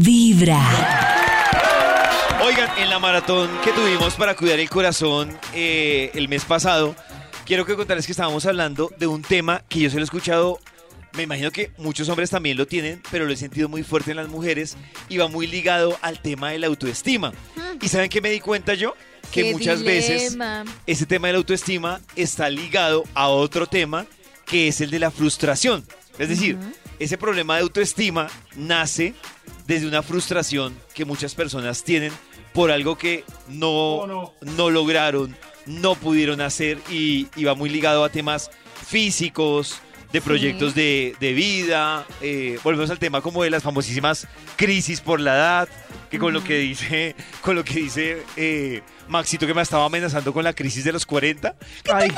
Vibra. 0.00 0.60
Oigan, 2.44 2.68
en 2.78 2.90
la 2.90 2.98
maratón 2.98 3.48
que 3.62 3.70
tuvimos 3.70 4.14
para 4.14 4.34
cuidar 4.34 4.58
el 4.58 4.68
corazón 4.68 5.38
eh, 5.54 6.10
el 6.14 6.28
mes 6.28 6.44
pasado, 6.44 6.96
quiero 7.46 7.64
que 7.64 7.76
contarles 7.76 8.06
que 8.06 8.12
estábamos 8.12 8.44
hablando 8.46 8.90
de 8.98 9.06
un 9.06 9.22
tema 9.22 9.62
que 9.68 9.80
yo 9.80 9.90
se 9.90 9.96
lo 9.96 10.02
he 10.02 10.04
escuchado, 10.04 10.58
me 11.16 11.22
imagino 11.22 11.52
que 11.52 11.70
muchos 11.78 12.08
hombres 12.08 12.30
también 12.30 12.56
lo 12.56 12.66
tienen, 12.66 13.02
pero 13.10 13.24
lo 13.24 13.32
he 13.32 13.36
sentido 13.36 13.68
muy 13.68 13.84
fuerte 13.84 14.10
en 14.10 14.16
las 14.16 14.28
mujeres 14.28 14.76
y 15.08 15.18
va 15.18 15.28
muy 15.28 15.46
ligado 15.46 15.96
al 16.02 16.20
tema 16.20 16.50
de 16.50 16.58
la 16.58 16.66
autoestima. 16.66 17.32
¿Y 17.80 17.88
saben 17.88 18.10
qué 18.10 18.20
me 18.20 18.30
di 18.30 18.40
cuenta 18.40 18.74
yo? 18.74 18.94
Que 19.30 19.42
Qué 19.42 19.52
muchas 19.52 19.82
veces 19.82 20.36
ese 20.86 21.06
tema 21.06 21.28
de 21.28 21.34
la 21.34 21.38
autoestima 21.38 22.00
está 22.16 22.50
ligado 22.50 23.04
a 23.14 23.28
otro 23.28 23.66
tema 23.68 24.06
que 24.44 24.68
es 24.68 24.80
el 24.80 24.90
de 24.90 24.98
la 24.98 25.12
frustración. 25.12 25.84
Es 26.18 26.28
decir, 26.28 26.58
ese 26.98 27.18
problema 27.18 27.56
de 27.56 27.62
autoestima 27.62 28.28
nace 28.56 29.14
desde 29.66 29.86
una 29.86 30.02
frustración 30.02 30.74
que 30.94 31.04
muchas 31.04 31.34
personas 31.34 31.84
tienen 31.84 32.12
por 32.52 32.70
algo 32.70 32.96
que 32.96 33.24
no, 33.48 34.32
no 34.40 34.70
lograron, 34.70 35.36
no 35.66 35.94
pudieron 35.94 36.40
hacer 36.40 36.78
y, 36.90 37.28
y 37.36 37.44
va 37.44 37.54
muy 37.54 37.68
ligado 37.68 38.04
a 38.04 38.08
temas 38.10 38.50
físicos, 38.86 39.80
de 40.14 40.22
proyectos 40.22 40.76
de, 40.76 41.16
de 41.18 41.32
vida. 41.32 42.06
eh, 42.20 42.56
volvemos 42.62 42.88
al 42.88 43.00
tema 43.00 43.20
como 43.20 43.42
de 43.42 43.50
las 43.50 43.64
famosísimas 43.64 44.28
crisis 44.54 45.00
por 45.00 45.18
la 45.18 45.34
edad, 45.34 45.68
que 46.08 46.20
con 46.20 46.32
lo 46.32 46.44
que 46.44 46.56
dice, 46.58 47.16
con 47.42 47.56
lo 47.56 47.64
que 47.64 47.74
dice 47.74 48.22
eh, 48.36 48.82
Maxito 49.08 49.44
que 49.44 49.54
me 49.54 49.62
estaba 49.62 49.84
amenazando 49.86 50.32
con 50.32 50.44
la 50.44 50.52
crisis 50.52 50.84
de 50.84 50.92
los 50.92 51.04
40. 51.04 51.56
Ay. 51.92 52.12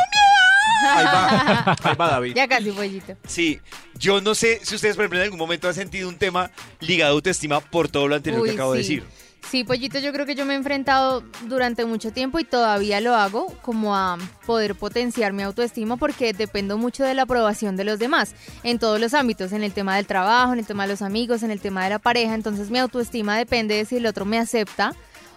Ahí 0.83 1.05
va, 1.05 1.77
ahí 1.83 1.95
va 1.97 2.11
David. 2.11 2.35
Ya 2.35 2.49
casi, 2.49 2.71
pollito. 2.71 3.17
Sí, 3.27 3.61
yo 3.99 4.21
no 4.21 4.35
sé 4.35 4.61
si 4.63 4.75
ustedes, 4.75 4.97
por 4.97 5.05
ejemplo, 5.05 5.19
en 5.19 5.25
algún 5.25 5.39
momento 5.39 5.69
han 5.69 5.75
sentido 5.75 6.09
un 6.09 6.17
tema 6.17 6.51
ligado 6.81 7.13
a 7.13 7.15
autoestima 7.15 7.61
por 7.61 7.89
todo 7.89 8.09
lo 8.09 8.15
anterior 8.15 8.43
Uy, 8.43 8.49
que 8.49 8.55
acabo 8.55 8.73
de 8.73 8.79
decir. 8.79 9.05
Sí, 9.51 9.63
pollito, 9.63 10.01
yo 10.01 10.13
creo 10.13 10.27
que 10.27 10.35
yo 10.35 10.45
me 10.45 10.55
he 10.55 10.57
enfrentado 10.57 11.23
durante 11.45 11.85
mucho 11.85 12.11
tiempo 12.13 12.41
y 12.41 12.45
todavía 12.45 13.01
lo 13.01 13.15
hago 13.15 13.47
como 13.63 13.95
a 13.95 14.19
poder 14.45 14.75
potenciar 14.75 15.33
mi 15.33 15.45
autoestima 15.45 15.97
porque 15.97 16.33
dependo 16.33 16.79
mucho 16.79 17.05
de 17.05 17.15
la 17.15 17.23
aprobación 17.23 17.77
de 17.77 17.85
los 17.85 18.01
demás 18.01 18.35
en 18.65 18.81
todos 18.81 19.01
los 19.01 19.15
ámbitos, 19.15 19.53
en 19.53 19.63
el 19.63 19.73
tema 19.73 19.95
del 19.95 20.07
trabajo, 20.07 20.53
en 20.53 20.59
el 20.59 20.67
tema 20.67 20.83
de 20.83 20.95
los 20.95 21.03
amigos, 21.03 21.45
en 21.45 21.53
el 21.53 21.61
tema 21.61 21.85
de 21.85 21.91
la 21.91 22.01
pareja. 22.01 22.35
Entonces 22.35 22.71
mi 22.71 22.79
autoestima 22.81 23.39
depende 23.39 23.77
de 23.77 23.85
si 23.85 23.99
el 23.99 24.07
otro 24.07 24.25
me 24.25 24.39
acepta 24.39 24.97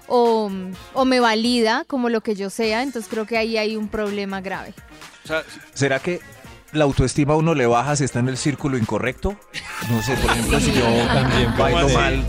o, 0.10 0.52
o 0.94 1.06
me 1.06 1.20
valida 1.20 1.86
como 1.88 2.10
lo 2.10 2.22
que 2.22 2.36
yo 2.36 2.50
sea. 2.50 2.84
Entonces 2.84 3.10
creo 3.10 3.26
que 3.26 3.38
ahí 3.38 3.58
hay 3.58 3.76
un 3.76 3.88
problema 3.88 4.42
grave. 4.42 4.74
O 5.24 5.28
sea, 5.28 5.44
¿Será 5.74 6.00
que 6.00 6.20
la 6.74 6.84
autoestima 6.84 7.34
a 7.34 7.38
uno 7.38 7.54
le 7.56 7.66
baja 7.66 7.96
si 7.96 8.04
está 8.04 8.20
en 8.20 8.30
el 8.30 8.38
círculo 8.38 8.78
incorrecto? 8.78 9.36
No 9.90 10.02
sé, 10.02 10.16
por 10.16 10.32
ejemplo, 10.32 10.60
si 10.60 10.74
yo 10.74 10.84
También, 11.14 11.46
¿cómo 11.52 11.64
bailo 11.64 11.86
así? 11.86 11.96
mal 11.96 12.26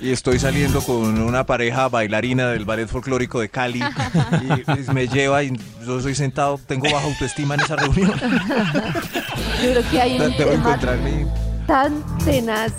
y 0.00 0.10
estoy 0.10 0.38
saliendo 0.38 0.82
con 0.82 1.20
una 1.20 1.46
pareja 1.46 1.88
bailarina 1.88 2.48
del 2.48 2.64
ballet 2.64 2.88
folclórico 2.88 3.40
de 3.40 3.48
Cali 3.48 3.80
y, 3.80 4.80
y 4.80 4.92
me 4.92 5.08
lleva 5.08 5.42
y 5.42 5.52
yo 5.86 6.00
soy 6.00 6.14
sentado, 6.14 6.58
tengo 6.66 6.90
baja 6.90 7.06
autoestima 7.06 7.54
en 7.54 7.60
esa 7.60 7.76
reunión. 7.76 8.12
Yo 9.62 9.70
creo 9.70 9.90
que 9.90 10.00
hay 10.00 10.20
un 10.20 10.36
tema 10.36 10.78
tan 11.66 12.04
tenaz. 12.24 12.72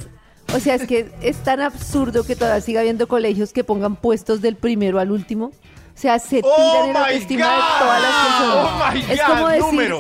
O 0.54 0.60
sea, 0.60 0.76
es 0.76 0.88
que 0.88 1.12
es 1.22 1.38
tan 1.38 1.62
absurdo 1.62 2.24
que 2.24 2.36
todavía 2.36 2.62
siga 2.62 2.80
habiendo 2.82 3.08
colegios 3.08 3.52
que 3.52 3.64
pongan 3.64 3.96
puestos 3.96 4.42
del 4.42 4.56
primero 4.56 5.00
al 5.00 5.12
último. 5.12 5.48
O 5.48 5.98
sea, 5.98 6.20
se 6.20 6.42
Oh 6.44 6.56
tiran 6.56 6.90
el 6.90 6.98
autoestima 6.98 7.46
de 7.46 7.62
todas 7.80 8.02
las 8.02 8.26
personas. 8.26 9.10
es 9.10 9.22
como 9.22 9.48
decir 9.48 9.96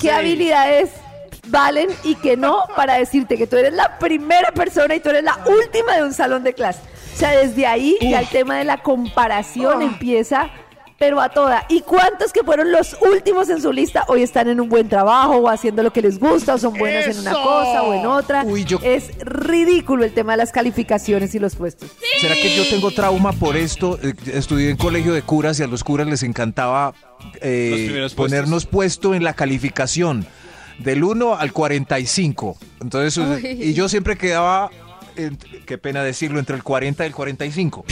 qué 0.00 0.10
habilidades 0.10 0.90
valen 1.48 1.88
y 2.04 2.14
que 2.16 2.36
no 2.36 2.64
para 2.76 2.94
decirte 2.94 3.36
que 3.36 3.46
tú 3.46 3.56
eres 3.56 3.72
la 3.72 3.98
primera 3.98 4.52
persona 4.52 4.94
y 4.94 5.00
tú 5.00 5.10
eres 5.10 5.24
la 5.24 5.38
última 5.46 5.96
de 5.96 6.02
un 6.02 6.12
salón 6.12 6.42
de 6.42 6.52
clase. 6.54 6.80
O 7.14 7.16
sea, 7.16 7.30
desde 7.32 7.66
ahí 7.66 7.96
ya 8.00 8.20
el 8.20 8.28
tema 8.28 8.56
de 8.58 8.64
la 8.64 8.78
comparación 8.82 9.82
empieza, 9.82 10.50
pero 10.98 11.20
a 11.20 11.28
toda. 11.28 11.64
¿Y 11.68 11.82
cuántos 11.82 12.32
que 12.32 12.42
fueron 12.42 12.72
los 12.72 12.96
últimos 13.00 13.48
en 13.50 13.62
su 13.62 13.72
lista 13.72 14.04
hoy 14.08 14.22
están 14.22 14.48
en 14.48 14.60
un 14.60 14.68
buen 14.68 14.88
trabajo 14.88 15.36
o 15.36 15.48
haciendo 15.48 15.82
lo 15.82 15.92
que 15.92 16.02
les 16.02 16.18
gusta 16.18 16.54
o 16.54 16.58
son 16.58 16.74
buenos 16.74 17.06
en 17.06 17.18
una 17.20 17.32
cosa 17.32 17.82
o 17.84 17.94
en 17.94 18.04
otra? 18.06 18.42
Uy, 18.44 18.64
yo- 18.64 18.80
Es 18.82 19.10
ridículo 19.20 20.04
el 20.04 20.12
tema 20.12 20.32
de 20.32 20.38
las 20.38 20.50
calificaciones 20.52 21.34
y 21.34 21.38
los 21.38 21.54
puestos. 21.54 21.90
¿Será 22.20 22.34
que 22.34 22.56
yo 22.56 22.68
tengo 22.68 22.90
trauma 22.90 23.32
por 23.32 23.56
esto? 23.56 23.98
Eh, 24.02 24.12
Estudié 24.34 24.70
en 24.70 24.76
colegio 24.76 25.12
de 25.12 25.22
curas 25.22 25.60
y 25.60 25.62
a 25.62 25.66
los 25.68 25.84
curas 25.84 26.06
les 26.08 26.22
encantaba 26.24 26.94
eh, 27.40 28.08
ponernos 28.16 28.66
puesto 28.66 29.14
en 29.14 29.22
la 29.24 29.34
calificación 29.34 30.26
del 30.78 31.04
1 31.04 31.36
al 31.36 31.52
45. 31.52 32.56
Entonces, 32.80 33.16
Uy. 33.18 33.46
y 33.62 33.74
yo 33.74 33.88
siempre 33.88 34.16
quedaba, 34.16 34.70
qué 35.66 35.78
pena 35.78 36.02
decirlo, 36.02 36.38
entre 36.38 36.54
el 36.56 36.62
40 36.62 37.04
y 37.04 37.06
el 37.08 37.14
45. 37.14 37.84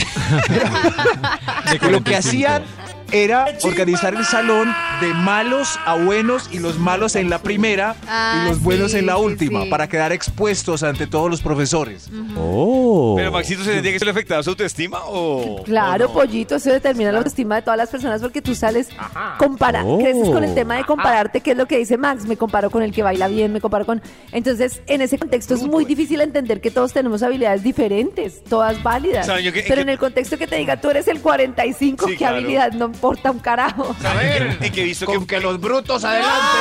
De 1.69 1.79
Lo 1.91 2.03
que 2.03 2.11
45. 2.11 2.17
hacían 2.17 2.63
era 3.11 3.45
organizar 3.63 4.13
el 4.15 4.25
salón 4.25 4.73
de 5.01 5.13
malos 5.13 5.79
a 5.85 5.95
buenos 5.95 6.49
y 6.51 6.59
los 6.59 6.77
malos 6.79 7.15
en 7.15 7.29
la 7.29 7.39
primera 7.39 7.95
Ah, 8.07 8.43
y 8.45 8.49
los 8.49 8.61
buenos 8.61 8.91
sí, 8.91 8.97
en 8.99 9.05
la 9.05 9.17
última 9.17 9.63
sí. 9.63 9.69
para 9.69 9.87
quedar 9.87 10.11
expuestos 10.11 10.83
ante 10.83 11.07
todos 11.07 11.29
los 11.29 11.41
profesores. 11.41 12.09
Oh. 12.37 13.13
Pero 13.17 13.31
Maxito, 13.31 13.63
¿se 13.63 13.73
sentía 13.73 13.91
que 13.91 13.97
eso 13.97 14.05
le 14.05 14.11
afectaba 14.11 14.43
su 14.43 14.49
autoestima 14.51 14.99
o...? 15.05 15.63
Claro, 15.63 16.05
o 16.05 16.07
no? 16.09 16.13
pollito, 16.13 16.55
eso 16.55 16.71
determina 16.71 17.11
la 17.11 17.19
autoestima 17.19 17.55
de 17.55 17.61
todas 17.61 17.77
las 17.77 17.89
personas 17.89 18.21
porque 18.21 18.41
tú 18.41 18.55
sales 18.55 18.89
compara, 19.37 19.83
Oh. 19.85 19.99
creces 19.99 20.29
con 20.29 20.43
el 20.43 20.53
tema 20.53 20.75
de 20.77 20.83
compararte, 20.83 21.41
que 21.41 21.51
es 21.51 21.57
lo 21.57 21.65
que 21.67 21.77
dice 21.77 21.97
Max, 21.97 22.25
me 22.25 22.37
comparo 22.37 22.69
con 22.69 22.83
el 22.83 22.91
que 22.91 23.03
baila 23.03 23.27
bien, 23.27 23.53
me 23.53 23.61
comparo 23.61 23.85
con... 23.85 24.01
Entonces, 24.31 24.81
en 24.87 25.01
ese 25.01 25.17
contexto 25.17 25.53
es 25.55 25.63
muy 25.63 25.85
difícil 25.85 26.21
entender 26.21 26.61
que 26.61 26.71
todos 26.71 26.93
tenemos 26.93 27.23
habilidades 27.23 27.63
diferentes, 27.63 28.43
todas 28.43 28.81
válidas. 28.83 29.25
¿Saben 29.25 29.43
yo 29.45 29.53
qué- 29.53 29.63
Pero 29.67 29.81
en 29.81 29.89
el 29.89 29.97
contexto 29.97 30.37
que 30.37 30.47
te 30.47 30.55
diga, 30.57 30.79
tú 30.81 30.89
eres 30.89 31.07
el 31.07 31.21
45, 31.21 32.05
Sí, 32.05 32.11
¿qué 32.13 32.17
claro. 32.17 32.37
habilidad? 32.37 32.71
No 32.73 32.91
importa 32.97 33.29
un 33.31 33.39
carajo. 33.39 33.95
¿Saben 34.01 34.27
en 34.31 34.57
qué- 34.59 34.65
en 34.65 34.71
qué 34.73 34.81
he 34.81 34.85
visto 34.85 35.05
que... 35.05 35.25
que 35.27 35.39
los 35.39 35.59
brutos 35.61 36.03
adelante, 36.03 36.57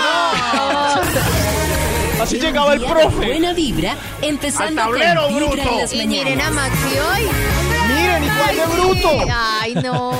Así 2.20 2.38
llegaba 2.38 2.74
el 2.74 2.80
profe. 2.80 3.26
Buena 3.26 3.52
vibra, 3.52 3.94
empezando 4.22 4.82
Al 4.82 4.88
tablero, 4.90 5.22
con 5.24 5.34
Vibra 5.34 5.46
bruto. 5.54 5.70
en 5.72 5.78
las 5.78 5.92
Y 5.92 6.06
miren 6.06 6.40
a. 6.40 6.50
Maxi 6.50 6.98
hoy. 6.98 7.22
Miren, 7.88 8.24
igual 8.24 8.56
de 8.56 8.66
bruto. 8.74 9.10
Ay, 9.32 9.74
no. 9.74 10.12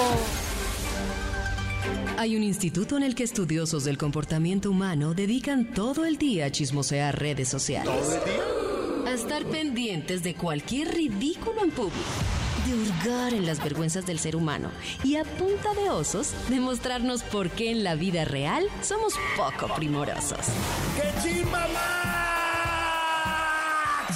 Hay 2.19 2.37
un 2.37 2.43
instituto 2.43 2.97
en 2.97 3.03
el 3.03 3.15
que 3.15 3.25
estudiosos 3.25 3.84
del 3.84 3.97
comportamiento 3.98 4.71
humano 4.71 5.12
dedican 5.15 5.66
todo 5.72 6.04
el 6.06 6.16
día 6.19 6.47
a 6.47 6.50
chismosear 6.50 7.19
redes 7.19 7.48
sociales. 7.48 8.19
A 9.06 9.10
estar 9.12 9.44
pendientes 9.44 10.22
de 10.22 10.34
cualquier 10.34 10.94
ridículo 10.94 11.62
en 11.65 11.71
público. 11.71 11.97
De 12.66 12.75
hurgar 12.75 13.32
en 13.32 13.47
las 13.47 13.62
vergüenzas 13.62 14.06
del 14.06 14.19
ser 14.19 14.34
humano. 14.34 14.71
Y 15.04 15.16
a 15.16 15.25
punta 15.25 15.72
de 15.75 15.88
osos, 15.91 16.32
demostrarnos 16.49 17.22
por 17.22 17.50
qué 17.50 17.71
en 17.71 17.84
la 17.84 17.94
vida 17.94 18.25
real 18.25 18.69
somos 18.82 19.15
poco 19.37 19.72
primorosos. 19.75 20.41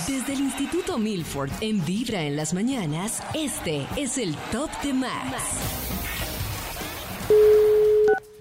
Desde 0.08 0.32
el 0.32 0.40
Instituto 0.40 0.98
Milford 0.98 1.50
en 1.60 1.84
Vibra 1.84 2.22
en 2.22 2.34
las 2.34 2.52
mañanas, 2.52 3.22
este 3.34 3.86
es 3.96 4.18
el 4.18 4.34
Top 4.50 4.70
de 4.82 4.94
Max. 4.94 5.36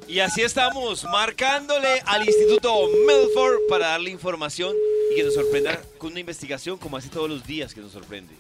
Y 0.08 0.22
así 0.22 0.41
estamos, 0.41 1.03
marcándole 1.03 2.02
al 2.08 2.28
Instituto 2.28 2.74
Milford 3.06 3.59
para 3.70 3.90
darle 3.90 4.09
información 4.09 4.74
y 5.12 5.16
que 5.18 5.24
nos 5.24 5.36
sorprenda 5.36 5.80
con 6.00 6.12
una 6.12 6.20
investigación 6.20 6.80
como 6.80 6.97
hace 6.97 7.09
todos 7.09 7.30
los 7.30 7.46
días 7.46 7.76
que 7.76 7.81
nos 7.81 7.91
sorprende. 7.91 8.34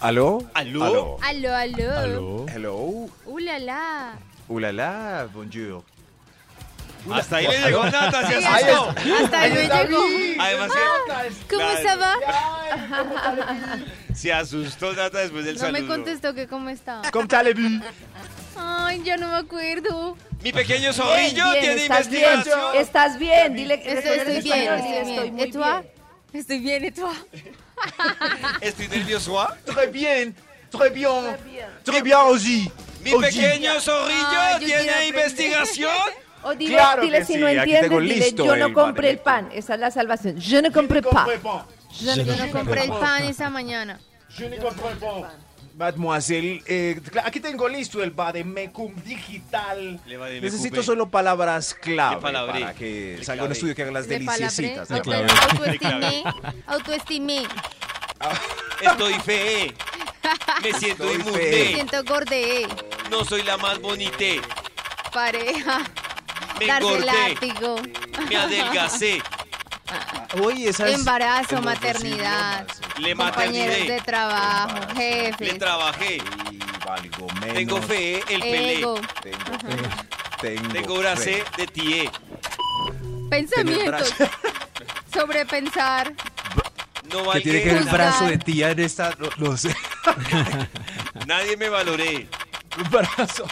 ¿Aló? 0.00 0.42
¿Aló? 0.54 1.18
Aló, 1.22 1.54
aló. 1.54 1.92
Aló. 1.98 2.46
Hello. 2.48 2.76
Uh, 3.24 3.38
la, 3.38 3.58
la. 3.58 4.12
Ulala, 4.48 5.28
bonjour. 5.32 5.82
Hasta 7.12 7.36
ahí 7.36 7.46
le 7.46 7.60
llegó 7.60 7.84
Nata, 7.84 8.26
se 8.26 8.34
Ahí 8.34 8.44
asustó. 8.64 8.90
Hasta 9.24 9.40
ahí 9.40 9.52
me 9.52 9.68
llegó. 9.68 10.02
Además 10.40 10.70
que 11.48 11.56
¿Cómo 11.56 11.70
estaba? 11.70 12.14
se 14.14 14.32
asustó 14.32 14.92
Nata 14.92 15.18
después 15.18 15.44
del 15.44 15.54
No 15.54 15.60
saludo. 15.60 15.80
me 15.82 15.86
contestó 15.88 16.34
que 16.34 16.46
cómo 16.46 16.68
estaba. 16.68 17.08
¿Cómo 17.10 17.26
allez-vous? 17.30 17.82
Ay, 18.56 19.02
ya 19.04 19.16
no 19.16 19.28
me 19.30 19.36
acuerdo. 19.36 20.16
Mi 20.42 20.52
pequeño 20.52 20.92
zorrillo 20.92 21.44
Bien, 21.52 21.60
tiene 21.60 21.82
estás 21.82 22.08
bien, 22.08 22.24
investigación. 22.24 22.76
estás 22.76 23.18
bien, 23.18 23.54
dile 23.54 23.74
Estoy, 23.74 23.92
en 23.92 23.98
estoy 23.98 24.42
bien, 24.42 24.72
estoy 24.72 24.82
dile, 24.82 24.82
bien. 24.82 25.08
estoy 25.08 25.30
muy 25.30 25.42
¿Et 25.42 25.52
toi? 25.52 25.80
bien. 25.80 25.90
Estoy 26.32 26.58
bien, 26.58 26.84
¿et 26.84 26.94
toi? 26.94 27.12
Estoy 28.60 28.88
nervioso. 28.88 29.40
¿ah? 29.40 29.56
Très 29.64 29.86
bien, 29.90 30.34
très 30.70 30.90
bien, 30.90 31.36
très 31.84 32.02
bien 32.02 32.18
aussi. 32.18 32.70
Mi 33.02 33.12
pequeño 33.12 33.80
zorrillo 33.80 34.58
yo 34.60 34.66
tiene 34.66 35.06
investigación. 35.08 35.92
O 36.42 36.54
dile, 36.54 36.74
Claro 36.74 37.02
dile 37.02 37.18
que 37.18 37.24
si 37.24 37.32
sí, 37.34 37.38
no 37.38 37.46
aquí 37.46 37.56
entiendes, 37.58 37.90
dile 37.90 38.14
listo 38.14 38.44
yo 38.44 38.56
no 38.56 38.72
compré 38.72 39.10
el 39.10 39.18
pan. 39.18 39.48
Esa 39.52 39.74
es 39.74 39.80
la 39.80 39.90
salvación. 39.90 40.40
Je 40.40 40.62
ne 40.62 40.70
compré 40.70 41.02
pas. 41.02 41.26
Yo 42.00 42.16
no 42.16 42.52
compré 42.52 42.84
el 42.84 42.90
pan 42.90 43.24
esa 43.24 43.50
mañana. 43.50 43.98
Mademoiselle, 45.76 46.62
eh, 46.66 46.98
aquí 47.22 47.38
tengo 47.38 47.68
listo 47.68 48.02
el 48.02 48.10
Bademecum 48.10 48.94
digital. 49.04 50.00
Necesito 50.40 50.76
ve. 50.76 50.82
solo 50.82 51.10
palabras 51.10 51.74
clave 51.74 52.16
para 52.20 52.72
que 52.72 53.16
Le 53.18 53.24
salga 53.24 53.44
un 53.44 53.52
estudio 53.52 53.74
que 53.74 53.82
haga 53.82 53.92
las 53.92 54.08
deliciecitas. 54.08 54.90
Autoestimé, 54.90 56.24
autoestimé. 56.66 57.42
Estoy 58.80 59.14
fe. 59.14 59.74
Me 60.62 60.72
siento 60.72 61.10
Estoy 61.10 61.32
Me 61.34 61.66
siento 61.74 62.04
gordé. 62.04 62.66
No 63.10 63.24
soy 63.24 63.42
la 63.42 63.58
más 63.58 63.78
bonité. 63.78 64.40
Pareja. 65.12 65.84
Me 66.58 66.66
engordé. 66.66 67.04
látigo. 67.04 67.76
Me 68.30 68.36
adelgacé. 68.36 69.22
Uy, 70.42 70.66
esa 70.66 70.88
es 70.88 70.94
Embarazo, 70.98 71.60
maternidad. 71.62 72.66
Le 72.98 73.14
Compañeros 73.14 73.88
de 73.88 74.00
trabajo. 74.04 74.92
Le 74.94 75.32
Jefes. 75.32 75.58
trabajé. 75.58 76.16
Y 76.50 76.58
valgo 76.84 77.26
menos. 77.40 77.54
Tengo 77.54 77.82
fe, 77.82 78.16
el 78.28 78.40
pelé. 78.40 78.78
Ego. 78.78 79.00
Tengo 79.22 79.58
fe. 79.58 79.88
Tengo, 80.40 80.72
Tengo 80.72 80.98
bracé 80.98 81.44
fe. 81.44 81.44
de 81.56 81.66
tié. 81.68 82.10
Pensamientos. 83.30 84.14
Sobrepensar. 85.12 86.12
No 87.12 87.30
¿Qué 87.30 87.40
tiene 87.40 87.62
que 87.62 87.68
ver 87.68 87.76
el 87.78 87.84
brazo 87.84 88.24
de 88.26 88.38
tía 88.38 88.70
en 88.72 88.80
esta? 88.80 89.14
No, 89.18 89.28
no 89.38 89.56
sé. 89.56 89.74
Nadie 91.26 91.56
me 91.56 91.68
valoré. 91.68 92.28
Un 92.78 92.90
brazo. 92.90 93.46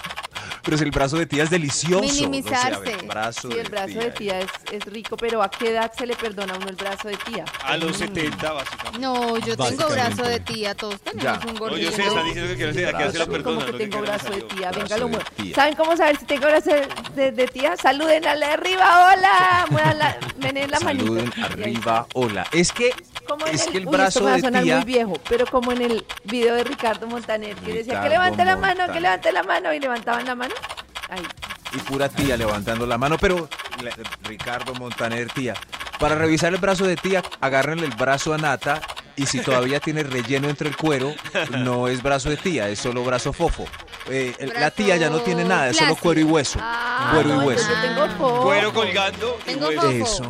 Pero 0.65 0.79
si 0.79 0.85
el 0.85 0.91
brazo 0.91 1.17
de 1.19 1.27
tía 1.27 1.45
es 1.45 1.51
delicioso. 1.51 2.03
no 2.05 2.09
sé, 2.09 2.19
a 2.19 2.21
ver, 2.23 2.31
Minimizarse. 2.31 2.97
brazo 3.07 3.51
Sí, 3.51 3.59
el 3.59 3.69
brazo 3.69 3.99
de 3.99 4.11
tía 4.13 4.41
es, 4.41 4.47
es 4.73 4.85
rico, 4.87 5.17
pero 5.17 5.43
¿a 5.43 5.51
qué 5.51 5.71
edad 5.71 5.93
se 5.97 6.07
le 6.07 6.17
perdona 6.17 6.55
a 6.55 6.57
uno 6.57 6.69
el 6.69 6.77
brazo 6.77 7.09
de 7.09 7.17
tía? 7.17 7.45
A 7.65 7.77
los 7.77 7.97
70, 7.99 8.53
básicamente. 8.53 8.99
No, 8.99 9.37
yo 9.39 9.57
tengo 9.57 9.89
brazo 9.89 10.23
de 10.23 10.41
tía. 10.41 10.75
Todos 10.75 11.01
tenemos 11.03 11.23
Ya. 11.23 11.41
un 11.47 11.55
No, 11.55 11.61
gordito. 11.61 11.91
yo 11.91 11.97
sé, 11.97 12.03
están 12.07 12.25
diciendo 12.25 12.51
que 12.51 12.57
quiero 12.57 12.73
decir, 12.73 12.97
que 12.97 13.11
se 13.13 13.19
lo 13.19 13.25
Como 13.27 13.37
perdona. 13.37 13.67
que 13.67 13.73
lo 13.73 13.79
tengo 13.79 14.01
brazo 14.01 14.31
de 14.31 14.43
tía, 14.43 14.71
venga, 14.71 14.97
lo 14.99 15.05
de 15.09 15.11
muevo. 15.11 15.25
¿Saben 15.55 15.75
cómo 15.77 15.97
saber 15.97 16.17
si 16.19 16.25
tengo 16.27 16.47
brazo 16.47 16.71
de, 16.71 16.89
de- 17.15 17.33
de 17.33 17.47
tía? 17.49 17.77
Saluden 17.77 18.27
a 18.27 18.35
la 18.35 18.47
de 18.47 18.53
arriba, 18.55 19.13
hola. 19.13 19.67
Muevan 19.71 19.99
la, 19.99 20.17
menen 20.39 20.71
la 20.71 20.81
manita. 20.81 21.05
Saluden 21.05 21.33
arriba, 21.43 22.07
hola. 22.15 22.47
Es 22.53 22.73
que, 22.73 22.93
Como 23.29 23.45
es 23.47 23.67
que 23.67 23.79
el 23.79 23.87
uy, 23.87 23.93
brazo 23.93 24.21
esto 24.21 24.21
me 24.21 24.27
va 24.27 24.33
a 24.33 24.37
de 24.37 24.43
sonar 24.43 24.63
tía. 24.63 24.77
muy 24.77 24.85
viejo, 24.85 25.15
pero 25.29 25.47
como 25.47 25.73
en 25.73 25.83
el 25.83 26.05
video 26.25 26.55
de 26.55 26.65
Ricardo 26.65 27.07
Montaner, 27.07 27.55
que 27.57 27.73
decía 27.75 28.01
que 28.03 28.09
levante 28.09 28.45
la 28.45 28.57
mano, 28.57 28.91
que 28.93 29.01
levante 29.01 29.33
la 29.33 29.43
mano, 29.43 29.73
y 29.75 29.81
levantaban 29.81 30.25
la 30.27 30.35
mano. 30.35 30.54
Ahí. 31.11 31.23
y 31.75 31.79
pura 31.79 32.09
tía 32.09 32.37
levantando 32.37 32.87
la 32.87 32.97
mano, 32.99 33.19
pero 33.19 33.49
la- 33.83 33.93
Ricardo 34.23 34.75
Montaner, 34.75 35.29
tía. 35.33 35.55
Para 35.99 36.15
revisar 36.17 36.53
el 36.55 36.61
brazo 36.61 36.87
de 36.87 36.97
tía, 36.97 37.23
agárrenle 37.41 37.87
el 37.87 37.93
brazo 37.95 38.33
a 38.35 38.39
Nata 38.39 38.81
y 39.17 39.27
si 39.27 39.41
todavía 39.41 39.79
tiene 39.81 40.03
relleno 40.03 40.49
entre 40.49 40.69
el 40.69 40.77
cuero, 40.77 41.15
no 41.51 41.89
es 41.89 42.03
brazo 42.03 42.31
de 42.31 42.37
tía, 42.37 42.69
es 42.69 42.79
solo 42.81 43.05
brazo 43.05 43.33
fofo. 43.33 43.65
Eh, 44.09 44.35
el- 44.39 44.53
la 44.59 44.71
tía 44.71 44.97
ya 44.97 45.09
no 45.11 45.21
tiene 45.21 45.45
nada, 45.45 45.69
es 45.71 45.77
solo 45.77 45.95
cuero 45.97 46.21
y 46.21 46.25
hueso. 46.25 46.59
Ah, 46.63 47.11
cuero 47.15 47.29
no, 47.37 47.43
y 47.43 47.47
hueso. 47.47 47.63
entonces 47.69 47.91
yo 47.97 48.03
tengo 48.05 48.17
fofo. 48.19 48.43
Cuero 48.43 48.73
colgando. 48.75 49.39
y 49.43 49.45
Tengo 49.45 49.67
hueso. 49.69 49.91
Eso. 49.91 50.29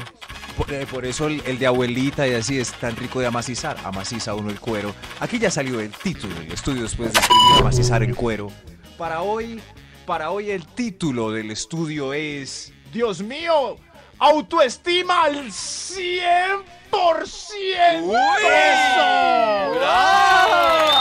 Por, 0.56 0.72
eh, 0.72 0.86
por 0.88 1.04
eso 1.04 1.26
el, 1.26 1.42
el 1.46 1.58
de 1.58 1.66
abuelita 1.66 2.28
y 2.28 2.34
así 2.34 2.60
es 2.60 2.72
tan 2.74 2.94
rico 2.94 3.18
de 3.20 3.26
amacizar. 3.26 3.76
Amaciza 3.84 4.34
uno 4.34 4.50
el 4.50 4.60
cuero. 4.60 4.94
Aquí 5.18 5.38
ya 5.40 5.50
salió 5.50 5.80
el 5.80 5.90
título 5.90 6.34
del 6.36 6.52
estudio 6.52 6.82
después 6.82 7.12
de 7.12 7.18
escribir 7.18 7.60
amacizar 7.60 8.02
el 8.04 8.14
cuero. 8.14 8.52
Para 8.96 9.22
hoy, 9.22 9.60
para 10.06 10.30
hoy 10.30 10.50
el 10.50 10.66
título 10.66 11.30
del 11.30 11.50
estudio 11.50 12.12
es 12.12 12.72
Dios 12.92 13.20
mío, 13.22 13.76
autoestima 14.18 15.24
al 15.24 15.46
100%. 15.46 16.60
¡Uy! 16.92 18.16
¡Eso! 18.44 19.84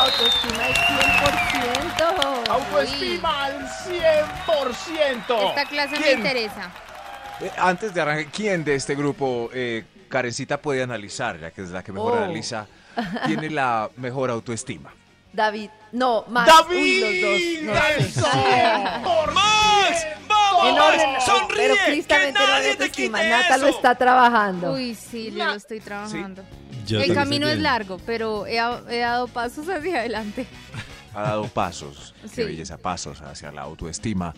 Autoestima 0.04 0.66
al 0.66 0.74
100%. 0.74 2.50
Autoestima 2.50 3.44
al 3.46 3.68
100%. 3.68 5.50
Esta 5.50 5.66
clase 5.66 6.00
me 6.00 6.12
interesa. 6.14 6.72
Eh, 7.42 7.52
antes 7.58 7.94
de 7.94 8.02
arrancar, 8.02 8.32
¿quién 8.32 8.64
de 8.64 8.76
este 8.76 8.96
grupo, 8.96 9.50
eh, 9.54 9.84
Karencita, 10.10 10.58
puede 10.62 10.84
analizar, 10.84 11.40
ya 11.40 11.52
que 11.52 11.62
es 11.64 11.70
la 11.72 11.84
que 11.84 11.92
mejor 11.92 12.14
Oh. 12.14 12.18
analiza, 12.24 12.68
tiene 13.26 13.50
la 13.50 13.90
mejor 13.98 14.30
autoestima? 14.30 14.94
David, 15.34 15.70
no, 15.92 16.26
Max. 16.30 16.48
David 16.52 16.78
Uy, 16.78 17.00
los 17.00 17.66
dos. 17.66 17.76
No. 17.76 18.24
100%. 18.34 19.34
¡Max! 19.34 20.08
¡Vamos, 20.28 20.68
En 20.68 20.76
Max! 20.76 20.88
orden, 20.94 21.10
¡Sonríe! 21.26 21.58
pero 21.58 21.74
¡Que 21.76 21.92
tristemente 21.92 22.40
no 22.40 22.48
nadie 22.48 22.76
te 22.76 22.90
quite 22.92 23.10
Nata 23.30 23.58
lo 23.58 23.68
está 23.68 23.96
trabajando. 23.96 24.74
Uy, 24.74 24.96
sí, 24.96 25.32
yo 25.32 25.46
lo 25.46 25.54
estoy 25.54 25.80
trabajando. 25.80 26.44
Yo 26.86 27.00
El 27.02 27.14
camino 27.14 27.48
es 27.48 27.60
largo, 27.60 27.98
pero 28.06 28.46
he, 28.46 28.58
he 28.90 29.00
dado 29.00 29.28
pasos 29.28 29.68
hacia 29.70 30.00
adelante. 30.00 30.46
Ha 31.16 31.22
dado 31.22 31.48
pasos, 31.48 32.14
Sí. 32.26 32.32
qué 32.36 32.44
belleza, 32.46 32.78
pasos 32.78 33.22
hacia 33.22 33.52
la 33.52 33.62
autoestima. 33.62 34.34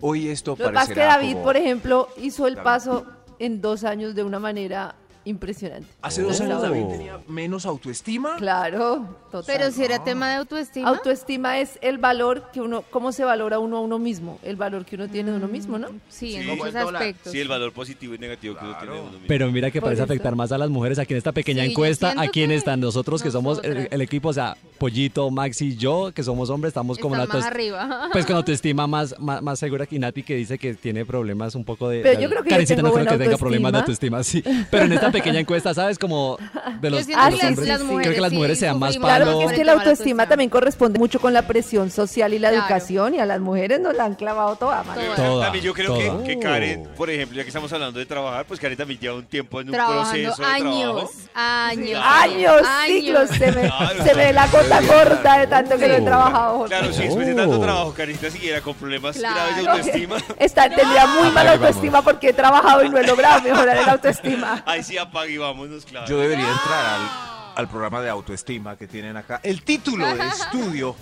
Hoy 0.00 0.28
esto 0.28 0.52
Lo 0.52 0.56
que 0.56 0.64
pasa 0.64 0.82
es 0.82 0.88
que 0.88 0.94
parecerá 0.96 1.16
David, 1.16 1.32
como- 1.34 1.44
por 1.44 1.56
ejemplo, 1.56 2.08
hizo 2.18 2.46
el 2.46 2.54
David. 2.56 2.64
paso 2.64 3.06
en 3.38 3.60
dos 3.60 3.84
años 3.84 4.14
de 4.14 4.22
una 4.24 4.38
manera 4.38 4.94
impresionante. 5.24 5.86
Hace 6.02 6.22
dos 6.22 6.40
Oh. 6.40 6.44
años 6.44 6.62
David 6.62 6.84
tenía 6.90 7.20
menos 7.28 7.66
autoestima. 7.66 8.36
Claro, 8.36 9.06
total. 9.30 9.44
Pero 9.46 9.70
si 9.70 9.84
era 9.84 10.02
tema 10.04 10.30
de 10.30 10.36
autoestima. 10.36 10.88
Autoestima 10.88 11.58
es 11.58 11.78
el 11.80 11.98
valor 11.98 12.50
que 12.52 12.60
uno, 12.60 12.82
cómo 12.90 13.12
se 13.12 13.24
valora 13.24 13.58
uno 13.58 13.78
a 13.78 13.80
uno 13.80 13.98
mismo, 13.98 14.38
el 14.42 14.56
valor 14.56 14.84
que 14.84 14.96
uno 14.96 15.08
tiene 15.08 15.30
de 15.30 15.36
uno 15.36 15.48
mismo, 15.48 15.78
¿no? 15.78 15.88
Sí, 16.08 16.36
en 16.36 16.46
muchos 16.46 16.74
aspectos. 16.74 17.32
Sí, 17.32 17.40
el 17.40 17.48
valor 17.48 17.72
positivo 17.72 18.14
y 18.14 18.18
negativo 18.18 18.56
que 18.56 18.64
uno 18.64 18.76
tiene 18.78 18.94
de 18.94 19.00
uno 19.00 19.10
mismo. 19.12 19.26
Pero 19.28 19.50
mira 19.50 19.70
que 19.70 19.80
Por 19.80 19.88
parece 19.88 20.02
eso. 20.02 20.12
afectar 20.12 20.34
más 20.36 20.52
a 20.52 20.58
las 20.58 20.70
mujeres 20.70 20.98
aquí 20.98 21.14
en 21.14 21.18
esta 21.18 21.32
pequeña 21.32 21.64
Sí, 21.64 21.70
encuesta. 21.70 22.14
¿A 22.16 22.28
quién 22.28 22.50
que 22.50 22.56
están 22.56 22.80
nosotros 22.80 23.22
que 23.22 23.30
somos 23.30 23.60
el, 23.62 24.00
equipo? 24.00 24.28
O 24.28 24.32
sea, 24.32 24.56
Pollito, 24.78 25.30
Maxi 25.30 25.68
y 25.68 25.76
yo, 25.76 26.12
que 26.14 26.22
somos 26.22 26.50
hombres, 26.50 26.70
estamos 26.70 26.98
como 26.98 27.14
Están 27.14 27.28
una 27.30 27.38
más 27.38 27.46
arriba. 27.46 28.08
Pues 28.12 28.26
con 28.26 28.36
autoestima 28.36 28.86
más, 28.86 29.18
más, 29.18 29.42
más 29.42 29.58
segura 29.58 29.86
que 29.86 29.98
Nati 29.98 30.22
que 30.22 30.36
dice 30.36 30.58
que 30.58 30.74
tiene 30.74 31.04
problemas 31.04 31.54
un 31.54 31.64
poco 31.64 31.88
de... 31.88 32.00
Pero 32.00 32.20
yo 32.20 32.28
creo 32.28 32.42
que 32.42 32.50
yo 32.50 32.54
Karencita 32.54 32.76
tengo 32.76 32.88
no 32.88 32.94
creo 32.94 33.04
que 33.06 33.10
buena 33.10 33.24
tenga 33.24 33.38
problemas 33.38 33.72
de 33.72 33.78
autoestima, 33.78 34.22
sí. 34.22 34.42
Pero 34.70 34.84
en 34.84 34.92
esta 34.92 35.10
pequeña 35.14 35.40
encuesta, 35.40 35.72
¿sabes? 35.74 35.98
Como 35.98 36.36
de 36.80 36.90
los, 36.90 37.06
de 37.06 37.12
que 37.14 37.18
los 37.18 37.32
las- 37.32 37.44
hombres. 37.44 37.68
las 37.68 37.80
creo 37.80 38.14
que 38.14 38.20
las 38.20 38.30
sí 38.30 38.36
mujeres 38.36 38.58
sean 38.58 38.78
más 38.78 38.96
Claro, 38.96 39.32
porque 39.32 39.44
es 39.46 39.52
que 39.52 39.64
la 39.64 39.74
la 39.74 39.80
autoestima 39.80 40.28
también 40.28 40.50
corresponde 40.50 40.98
mucho 40.98 41.20
con 41.20 41.32
la 41.32 41.42
presión 41.46 41.90
social 41.90 42.34
y 42.34 42.38
la 42.38 42.50
Claro. 42.50 42.64
educación 42.64 43.14
y 43.14 43.18
a 43.20 43.26
las 43.26 43.40
mujeres 43.40 43.80
nos 43.80 43.94
la 43.94 44.04
han 44.04 44.14
clavado 44.14 44.56
toda, 44.56 44.82
man. 44.84 44.96
Toda. 44.96 45.16
Toda, 45.16 45.44
también 45.46 45.64
yo 45.64 45.72
creo 45.74 45.96
que, 45.98 46.06
toda. 46.06 46.24
que 46.24 46.38
Karen, 46.38 46.88
por 46.96 47.08
ejemplo, 47.10 47.36
ya 47.36 47.42
que 47.42 47.48
estamos 47.48 47.72
hablando 47.72 47.98
de 47.98 48.06
trabajar, 48.06 48.44
pues 48.46 48.60
Karen 48.60 48.76
también 48.76 49.00
lleva 49.00 49.14
un 49.16 49.24
tiempo 49.26 49.60
en 49.60 49.68
un 49.68 49.72
Trabajando 49.74 50.10
proceso 50.10 50.42
de 50.42 50.48
años, 50.48 51.10
trabajo. 51.10 51.10
años. 51.34 52.00
Años, 52.04 52.62
siglos, 52.86 53.30
se 53.30 53.52
me, 53.52 53.62
Claro. 53.62 54.04
se 54.04 54.14
me 54.14 54.24
ve 54.26 54.32
la 54.32 54.46
gota 54.48 54.80
corta 54.82 55.38
de 55.38 55.46
tanto 55.46 55.76
que 55.78 55.88
lo 55.88 55.94
he 55.94 56.00
trabajado. 56.02 56.64
Claro, 56.64 56.92
si 56.92 57.02
después 57.02 57.26
de 57.26 57.34
tanto 57.34 57.56
Oh. 57.58 57.62
trabajo, 57.62 57.94
Karencita 57.94 58.30
siguiera 58.30 58.60
con 58.60 58.74
problemas 58.74 59.16
Claro. 59.16 59.34
graves 59.34 59.56
de 59.64 59.68
autoestima, 59.70 60.16
Está, 60.38 60.68
tendría 60.68 61.06
muy 61.06 61.30
mala 61.30 61.52
autoestima 61.52 62.02
porque 62.02 62.28
he 62.30 62.32
trabajado 62.32 62.84
y 62.84 62.88
no 62.90 62.98
he 62.98 63.06
logrado 63.06 63.42
mejorar 63.42 63.76
el 63.76 63.88
autoestima. 63.88 64.62
ahí 64.66 64.82
sí 64.82 64.96
apague 65.04 65.32
y 65.32 65.38
vámonos, 65.38 65.84
claro. 65.84 66.06
Yo 66.06 66.18
debería 66.18 66.48
entrar 66.50 66.84
al, 66.84 67.08
al 67.56 67.68
programa 67.68 68.00
de 68.02 68.10
autoestima 68.10 68.76
que 68.76 68.86
tienen 68.86 69.16
acá. 69.16 69.40
El 69.42 69.62
título 69.62 70.06
de 70.14 70.26
estudio. 70.26 70.96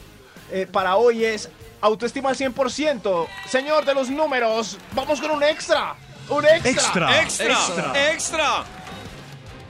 Eh, 0.51 0.67
para 0.71 0.97
hoy 0.97 1.25
es 1.25 1.49
autoestima 1.81 2.31
al 2.31 2.37
100%. 2.37 3.27
Señor 3.49 3.85
de 3.85 3.95
los 3.95 4.11
números, 4.11 4.79
vamos 4.95 5.21
con 5.21 5.31
un 5.31 5.43
extra. 5.43 5.95
Un 6.29 6.45
extra. 6.47 7.23
¡Extra! 7.23 8.13
¡Extra! 8.13 8.65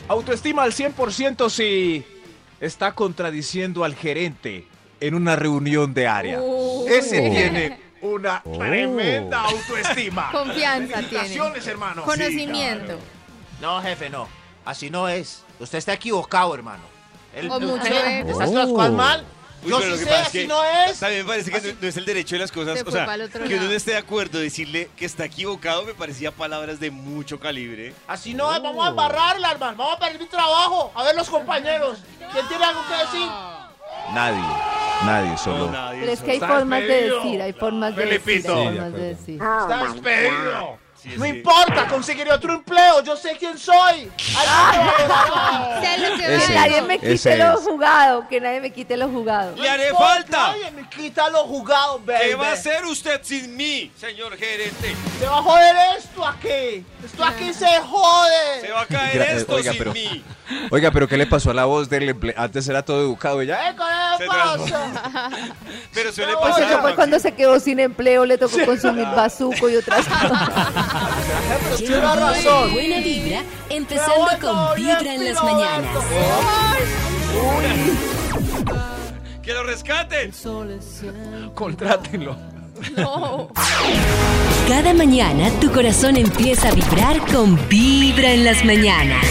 Autoestima 0.08 0.62
al 0.62 0.72
100% 0.72 1.48
si 1.48 2.04
está 2.60 2.92
contradiciendo 2.92 3.84
al 3.84 3.94
gerente 3.94 4.66
en 5.00 5.14
una 5.14 5.36
reunión 5.36 5.94
de 5.94 6.06
área. 6.06 6.40
Uy. 6.40 6.92
Ese 6.92 7.20
tiene 7.30 7.80
Una 8.02 8.42
tremenda 8.42 9.42
autoestima. 9.42 10.30
Confianza 10.32 11.00
tiene. 11.02 11.36
Hermano. 11.64 12.02
Conocimiento. 12.02 12.98
No, 13.62 13.80
jefe, 13.80 14.10
no. 14.10 14.28
Así 14.64 14.90
no 14.90 15.08
es. 15.08 15.44
Usted 15.60 15.78
está 15.78 15.92
equivocado, 15.92 16.52
hermano. 16.54 16.82
El- 17.34 17.48
O 17.50 17.60
mucho 17.60 17.74
usted 17.74 17.90
de- 17.90 18.20
está 18.30 18.44
haciendo 18.44 18.58
las 18.64 18.68
cosas 18.72 18.92
mal. 18.92 19.24
Uy, 19.64 19.70
Yo 19.70 19.80
sí 19.80 19.98
sé, 19.98 20.10
así 20.12 20.38
que 20.40 20.46
no 20.48 20.64
es. 20.64 20.98
También 20.98 21.22
me 21.24 21.28
parece 21.28 21.52
que 21.52 21.60
no, 21.72 21.78
no 21.80 21.86
es 21.88 21.96
el 21.96 22.04
derecho 22.04 22.34
de 22.34 22.40
las 22.40 22.50
cosas. 22.50 22.76
Se 22.76 22.84
O 22.84 22.90
sea, 22.90 23.06
que 23.46 23.54
uno 23.54 23.64
no 23.66 23.70
esté 23.70 23.92
de 23.92 23.98
acuerdo, 23.98 24.40
decirle 24.40 24.90
que 24.96 25.04
está 25.04 25.24
equivocado 25.26 25.84
me 25.84 25.94
parecía 25.94 26.32
palabras 26.32 26.80
de 26.80 26.90
mucho 26.90 27.38
calibre. 27.38 27.94
Así 28.08 28.34
no 28.34 28.52
es. 28.52 28.60
Vamos 28.60 28.84
a 28.84 28.90
embarrarla, 28.90 29.52
hermano. 29.52 29.76
Vamos 29.78 29.94
a 29.94 29.98
perder 30.00 30.18
mi 30.20 30.26
trabajo. 30.26 30.90
A 30.96 31.04
ver 31.04 31.14
los 31.14 31.30
compañeros. 31.30 31.98
¿Quién 32.32 32.48
tiene 32.48 32.64
algo 32.64 32.80
que 32.88 32.96
decir? 32.96 33.28
Nadie, 34.12 34.42
nadie, 35.04 35.38
solo. 35.38 35.66
No, 35.66 35.70
nadie. 35.70 36.00
Pero 36.00 36.12
es 36.12 36.20
que 36.22 36.30
hay 36.32 36.40
formas 36.40 36.80
de 36.80 37.02
decir, 37.10 37.42
hay 37.42 37.52
formas 37.52 37.94
de 37.94 38.04
decir, 38.06 38.20
Felipito. 38.20 38.54
hay 38.56 38.58
Sí, 38.58 38.64
de 38.64 38.74
formas 38.80 38.92
de 38.92 39.06
decir. 39.06 39.34
Está 39.34 39.84
despedido. 39.92 40.78
Sí, 41.02 41.14
No 41.16 41.24
sí. 41.24 41.30
importa, 41.30 41.88
conseguiré 41.88 42.30
otro 42.32 42.52
empleo. 42.54 43.02
Yo 43.02 43.16
sé 43.16 43.36
quién 43.36 43.58
soy. 43.58 44.08
Ay, 44.36 46.00
lo 46.00 46.16
que 46.16 46.36
Ese 46.36 46.54
nadie 46.54 46.82
me 46.82 46.98
quite 46.98 47.36
lo 47.38 47.54
es. 47.58 47.60
jugado, 47.64 48.28
que 48.28 48.40
nadie 48.40 48.60
me 48.60 48.72
quite 48.72 48.96
lo 48.96 49.08
jugado. 49.08 49.56
¡Le 49.56 49.68
haré 49.68 49.90
falta! 49.92 50.48
Nadie 50.52 50.70
me 50.70 50.88
quita 50.88 51.28
los 51.30 51.42
jugados, 51.42 52.04
baby. 52.04 52.20
¿Qué 52.28 52.34
va 52.36 52.50
a 52.50 52.52
hacer 52.52 52.84
usted 52.84 53.20
sin 53.24 53.56
mí, 53.56 53.90
señor 53.98 54.36
gerente? 54.36 54.94
Se 55.18 55.26
va 55.26 55.38
a 55.38 55.42
joder 55.42 55.76
esto 55.98 56.24
aquí. 56.26 56.84
Esto 57.04 57.24
aquí 57.24 57.52
se 57.52 57.80
jode. 57.80 58.60
Se 58.60 58.70
va 58.70 58.82
a 58.82 58.86
caer 58.86 59.22
esto 59.22 59.54
oiga, 59.54 59.72
sin 59.72 59.78
pero- 59.78 59.92
mí. 59.92 60.24
Oiga, 60.70 60.90
pero 60.90 61.08
¿qué 61.08 61.16
le 61.16 61.26
pasó 61.26 61.50
a 61.50 61.54
la 61.54 61.64
voz 61.64 61.88
del 61.88 62.08
empleado? 62.08 62.40
Antes 62.42 62.68
era 62.68 62.82
todo 62.84 63.00
educado 63.02 63.42
y 63.42 63.46
ya. 63.46 63.70
¿Eh, 63.70 63.74
¿Qué 64.18 64.24
Se 64.24 64.28
pasa? 64.28 65.30
Pero 65.94 66.12
suele 66.12 66.32
Pero 66.32 66.40
pasar. 66.40 66.62
eso 66.62 66.72
fue 66.72 66.82
Maxi. 66.82 66.96
cuando 66.96 67.18
se 67.18 67.32
quedó 67.32 67.60
sin 67.60 67.80
empleo, 67.80 68.24
le 68.24 68.38
tocó 68.38 68.58
consumir 68.64 69.04
bazuco 69.16 69.68
y 69.68 69.76
otras 69.76 70.06
cosas. 70.08 71.78
Tiene 71.78 71.96
razón. 72.00 72.72
Buena 72.72 72.98
vibra, 73.00 73.42
empezando 73.68 74.26
con 74.40 74.76
Vibra 74.76 75.14
en 75.14 75.24
las 75.32 75.42
mañanas. 75.42 75.90
¡Que 79.42 79.52
lo 79.52 79.64
rescaten! 79.64 80.32
Contrátenlo. 81.54 82.36
No. 82.96 83.48
Cada 84.68 84.92
mañana 84.94 85.50
tu 85.60 85.70
corazón 85.72 86.16
empieza 86.16 86.68
a 86.68 86.72
vibrar 86.72 87.20
con 87.32 87.58
Vibra 87.68 88.32
en 88.32 88.44
las 88.44 88.64
mañanas. 88.64 89.24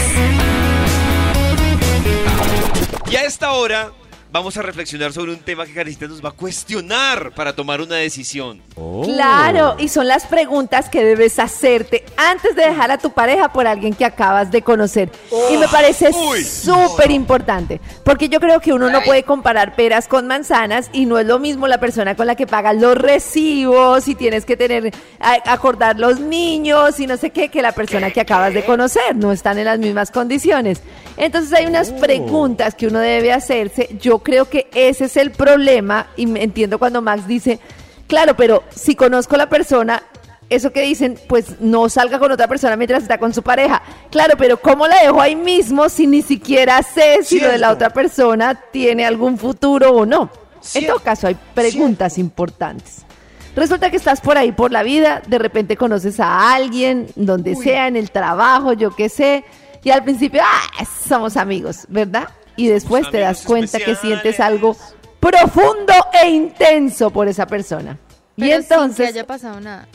Y 3.10 3.16
a 3.16 3.24
esta 3.24 3.52
hora 3.52 3.92
vamos 4.32 4.56
a 4.56 4.62
reflexionar 4.62 5.12
sobre 5.12 5.32
un 5.32 5.38
tema 5.38 5.66
que 5.66 5.74
Karencita 5.74 6.08
nos 6.08 6.24
va 6.24 6.30
a 6.30 6.32
cuestionar 6.32 7.32
para 7.32 7.54
tomar 7.54 7.82
una 7.82 7.96
decisión. 7.96 8.62
Claro, 9.04 9.76
y 9.78 9.88
son 9.88 10.08
las 10.08 10.26
preguntas 10.26 10.88
que 10.88 11.04
debes 11.04 11.38
hacerte 11.38 12.04
antes 12.16 12.56
de 12.56 12.62
dejar 12.62 12.90
a 12.90 12.98
tu 12.98 13.12
pareja 13.12 13.52
por 13.52 13.66
alguien 13.66 13.94
que 13.94 14.06
acabas 14.06 14.50
de 14.50 14.62
conocer. 14.62 15.10
y 15.50 15.58
me 15.58 15.68
parece 15.68 16.10
Uy. 16.14 16.42
súper 16.42 17.10
importante, 17.10 17.80
porque 18.04 18.30
yo 18.30 18.40
creo 18.40 18.60
que 18.60 18.72
uno 18.72 18.88
no 18.88 19.02
puede 19.02 19.22
comparar 19.22 19.76
peras 19.76 20.08
con 20.08 20.26
manzanas 20.26 20.88
y 20.92 21.04
no 21.04 21.18
es 21.18 21.26
lo 21.26 21.38
mismo 21.38 21.68
la 21.68 21.78
persona 21.78 22.16
con 22.16 22.26
la 22.26 22.34
que 22.34 22.46
pagas 22.46 22.76
los 22.76 22.96
recibos 22.96 24.08
y 24.08 24.14
tienes 24.14 24.46
que 24.46 24.56
tener, 24.56 24.92
acordar 25.20 25.98
los 25.98 26.20
niños 26.20 26.98
y 27.00 27.06
no 27.06 27.18
sé 27.18 27.30
qué, 27.30 27.50
que 27.50 27.60
la 27.60 27.72
persona 27.72 28.10
que 28.10 28.22
acabas 28.22 28.54
de 28.54 28.64
conocer. 28.64 29.14
No 29.14 29.30
están 29.32 29.58
en 29.58 29.66
las 29.66 29.78
mismas 29.78 30.10
condiciones. 30.10 30.80
Entonces 31.18 31.52
hay 31.52 31.66
unas 31.66 31.92
preguntas 31.92 32.74
que 32.74 32.86
uno 32.86 32.98
debe 32.98 33.32
hacerse. 33.32 33.90
Yo 34.00 34.21
creo 34.22 34.48
que 34.48 34.68
ese 34.74 35.06
es 35.06 35.16
el 35.16 35.30
problema 35.30 36.08
y 36.16 36.26
me 36.26 36.42
entiendo 36.42 36.78
cuando 36.78 37.02
Max 37.02 37.26
dice, 37.26 37.58
claro, 38.06 38.36
pero 38.36 38.62
si 38.74 38.94
conozco 38.94 39.34
a 39.34 39.38
la 39.38 39.48
persona, 39.48 40.02
eso 40.50 40.72
que 40.72 40.82
dicen, 40.82 41.18
pues 41.28 41.60
no 41.60 41.88
salga 41.88 42.18
con 42.18 42.30
otra 42.30 42.46
persona 42.46 42.76
mientras 42.76 43.02
está 43.02 43.18
con 43.18 43.32
su 43.32 43.42
pareja. 43.42 43.82
Claro, 44.10 44.34
pero 44.36 44.60
¿cómo 44.60 44.86
la 44.86 45.02
dejo 45.02 45.20
ahí 45.20 45.34
mismo 45.34 45.88
si 45.88 46.06
ni 46.06 46.22
siquiera 46.22 46.82
sé 46.82 47.20
si 47.22 47.40
lo 47.40 47.48
de 47.48 47.58
la 47.58 47.70
otra 47.72 47.90
persona 47.90 48.54
tiene 48.70 49.06
algún 49.06 49.38
futuro 49.38 49.92
o 49.92 50.06
no? 50.06 50.30
En 50.74 50.86
todo 50.86 51.00
caso, 51.00 51.26
hay 51.26 51.36
preguntas 51.54 52.18
importantes. 52.18 53.04
Resulta 53.56 53.90
que 53.90 53.96
estás 53.96 54.20
por 54.20 54.38
ahí 54.38 54.52
por 54.52 54.72
la 54.72 54.82
vida, 54.82 55.22
de 55.26 55.38
repente 55.38 55.76
conoces 55.76 56.20
a 56.20 56.54
alguien, 56.54 57.08
donde 57.16 57.54
sea, 57.54 57.86
en 57.86 57.96
el 57.96 58.10
trabajo, 58.10 58.72
yo 58.72 58.94
qué 58.94 59.08
sé, 59.08 59.44
y 59.82 59.90
al 59.90 60.04
principio, 60.04 60.40
ah, 60.42 60.84
somos 61.06 61.36
amigos, 61.36 61.84
¿verdad? 61.88 62.28
Y 62.56 62.68
después 62.68 63.10
te 63.10 63.20
das 63.20 63.42
cuenta 63.42 63.78
que 63.78 63.92
especiales. 63.92 64.00
sientes 64.22 64.40
algo 64.40 64.76
profundo 65.20 65.92
e 66.22 66.28
intenso 66.30 67.10
por 67.10 67.28
esa 67.28 67.46
persona. 67.46 67.98
y 68.36 68.42
Pero 68.42 68.56
entonces, 68.56 68.96
sin 69.06 69.14
que 69.14 69.18
haya 69.20 69.26
pasado 69.26 69.60
nada. 69.60 69.88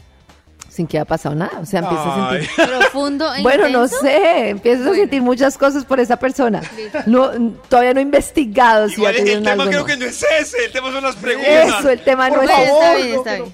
sin 0.70 0.88
que 0.88 0.98
haya 0.98 1.06
pasado 1.06 1.36
nada, 1.36 1.60
o 1.60 1.66
sea, 1.66 1.80
empiezas 1.80 2.08
a 2.08 2.32
sentir 2.32 2.50
Profundo 2.78 3.34
e 3.34 3.42
bueno, 3.42 3.64
no 3.70 3.84
intenso. 3.86 4.00
sé, 4.00 4.50
empiezas 4.50 4.82
a 4.82 4.86
Bueno. 4.90 5.02
sentir 5.02 5.22
muchas 5.22 5.58
cosas 5.58 5.86
por 5.86 6.00
esa 6.00 6.18
persona. 6.18 6.62
No, 7.08 7.32
todavía 7.68 7.94
no 7.94 8.00
he 8.00 8.04
investigado 8.04 8.88
si 8.88 8.96
Igual 8.96 9.16
el 9.16 9.22
tuvieron 9.22 9.44
tema 9.44 9.64
algo 9.64 9.66
creo 9.72 9.80
no. 9.82 9.86
que 9.86 9.98
no 9.98 10.06
es 10.06 10.24
ese, 10.40 10.66
el 10.66 10.72
tema 10.72 10.92
son 10.92 11.04
las 11.04 11.16
preguntas. 11.16 11.80
Eso, 11.80 11.90
el 11.90 12.02
tema 12.04 12.30
no 12.30 12.36
Por 12.36 12.44
es 12.46 12.50
ese. 12.52 12.64
está 12.64 12.74
favor, 12.80 12.96
bien, 12.98 13.12
no, 13.16 13.18
está 13.18 13.32
que 13.34 13.40
no 13.40 13.46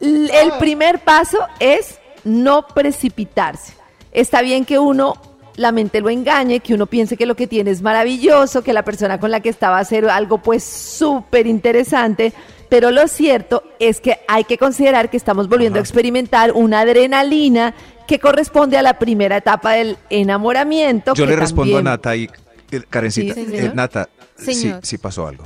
bien. 0.00 0.30
El 0.34 0.52
primer 0.58 0.98
paso 1.00 1.38
es 1.60 1.98
no 2.24 2.66
precipitarse. 2.66 3.72
Está 4.12 4.42
bien 4.42 4.64
que 4.64 4.78
uno, 4.78 5.14
la 5.56 5.70
mente 5.72 6.00
lo 6.00 6.10
engañe, 6.10 6.60
que 6.60 6.74
uno 6.74 6.86
piense 6.86 7.16
que 7.16 7.26
lo 7.26 7.36
que 7.36 7.46
tiene 7.46 7.70
es 7.70 7.80
maravilloso, 7.82 8.62
que 8.62 8.72
la 8.72 8.82
persona 8.84 9.20
con 9.20 9.30
la 9.30 9.40
que 9.40 9.48
está 9.48 9.70
va 9.70 9.78
a 9.78 9.84
ser 9.84 10.08
algo 10.08 10.38
pues 10.38 10.64
súper 10.64 11.46
interesante, 11.46 12.32
pero 12.68 12.90
lo 12.90 13.06
cierto 13.08 13.62
es 13.78 14.00
que 14.00 14.18
hay 14.26 14.44
que 14.44 14.58
considerar 14.58 15.10
que 15.10 15.16
estamos 15.16 15.48
volviendo 15.48 15.78
a 15.78 15.82
experimentar 15.82 16.52
una 16.52 16.80
adrenalina 16.80 17.74
que 18.08 18.18
corresponde 18.18 18.76
a 18.76 18.82
la 18.82 18.98
primera 18.98 19.36
etapa 19.36 19.72
del 19.72 19.96
enamoramiento. 20.10 21.14
Yo 21.14 21.26
le 21.26 21.36
respondo 21.36 21.74
también- 21.76 21.86
a 21.88 21.90
Nata 21.92 22.16
y 22.16 22.28
eh, 22.70 22.82
Karencita. 22.90 23.34
Sí, 23.34 23.46
eh. 23.52 23.70
Nata, 23.74 24.08
sí, 24.36 24.54
Señor. 24.54 24.80
sí 24.82 24.98
pasó 24.98 25.26
algo. 25.28 25.44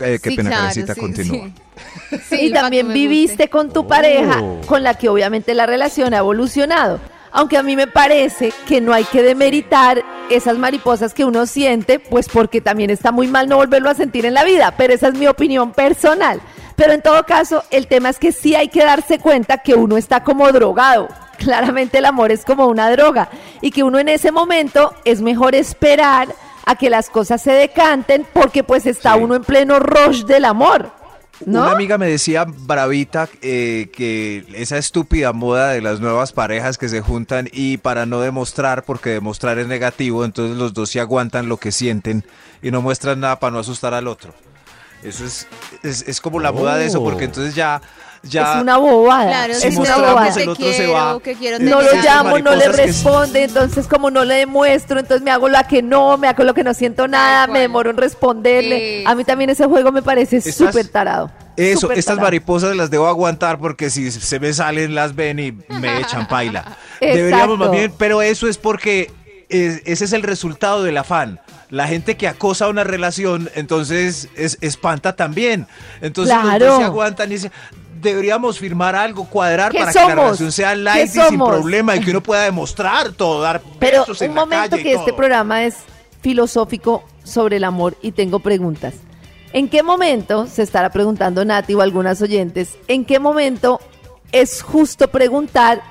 Eh, 0.00 0.18
qué 0.22 0.30
Sí, 0.30 0.36
pena, 0.36 0.48
claro, 0.50 0.62
Karencita, 0.68 0.94
sí, 0.94 1.00
continúa. 1.00 1.44
sí. 1.46 1.52
Sí, 2.30 2.36
y 2.46 2.52
también 2.52 2.92
viviste 2.92 3.48
con 3.48 3.70
tu 3.72 3.86
pareja, 3.86 4.40
Oh. 4.42 4.60
con 4.66 4.82
la 4.82 4.94
que 4.94 5.08
obviamente 5.08 5.52
la 5.54 5.66
relación 5.66 6.14
ha 6.14 6.18
evolucionado. 6.18 6.98
Aunque 7.32 7.56
a 7.56 7.62
mí 7.62 7.76
me 7.76 7.86
parece 7.86 8.52
que 8.66 8.80
no 8.80 8.92
hay 8.92 9.04
que 9.04 9.22
demeritar 9.22 10.02
esas 10.30 10.58
mariposas 10.58 11.14
que 11.14 11.24
uno 11.24 11.46
siente, 11.46 11.98
pues 11.98 12.28
porque 12.28 12.60
también 12.60 12.90
está 12.90 13.10
muy 13.10 13.26
mal 13.26 13.48
no 13.48 13.56
volverlo 13.56 13.88
a 13.90 13.94
sentir 13.94 14.26
en 14.26 14.34
la 14.34 14.44
vida, 14.44 14.74
pero 14.76 14.92
esa 14.92 15.08
es 15.08 15.14
mi 15.14 15.26
opinión 15.26 15.72
personal. 15.72 16.40
Pero 16.76 16.92
en 16.92 17.02
todo 17.02 17.24
caso, 17.24 17.64
el 17.70 17.86
tema 17.86 18.10
es 18.10 18.18
que 18.18 18.32
sí 18.32 18.54
hay 18.54 18.68
que 18.68 18.84
darse 18.84 19.18
cuenta 19.18 19.58
que 19.58 19.74
uno 19.74 19.96
está 19.96 20.22
como 20.24 20.50
drogado. 20.52 21.08
Claramente 21.38 21.98
el 21.98 22.04
amor 22.04 22.30
es 22.32 22.44
como 22.44 22.66
una 22.66 22.90
droga 22.90 23.28
y 23.60 23.70
que 23.70 23.82
uno 23.82 23.98
en 23.98 24.08
ese 24.08 24.30
momento 24.30 24.94
es 25.04 25.20
mejor 25.22 25.54
esperar 25.54 26.28
a 26.64 26.76
que 26.76 26.90
las 26.90 27.10
cosas 27.10 27.42
se 27.42 27.52
decanten 27.52 28.26
porque 28.32 28.62
pues 28.62 28.86
está 28.86 29.14
Sí. 29.14 29.20
uno 29.20 29.34
en 29.34 29.42
pleno 29.42 29.80
rush 29.80 30.24
del 30.24 30.44
amor. 30.44 30.92
¿No? 31.46 31.62
Una 31.62 31.72
amiga 31.72 31.98
me 31.98 32.06
decía, 32.06 32.44
bravita, 32.46 33.28
eh, 33.40 33.90
que 33.92 34.44
esa 34.54 34.78
estúpida 34.78 35.32
moda 35.32 35.70
de 35.70 35.80
las 35.80 36.00
nuevas 36.00 36.32
parejas 36.32 36.78
que 36.78 36.88
se 36.88 37.00
juntan 37.00 37.48
y 37.52 37.78
para 37.78 38.06
no 38.06 38.20
demostrar, 38.20 38.84
porque 38.84 39.10
demostrar 39.10 39.58
es 39.58 39.66
negativo, 39.66 40.24
entonces 40.24 40.56
los 40.56 40.72
dos 40.74 40.90
se 40.90 41.00
aguantan 41.00 41.48
lo 41.48 41.56
que 41.56 41.72
sienten 41.72 42.24
y 42.62 42.70
no 42.70 42.82
muestran 42.82 43.20
nada 43.20 43.38
para 43.38 43.52
no 43.52 43.58
asustar 43.58 43.94
al 43.94 44.06
otro. 44.08 44.34
Eso 45.02 45.24
es, 45.24 45.48
es, 45.82 46.02
es 46.06 46.20
como 46.20 46.38
la 46.38 46.52
moda 46.52 46.76
de 46.76 46.86
eso, 46.86 47.02
porque 47.02 47.24
entonces 47.24 47.54
ya... 47.54 47.82
ya 48.22 48.54
es 48.56 48.62
una 48.62 48.76
bobada. 48.78 49.26
Claro, 49.28 49.52
es 49.52 49.60
si 49.60 49.76
una 49.76 49.96
bobada. 49.96 50.34
que 50.34 50.42
el 50.42 50.48
otro 50.48 50.64
se 50.66 50.76
quiero, 50.76 50.92
va. 50.92 51.20
que 51.20 51.34
quiero 51.34 51.58
No 51.58 51.82
lo 51.82 51.92
llamo, 52.02 52.38
no 52.38 52.54
le 52.54 52.62
que- 52.66 52.72
responde, 52.72 53.44
entonces 53.44 53.86
como 53.86 54.10
no 54.10 54.24
le 54.24 54.34
demuestro, 54.36 55.00
entonces 55.00 55.22
me 55.24 55.30
hago 55.30 55.48
la 55.48 55.64
que 55.66 55.82
no, 55.82 56.16
me 56.18 56.28
hago 56.28 56.44
lo 56.44 56.54
que 56.54 56.62
no 56.64 56.72
siento 56.74 57.08
nada, 57.08 57.46
me 57.48 57.60
demoro 57.60 57.90
en 57.90 57.96
responderle. 57.96 59.04
A 59.06 59.14
mí 59.14 59.24
también 59.24 59.50
ese 59.50 59.66
juego 59.66 59.92
me 59.92 60.02
parece 60.02 60.40
súper 60.40 60.88
tarado. 60.88 61.30
Eso, 61.56 61.90
estas 61.90 62.06
tarado. 62.06 62.22
mariposas 62.22 62.74
las 62.76 62.90
debo 62.90 63.08
aguantar 63.08 63.58
porque 63.58 63.90
si 63.90 64.10
se 64.10 64.40
me 64.40 64.52
salen 64.54 64.94
las 64.94 65.14
ven 65.14 65.38
y 65.38 65.52
me 65.52 66.00
echan 66.00 66.26
paila. 66.26 66.76
Deberíamos 67.00 67.58
más 67.58 67.70
bien, 67.70 67.92
pero 67.98 68.22
eso 68.22 68.48
es 68.48 68.56
porque 68.56 69.10
es- 69.48 69.82
ese 69.84 70.04
es 70.06 70.12
el 70.14 70.22
resultado 70.22 70.82
del 70.82 70.96
afán. 70.96 71.40
La 71.68 71.86
gente 71.88 72.16
que 72.18 72.28
acosa 72.28 72.68
una 72.68 72.84
relación, 72.84 73.50
entonces 73.54 74.28
es, 74.36 74.58
espanta 74.60 75.14
también. 75.16 75.66
Entonces 76.02 76.34
los 76.34 76.44
Claro. 76.44 76.66
dos 76.66 76.78
se 76.78 76.84
aguantan 76.84 77.30
y 77.30 77.34
dicen, 77.34 77.52
deberíamos 78.02 78.58
firmar 78.58 78.94
algo, 78.94 79.24
cuadrar 79.24 79.72
¿Qué 79.72 79.78
para 79.78 79.92
que 79.92 79.98
la 79.98 80.14
relación 80.14 80.52
sea 80.52 80.70
¿Qué 80.70 80.76
light 80.76 81.06
y 81.06 81.20
sin 81.20 81.38
problema 81.38 81.96
y 81.96 82.00
que 82.00 82.10
uno 82.10 82.22
pueda 82.22 82.42
demostrar 82.42 83.12
todo, 83.12 83.40
dar 83.40 83.62
Pero 83.78 84.00
besos 84.00 84.20
en 84.20 84.30
un 84.30 84.36
la 84.36 84.40
momento 84.42 84.76
y 84.76 84.82
que 84.82 84.92
este 84.92 85.12
programa 85.12 85.64
es 85.64 85.76
filosófico 86.20 87.04
sobre 87.24 87.56
el 87.56 87.64
amor 87.64 87.96
y 88.02 88.12
tengo 88.12 88.40
preguntas. 88.40 88.94
¿En 89.52 89.68
qué 89.68 89.82
momento, 89.82 90.46
se 90.46 90.62
estará 90.62 90.90
preguntando 90.90 91.44
Nati 91.44 91.74
o 91.74 91.82
algunas 91.82 92.20
oyentes, 92.22 92.76
en 92.88 93.04
qué 93.04 93.18
momento 93.18 93.80
es 94.32 94.62
justo 94.62 95.08
preguntar 95.08 95.82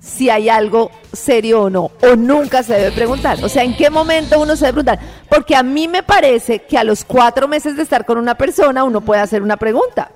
si 0.00 0.30
hay 0.30 0.48
algo 0.48 0.90
serio 1.12 1.62
o 1.62 1.70
no? 1.70 1.90
O 2.02 2.14
nunca 2.14 2.62
se 2.62 2.74
debe 2.74 2.92
preguntar. 2.92 3.42
O 3.42 3.48
sea, 3.48 3.64
¿en 3.64 3.76
qué 3.76 3.90
momento 3.90 4.38
uno 4.38 4.54
se 4.54 4.66
debe 4.66 4.82
preguntar? 4.82 5.00
Porque 5.28 5.56
a 5.56 5.62
mí 5.62 5.88
me 5.88 6.02
parece 6.02 6.60
que 6.60 6.78
a 6.78 6.84
los 6.84 7.04
cuatro 7.04 7.48
meses 7.48 7.76
de 7.76 7.82
estar 7.82 8.04
con 8.04 8.18
una 8.18 8.36
persona 8.36 8.84
uno 8.84 9.00
puede 9.00 9.22
hacer 9.22 9.42
una 9.42 9.56
pregunta. 9.56 10.10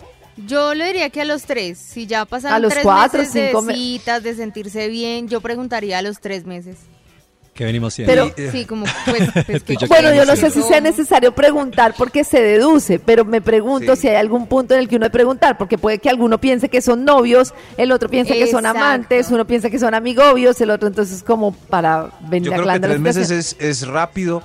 Yo 0.47 0.75
le 0.75 0.87
diría 0.87 1.11
que 1.11 1.21
a 1.23 1.25
los 1.25 1.43
tres, 1.45 1.79
si 1.79 2.07
ya 2.07 2.25
pasaron 2.25 2.57
A 2.57 2.59
los 2.59 2.73
tres 2.73 2.83
cuatro, 2.83 3.21
meses 3.21 3.49
cinco 3.49 3.63
de 3.63 3.75
citas, 3.75 4.23
de 4.23 4.35
sentirse 4.35 4.89
bien, 4.89 5.29
yo 5.29 5.41
preguntaría 5.41 5.99
a 5.99 6.03
los 6.03 6.21
tres 6.21 6.45
meses. 6.47 6.77
¿Qué 7.53 7.65
venimos 7.65 7.93
siendo? 7.93 8.13
Pero- 8.35 8.51
Sí, 8.53 8.65
como 8.65 8.87
pues, 9.05 9.45
pues, 9.47 9.63
que- 9.65 9.77
Yo 9.77 9.87
Bueno, 9.89 10.15
yo 10.15 10.25
no 10.25 10.33
que 10.33 10.39
sé 10.41 10.51
si 10.51 10.63
sea 10.63 10.81
necesario 10.81 11.35
preguntar 11.35 11.95
porque 11.99 12.25
se 12.25 12.41
deduce, 12.41 12.99
pero 12.99 13.25
me 13.25 13.43
pregunto 13.43 13.97
Sí. 13.97 14.03
si 14.03 14.09
hay 14.09 14.17
algún 14.17 14.47
punto 14.47 14.73
en 14.75 14.81
el 14.81 14.89
que 14.89 14.97
uno 14.97 15.05
debe 15.05 15.13
preguntar, 15.13 15.59
porque 15.59 15.77
puede 15.77 15.99
que 15.99 16.09
alguno 16.09 16.41
piense 16.41 16.69
que 16.71 16.81
son 16.81 17.05
novios, 17.05 17.53
el 17.77 17.93
otro 17.93 18.09
piensa 18.09 18.33
que 18.33 18.47
son 18.47 18.65
amantes, 18.65 19.31
uno 19.31 19.47
piensa 19.47 19.69
que 19.69 19.79
son 19.79 19.93
amigobios, 19.95 20.59
el 20.61 20.71
otro 20.71 20.89
entonces 20.89 21.23
como 21.23 21.53
para 21.53 22.11
venir 22.31 22.51
Yo 22.51 22.63
creo 22.63 22.73
que 22.73 22.81
tres 22.81 23.01
meses 23.01 23.31
es, 23.31 23.57
es 23.59 23.87
rápido. 23.87 24.43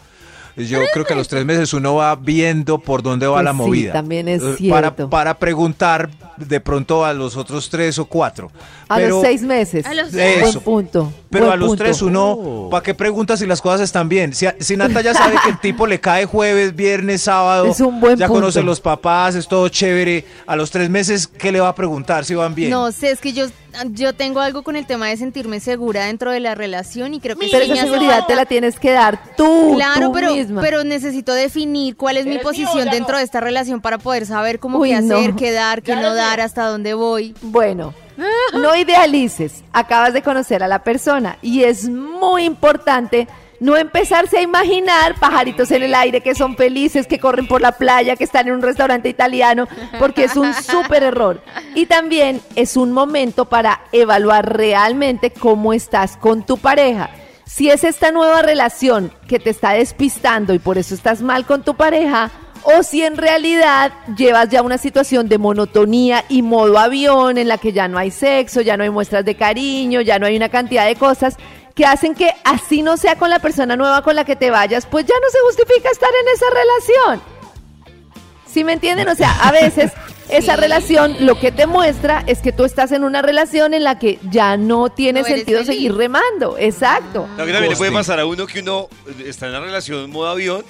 Yo 0.58 0.80
creo 0.94 1.04
que 1.06 1.14
a 1.14 1.16
los 1.18 1.28
tres 1.28 1.44
meses 1.46 1.74
uno 1.74 1.96
va 1.96 2.16
viendo 2.16 2.78
por 2.78 3.04
dónde 3.04 3.28
va 3.28 3.36
Pues 3.36 3.44
la 3.46 3.52
sí, 3.52 3.58
movida. 3.58 3.94
también 3.94 4.28
es 4.30 4.42
Eh, 4.42 4.70
Para, 4.70 4.88
cierto. 4.90 5.10
para 5.10 5.38
preguntar 5.38 6.10
de 6.38 6.60
pronto 6.62 7.04
a 7.06 7.14
los 7.14 7.36
otros 7.36 7.70
tres 7.70 8.00
o 8.00 8.06
cuatro. 8.06 8.52
A 8.88 8.96
Pero- 8.98 9.10
los 9.16 9.22
seis 9.22 9.42
meses. 9.42 9.86
A 9.86 9.94
los 9.94 10.12
seis. 10.12 10.40
Buen 10.40 10.50
Eso. 10.50 10.62
punto. 10.62 11.14
Pero 11.30 11.46
buen 11.46 11.54
a 11.54 11.58
los 11.58 11.68
punto. 11.70 11.84
tres 11.84 12.02
uno, 12.02 12.68
¿para 12.72 12.84
qué 12.84 12.94
pregunta 12.94 13.36
si 13.36 13.46
las 13.46 13.62
cosas 13.62 13.82
están 13.82 14.08
bien? 14.08 14.34
Si, 14.34 14.46
si 14.60 14.78
Nata 14.78 15.02
ya 15.02 15.14
sabe 15.14 15.36
que 15.44 15.50
el 15.50 15.60
tipo 15.60 15.88
le 15.88 16.00
cae 16.00 16.26
jueves, 16.26 16.74
viernes, 16.76 17.22
sábado, 17.24 17.66
Es 17.66 17.80
un 17.82 18.00
buen 18.00 18.18
ya 18.18 18.28
punto. 18.28 18.42
conoce 18.42 18.64
los 18.64 18.80
papás, 18.80 19.36
es 19.36 19.48
todo 19.48 19.68
chévere, 19.70 20.26
a 20.48 20.56
los 20.56 20.72
tres 20.72 20.90
meses, 20.90 21.28
¿qué 21.28 21.52
le 21.52 21.60
va 21.60 21.70
a 21.70 21.76
preguntar 21.76 22.24
si 22.26 22.34
van 22.36 22.56
bien? 22.56 22.70
No 22.70 22.92
sé, 22.94 23.12
es 23.12 23.20
que 23.20 23.34
yo, 23.34 23.48
yo 23.92 24.14
tengo 24.14 24.40
algo 24.40 24.64
con 24.64 24.76
el 24.76 24.86
tema 24.86 25.08
de 25.08 25.18
sentirme 25.18 25.60
segura 25.60 26.06
dentro 26.06 26.32
de 26.32 26.40
la 26.40 26.56
relación 26.56 27.14
y 27.14 27.20
creo 27.20 27.36
que 27.36 27.48
Pero 27.52 27.66
esa 27.66 27.84
seguridad 27.84 28.26
te 28.28 28.36
la 28.36 28.46
tienes 28.46 28.80
que 28.80 28.92
dar 28.92 29.36
tú, 29.36 29.74
Claro, 29.76 30.08
tú 30.08 30.14
pero, 30.14 30.34
misma. 30.34 30.62
pero 30.62 30.84
necesito 30.84 31.34
definir 31.34 31.96
cuál 31.96 32.18
es 32.18 32.26
mi 32.26 32.36
¿Eres 32.36 32.44
mío 32.46 32.50
o 32.50 32.52
posición 32.72 32.90
dentro 32.90 33.14
no? 33.14 33.18
de 33.20 33.24
esta 33.24 33.40
relación 33.40 33.82
para 33.82 33.98
poder 33.98 34.26
saber 34.26 34.60
cómo 34.60 34.80
Uy, 34.80 34.90
qué 34.90 34.96
hacer, 34.96 35.30
no. 35.32 35.36
qué 35.36 35.52
dar, 35.52 35.82
qué 35.82 35.92
Ya 35.94 36.02
no 36.02 36.14
dar, 36.16 36.40
hasta 36.42 36.66
dónde 36.68 36.94
voy. 36.94 37.36
Bueno, 37.42 37.94
no 38.54 38.76
idealices. 38.76 39.64
Acabas 39.74 40.14
de 40.14 40.22
conocer 40.22 40.64
a 40.64 40.68
la 40.68 40.84
persona 40.84 41.38
y 41.42 41.64
es 41.64 41.90
muy 41.90 42.44
importante 42.44 43.28
no 43.60 43.78
empezarse 43.78 44.38
a 44.38 44.42
imaginar 44.42 45.16
pajaritos 45.20 45.72
en 45.72 45.84
el 45.84 45.96
aire 45.96 46.22
que 46.22 46.36
son 46.36 46.56
felices, 46.56 47.08
que 47.08 47.20
corren 47.20 47.48
por 47.48 47.62
la 47.62 47.74
playa, 47.74 48.16
que 48.16 48.24
están 48.24 48.48
en 48.48 48.56
un 48.56 48.62
restaurante 48.62 49.10
italiano, 49.10 49.68
porque 50.00 50.26
es 50.26 50.36
un 50.36 50.54
súper 50.54 51.04
error. 51.04 51.42
Y 51.74 51.86
también 51.86 52.42
es 52.56 52.78
un 52.78 52.92
momento 52.92 53.46
para 53.46 53.82
evaluar 53.92 54.58
realmente 54.58 55.32
cómo 55.32 55.74
estás 55.74 56.18
con 56.18 56.46
tu 56.46 56.58
pareja. 56.58 57.10
Si 57.46 57.70
es 57.70 57.84
esta 57.84 58.12
nueva 58.12 58.42
relación 58.42 59.12
que 59.28 59.40
te 59.40 59.52
está 59.52 59.72
despistando 59.72 60.54
y 60.54 60.60
por 60.60 60.78
eso 60.78 60.96
estás 60.96 61.22
mal 61.22 61.46
con 61.46 61.64
tu 61.64 61.76
pareja, 61.76 62.32
o 62.64 62.82
si 62.82 63.04
en 63.04 63.16
realidad 63.16 63.94
llevas 64.18 64.50
ya 64.50 64.64
una 64.64 64.80
situación 64.80 65.30
de 65.30 65.38
monotonía 65.38 66.26
y 66.28 66.42
modo 66.42 66.80
avión 66.80 67.38
en 67.38 67.48
la 67.48 67.60
que 67.60 67.72
ya 67.72 67.88
no 67.88 68.00
hay 68.00 68.10
sexo, 68.10 68.62
ya 68.62 68.76
no 68.76 68.84
hay 68.84 68.90
muestras 68.90 69.24
de 69.24 69.36
cariño, 69.36 70.02
ya 70.02 70.18
no 70.18 70.26
hay 70.26 70.36
una 70.36 70.50
cantidad 70.50 70.88
de 70.88 70.96
cosas 70.96 71.38
que 71.76 71.86
hacen 71.86 72.16
que 72.16 72.32
así 72.46 72.82
no 72.82 72.98
sea 72.98 73.18
con 73.18 73.30
la 73.30 73.40
persona 73.40 73.76
nueva 73.76 74.02
con 74.02 74.16
la 74.16 74.24
que 74.24 74.36
te 74.36 74.50
vayas, 74.50 74.86
pues 74.86 75.06
ya 75.06 75.14
no 75.22 75.30
se 75.30 75.40
justifica 75.42 75.90
estar 75.92 76.10
en 76.10 76.28
esa 76.34 76.46
relación. 76.50 77.36
¿Sí 78.48 78.64
me 78.64 78.74
entienden? 78.74 79.10
O 79.10 79.16
sea, 79.16 79.32
a 79.46 79.52
veces 79.52 79.92
esa 80.30 80.56
relación 80.56 81.18
lo 81.20 81.38
que 81.38 81.52
te 81.52 81.68
muestra 81.68 82.24
es 82.28 82.40
que 82.40 82.54
tú 82.54 82.64
estás 82.64 82.94
en 82.94 83.04
una 83.04 83.22
relación 83.22 83.74
en 83.74 83.84
la 83.84 84.00
que 84.00 84.18
ya 84.32 84.56
no 84.56 84.90
tiene 84.90 85.26
sentido 85.26 85.66
seguir 85.66 85.94
remando. 85.94 86.58
Exacto. 86.58 87.28
Lo 87.38 87.46
que 87.46 87.52
también 87.52 87.72
le 87.72 87.78
puede 87.78 87.92
pasar 87.92 88.22
a 88.22 88.26
uno 88.26 88.48
que 88.48 88.62
uno 88.62 88.88
está 89.26 89.48
en 89.48 89.52
una 89.52 89.66
relación 89.66 90.06
en 90.06 90.12
modo 90.12 90.30
avión 90.30 90.64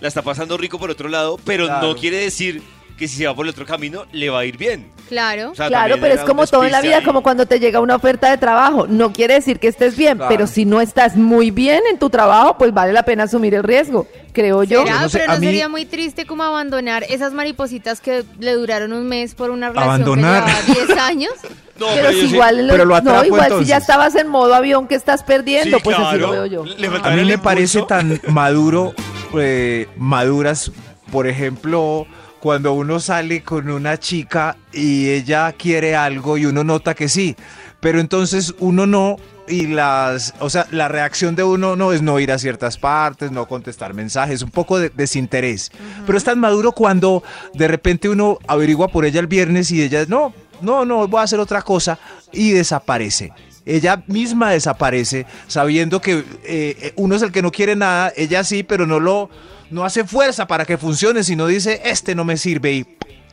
la 0.00 0.08
está 0.08 0.22
pasando 0.22 0.56
rico 0.56 0.78
por 0.78 0.90
otro 0.90 1.08
lado, 1.08 1.38
pero 1.44 1.80
no 1.80 1.94
quiere 1.96 2.16
decir 2.18 2.62
que 2.98 3.06
si 3.06 3.16
se 3.16 3.26
va 3.26 3.34
por 3.34 3.46
el 3.46 3.50
otro 3.50 3.66
camino 3.66 4.04
le 4.12 4.30
va 4.30 4.40
a 4.40 4.44
ir 4.44 4.56
bien. 4.56 4.90
Claro. 5.12 5.52
claro, 5.54 5.96
pero 6.00 6.14
es 6.14 6.20
como 6.22 6.46
todo 6.46 6.64
en 6.64 6.72
la 6.72 6.80
vida, 6.80 7.02
como 7.04 7.22
cuando 7.22 7.44
te 7.44 7.60
llega 7.60 7.80
una 7.80 7.96
oferta 7.96 8.30
de 8.30 8.38
trabajo. 8.38 8.86
No 8.88 9.12
quiere 9.12 9.34
decir 9.34 9.58
que 9.58 9.68
estés 9.68 9.94
bien, 9.94 10.18
pero 10.26 10.46
si 10.46 10.64
no 10.64 10.80
estás 10.80 11.16
muy 11.16 11.50
bien 11.50 11.82
en 11.90 11.98
tu 11.98 12.08
trabajo, 12.08 12.56
pues 12.56 12.72
vale 12.72 12.94
la 12.94 13.02
pena 13.02 13.24
asumir 13.24 13.54
el 13.54 13.62
riesgo, 13.62 14.06
creo 14.32 14.64
yo. 14.64 14.84
pero 15.12 15.26
no 15.26 15.38
sería 15.38 15.68
muy 15.68 15.84
triste 15.84 16.24
como 16.24 16.44
abandonar 16.44 17.04
esas 17.10 17.34
maripositas 17.34 18.00
que 18.00 18.24
le 18.38 18.54
duraron 18.54 18.94
un 18.94 19.06
mes 19.06 19.34
por 19.34 19.50
una 19.50 19.68
relación 19.68 20.14
que 20.14 20.20
llevaba 20.22 20.50
10 20.66 20.90
años. 20.98 21.32
No, 21.78 21.88
pero, 21.94 22.10
si 22.12 22.26
igual, 22.26 22.66
no, 22.66 23.24
igual 23.24 23.58
si 23.58 23.64
ya 23.66 23.76
estabas 23.76 24.14
en 24.14 24.28
modo 24.28 24.54
avión 24.54 24.88
que 24.88 24.94
estás 24.94 25.22
perdiendo, 25.22 25.78
pues 25.80 25.98
así 25.98 26.16
lo 26.16 26.30
veo 26.30 26.46
yo. 26.46 26.64
a 27.02 27.10
mí 27.10 27.24
me 27.24 27.36
parece 27.36 27.82
tan 27.82 28.18
maduro, 28.28 28.94
eh, 29.38 29.88
maduras, 29.96 30.72
por 31.10 31.26
ejemplo 31.26 32.06
cuando 32.42 32.72
uno 32.72 32.98
sale 32.98 33.44
con 33.44 33.70
una 33.70 34.00
chica 34.00 34.56
y 34.72 35.10
ella 35.10 35.52
quiere 35.52 35.94
algo 35.94 36.36
y 36.36 36.44
uno 36.44 36.64
nota 36.64 36.92
que 36.92 37.08
sí, 37.08 37.36
pero 37.78 38.00
entonces 38.00 38.52
uno 38.58 38.84
no 38.84 39.16
y 39.46 39.68
las, 39.68 40.34
o 40.40 40.50
sea, 40.50 40.66
la 40.72 40.88
reacción 40.88 41.36
de 41.36 41.44
uno 41.44 41.76
no 41.76 41.92
es 41.92 42.02
no 42.02 42.18
ir 42.18 42.32
a 42.32 42.38
ciertas 42.40 42.78
partes, 42.78 43.30
no 43.30 43.46
contestar 43.46 43.94
mensajes, 43.94 44.42
un 44.42 44.50
poco 44.50 44.80
de 44.80 44.88
desinterés. 44.88 45.70
Pero 46.04 46.18
es 46.18 46.24
tan 46.24 46.40
maduro 46.40 46.72
cuando 46.72 47.22
de 47.54 47.68
repente 47.68 48.08
uno 48.08 48.38
averigua 48.48 48.88
por 48.88 49.04
ella 49.04 49.20
el 49.20 49.28
viernes 49.28 49.70
y 49.70 49.80
ella 49.80 50.04
no, 50.08 50.34
no, 50.62 50.84
no, 50.84 51.06
voy 51.06 51.20
a 51.20 51.22
hacer 51.22 51.38
otra 51.38 51.62
cosa 51.62 52.00
y 52.32 52.50
desaparece. 52.50 53.32
Ella 53.64 54.02
misma 54.08 54.50
desaparece 54.50 55.26
sabiendo 55.46 56.00
que 56.00 56.24
eh, 56.42 56.92
uno 56.96 57.14
es 57.14 57.22
el 57.22 57.30
que 57.30 57.42
no 57.42 57.52
quiere 57.52 57.76
nada, 57.76 58.12
ella 58.16 58.42
sí, 58.42 58.64
pero 58.64 58.84
no 58.84 58.98
lo 58.98 59.30
no 59.72 59.84
hace 59.84 60.04
fuerza 60.04 60.46
para 60.46 60.64
que 60.64 60.78
funcione, 60.78 61.24
sino 61.24 61.46
dice, 61.46 61.80
este 61.84 62.14
no 62.14 62.24
me 62.24 62.36
sirve 62.36 62.72
y 62.72 62.86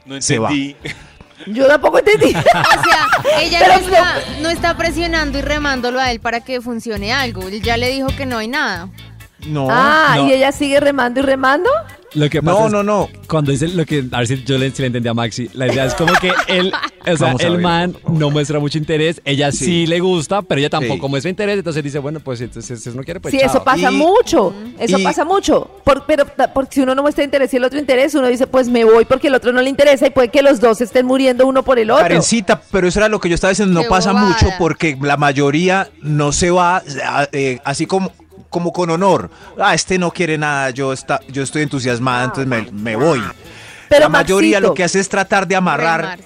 no 0.06 0.16
entendí. 0.16 0.76
Yo 1.48 1.68
tampoco 1.68 2.00
entendí. 2.00 2.36
o 2.36 2.42
sea, 2.42 3.08
ella 3.40 3.60
no 4.42 4.50
está, 4.50 4.76
presionando 4.76 5.38
y 5.38 5.42
remándolo 5.42 6.00
a 6.00 6.12
él 6.12 6.20
para 6.20 6.42
que 6.42 6.60
funcione 6.60 7.14
algo. 7.14 7.48
Él 7.48 7.62
ya 7.62 7.78
le 7.78 7.90
dijo 7.90 8.08
que 8.08 8.26
no 8.26 8.38
hay 8.40 8.48
nada. 8.48 8.90
No. 9.46 9.68
Ah, 9.70 10.18
¿y 10.28 10.34
ella 10.34 10.52
sigue 10.52 10.80
remando 10.80 11.22
y 11.22 11.24
remando? 11.24 11.70
Lo 12.16 12.30
que 12.30 12.42
pasa 12.42 12.62
no, 12.62 12.70
no, 12.70 12.84
no. 12.84 13.10
Cuando 13.28 13.52
dice 13.52 13.68
lo 13.68 13.86
que, 13.86 14.06
a 14.12 14.18
ver 14.20 14.28
si 14.28 14.44
yo 14.44 14.58
le, 14.58 14.70
le 14.70 14.86
entendí 14.86 15.08
a 15.08 15.14
Maxi, 15.14 15.50
la 15.54 15.68
idea 15.68 15.86
es 15.86 15.94
como 15.94 16.14
que 16.14 16.32
él, 16.48 16.72
o 17.08 17.18
sea, 17.18 17.36
el 17.40 17.60
man 17.60 17.96
no 18.10 18.30
muestra 18.32 18.60
mucho 18.60 18.78
interés, 18.78 19.22
ella 19.26 19.52
sí, 19.52 19.86
le 19.86 20.00
gusta, 20.00 20.42
pero 20.42 20.60
ella 20.60 20.70
tampoco 20.70 21.08
muestra 21.08 21.30
interés, 21.30 21.58
entonces 21.58 21.84
dice, 21.84 22.00
bueno, 22.00 22.20
pues 22.20 22.42
entonces 22.42 22.82
si 22.82 22.90
no 22.90 23.04
quiere, 23.04 23.20
pues 23.20 23.34
Sí, 23.34 23.40
eso 23.40 23.64
pasa 23.64 23.92
mucho, 23.92 24.54
eso 24.80 24.98
pasa 25.04 25.24
mucho, 25.24 25.70
pero 26.08 26.26
porque 26.54 26.76
si 26.76 26.82
uno 26.82 26.96
no 26.96 27.02
muestra 27.02 27.24
interés 27.24 27.54
y 27.54 27.58
el 27.58 27.64
otro 27.64 27.80
interés, 27.80 28.16
uno 28.16 28.28
dice, 28.28 28.48
pues 28.48 28.70
me 28.70 28.84
voy 28.84 29.06
porque 29.06 29.28
el 29.28 29.36
otro 29.36 29.52
no 29.54 29.62
le 29.62 29.70
interesa 29.70 30.08
y 30.08 30.10
puede 30.10 30.30
que 30.30 30.42
los 30.42 30.60
dos 30.60 30.82
estén 30.82 31.06
muriendo 31.06 31.46
uno 31.46 31.64
por 31.64 31.78
el 31.80 31.92
otro. 31.92 32.04
Karencita, 32.04 32.62
pero 32.72 32.88
eso 32.88 33.00
era 33.00 33.10
lo 33.10 33.20
que 33.20 33.30
yo 33.30 33.36
estaba 33.36 33.50
diciendo, 33.50 33.82
no 33.82 33.88
pasa 33.88 34.14
mucho 34.14 34.48
porque 34.58 34.98
la 35.00 35.18
mayoría 35.18 35.90
no 36.02 36.32
se 36.32 36.50
va, 36.50 36.82
eh, 37.32 37.60
así 37.64 37.86
como 37.86 38.12
como 38.50 38.74
con 38.74 38.90
honor. 38.90 39.30
Ah, 39.58 39.74
este 39.74 39.98
no 39.98 40.12
quiere 40.12 40.38
nada, 40.38 40.70
yo, 40.72 40.94
está, 40.94 41.22
yo 41.28 41.44
estoy 41.44 41.64
entusiasmada, 41.64 42.26
entonces 42.26 42.48
me, 42.48 42.72
me 42.72 42.96
voy. 42.96 43.22
Pero 43.90 44.02
la 44.02 44.10
mayoría 44.10 44.60
lo 44.60 44.74
que 44.74 44.84
hace 44.84 45.00
es 45.00 45.10
tratar 45.10 45.48
de 45.48 45.56
amarrar 45.56 46.20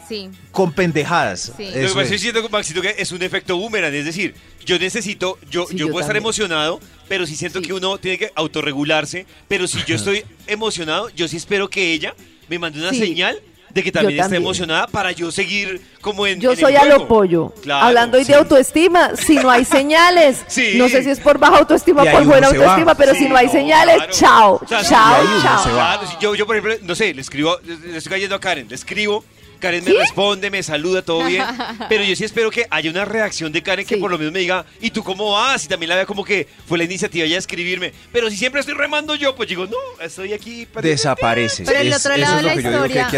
con 0.52 0.74
pendejadas. 0.74 1.54
Sí. 1.56 1.70
Lo 1.74 1.96
que 1.96 2.20
siento, 2.20 2.48
Maxito, 2.50 2.82
que 2.82 2.96
es 2.98 3.12
un 3.14 3.24
efecto 3.24 3.58
boomerang. 3.58 3.94
Es 3.94 4.06
decir, 4.06 4.36
yo 4.66 4.78
necesito, 4.78 5.40
yo, 5.50 5.66
yo, 5.72 5.88
puedo 5.88 6.02
estar 6.02 6.18
emocionado, 6.18 6.82
pero 7.08 7.26
sí 7.26 7.38
siento 7.38 7.62
que 7.62 7.72
uno 7.74 7.98
tiene 7.98 8.18
que 8.18 8.32
autorregularse. 8.36 9.26
Pero 9.48 9.68
si 9.68 9.82
yo 9.86 9.96
estoy 9.96 10.26
emocionado, 10.46 11.10
yo 11.10 11.28
sí 11.30 11.38
espero 11.38 11.70
que 11.70 11.94
ella 11.94 12.14
me 12.50 12.60
mande 12.60 12.80
una 12.80 12.92
señal 12.92 13.40
de 13.74 13.84
que 13.84 13.92
también, 13.92 14.20
está 14.20 14.36
emocionada 14.36 14.88
para 14.88 15.12
yo 15.12 15.32
seguir 15.32 15.82
como 16.00 16.28
en. 16.28 16.40
Yo 16.40 16.56
soy 16.56 16.76
a 16.76 16.86
lo 16.86 17.08
pollo. 17.08 17.54
Hablando 17.70 18.18
hoy 18.18 18.24
de 18.24 18.36
autoestima, 18.36 19.16
si 19.16 19.36
no 19.36 19.50
hay 19.50 19.66
señales, 19.80 20.46
no 20.76 20.88
sé 20.90 21.04
si 21.04 21.10
es 21.10 21.20
por 21.20 21.40
baja 21.40 21.58
autoestima 21.58 22.04
o 22.04 22.06
por 22.06 22.26
buena 22.26 22.48
autoestima, 22.48 22.96
pero 22.96 23.14
si 23.16 23.28
no 23.28 23.36
hay 23.36 23.50
señales, 23.50 23.98
chao, 24.12 24.62
chao, 24.68 24.84
chao. 24.84 26.20
Yo, 26.20 26.36
yo, 26.36 26.46
por 26.46 26.56
ejemplo, 26.56 26.78
no 26.86 26.96
sé, 26.96 27.14
le 27.14 27.22
escribo, 27.22 27.58
le 27.64 27.98
estoy 27.98 28.12
cayendo 28.12 28.36
a 28.36 28.40
Karen, 28.40 28.68
le 28.70 28.76
escribo 28.76 29.24
Karen 29.64 29.86
me 29.86 29.94
responde, 29.94 30.52
me 30.52 30.62
saluda, 30.62 31.02
todo 31.04 31.24
bien. 31.24 31.46
Pero 31.90 32.04
yo 32.04 32.18
sí 32.18 32.26
espero 32.26 32.52
que 32.52 32.68
haya 32.70 32.92
una 32.92 33.06
reacción 33.06 33.50
de 33.54 33.64
Karen 33.64 33.86
que 33.86 33.96
por 33.96 34.12
lo 34.12 34.18
menos 34.18 34.34
me 34.34 34.40
diga, 34.40 34.66
¿y 34.82 34.92
tú 34.92 35.06
cómo 35.06 35.32
vas? 35.32 35.64
Y 35.64 35.70
también 35.70 35.88
la 35.88 35.96
vea 35.96 36.06
como 36.06 36.26
que 36.26 36.50
fue 36.68 36.78
la 36.78 36.84
iniciativa 36.84 37.26
ya 37.26 37.36
de 37.36 37.40
escribirme. 37.40 37.94
Pero 38.12 38.30
si 38.30 38.36
siempre 38.36 38.60
estoy 38.60 38.76
remando 38.76 39.16
yo, 39.16 39.38
pues 39.38 39.48
digo, 39.48 39.66
no, 39.66 39.78
estoy 40.02 40.34
aquí. 40.34 40.66
Para 40.66 40.86
Desapareces. 40.86 41.66
Pero 41.66 41.80
el 41.80 41.94
otro 41.94 42.18
lado 42.18 42.36
de 42.38 42.44
la 42.44 42.56
historia 42.56 43.10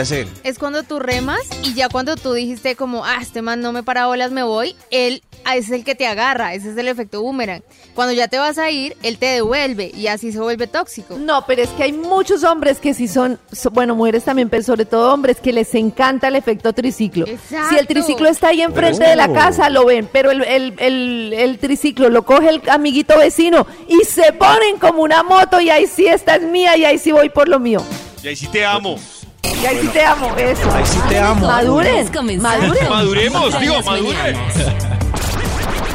es 0.44 0.60
cuando 0.60 0.84
tú 0.84 1.00
remas 1.00 1.42
y 1.64 1.74
ya 1.74 1.90
cuando 1.90 2.16
tú 2.16 2.34
dijiste 2.34 2.76
como, 2.76 3.06
ah, 3.06 3.18
este 3.20 3.42
man 3.42 3.62
no 3.62 3.72
me 3.72 3.82
para 3.82 4.06
bolas, 4.06 4.30
me 4.32 4.44
voy, 4.44 4.76
él 4.92 5.24
es 5.56 5.72
el 5.72 5.84
que 5.84 5.96
te 5.96 6.06
agarra, 6.06 6.54
ese 6.54 6.72
es 6.72 6.78
el 6.78 6.88
efecto 6.88 7.24
boomerang. 7.24 7.64
Cuando 7.96 8.14
ya 8.14 8.28
te 8.28 8.38
vas 8.38 8.58
a 8.58 8.70
ir, 8.70 8.96
él 9.04 9.18
te 9.18 9.28
devuelve 9.28 9.92
y 9.96 10.08
así 10.08 10.32
se 10.32 10.40
vuelve 10.40 10.68
tóxico. 10.68 11.18
No, 11.18 11.46
pero 11.48 11.64
es 11.64 11.70
que 11.70 11.84
hay 11.84 11.94
muchos 11.94 12.44
hombres 12.44 12.78
que 12.78 12.94
sí 12.94 13.08
son, 13.08 13.40
bueno, 13.72 13.96
mujeres 13.96 14.24
también, 14.24 14.50
pero 14.50 14.64
sobre 14.64 14.86
todo 14.86 15.14
hombres 15.14 15.40
que 15.40 15.54
les 15.54 15.74
encanta 15.76 16.28
el 16.28 16.35
efecto 16.36 16.74
triciclo. 16.74 17.26
Si 17.26 17.78
el 17.78 17.88
triciclo 17.88 18.30
está 18.30 18.50
ahí 18.50 18.62
enfrente 18.62 19.04
de 19.04 19.16
la 19.16 19.32
casa, 19.32 19.70
lo 19.70 19.86
ven, 19.86 20.10
pero 20.12 20.32
el, 20.32 21.58
triciclo 21.60 22.10
lo 22.10 22.24
coge 22.24 22.50
el 22.50 22.62
amiguito 22.70 23.18
vecino 23.18 23.66
y 23.88 24.06
se 24.06 24.34
ponen 24.34 24.78
como 24.78 25.02
una 25.02 25.24
moto 25.24 25.60
y 25.60 25.70
ahí 25.70 25.88
sí 25.88 26.06
esta 26.08 26.36
es 26.36 26.44
mía 26.44 26.78
y 26.78 26.86
ahí 26.86 26.98
sí 26.98 27.12
voy 27.12 27.30
por 27.30 27.48
lo 27.48 27.60
mío. 27.60 27.84
Y 28.24 28.28
ahí 28.28 28.36
sí 28.36 28.48
te 28.48 28.66
amo. 28.66 29.00
Y 29.44 29.66
ahí 29.66 29.78
sí 29.82 29.88
te 29.88 30.04
amo, 30.04 30.36
eso. 30.36 30.72
Ahí 30.72 30.86
sí 30.86 31.00
te 31.08 31.20
amo. 31.20 31.46
Maduren, 31.46 32.10
maduren. 32.42 32.90
Maduremos, 32.90 33.60
digo, 33.60 33.82
maduren. 33.84 34.36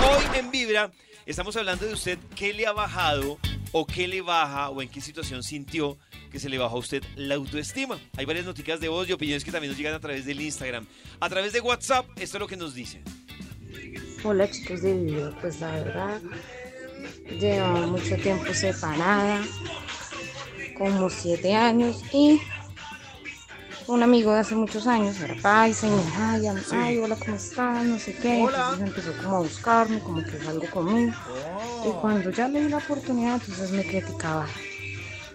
Hoy 0.01 0.39
en 0.39 0.51
Vibra 0.51 0.91
estamos 1.31 1.57
hablando 1.57 1.87
de 1.87 1.93
usted, 1.93 2.19
qué 2.35 2.53
le 2.53 2.67
ha 2.67 2.73
bajado 2.73 3.39
o 3.73 3.87
qué 3.87 4.09
le 4.09 4.21
baja 4.21 4.69
o 4.71 4.83
en 4.83 4.89
qué 4.89 5.01
situación 5.01 5.45
sintió 5.45 5.97
que 6.31 6.41
se 6.41 6.49
le 6.49 6.59
bajó 6.59 6.77
a 6.77 6.81
usted 6.81 7.05
la 7.15 7.37
autoestima. 7.37 7.99
Hay 8.17 8.25
varias 8.25 8.45
noticias 8.45 8.81
de 8.81 8.89
voz 8.89 9.09
y 9.09 9.13
opiniones 9.13 9.45
que 9.45 9.53
también 9.53 9.71
nos 9.71 9.79
llegan 9.79 9.95
a 9.95 10.01
través 10.01 10.27
del 10.27 10.41
Instagram. 10.41 10.87
A 11.21 11.29
través 11.29 11.53
de 11.53 11.61
WhatsApp, 11.61 12.07
esto 12.17 12.37
es 12.37 12.41
lo 12.41 12.49
que 12.49 12.57
nos 12.57 12.75
dicen. 12.75 13.05
Hola 14.25 14.51
chicos 14.51 14.83
de 14.83 14.93
video, 14.93 15.35
pues 15.41 15.61
la 15.61 15.71
verdad, 15.71 16.21
llevo 17.39 17.87
mucho 17.87 18.17
tiempo 18.17 18.53
separada, 18.53 19.41
como 20.77 21.09
siete 21.09 21.55
años 21.55 22.03
y 22.13 22.41
un 23.91 24.03
amigo 24.05 24.33
de 24.33 24.39
hace 24.39 24.55
muchos 24.55 24.87
años 24.87 25.21
era 25.21 25.35
paisa 25.43 25.89
y 25.89 25.91
me 25.91 25.97
dijo, 25.97 26.17
ay, 26.21 26.47
ay, 26.73 26.99
hola, 26.99 27.17
¿cómo 27.17 27.37
estás? 27.37 27.85
No 27.85 27.99
sé 27.99 28.15
qué. 28.15 28.41
Entonces 28.41 28.87
empezó 28.87 29.13
como 29.21 29.37
a 29.37 29.41
buscarme, 29.41 29.99
como 29.99 30.23
que 30.23 30.37
es 30.37 30.47
algo 30.47 30.71
conmigo. 30.71 31.13
Y 31.85 31.89
oh. 31.89 32.01
cuando 32.01 32.31
ya 32.31 32.47
le 32.49 32.63
di 32.63 32.69
la 32.69 32.77
oportunidad, 32.77 33.35
entonces 33.35 33.73
me 33.73 33.85
criticaba 33.85 34.47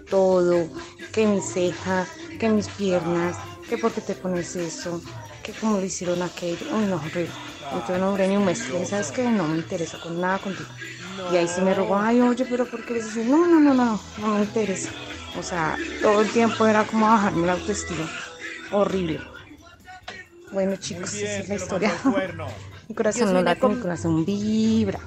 todo, 0.10 0.70
que 1.12 1.28
mi 1.28 1.42
ceja, 1.42 2.08
que 2.40 2.48
mis 2.48 2.70
piernas, 2.70 3.36
que 3.70 3.78
por 3.78 3.92
qué 3.92 4.00
te 4.00 4.16
pones 4.16 4.56
eso, 4.56 5.02
que 5.44 5.52
como 5.52 5.80
le 5.80 5.88
hicieron 5.88 6.22
aquello, 6.22 6.66
uy 6.74 6.86
no, 6.86 6.96
horrible. 6.96 7.30
Entonces 7.74 8.00
no 8.00 8.12
duré 8.12 8.28
ni 8.30 8.38
un 8.38 8.46
mes, 8.46 8.64
y 8.70 8.86
sabes 8.86 9.12
que 9.12 9.24
no 9.24 9.48
me 9.48 9.58
interesa 9.58 10.00
con 10.00 10.22
nada 10.22 10.38
contigo. 10.38 10.70
Y 11.34 11.36
ahí 11.36 11.48
se 11.48 11.62
me 11.62 11.74
rogó, 11.74 11.98
ay, 11.98 12.22
oye, 12.22 12.46
pero 12.46 12.66
¿por 12.66 12.86
qué 12.86 12.94
le 12.94 13.04
dices? 13.04 13.26
No, 13.26 13.48
no, 13.48 13.60
no, 13.60 13.74
no, 13.74 14.00
no 14.20 14.28
me 14.28 14.44
interesa. 14.44 14.92
O 15.38 15.44
sea, 15.44 15.78
todo 16.02 16.22
el 16.22 16.30
tiempo 16.30 16.66
era 16.66 16.86
como 16.86 17.08
bajarme 17.08 17.48
la 17.48 17.54
autoestima. 17.54 18.08
Horrible. 18.72 19.20
Bueno, 20.52 20.76
chicos, 20.78 21.14
esa 21.14 21.38
es 21.38 21.50
la 21.50 21.56
historia. 21.56 21.92
mi 22.88 22.96
corazón 22.96 23.34
no 23.34 23.42
late, 23.42 23.68
mi 23.68 23.80
corazón 23.80 24.26
vibra. 24.26 25.00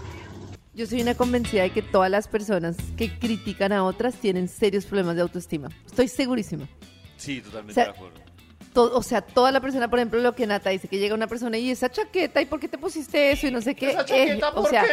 Yo 0.74 0.86
soy 0.86 1.02
una 1.02 1.14
convencida 1.14 1.62
de 1.62 1.70
que 1.70 1.82
todas 1.82 2.10
las 2.10 2.28
personas 2.28 2.76
que 2.96 3.18
critican 3.18 3.72
a 3.72 3.84
otras 3.84 4.14
tienen 4.14 4.48
serios 4.48 4.86
problemas 4.86 5.16
de 5.16 5.22
autoestima. 5.22 5.70
Estoy 5.86 6.08
segurísima. 6.08 6.68
Sí, 7.16 7.40
totalmente 7.40 7.80
de 7.80 7.88
acuerdo 7.88 8.27
o 8.74 9.02
sea, 9.02 9.20
toda 9.20 9.52
la 9.52 9.60
persona, 9.60 9.88
por 9.88 9.98
ejemplo, 9.98 10.20
lo 10.20 10.34
que 10.34 10.46
Nata 10.46 10.70
dice, 10.70 10.88
que 10.88 10.98
llega 10.98 11.14
una 11.14 11.26
persona 11.26 11.58
y 11.58 11.70
esa 11.70 11.90
chaqueta, 11.90 12.40
¿y 12.40 12.46
por 12.46 12.60
qué 12.60 12.68
te 12.68 12.78
pusiste 12.78 13.32
eso? 13.32 13.46
Y 13.46 13.50
no 13.50 13.60
sé 13.60 13.74
qué. 13.74 13.90
¿Esa 13.90 14.04
chaqueta, 14.04 14.50
o 14.50 14.66
sea, 14.66 14.84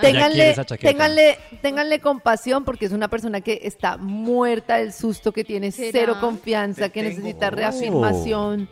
ténganle, 0.00 1.38
ténganle, 1.62 2.00
compasión 2.00 2.64
porque 2.64 2.86
es 2.86 2.92
una 2.92 3.08
persona 3.08 3.40
que 3.40 3.60
está 3.62 3.96
muerta 3.96 4.76
del 4.76 4.92
susto, 4.92 5.32
que 5.32 5.44
tiene 5.44 5.72
cero 5.72 6.18
confianza, 6.20 6.88
que 6.88 7.02
necesita 7.02 7.50
reafirmación. 7.50 8.68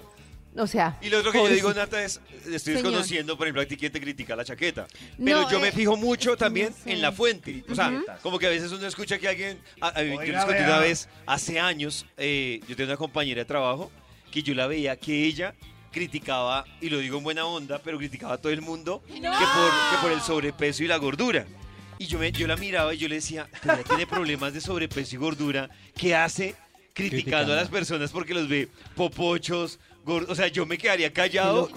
O 0.57 0.67
sea. 0.67 0.99
Y 1.01 1.09
lo 1.09 1.19
otro 1.19 1.31
que 1.31 1.39
yo 1.39 1.49
digo, 1.49 1.73
Nata, 1.73 2.03
es, 2.03 2.21
estoy 2.51 2.75
desconociendo, 2.75 3.37
por 3.37 3.47
ejemplo, 3.47 3.63
a 3.63 3.67
ti 3.67 3.77
quien 3.77 3.93
te 3.93 4.01
critica 4.01 4.35
la 4.35 4.45
chaqueta. 4.45 4.87
Pero 5.23 5.49
yo 5.49 5.61
me 5.61 5.69
eh, 5.69 5.73
fijo 5.73 5.97
mucho 5.97 6.37
también 6.37 6.75
en 6.85 7.01
la 7.01 7.13
fuente. 7.13 7.65
O 7.71 7.75
sea, 7.75 8.03
como 8.23 8.39
que 8.39 8.47
a 8.47 8.51
veces 8.51 8.73
uno 8.73 8.87
escucha 8.87 9.19
que 9.19 9.29
alguien. 9.29 9.59
A, 9.81 10.03
yo 10.03 10.21
les 10.21 10.45
conté 10.45 10.65
una 10.65 10.81
vez, 10.81 11.09
hace 11.27 11.61
años, 11.61 12.07
eh, 12.17 12.61
yo 12.69 12.75
tengo 12.75 12.91
una 12.91 12.97
compañera 12.97 13.41
de 13.41 13.45
trabajo 13.45 13.91
que 14.31 14.43
yo 14.43 14.55
la 14.55 14.67
veía 14.67 14.97
que 14.97 15.25
ella 15.25 15.55
criticaba, 15.91 16.65
y 16.81 16.91
lo 16.91 16.99
digo 16.99 17.19
en 17.19 17.25
buena 17.25 17.45
onda, 17.45 17.81
pero 17.83 17.99
criticaba 17.99 18.35
a 18.35 18.39
todo 18.39 18.53
el 18.53 18.61
mundo 18.61 19.03
que, 19.07 19.21
por, 19.21 20.01
por 20.03 20.13
el 20.13 20.21
sobrepeso 20.21 20.85
y 20.85 20.87
la 20.87 20.97
gordura. 20.97 21.47
Y 21.99 22.07
yo, 22.07 22.19
me, 22.19 22.31
yo 22.31 22.47
la 22.47 22.57
miraba 22.57 22.95
y 22.95 22.99
yo 22.99 23.09
le 23.09 23.17
decía, 23.17 23.49
ella 23.65 23.83
tiene 23.83 24.07
problemas 24.07 24.53
de 24.53 24.61
sobrepeso 24.61 25.17
y 25.17 25.19
gordura, 25.19 25.69
¿qué 25.97 26.15
hace 26.15 26.55
criticando 26.93 27.53
a 27.53 27.57
las 27.57 27.69
personas 27.69 28.11
porque 28.11 28.35
los 28.35 28.49
ve 28.49 28.69
popochos, 28.95 29.81
gordos? 30.05 30.31
O 30.31 30.35
sea, 30.35 30.47
yo 30.49 30.65
me 30.67 30.79
quedaría 30.79 31.13
callado. 31.13 31.69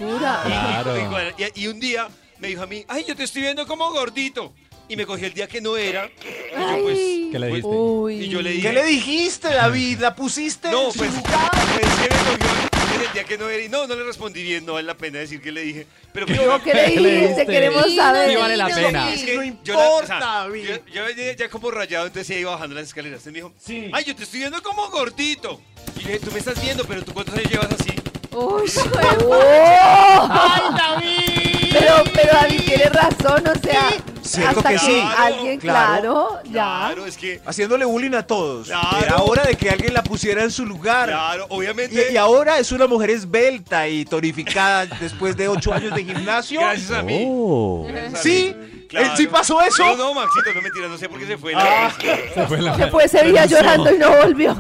Y, 1.55 1.63
y, 1.63 1.67
un 1.67 1.79
día 1.79 2.07
me 2.39 2.49
dijo 2.49 2.61
a 2.61 2.67
mí, 2.67 2.85
ay, 2.87 3.05
yo 3.07 3.15
te 3.15 3.23
estoy 3.23 3.41
viendo 3.41 3.65
como 3.65 3.91
gordito 3.91 4.53
y 4.91 4.97
me 4.97 5.06
cogí 5.06 5.23
el 5.23 5.34
día 5.34 5.47
que 5.47 5.62
no 5.62 5.77
era. 5.77 6.06
Y 6.06 6.60
yo, 6.60 6.84
pues, 6.84 6.97
¿Qué 7.32 7.39
le 7.39 7.62
pues, 7.62 8.15
y 8.17 8.27
yo 8.27 8.41
le 8.41 8.51
dije, 8.51 8.67
¿Qué 8.67 8.73
le 8.73 8.84
dijiste, 8.84 9.47
David? 9.47 9.99
¿La 9.99 10.13
pusiste? 10.13 10.69
No, 10.69 10.89
pues, 10.93 11.12
pues 11.12 11.12
que 11.13 12.13
me 12.13 12.38
cogió 12.38 13.08
el 13.08 13.13
día 13.13 13.23
que 13.23 13.38
no 13.38 13.49
era. 13.49 13.63
Y 13.63 13.69
no, 13.69 13.88
no 13.88 13.95
le 13.95 14.04
respondí 14.04 14.43
bien, 14.43 14.65
no 14.65 14.73
vale 14.73 14.88
la 14.88 14.97
pena 14.97 15.19
decir 15.19 15.41
que 15.41 15.54
le 15.54 15.62
dije. 15.62 15.88
Pero 16.12 16.25
¿Qué, 16.25 16.34
¿Qué 16.65 16.99
le 16.99 17.21
dijiste? 17.21 17.45
Queremos 17.45 17.95
saber. 17.95 18.32
Sí 18.32 18.36
vale 18.36 18.58
la 18.58 18.67
pena. 18.67 19.13
Es 19.13 19.23
que 19.23 19.36
no 19.38 19.43
importa, 19.43 20.19
David. 20.19 20.82
Yo, 20.93 21.10
yo, 21.10 21.32
ya 21.38 21.49
como 21.49 21.71
rayado, 21.71 22.08
entonces 22.08 22.38
iba 22.38 22.51
bajando 22.51 22.75
las 22.75 22.88
escaleras. 22.88 23.25
Entonces 23.25 23.32
me 23.32 23.39
dijo, 23.39 23.54
sí. 23.65 23.91
ay, 23.93 24.04
yo 24.04 24.13
te 24.13 24.23
estoy 24.23 24.41
viendo 24.41 24.62
como 24.62 24.89
gordito. 24.89 25.62
Y 26.01 26.04
le 26.04 26.13
dije, 26.13 26.25
tú 26.25 26.32
me 26.34 26.39
estás 26.39 26.62
viendo, 26.62 26.84
pero 26.84 27.01
tú 27.06 27.13
cuántos 27.13 27.34
años 27.36 27.49
llevas 27.49 27.71
así. 27.80 27.91
Uy. 28.32 28.69
¡Ay, 30.30 30.62
David! 30.77 31.50
Pero, 31.71 32.03
pero 32.13 32.34
David 32.34 32.62
tiene 32.65 32.86
razón, 32.86 33.43
o 33.47 33.60
sea. 33.62 33.89
Cierto 34.21 34.60
hasta 34.60 34.69
que, 34.69 34.79
sí. 34.79 35.01
Alguien, 35.17 35.60
claro, 35.60 36.39
ya. 36.45 36.51
Claro, 36.51 37.05
es 37.05 37.17
que. 37.17 37.41
Haciéndole 37.45 37.86
bullying 37.86 38.13
a 38.13 38.25
todos. 38.25 38.69
Era 38.69 39.17
hora 39.17 39.43
de 39.43 39.55
que 39.55 39.69
alguien 39.69 39.93
la 39.93 40.03
pusiera 40.03 40.43
en 40.43 40.51
su 40.51 40.65
lugar. 40.65 41.10
Claro, 41.10 41.47
obviamente. 41.49 42.12
Y, 42.12 42.17
ahora 42.17 42.60
es 42.60 42.71
una 42.71 42.88
mujer 42.88 43.10
esbelta 43.10 43.88
y 43.88 44.05
tonificada 44.05 44.86
después 44.99 45.36
de 45.36 45.47
ocho 45.47 45.73
años 45.73 45.95
de 45.95 46.03
gimnasio. 46.03 46.60
Gracias 46.60 46.91
a 46.91 47.01
mí. 47.01 47.25
Oh. 47.27 47.88
Sí. 48.21 48.55
¿Sí 49.15 49.27
pasó 49.27 49.62
eso? 49.62 49.86
No, 49.86 49.95
no, 49.95 50.13
Maxito, 50.13 50.53
no 50.53 50.62
mentira, 50.62 50.88
no 50.89 50.97
sé 50.97 51.07
por 51.07 51.17
qué 51.17 51.25
se 51.25 51.38
fue. 51.38 51.53
Ah. 51.55 51.91
se 51.97 52.45
fue, 52.45 52.62
la... 52.62 52.75
se 52.75 52.88
fue 52.88 53.05
ese 53.05 53.23
día 53.23 53.45
llorando 53.45 53.93
y 53.93 53.97
no 53.97 54.12
volvió. 54.17 54.60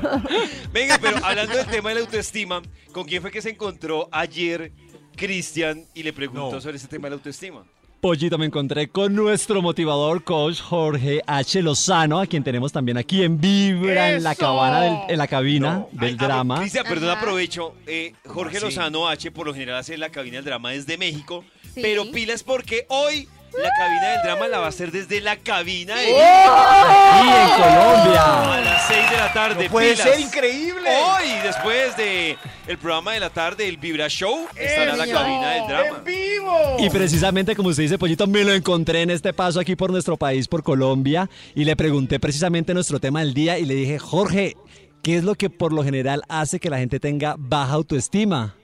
Venga, 0.71 0.97
pero 1.01 1.17
hablando 1.23 1.57
del 1.57 1.65
tema 1.65 1.89
de 1.89 1.95
la 1.95 2.01
autoestima, 2.01 2.61
¿con 2.93 3.03
quién 3.03 3.21
fue 3.21 3.29
que 3.29 3.41
se 3.41 3.49
encontró 3.49 4.07
ayer 4.11 4.71
Cristian 5.15 5.85
y 5.93 6.03
le 6.03 6.13
preguntó 6.13 6.59
sobre 6.61 6.77
ese 6.77 6.87
tema 6.87 7.05
de 7.05 7.11
la 7.11 7.15
autoestima. 7.15 7.63
Pollito, 8.01 8.39
me 8.39 8.47
encontré 8.47 8.87
con 8.87 9.13
nuestro 9.13 9.61
motivador 9.61 10.23
coach 10.23 10.59
Jorge 10.59 11.21
H. 11.27 11.61
Lozano, 11.61 12.19
a 12.19 12.25
quien 12.25 12.43
tenemos 12.43 12.71
también 12.71 12.97
aquí 12.97 13.21
en 13.21 13.39
Vibra, 13.39 14.13
en 14.13 14.23
la, 14.23 14.33
cabana 14.33 15.05
en 15.07 15.19
la 15.19 15.27
cabina 15.27 15.85
del 15.91 16.17
drama. 16.17 16.61
Cristian, 16.61 16.85
perdón, 16.89 17.11
aprovecho. 17.11 17.75
Eh, 17.85 18.13
Jorge 18.25 18.57
ah, 18.57 18.61
Lozano 18.61 19.07
H, 19.07 19.29
por 19.29 19.45
lo 19.45 19.53
general 19.53 19.77
hace 19.77 19.99
la 19.99 20.09
cabina 20.09 20.37
del 20.37 20.45
drama 20.45 20.71
desde 20.71 20.97
México, 20.97 21.45
pero 21.75 22.09
pilas 22.11 22.41
porque 22.41 22.87
hoy 22.89 23.27
la 23.53 23.69
cabina 23.77 24.09
del 24.11 24.21
drama 24.23 24.47
la 24.47 24.59
va 24.59 24.65
a 24.67 24.69
hacer 24.69 24.91
desde 24.91 25.19
la 25.21 25.35
cabina 25.35 25.95
de 25.97 26.13
¡Oh! 26.13 27.25
en 27.25 27.49
Colombia. 27.61 28.53
A 28.53 28.61
las 28.61 28.87
6 28.87 29.09
de 29.11 29.17
la 29.17 29.33
tarde. 29.33 29.69
puede 29.69 29.95
ser 29.95 30.19
increíble. 30.19 30.89
Hoy, 30.89 31.29
después 31.43 31.97
de 31.97 32.37
el 32.67 32.77
programa 32.77 33.13
de 33.13 33.19
la 33.19 33.29
tarde, 33.29 33.67
el 33.67 33.77
Vibra 33.77 34.07
Show, 34.07 34.47
estará 34.55 34.95
la 34.95 35.07
cabina 35.07 35.51
del 35.51 35.67
drama. 35.67 35.97
¡En 35.97 36.03
vivo! 36.03 36.77
Y 36.79 36.89
precisamente, 36.89 37.55
como 37.55 37.69
usted 37.69 37.83
dice, 37.83 37.97
Pollito, 37.97 38.25
me 38.27 38.43
lo 38.43 38.53
encontré 38.53 39.01
en 39.01 39.09
este 39.09 39.33
paso 39.33 39.59
aquí 39.59 39.75
por 39.75 39.91
nuestro 39.91 40.17
país, 40.17 40.47
por 40.47 40.63
Colombia, 40.63 41.29
y 41.53 41.65
le 41.65 41.75
pregunté 41.75 42.19
precisamente 42.19 42.73
nuestro 42.73 42.99
tema 42.99 43.19
del 43.19 43.33
día 43.33 43.59
y 43.59 43.65
le 43.65 43.75
dije, 43.75 43.99
Jorge, 43.99 44.55
¿qué 45.03 45.17
es 45.17 45.23
lo 45.23 45.35
que 45.35 45.49
por 45.49 45.73
lo 45.73 45.83
general 45.83 46.23
hace 46.29 46.59
que 46.59 46.69
la 46.69 46.77
gente 46.77 46.99
tenga 46.99 47.35
baja 47.37 47.73
autoestima? 47.73 48.55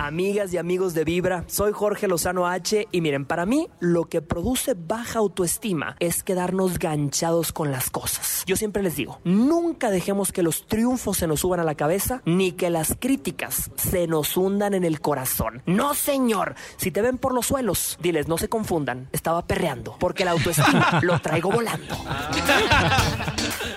Amigas 0.00 0.54
y 0.54 0.58
amigos 0.58 0.94
de 0.94 1.02
Vibra, 1.02 1.42
soy 1.48 1.72
Jorge 1.72 2.06
Lozano 2.06 2.46
H 2.46 2.86
y 2.92 3.00
miren, 3.00 3.24
para 3.24 3.46
mí 3.46 3.68
lo 3.80 4.04
que 4.04 4.22
produce 4.22 4.74
baja 4.74 5.18
autoestima 5.18 5.96
es 5.98 6.22
quedarnos 6.22 6.78
ganchados 6.78 7.50
con 7.50 7.72
las 7.72 7.90
cosas. 7.90 8.44
Yo 8.46 8.54
siempre 8.54 8.84
les 8.84 8.94
digo, 8.94 9.18
nunca 9.24 9.90
dejemos 9.90 10.30
que 10.30 10.44
los 10.44 10.68
triunfos 10.68 11.16
se 11.16 11.26
nos 11.26 11.40
suban 11.40 11.58
a 11.58 11.64
la 11.64 11.74
cabeza 11.74 12.22
ni 12.24 12.52
que 12.52 12.70
las 12.70 12.96
críticas 12.96 13.72
se 13.74 14.06
nos 14.06 14.36
hundan 14.36 14.72
en 14.74 14.84
el 14.84 15.00
corazón. 15.00 15.62
No, 15.66 15.94
señor, 15.94 16.54
si 16.76 16.92
te 16.92 17.02
ven 17.02 17.18
por 17.18 17.34
los 17.34 17.46
suelos, 17.46 17.98
diles, 18.00 18.28
no 18.28 18.38
se 18.38 18.48
confundan, 18.48 19.08
estaba 19.10 19.48
perreando, 19.48 19.96
porque 19.98 20.24
la 20.24 20.30
autoestima 20.30 21.00
lo 21.02 21.18
traigo 21.18 21.50
volando. 21.50 21.96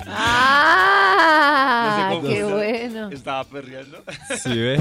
ah, 0.08 1.02
qué 2.22 2.44
bueno. 2.44 3.10
Estaba 3.10 3.44
perreando. 3.44 4.04
Sí, 4.44 4.56
ve. 4.56 4.80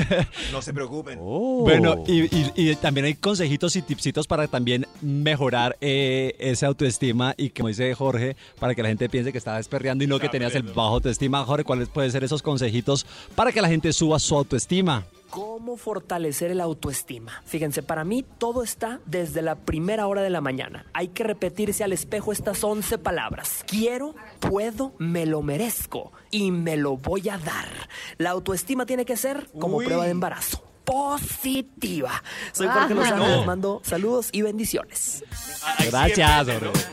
no 0.52 0.60
se 0.60 0.72
preocupen. 0.80 1.18
Oh. 1.20 1.60
Bueno, 1.62 2.02
y, 2.06 2.74
también 2.76 3.04
hay 3.04 3.14
consejitos 3.14 3.76
y 3.76 3.82
tipsitos 3.82 4.26
para 4.26 4.48
también 4.48 4.86
mejorar 5.02 5.76
eh, 5.82 6.34
esa 6.38 6.68
autoestima 6.68 7.34
y 7.36 7.50
como 7.50 7.68
dice 7.68 7.94
Jorge, 7.94 8.36
para 8.58 8.74
que 8.74 8.82
la 8.82 8.88
gente 8.88 9.10
piense 9.10 9.30
que 9.30 9.38
estabas 9.38 9.68
perreando 9.68 10.04
y 10.04 10.06
no 10.06 10.18
que 10.18 10.30
tenías 10.30 10.54
el 10.54 10.62
bajo 10.62 10.94
autoestima. 10.94 11.44
Jorge, 11.44 11.64
¿cuáles 11.64 11.88
pueden 11.88 12.10
ser 12.10 12.24
esos 12.24 12.42
consejitos 12.42 13.04
para 13.34 13.52
que 13.52 13.60
la 13.60 13.68
gente 13.68 13.92
suba 13.92 14.18
su 14.18 14.34
autoestima? 14.36 15.04
¿Cómo 15.28 15.76
fortalecer 15.76 16.50
el 16.50 16.60
autoestima? 16.60 17.42
Fíjense, 17.44 17.84
para 17.84 18.02
mí 18.02 18.24
todo 18.38 18.64
está 18.64 19.00
desde 19.06 19.42
la 19.42 19.54
primera 19.54 20.08
hora 20.08 20.22
de 20.22 20.30
la 20.30 20.40
mañana. 20.40 20.86
Hay 20.92 21.08
que 21.08 21.22
repetirse 21.22 21.84
al 21.84 21.92
espejo 21.92 22.32
estas 22.32 22.64
11 22.64 22.98
palabras. 22.98 23.64
Quiero, 23.68 24.16
puedo, 24.40 24.92
me 24.98 25.26
lo 25.26 25.42
merezco 25.42 26.10
y 26.32 26.50
me 26.50 26.76
lo 26.76 26.96
voy 26.96 27.28
a 27.28 27.38
dar. 27.38 27.68
La 28.18 28.30
autoestima 28.30 28.86
tiene 28.86 29.04
que 29.04 29.16
ser 29.16 29.48
como 29.60 29.78
prueba 29.78 30.04
de 30.04 30.10
embarazo 30.10 30.69
positiva. 30.90 32.22
Soy 32.52 32.66
Jorge 32.66 32.94
Lozano, 32.94 33.28
les 33.28 33.46
mando 33.46 33.80
saludos 33.84 34.28
y 34.32 34.42
bendiciones. 34.42 35.24
Gracias, 35.90 36.48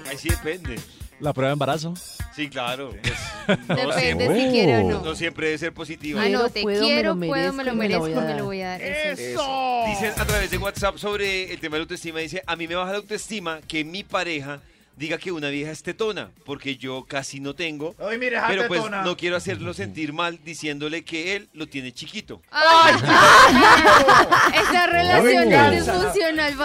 Ahí 0.05 0.17
sí 0.17 0.29
depende. 0.29 0.79
¿La 1.19 1.33
prueba 1.33 1.49
de 1.49 1.53
embarazo? 1.53 1.95
Sí, 2.35 2.47
claro. 2.47 2.91
Depende 3.47 4.27
si 4.27 4.51
quiere 4.51 4.77
o 4.77 4.83
no. 4.83 5.01
No 5.01 5.15
siempre 5.15 5.47
debe 5.47 5.57
ser 5.57 5.73
positivo. 5.73 6.19
Ah, 6.19 6.29
no, 6.29 6.47
te 6.49 6.63
quiero, 6.63 7.15
puedo, 7.17 7.53
me 7.53 7.63
lo 7.63 7.73
merezco, 7.73 8.03
me 8.03 8.35
lo 8.35 8.45
voy 8.45 8.61
a 8.61 8.69
dar. 8.69 8.81
Eso. 8.83 9.83
Dicen 9.87 10.13
a 10.15 10.25
través 10.25 10.51
de 10.51 10.59
WhatsApp 10.59 10.97
sobre 10.97 11.51
el 11.51 11.59
tema 11.59 11.77
de 11.77 11.79
la 11.79 11.83
autoestima, 11.85 12.19
dice, 12.19 12.43
a 12.45 12.55
mí 12.55 12.67
me 12.67 12.75
baja 12.75 12.91
la 12.91 12.97
autoestima 12.97 13.61
que 13.67 13.83
mi 13.83 14.03
pareja 14.03 14.61
diga 14.97 15.17
que 15.17 15.31
una 15.31 15.49
vieja 15.49 15.71
es 15.71 15.83
tetona, 15.83 16.31
porque 16.43 16.75
yo 16.75 17.05
casi 17.07 17.39
no 17.39 17.53
tengo. 17.53 17.95
Ay, 17.99 18.17
mire, 18.17 18.39
pero 18.47 18.67
pues 18.67 18.81
tetona. 18.81 19.03
no 19.03 19.15
quiero 19.15 19.35
hacerlo 19.35 19.73
sentir 19.73 20.11
mal 20.11 20.39
diciéndole 20.43 21.05
que 21.05 21.35
él 21.35 21.49
lo 21.53 21.67
tiene 21.67 21.93
chiquito. 21.93 22.41
Ay, 22.51 22.95
Esa 24.61 24.87
relación 24.87 25.53
es 25.53 25.85
disfuncional, 25.85 26.55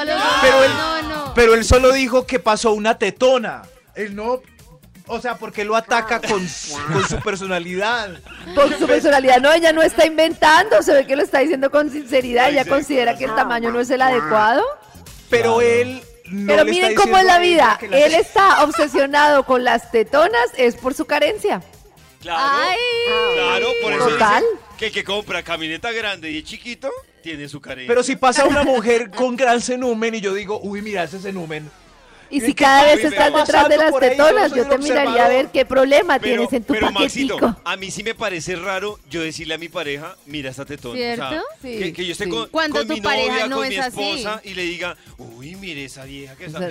pero 0.40 0.64
él, 0.64 0.71
no, 0.71 1.03
no. 1.03 1.35
Pero 1.35 1.55
él 1.55 1.64
solo 1.64 1.92
dijo 1.92 2.27
que 2.27 2.38
pasó 2.38 2.73
una 2.73 2.99
tetona. 2.99 3.62
Él 3.95 4.16
no 4.16 4.40
o 5.09 5.21
sea, 5.21 5.37
porque 5.37 5.64
lo 5.64 5.77
ataca 5.77 6.21
con, 6.21 6.47
con, 6.92 7.09
su 7.09 7.21
personalidad. 7.23 8.21
Con 8.55 8.79
su 8.79 8.87
personalidad. 8.87 9.40
No, 9.40 9.53
ella 9.53 9.73
no 9.73 9.83
está 9.83 10.07
inventando. 10.07 10.81
Se 10.81 10.95
ve 10.95 11.07
que 11.07 11.16
lo 11.16 11.23
está 11.23 11.40
diciendo 11.40 11.71
con 11.71 11.90
sinceridad. 11.90 12.51
Ella 12.51 12.64
considera 12.64 13.18
que 13.18 13.25
el 13.25 13.35
tamaño 13.35 13.71
no 13.73 13.81
es 13.81 13.90
el 13.90 14.01
adecuado. 14.01 14.62
Pero 15.29 15.61
él 15.61 16.03
pero 16.47 16.64
miren 16.64 16.95
cómo 16.95 17.18
es 17.18 17.25
la 17.25 17.38
vida. 17.38 17.79
Él 17.81 18.14
está 18.14 18.64
obsesionado 18.64 19.45
con 19.45 19.64
las 19.64 19.90
tetonas, 19.90 20.51
es 20.57 20.77
por 20.77 20.95
su 20.95 21.05
carencia. 21.05 21.62
Claro, 22.21 22.79
claro, 23.35 23.66
por 23.83 23.92
eso 23.92 24.09
Total. 24.11 24.45
que 24.79 24.87
el 24.87 24.92
que 24.92 25.03
compra 25.03 25.42
camioneta 25.42 25.90
grande 25.90 26.31
y 26.31 26.38
es 26.38 26.45
chiquito, 26.45 26.88
tiene 27.21 27.49
su 27.49 27.61
carencia. 27.61 27.88
Pero 27.88 28.03
si 28.05 28.14
pasa 28.14 28.45
una 28.45 28.62
mujer 28.62 29.11
con 29.11 29.37
gran 29.37 29.61
cenumen 29.61 30.14
y 30.14 30.21
yo 30.21 30.33
digo, 30.33 30.61
uy, 30.62 30.83
mira 30.83 31.03
ese 31.03 31.18
cenumen, 31.18 31.68
Y 32.33 32.40
si 32.40 32.55
cada 32.55 32.85
vez 32.85 33.05
estás 33.05 33.33
detrás 33.33 33.68
de 33.68 33.77
las 33.77 33.99
tetonas, 33.99 34.55
yo, 34.55 34.66
te 34.66 34.79
miraría 34.79 35.27
a 35.27 35.29
ver 35.29 35.49
qué 35.49 35.66
problema 35.66 36.18
tienes 36.18 36.53
en 36.53 36.64
tu 36.64 36.73
pero, 36.73 36.92
paquetico. 36.92 37.55
a 37.62 37.77
mí 37.77 37.90
sí 37.90 38.03
me 38.03 38.14
parece 38.14 38.57
raro 38.57 38.99
yo 39.11 39.23
decirle 39.23 39.55
a 39.55 39.59
mi 39.59 39.68
pareja, 39.68 40.16
mira 40.27 40.51
esta 40.51 40.64
tetona. 40.64 40.95
¿Cierto? 40.95 41.42
sí, 41.61 41.92
que, 41.92 42.07
yo 42.07 42.12
esté 42.12 42.29
con, 42.29 42.49
Cuando 42.49 42.87
tu 42.87 42.95
mi 42.95 43.01
pareja 43.03 43.33
novia, 43.33 43.47
no 43.49 43.57
con 43.57 43.64
es 43.66 43.71
mi 43.71 43.77
esposa 43.77 44.35
así. 44.35 44.49
y 44.49 44.55
le 44.55 44.62
diga, 44.62 44.97
uy, 45.18 45.57
mire 45.57 45.85
esa 45.85 46.05
vieja 46.05 46.35
que 46.37 46.47
está... 46.47 46.71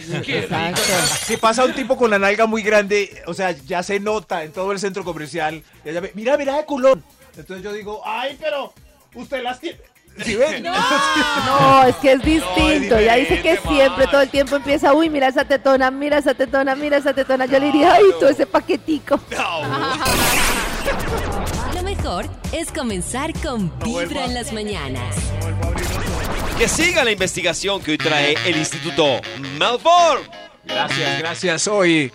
Si 1.25 1.37
pasa 1.37 1.63
un 1.63 1.73
tipo 1.73 1.95
con 1.95 2.09
la 2.09 2.17
nalga 2.17 2.47
muy 2.47 2.63
grande, 2.63 3.21
o 3.27 3.33
sea, 3.33 3.51
ya 3.51 3.83
se 3.83 3.99
nota 3.99 4.43
en 4.43 4.51
todo 4.51 4.71
el 4.71 4.79
centro 4.79 5.03
comercial. 5.03 5.63
y 5.85 5.89
ella 5.89 5.99
ve, 5.99 6.11
mira, 6.15 6.37
mira 6.37 6.57
de 6.57 6.65
culón. 6.65 7.03
Entonces 7.37 7.63
yo 7.63 7.71
digo, 7.71 8.01
ay, 8.03 8.35
pero 8.39 8.73
usted 9.13 9.43
las 9.43 9.59
tiene. 9.59 9.90
¿Sí 10.23 10.35
ven? 10.35 10.63
No, 10.63 11.83
es 11.87 11.95
que 11.97 12.11
es 12.13 12.21
distinto. 12.21 12.99
ya 12.99 13.15
dice 13.15 13.41
que 13.41 13.57
siempre, 13.57 14.05
todo 14.07 14.21
el 14.21 14.29
tiempo 14.29 14.55
empieza, 14.57 14.93
uy, 14.93 15.09
mira 15.09 15.27
esa 15.27 15.45
tetona, 15.45 15.89
mira 15.89 16.17
esa 16.19 16.33
tetona, 16.33 16.75
mira 16.75 16.97
esa 16.97 17.13
tetona. 17.13 17.45
Yo 17.45 17.59
le 17.59 17.67
diría, 17.67 17.93
ay, 17.93 18.03
todo 18.19 18.29
ese 18.29 18.45
paquetico. 18.45 19.19
Lo 21.75 21.83
mejor 21.83 22.25
es 22.51 22.71
comenzar 22.71 23.31
con 23.41 23.71
Vibra 23.79 24.25
en 24.25 24.33
las 24.33 24.51
mañanas. 24.51 25.15
Que 26.57 26.67
siga 26.67 27.03
la 27.03 27.11
investigación 27.11 27.81
que 27.81 27.91
hoy 27.91 27.97
trae 27.97 28.35
el 28.45 28.57
Instituto 28.57 29.21
Melbourne. 29.57 30.27
Gracias, 30.65 31.19
gracias. 31.19 31.67
Hoy, 31.67 32.11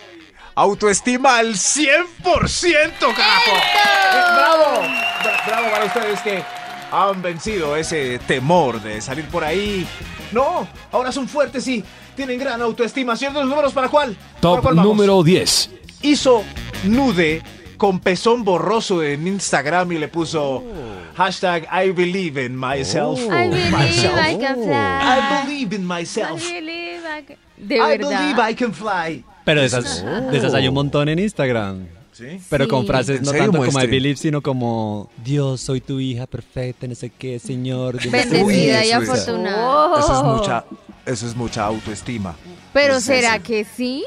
autoestima 0.55 1.37
al 1.37 1.55
100%, 1.55 1.87
carajo. 2.23 3.51
Eh, 3.51 4.23
¡Bravo! 4.35 4.83
Bra- 5.23 5.45
Bravo 5.47 5.71
para 5.71 5.85
ustedes 5.85 6.19
que 6.21 6.43
han 6.91 7.21
vencido 7.21 7.75
ese 7.75 8.19
temor 8.19 8.81
de 8.81 9.01
salir 9.01 9.25
por 9.25 9.43
ahí. 9.43 9.85
No, 10.31 10.67
ahora 10.91 11.11
son 11.11 11.27
fuertes 11.27 11.67
y 11.67 11.83
tienen 12.15 12.39
gran 12.39 12.61
autoestima. 12.61 13.15
¿Ciertos 13.15 13.45
números 13.47 13.73
para 13.73 13.89
cuál? 13.89 14.15
¿Para 14.15 14.39
Top 14.41 14.61
cuál 14.61 14.75
vamos? 14.75 14.91
número 14.95 15.23
10. 15.23 15.69
hizo 16.01 16.43
nude 16.83 17.41
con 17.77 17.99
pezón 17.99 18.43
borroso 18.43 19.03
en 19.03 19.27
Instagram 19.27 19.91
y 19.91 19.97
le 19.99 20.07
puso 20.07 20.63
hashtag 21.15 21.67
I 21.71 21.91
believe 21.91 22.43
in 22.43 22.55
myself. 22.57 23.19
I 23.19 23.49
believe 23.49 23.71
myself. 23.71 24.15
I 24.19 24.37
can 24.39 24.55
fly. 24.55 24.73
I 24.73 25.45
believe 25.45 25.75
in 25.75 25.81
I 25.83 25.85
myself. 25.85 26.41
believe 26.41 27.01
I 27.05 27.23
can- 27.23 27.37
De 27.57 27.75
I 27.77 27.97
believe 27.97 28.39
I 28.51 28.53
can 28.55 28.73
fly. 28.73 29.23
Pero 29.45 29.61
de 29.61 29.67
esas, 29.67 30.03
de 30.31 30.37
esas 30.37 30.53
hay 30.53 30.67
un 30.67 30.73
montón 30.73 31.07
en 31.09 31.19
Instagram. 31.19 31.87
¿Sí? 32.17 32.39
Pero 32.49 32.67
con 32.67 32.85
frases 32.87 33.19
¿En 33.19 33.23
no 33.25 33.31
serio? 33.31 33.43
tanto 33.45 33.57
como 33.59 33.69
I 33.69 33.73
Muestre. 33.73 33.91
believe, 33.91 34.15
sino 34.17 34.41
como 34.41 35.09
Dios, 35.23 35.61
soy 35.61 35.81
tu 35.81 35.99
hija 35.99 36.25
perfecta, 36.25 36.87
no 36.87 36.95
sé 36.95 37.11
qué, 37.11 37.37
Señor. 37.39 37.99
Bendecida 38.09 38.83
y 38.85 38.89
eso 38.89 39.01
es. 39.01 39.09
afortunada. 39.09 39.99
Eso 39.99 40.13
es 40.13 40.19
Oh. 40.19 40.35
mucha, 40.37 40.65
eso 41.05 41.27
es 41.27 41.35
mucha 41.35 41.65
autoestima. 41.65 42.35
Pero 42.73 42.99
¿será 42.99 43.35
eso. 43.35 43.43
que 43.45 43.65
sí? 43.65 44.03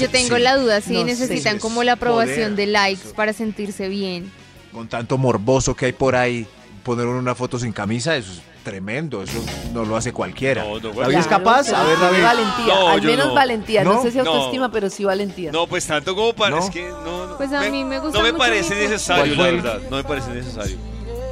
Yo 0.00 0.08
tengo 0.08 0.36
sí. 0.36 0.42
la 0.42 0.56
duda, 0.56 0.80
sí 0.80 0.94
No 0.94 1.00
sé. 1.00 1.04
necesitan 1.04 1.56
Es 1.56 1.62
como 1.62 1.84
la 1.84 1.92
aprobación 1.92 2.52
poder. 2.52 2.56
de 2.56 2.66
likes 2.66 3.08
para 3.14 3.32
sentirse 3.32 3.88
bien. 3.88 4.30
Con 4.72 4.88
tanto 4.88 5.18
morboso 5.18 5.74
que 5.76 5.86
hay 5.86 5.92
por 5.92 6.16
ahí, 6.16 6.46
poner 6.82 7.06
una 7.06 7.34
foto 7.34 7.58
sin 7.58 7.72
camisa, 7.72 8.16
eso 8.16 8.32
es 8.32 8.42
tremendo. 8.64 9.22
Eso 9.22 9.38
no 9.72 9.84
lo 9.84 9.96
hace 9.96 10.12
cualquiera. 10.12 10.64
No, 10.64 10.80
no, 10.80 10.92
¿David 10.92 11.16
es 11.18 11.26
capaz? 11.28 11.68
A 11.72 11.84
ver, 11.84 11.98
David. 12.00 12.22
Valentía, 12.22 12.74
No, 12.74 12.88
al 12.88 13.02
menos 13.02 13.26
no. 13.28 13.34
valentía. 13.34 13.84
No, 13.84 13.92
¿No? 13.94 14.02
sé 14.02 14.10
si 14.10 14.18
No. 14.18 14.24
autoestima, 14.32 14.72
pero 14.72 14.90
sí 14.90 15.04
valentía. 15.04 15.52
No, 15.52 15.66
pues 15.68 15.86
tanto 15.86 16.16
como 16.16 16.32
para... 16.32 16.56
¿No? 16.56 16.64
Es 16.64 16.70
que 16.70 16.88
no, 16.88 17.26
no. 17.28 17.36
Pues 17.36 17.52
a 17.52 17.60
mí 17.70 17.84
me 17.84 18.00
gusta 18.00 18.18
No 18.18 18.24
me 18.24 18.32
mucho 18.32 18.42
parece 18.44 18.74
necesario, 18.74 19.36
¿Cuál 19.36 19.56
la 19.56 19.62
verdad. 19.62 19.80
No 19.90 19.96
me 19.98 20.04
parece 20.04 20.30
necesario. 20.30 20.76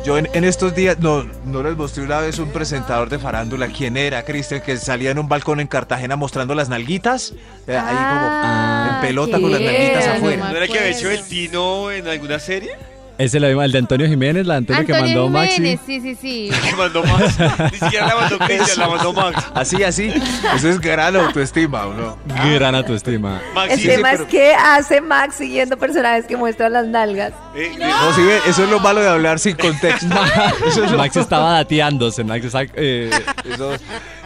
Yo 0.04 0.18
en, 0.18 0.28
en 0.32 0.42
estos 0.42 0.74
días, 0.74 0.98
no, 0.98 1.22
no 1.44 1.62
les 1.62 1.76
mostré 1.76 2.02
una 2.02 2.18
vez 2.18 2.40
un 2.40 2.50
presentador 2.50 3.08
de 3.08 3.20
farándula. 3.20 3.68
¿Quién 3.68 3.96
era, 3.96 4.24
Cristian? 4.24 4.60
Que 4.60 4.76
salía 4.76 5.12
en 5.12 5.18
un 5.20 5.28
balcón 5.28 5.60
en 5.60 5.68
Cartagena 5.68 6.16
mostrando 6.16 6.56
las 6.56 6.68
nalguitas. 6.68 7.34
Eh, 7.68 7.76
ahí 7.76 7.96
Ah, 7.98 8.86
como 8.88 8.96
en 8.96 9.00
pelota 9.06 9.40
con 9.40 9.52
las 9.52 9.60
nalguitas 9.60 10.06
afuera. 10.08 10.50
¿No 10.50 10.56
era 10.56 10.66
que 10.66 10.78
había 10.78 10.90
hecho 10.90 11.08
el 11.08 11.22
Tino 11.24 11.92
en 11.92 12.08
alguna 12.08 12.40
serie? 12.40 12.72
Ese 13.18 13.38
es 13.38 13.42
el 13.44 13.72
de 13.72 13.78
Antonio 13.78 14.06
Jiménez, 14.08 14.46
la 14.46 14.56
Antonio, 14.56 14.84
que 14.86 14.92
mandó 14.92 15.26
Jiménez, 15.26 15.58
Maxi. 15.60 15.78
sí, 15.86 16.00
sí, 16.00 16.14
sí. 16.20 16.50
Que 16.70 16.74
mandó 16.76 17.04
Max. 17.04 17.36
Ni 17.72 17.78
siquiera 17.78 18.06
la 18.06 18.16
mandó 18.16 18.38
Cristian, 18.38 18.78
la 18.78 18.88
mandó 18.88 19.12
Max. 19.12 19.44
Así, 19.54 19.82
así. 19.84 20.12
Eso 20.56 20.68
es 20.68 20.80
gran 20.80 21.14
autoestima, 21.16 21.86
¿o 21.86 21.94
no? 21.94 22.18
Gran 22.54 22.74
autoestima. 22.74 23.40
Maxi, 23.54 23.88
El 23.88 23.96
tema 23.96 24.08
pero- 24.12 24.22
es 24.24 24.28
que 24.30 24.54
hace 24.54 25.00
Max 25.00 25.36
siguiendo 25.36 25.76
personajes 25.76 26.24
que 26.26 26.36
muestran 26.36 26.72
las 26.72 26.86
nalgas. 26.86 27.32
eh, 27.54 27.72
No, 27.78 28.14
sí, 28.14 28.22
ve, 28.22 28.38
eso 28.46 28.64
es 28.64 28.70
lo 28.70 28.80
malo 28.80 29.00
de 29.00 29.08
hablar 29.08 29.38
sin 29.38 29.56
contexto. 29.56 30.06
Eso 30.66 30.84
es 30.84 30.90
lo- 30.90 30.98
Max 30.98 31.16
estaba 31.16 31.52
dateándose, 31.52 32.24
Max 32.24 32.46
está, 32.46 32.62
eh, 32.74 33.10
eso- 33.44 33.72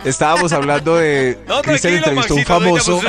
Estábamos 0.04 0.52
hablando 0.52 0.96
de. 0.96 1.36
No, 1.48 1.60
Cristian 1.62 1.94
entrevistó 1.94 2.34
a 2.34 2.36
un 2.36 2.42
no 2.42 2.46
famoso. 2.46 3.00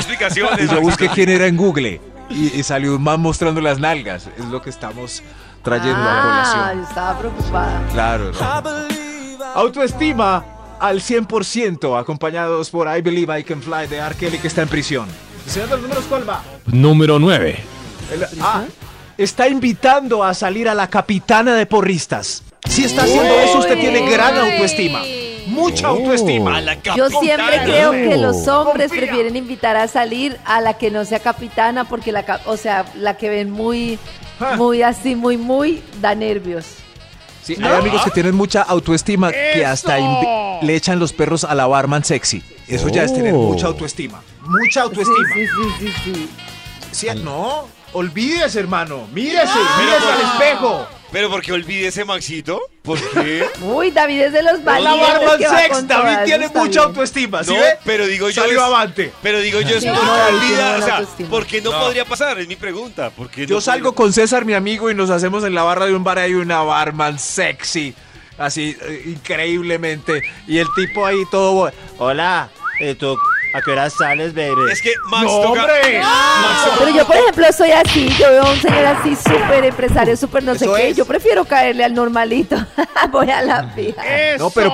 Y 0.59 0.67
yo 0.67 0.81
busqué 0.81 1.07
quién 1.09 1.29
era 1.29 1.45
en 1.45 1.55
Google. 1.55 2.01
Y, 2.29 2.59
y 2.59 2.63
salió 2.63 2.95
un 2.95 3.03
man 3.03 3.21
mostrando 3.21 3.61
las 3.61 3.79
nalgas. 3.79 4.27
Es 4.37 4.45
lo 4.45 4.61
que 4.61 4.69
estamos 4.69 5.21
trayendo 5.67 5.99
a 5.99 6.17
Ah, 6.17 6.21
colación. 6.53 6.82
yo 6.84 6.88
estaba 6.89 7.19
preocupada. 7.19 7.82
Claro, 7.91 8.32
¿no? 8.32 9.47
Autoestima 9.56 10.45
al 10.80 11.01
100%, 11.01 11.97
acompañados 11.99 12.69
por 12.69 12.88
I 12.95 13.01
Believe 13.01 13.38
I 13.39 13.43
Can 13.43 13.62
Fly 13.62 13.88
de 13.88 13.97
R. 13.97 14.15
Kelly, 14.15 14.38
que 14.38 14.47
está 14.47 14.62
en 14.62 14.69
prisión. 14.69 15.08
Señor 15.45 15.67
de 15.69 15.73
los 15.75 15.82
números, 15.82 16.06
¿cuál 16.08 16.30
va? 16.30 16.41
número 16.67 17.19
9. 17.19 17.58
El- 18.13 18.25
ah, 18.41 18.63
está 19.17 19.47
invitando 19.49 20.23
a 20.23 20.34
salir 20.34 20.69
a 20.69 20.73
la 20.75 20.88
capitana 20.89 21.53
de 21.56 21.65
porristas. 21.65 22.43
Si 22.69 22.84
está 22.86 23.03
haciendo 23.03 23.34
eso, 23.39 23.60
usted 23.60 23.77
tiene 23.80 24.10
gran 24.10 24.36
Uy. 24.36 24.51
autoestima. 24.51 25.01
Mucha 25.47 25.88
autoestima. 25.88 26.58
a 26.58 26.62
la 26.62 26.75
Yo 26.95 27.10
siempre 27.10 27.62
creo 27.63 27.91
que 27.91 28.17
los 28.17 28.47
hombres 28.47 28.89
Confía. 28.89 29.08
prefieren 29.08 29.36
invitar 29.36 29.75
a 29.77 29.88
salir 29.88 30.38
a 30.45 30.62
la 30.62 30.77
que 30.77 30.91
no 30.91 31.03
sea 31.06 31.19
capitana 31.19 31.86
porque 31.86 32.12
la, 32.12 32.41
o 32.45 32.56
sea, 32.58 32.86
la 32.95 33.17
que 33.17 33.30
ven 33.30 33.49
muy. 33.49 33.97
muy 34.58 34.82
así, 34.84 35.15
muy, 35.15 35.38
muy, 35.38 35.82
da 36.02 36.15
nervios. 36.15 36.65
Sí, 37.43 37.56
hay 37.63 37.73
amigos 37.76 38.04
que 38.04 38.12
tienen 38.12 38.36
mucha 38.36 38.62
autoestima 38.62 39.32
que 39.32 39.65
hasta 39.65 39.97
invi- 40.00 40.62
le 40.63 40.76
echan 40.76 41.00
los 41.00 41.13
perros 41.13 41.45
a 41.45 41.56
la 41.56 41.65
barman 41.65 42.04
sexy. 42.04 42.43
Eso 42.67 42.89
ya 42.89 43.04
es 43.04 43.13
tener 43.13 43.34
Oh. 43.34 43.38
mucha 43.38 43.67
autoestima. 43.67 44.21
Mucha 44.41 44.71
Sí, 44.73 44.80
autoestima. 44.80 45.28
sí, 45.34 45.45
sí, 45.45 45.69
sí, 45.80 45.93
sí. 46.04 46.30
Sí, 46.91 47.08
no, 47.23 47.67
olvídese, 47.93 48.60
hermano. 48.60 49.08
Mírese, 49.13 49.54
mírese 49.80 50.12
al 50.12 50.21
espejo. 50.34 50.88
Pero 51.12 51.30
porque 51.30 51.54
olvide 51.54 51.88
ese 51.88 52.04
Maxito. 52.04 52.60
¿Por 52.82 53.00
qué? 53.12 53.46
Uy, 53.62 53.91
David 53.91 54.24
es 54.24 54.34
de 54.34 54.43
los 54.43 54.60
La 54.63 54.80
valientes 54.80 55.50
va 55.52 55.58
sex, 55.60 55.70
con 55.70 55.88
David 55.88 56.04
todas, 56.12 56.26
tiene 56.26 56.48
mucha 56.50 56.70
bien. 56.70 56.80
autoestima. 56.80 57.43
¿sí 57.43 57.54
No, 57.54 57.60
ve? 57.62 57.78
pero 57.86 58.06
digo 58.08 58.30
yo. 58.30 58.41
Salió 58.41 58.60
es- 58.60 58.63
avante. 58.65 59.12
Pero 59.22 59.39
digo 59.39 59.62
yo, 59.62 59.78
es 59.78 59.86
porque 59.86 59.89
no, 60.06 60.38
olvida. 60.38 60.78
O 60.78 60.82
sea. 60.82 61.28
¿por 61.30 61.46
qué 61.46 61.62
no, 61.62 61.72
No. 61.72 61.80
podría 61.80 62.06
pasar? 62.06 62.39
Es 62.39 62.48
mi 62.48 62.56
pregunta. 62.58 63.10
¿Por 63.10 63.30
qué 63.30 63.41
no 63.41 63.48
Yo 63.48 63.62
salgo 63.62 63.91
podría? 63.93 63.96
con 64.06 64.13
César, 64.13 64.43
mi 64.46 64.54
amigo, 64.54 64.91
y 64.91 64.96
nos 64.96 65.10
hacemos 65.10 65.43
en 65.46 65.56
la 65.56 65.63
barra 65.63 65.86
de 65.86 65.96
un 65.96 66.04
bar. 66.04 66.20
Hay 66.20 66.34
una 66.34 66.62
barman 66.62 67.17
sexy, 67.20 67.93
así 68.38 68.76
eh, 68.82 69.04
increíblemente. 69.06 70.22
Y 70.48 70.58
el 70.58 70.67
tipo 70.76 71.06
ahí 71.06 71.24
todo. 71.32 71.72
Hola, 72.00 72.50
eh, 72.82 72.96
¿tú 72.96 73.17
a 73.53 73.62
qué 73.62 73.71
hora 73.71 73.89
sales, 73.89 74.33
baby? 74.33 74.71
Es 74.71 74.81
que 74.81 74.93
Max 75.10 75.23
¡No, 75.25 75.41
toca. 75.41 75.62
hombre! 75.62 75.99
Max 76.01 76.63
toca- 76.65 76.75
Pero 76.79 76.97
yo, 76.97 77.07
por 77.07 77.15
ejemplo, 77.15 77.45
soy 77.55 77.71
así. 77.71 78.10
Yo 78.19 78.29
veo 78.29 78.43
a 78.43 78.51
un 78.51 78.60
señor 78.62 78.86
así, 78.86 79.15
súper 79.15 79.65
empresario, 79.65 80.15
súper 80.17 80.43
no 80.43 80.55
sé 80.55 80.65
Eso 80.65 80.73
qué. 80.75 80.89
es. 80.89 80.97
Yo 80.97 81.05
prefiero 81.05 81.45
caerle 81.45 81.83
al 81.83 81.93
normalito. 81.93 82.55
Voy 83.12 83.29
a 83.31 83.41
la 83.41 83.69
fija. 83.69 84.01
No, 84.38 84.49
pero 84.49 84.71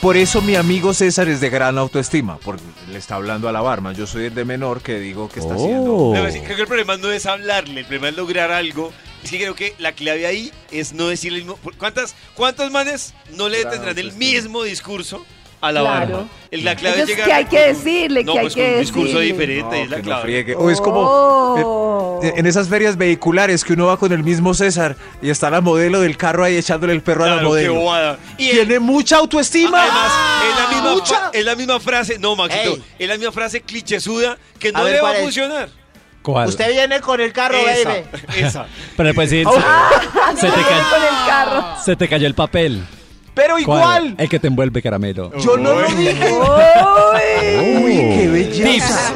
por 0.00 0.16
eso 0.16 0.40
mi 0.42 0.56
amigo 0.56 0.94
César 0.94 1.28
es 1.28 1.40
de 1.40 1.50
gran 1.50 1.78
autoestima, 1.78 2.38
porque 2.38 2.62
le 2.90 2.98
está 2.98 3.16
hablando 3.16 3.48
a 3.48 3.52
la 3.52 3.60
barman. 3.60 3.94
Yo 3.94 4.06
soy 4.06 4.26
el 4.26 4.34
de 4.34 4.44
menor 4.44 4.80
que 4.82 4.98
digo 4.98 5.28
que 5.28 5.40
está 5.40 5.54
haciendo. 5.54 5.92
Oh. 5.94 6.14
No, 6.14 6.26
es 6.26 6.34
que 6.34 6.42
creo 6.44 6.56
que 6.56 6.62
el 6.62 6.68
problema 6.68 6.96
no 6.96 7.10
es 7.12 7.26
hablarle, 7.26 7.80
el 7.80 7.86
problema 7.86 8.08
es 8.08 8.16
lograr 8.16 8.50
algo. 8.52 8.92
Es 9.22 9.30
que 9.30 9.38
creo 9.38 9.54
que 9.54 9.74
la 9.78 9.92
clave 9.92 10.26
ahí 10.26 10.50
es 10.72 10.92
no 10.94 11.06
decirle 11.06 11.38
el 11.38 11.44
mismo. 11.44 11.58
¿Cuántas, 11.78 12.16
¿Cuántos 12.34 12.70
manes 12.72 13.14
no 13.36 13.48
le 13.48 13.64
tendrán 13.64 13.96
el 13.98 14.12
mismo 14.14 14.64
discurso 14.64 15.24
a 15.62 15.72
la 15.72 15.80
Claro. 15.80 15.98
barba? 16.12 16.24
El- 16.50 16.64
La 16.64 16.76
clave 16.76 16.96
es 16.96 17.00
Entonces. 17.08 17.24
¿qué 17.24 17.32
hay 17.32 17.44
que 17.46 17.60
decirle? 17.68 18.24
No, 18.24 18.32
¿Qué 18.34 18.38
hay 18.40 18.44
pues 18.44 18.54
que 18.54 18.62
con 18.64 18.74
un 18.74 18.80
discurso 18.80 19.18
decirle? 19.18 19.32
diferente, 19.32 19.76
No, 19.78 19.82
es 19.84 19.88
la 19.90 19.96
que 19.96 20.02
no 20.02 20.06
clave. 20.08 20.22
friegue. 20.22 20.54
O 20.56 20.70
es 20.70 20.80
como 20.82 21.00
Oh. 21.00 22.20
eh, 22.22 22.34
en 22.36 22.46
esas 22.46 22.68
ferias 22.68 22.96
vehiculares 22.98 23.64
que 23.64 23.72
uno 23.72 23.86
va 23.86 23.96
con 23.96 24.12
el 24.12 24.22
mismo 24.22 24.52
César 24.52 24.96
y 25.22 25.30
está 25.30 25.48
la 25.50 25.60
modelo 25.62 26.00
del 26.00 26.16
carro 26.18 26.44
ahí 26.44 26.56
echándole 26.56 26.92
el 26.92 27.00
perro 27.02 27.24
a 27.24 27.28
la 27.28 27.32
Claro, 27.34 27.48
qué 27.48 27.48
modelo. 27.48 27.74
bobada. 27.76 28.18
Y 28.36 28.50
Tiene 28.50 28.78
mucha 28.80 29.16
autoestima. 29.16 29.80
Además, 29.82 30.12
es 30.50 30.58
la 30.62 30.68
misma, 30.68 30.92
Mucha. 30.94 31.30
es 31.32 31.44
la 31.44 31.54
misma 31.56 31.80
frase, 31.80 32.18
no, 32.18 32.36
Maxito, 32.36 32.74
Ey. 32.74 32.82
es 32.98 33.08
la 33.08 33.16
misma 33.16 33.32
frase 33.32 33.60
clichésuda 33.62 34.36
que 34.58 34.72
no 34.72 34.80
A 34.80 34.82
ver, 34.82 34.92
le 34.94 34.98
va 35.00 35.02
¿cuál 35.08 35.14
a 35.14 35.18
es? 35.18 35.22
funcionar. 35.24 35.68
¿Cuál? 36.22 36.48
Usted 36.48 36.70
viene 36.70 37.00
con 37.00 37.20
el 37.20 37.32
carro, 37.32 37.56
esa, 37.56 37.88
baby. 37.88 38.02
esa. 38.36 38.66
Pero 38.96 39.14
pues 39.14 39.30
sí, 39.30 39.42
Ah, 39.46 39.90
se, 40.36 40.40
te 40.42 40.46
no, 40.48 40.54
ca- 40.54 40.90
con 40.90 41.02
el 41.02 41.26
carro. 41.26 41.64
se 41.84 41.96
te 41.96 42.08
cayó 42.08 42.26
el 42.28 42.34
papel. 42.34 42.84
Pero 43.34 43.54
¿Cuál? 43.54 43.60
igual. 43.62 44.14
El 44.18 44.28
que 44.28 44.38
te 44.38 44.46
envuelve 44.48 44.82
caramelo. 44.82 45.32
Yo 45.38 45.56
no 45.56 45.74
lo 45.80 45.88
dije. 45.88 46.30
Uy. 46.32 47.82
Uy, 47.82 47.92
qué 48.16 48.28
belleza. 48.28 49.14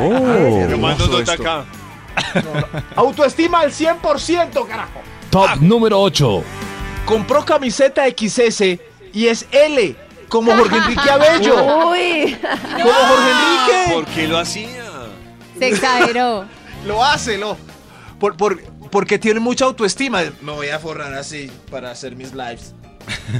Uy, 0.00 0.70
Yo 0.70 0.78
mando 0.78 1.06
nota 1.06 1.32
acá. 1.32 1.64
Autoestima 2.96 3.60
al 3.60 3.70
100%, 3.72 4.66
carajo. 4.66 5.00
Top 5.30 5.56
número 5.60 6.00
8. 6.00 6.42
Compró 7.04 7.44
camiseta 7.44 8.04
XS 8.08 8.62
y 9.12 9.26
es 9.28 9.46
L. 9.52 9.94
como 10.28 10.52
Jorge 10.56 10.76
Enrique 10.76 11.08
Abello. 11.10 11.54
Uy. 11.90 12.36
Como 12.40 12.92
Jorge 12.92 13.30
Enrique. 13.30 13.92
¿Por 13.94 14.04
qué 14.06 14.26
lo 14.26 14.38
hacía? 14.38 14.82
Se 15.58 15.68
exageró. 15.68 16.44
Lo 16.86 17.02
hace, 17.02 17.36
lo. 17.36 17.56
Por, 18.20 18.36
por, 18.36 18.62
porque 18.92 19.18
tiene 19.18 19.40
mucha 19.40 19.64
autoestima. 19.64 20.22
Me 20.40 20.52
voy 20.52 20.68
a 20.68 20.78
forrar 20.78 21.12
así 21.14 21.50
para 21.68 21.90
hacer 21.90 22.14
mis 22.14 22.32
lives. 22.32 22.74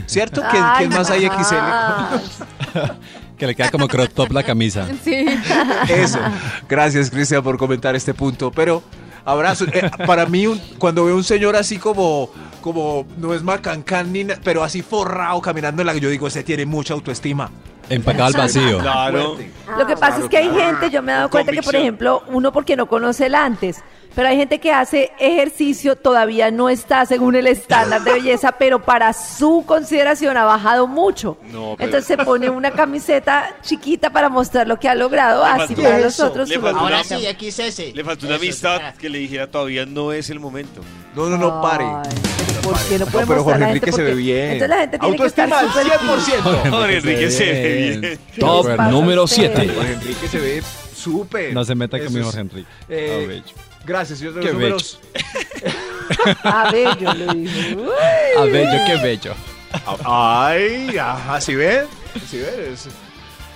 ¿Cierto? 0.07 0.42
¿Quién, 0.50 0.62
Ay, 0.64 0.87
quién 0.87 0.98
más 0.98 1.11
hay. 1.11 1.26
XL? 1.26 2.81
Que 3.37 3.46
le 3.46 3.55
queda 3.55 3.70
como 3.70 3.87
crop 3.87 4.09
top 4.14 4.33
la 4.33 4.42
camisa. 4.42 4.87
Sí. 5.05 5.26
Eso. 5.90 6.18
Gracias, 6.66 7.11
Cristian, 7.11 7.42
por 7.42 7.59
comentar 7.59 7.94
este 7.94 8.14
punto. 8.14 8.50
Pero, 8.50 8.83
abrazo. 9.26 9.66
Eh, 9.66 9.90
para 10.07 10.24
mí, 10.24 10.46
un- 10.46 10.59
cuando 10.79 11.05
veo 11.05 11.14
un 11.14 11.22
señor 11.22 11.55
así 11.55 11.76
como, 11.76 12.31
como, 12.62 13.07
no 13.18 13.35
es 13.35 13.42
macancán 13.42 14.11
ni 14.11 14.24
na- 14.24 14.38
pero 14.42 14.64
así 14.64 14.81
forrado 14.81 15.38
caminando 15.42 15.83
en 15.83 15.87
la 15.87 15.94
yo 15.94 16.09
digo, 16.09 16.26
ese 16.29 16.42
tiene 16.44 16.64
mucha 16.64 16.94
autoestima. 16.94 17.50
Empacado 17.90 18.24
al 18.29 18.33
vacío. 18.33 18.79
Claro. 18.79 19.37
Lo 19.76 19.87
que 19.87 19.96
pasa 19.98 20.20
es 20.20 20.29
que 20.31 20.38
hay 20.38 20.48
gente, 20.50 20.88
yo 20.90 21.02
me 21.02 21.12
he 21.12 21.14
dado 21.16 21.29
cuenta 21.29 21.52
que, 21.52 21.62
por 21.62 21.76
ejemplo, 21.76 22.22
uno 22.29 22.52
porque 22.52 22.74
no 22.74 22.87
conoce 22.87 23.26
el 23.26 23.35
antes, 23.35 23.83
pero 24.16 24.29
hay 24.29 24.37
gente 24.37 24.59
que 24.59 24.72
hace 24.72 25.12
ejercicio, 25.20 25.94
todavía 25.94 26.50
no 26.50 26.68
está 26.68 27.07
según 27.07 27.37
el 27.37 27.46
estándar 27.46 28.02
de 28.02 28.14
belleza, 28.14 28.50
pero 28.59 28.83
para 28.83 29.12
su 29.12 29.62
consideración 29.66 30.37
ha 30.37 30.44
bajado 30.44 30.88
mucho. 30.88 31.37
No, 31.52 31.74
pero- 31.76 31.85
Entonces 31.87 32.07
se 32.07 32.16
pone 32.16 32.50
una 32.50 32.72
camiseta 32.72 33.55
chiquita 33.62 34.11
para 34.11 34.29
mostrar 34.29 34.66
lo 34.66 34.81
que 34.81 34.88
ha 34.88 34.94
logrado, 34.96 35.44
Le 35.44 35.62
así 35.62 35.74
para 35.76 36.00
los 36.00 36.18
otros. 36.18 36.48
le 36.48 36.59
faltó 36.59 36.79
una- 36.85 36.98
Ahora 36.98 37.05
sí, 37.05 37.14
XS. 37.50 37.94
Le 37.94 38.02
faltó 38.02 38.26
una 38.26 38.35
Eso, 38.37 38.42
amistad 38.44 38.94
que 38.96 39.09
le 39.09 39.18
dijera 39.18 39.48
todavía 39.50 39.87
no 39.87 40.12
es 40.12 40.31
el 40.31 40.40
momento. 40.40 40.81
No, 41.14 41.29
no, 41.29 41.37
no, 41.38 41.61
pare. 41.62 41.85
¿Por 42.62 42.76
qué 42.88 42.98
no 42.98 43.07
puede 43.07 43.26
pero 43.26 43.44
Jorge 43.44 43.61
la 43.61 43.68
Enrique 43.68 43.87
gente? 43.87 43.96
se 43.96 44.02
ve 44.02 44.14
bien. 44.14 44.44
Entonces 44.52 44.68
la 44.68 44.76
gente 44.79 44.98
tiene 44.98 45.16
que 45.18 45.26
estar 45.26 45.52
al 45.52 45.68
súper 45.68 45.87
100%. 45.87 46.70
Jorge 46.70 46.96
Enrique 46.96 47.31
se 47.31 47.44
ve 47.44 47.98
bien. 48.00 48.18
Top 48.40 48.66
número 48.90 49.24
ustedes? 49.24 49.52
7. 49.55 49.72
Jorge 49.74 49.92
Enrique 49.92 50.29
se 50.29 50.38
ve 50.38 50.62
súper. 50.94 51.52
No 51.55 51.64
se 51.64 51.74
meta 51.74 51.98
conmigo, 51.98 52.20
es- 52.20 52.24
Jorge 52.24 52.40
Enrique. 52.40 52.68
Eh, 52.88 53.42
Ah. 53.46 53.52
Gracias, 53.87 54.18
señor 54.18 54.35
de 54.35 54.40
Qué 54.40 54.46
los 54.49 54.55
números. 54.55 55.01
A 56.42 56.70
ver, 56.70 56.99
yo 56.99 57.12
lo 57.14 57.33
digo. 57.35 57.83
Uy. 57.83 57.88
Ah, 58.38 58.44
bello, 58.44 58.85
qué 58.87 58.96
bello. 59.03 59.35
Ay, 60.05 60.96
ajá, 60.99 61.40
¿sí 61.40 61.55
ven? 61.55 61.87
¿Sí 62.29 62.38
ven? 62.38 62.72
Es- 62.72 62.88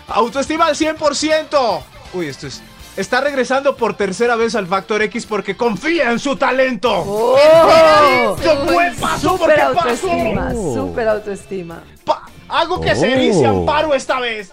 Autoestima 0.08 0.66
al 0.66 0.74
100%. 0.76 1.82
Uy, 2.14 2.26
esto 2.26 2.46
es... 2.46 2.62
Está 2.96 3.20
regresando 3.20 3.76
por 3.76 3.96
tercera 3.96 4.34
vez 4.34 4.54
al 4.56 4.66
Factor 4.66 5.00
X 5.02 5.24
porque 5.24 5.56
confía 5.56 6.10
en 6.10 6.18
su 6.18 6.34
talento. 6.36 6.90
¡Oh! 6.92 8.36
¡Esto 8.36 8.66
fue 8.66 8.92
pasó 9.00 9.36
porque 9.38 9.54
pasó! 9.54 10.10
autoestima, 10.10 10.50
Oh. 10.54 10.74
súper 10.74 11.08
autoestima. 11.08 11.82
Pa- 12.04 12.26
algo 12.48 12.80
que 12.80 12.94
se 12.96 13.14
Oh. 13.14 13.18
dice 13.18 13.46
Amparo 13.46 13.94
esta 13.94 14.18
vez. 14.18 14.52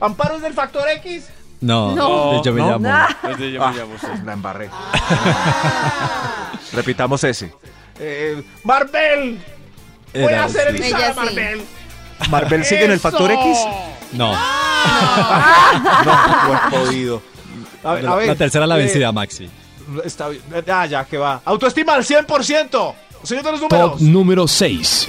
¿Amparo 0.00 0.36
es 0.36 0.42
del 0.42 0.54
Factor 0.54 0.88
X? 0.88 1.28
No, 1.60 1.94
No. 1.94 2.42
yo 2.44 2.52
me 2.52 2.60
¿No? 2.60 2.70
llamo. 2.78 2.88
Entonces 3.22 3.52
yo 3.52 3.64
Ah, 3.64 3.72
me 3.72 3.78
llamo 3.78 3.94
usted. 3.94 4.08
la 4.24 4.32
embarré. 4.32 4.70
Repitamos 6.72 7.22
ese. 7.24 7.52
Eh, 7.98 8.42
Marvel. 8.64 9.40
Voy 10.14 10.32
a 10.32 10.44
hacer 10.44 10.68
así. 10.68 10.76
Elisa 10.78 10.98
Ella 10.98 11.12
sí. 11.12 11.16
Marvel. 11.20 11.62
¿Marvel 12.30 12.64
sigue 12.64 12.84
en 12.84 12.90
el 12.92 13.00
Factor. 13.00 13.30
X? 13.30 13.58
No, 14.12 14.32
No, 14.32 16.04
no 16.04 16.54
he 16.54 16.70
podido. 16.70 17.22
A 17.84 17.92
ver, 17.94 18.06
a 18.06 18.10
la, 18.10 18.16
ver, 18.16 18.26
la 18.28 18.34
tercera 18.34 18.66
la 18.66 18.76
eh, 18.76 18.84
vencida, 18.84 19.12
Maxi. 19.12 19.48
Está 20.04 20.28
bien. 20.28 20.42
Ah, 20.72 20.86
ya, 20.86 21.04
que 21.04 21.18
va. 21.18 21.40
Autoestima 21.44 21.94
al 21.94 22.04
100%. 22.04 22.94
Señor 23.22 23.44
de 23.44 23.52
los 23.52 23.60
números. 23.60 23.90
Top 23.92 24.00
número 24.00 24.48
6. 24.48 25.06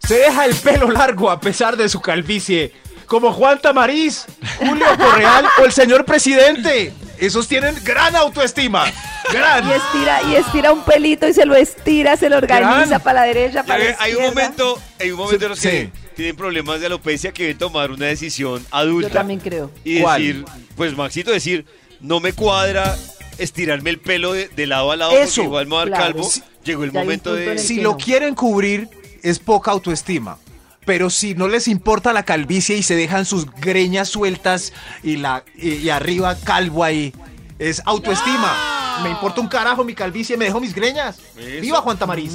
Se 0.00 0.14
deja 0.18 0.44
el 0.46 0.54
pelo 0.56 0.90
largo 0.90 1.30
a 1.30 1.38
pesar 1.40 1.76
de 1.76 1.88
su 1.88 2.00
calvicie. 2.00 2.72
Como 3.12 3.30
Juan 3.30 3.58
Tamariz, 3.60 4.24
Julio 4.58 4.86
Correal 4.96 5.44
o 5.60 5.66
el 5.66 5.72
señor 5.72 6.06
presidente. 6.06 6.94
Esos 7.18 7.46
tienen 7.46 7.74
gran 7.84 8.16
autoestima. 8.16 8.86
Gran. 9.30 9.68
Y 9.68 9.72
estira, 9.72 10.22
y 10.30 10.36
estira 10.36 10.72
un 10.72 10.82
pelito 10.82 11.28
y 11.28 11.34
se 11.34 11.44
lo 11.44 11.54
estira, 11.54 12.16
se 12.16 12.30
lo 12.30 12.38
organiza 12.38 12.86
Gran. 12.86 13.00
para 13.02 13.20
la 13.20 13.26
derecha, 13.26 13.64
para 13.64 13.84
la 13.84 13.90
Ya, 13.90 13.96
Hay 14.00 14.12
un 14.14 14.22
izquierda. 14.24 14.42
momento, 14.42 14.82
hay 14.98 15.10
un 15.10 15.18
momento 15.18 15.44
en 15.44 15.50
los 15.50 15.60
que 15.60 15.90
Sí. 15.92 16.00
tienen 16.16 16.36
problemas 16.36 16.80
de 16.80 16.86
alopecia 16.86 17.32
que 17.32 17.42
deben 17.42 17.58
tomar 17.58 17.90
una 17.90 18.06
decisión 18.06 18.62
Yo 18.62 18.66
adulta 18.70 19.10
también 19.10 19.40
creo. 19.40 19.70
y 19.84 20.00
¿Cuál? 20.00 20.22
decir, 20.22 20.44
pues 20.74 20.96
Maxito 20.96 21.30
decir, 21.32 21.66
no 22.00 22.18
me 22.20 22.32
cuadra 22.32 22.96
estirarme 23.36 23.90
el 23.90 23.98
pelo 24.00 24.32
de, 24.32 24.48
de 24.48 24.66
lado 24.66 24.90
a 24.90 24.96
lado 24.96 25.12
Eso, 25.12 25.42
porque 25.42 25.46
igual 25.48 25.66
me 25.66 25.74
va 25.76 25.82
a 25.82 25.84
dar 25.84 25.88
claro. 25.98 26.04
calvo. 26.14 26.30
Sí. 26.30 26.42
Llegó 26.64 26.84
el 26.84 26.92
Ya 26.92 27.00
momento 27.00 27.34
de 27.34 27.52
el 27.52 27.58
Si 27.58 27.82
lo 27.82 27.90
no. 27.90 27.96
quieren 27.98 28.34
cubrir, 28.34 28.88
es 29.22 29.38
poca 29.38 29.70
autoestima. 29.70 30.38
Pero 30.84 31.10
si 31.10 31.34
no 31.34 31.48
les 31.48 31.68
importa 31.68 32.12
la 32.12 32.24
calvicie 32.24 32.76
y 32.76 32.82
se 32.82 32.96
dejan 32.96 33.24
sus 33.24 33.46
greñas 33.52 34.08
sueltas 34.08 34.72
y, 35.02 35.16
la, 35.16 35.44
y, 35.56 35.74
y 35.74 35.90
arriba 35.90 36.34
calvo 36.36 36.82
ahí, 36.82 37.12
es 37.58 37.82
autoestima. 37.84 38.80
Me 39.02 39.10
importa 39.10 39.40
un 39.40 39.48
carajo 39.48 39.84
mi 39.84 39.94
calvicie, 39.94 40.36
me 40.36 40.46
dejo 40.46 40.60
mis 40.60 40.74
greñas. 40.74 41.18
Eso. 41.36 41.60
¡Viva 41.60 41.80
Juan 41.80 41.98
Tamariz! 41.98 42.32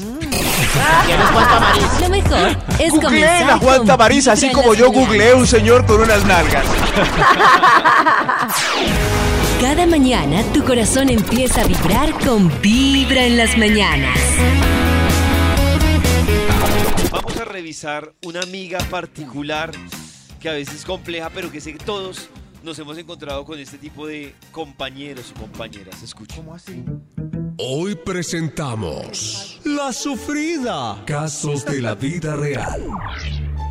¿Quién 1.05 1.21
es 1.21 1.27
Juan 1.29 1.47
Tamariz? 1.47 2.01
Lo 2.01 2.09
mejor 2.09 2.57
es 2.79 2.93
Googleen 2.93 3.01
comenzar 3.01 3.51
a 3.51 3.57
Juan 3.57 3.85
Tamariz 3.85 4.27
así 4.27 4.49
como 4.51 4.73
yo 4.73 4.91
googleé 4.91 5.33
un 5.33 5.45
señor 5.45 5.85
con 5.85 6.01
unas 6.01 6.23
nalgas. 6.25 6.65
Cada 9.61 9.85
mañana 9.85 10.43
tu 10.53 10.63
corazón 10.63 11.09
empieza 11.09 11.61
a 11.61 11.65
vibrar 11.65 12.11
con 12.25 12.51
Vibra 12.61 13.25
en 13.25 13.37
las 13.37 13.57
mañanas. 13.57 14.17
Vamos 17.11 17.37
a 17.37 17.45
revisar 17.45 18.13
una 18.25 18.41
amiga 18.41 18.79
particular 18.89 19.71
que 20.41 20.49
a 20.49 20.53
veces 20.53 20.75
es 20.75 20.85
compleja, 20.85 21.29
pero 21.33 21.49
que 21.49 21.61
sé 21.61 21.71
que 21.71 21.83
todos 21.83 22.29
nos 22.63 22.77
hemos 22.79 22.97
encontrado 22.97 23.45
con 23.45 23.57
este 23.59 23.77
tipo 23.77 24.05
de 24.05 24.35
compañeros 24.51 25.33
o 25.35 25.39
compañeras. 25.39 26.03
Escuchen. 26.03 26.35
¿Cómo 26.37 26.53
así? 26.53 26.83
Hoy 27.57 27.95
presentamos 27.95 29.61
La 29.63 29.93
Sufrida. 29.93 31.01
Casos 31.05 31.63
de 31.65 31.81
la 31.81 31.95
vida 31.95 32.35
real. 32.35 32.83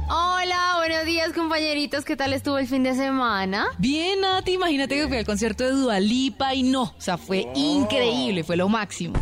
Hola, 0.09 0.75
buenos 0.79 1.05
días 1.05 1.33
compañeritos, 1.33 2.05
¿qué 2.05 2.17
tal 2.17 2.33
estuvo 2.33 2.59
el 2.59 2.67
fin 2.67 2.85
de 2.85 2.95
semana? 2.95 3.67
Bien, 3.79 4.21
Nati, 4.21 4.53
imagínate 4.53 4.95
que 4.95 5.09
fui 5.09 5.17
al 5.19 5.27
concierto 5.27 5.65
de 5.65 5.73
Dualipa 5.73 6.55
y 6.55 6.63
no, 6.63 6.83
o 6.85 7.01
sea, 7.01 7.19
fue 7.19 7.47
increíble, 7.55 8.45
fue 8.45 8.57
lo 8.57 8.69
máximo. 8.69 9.15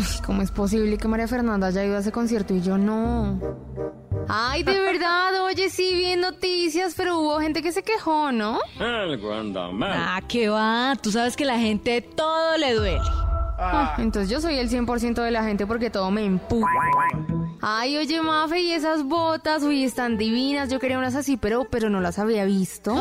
Uy, 0.00 0.06
¿cómo 0.24 0.40
es 0.40 0.50
posible 0.50 0.96
que 0.96 1.08
María 1.08 1.28
Fernanda 1.28 1.66
haya 1.66 1.84
ido 1.84 1.96
a 1.96 2.00
ese 2.00 2.10
concierto 2.10 2.54
y 2.54 2.62
yo 2.62 2.78
no? 2.78 3.38
Ay, 4.28 4.62
de 4.62 4.80
verdad, 4.80 5.42
oye, 5.44 5.68
sí, 5.68 5.92
vi 5.94 6.06
en 6.06 6.22
noticias, 6.22 6.94
pero 6.96 7.18
hubo 7.18 7.38
gente 7.38 7.60
que 7.60 7.70
se 7.70 7.82
quejó, 7.82 8.32
¿no? 8.32 8.60
Ah, 9.94 10.22
qué 10.26 10.48
va, 10.48 10.96
tú 11.02 11.10
sabes 11.10 11.36
que 11.36 11.44
la 11.44 11.58
gente 11.58 12.00
todo 12.00 12.56
le 12.56 12.72
duele. 12.72 13.00
Ah, 13.58 13.96
entonces 13.98 14.30
yo 14.30 14.40
soy 14.40 14.54
el 14.54 14.70
100% 14.70 15.22
de 15.22 15.30
la 15.30 15.44
gente 15.44 15.66
porque 15.66 15.90
todo 15.90 16.10
me 16.10 16.24
empuja. 16.24 16.70
Ay, 17.62 17.98
oye, 17.98 18.22
Mafe, 18.22 18.60
y 18.60 18.72
esas 18.72 19.04
botas, 19.04 19.62
uy, 19.62 19.84
están 19.84 20.16
divinas. 20.16 20.70
Yo 20.70 20.78
quería 20.78 20.98
unas 20.98 21.14
así, 21.14 21.36
pero, 21.36 21.64
pero 21.64 21.90
no 21.90 22.00
las 22.00 22.18
había 22.18 22.44
visto. 22.44 22.94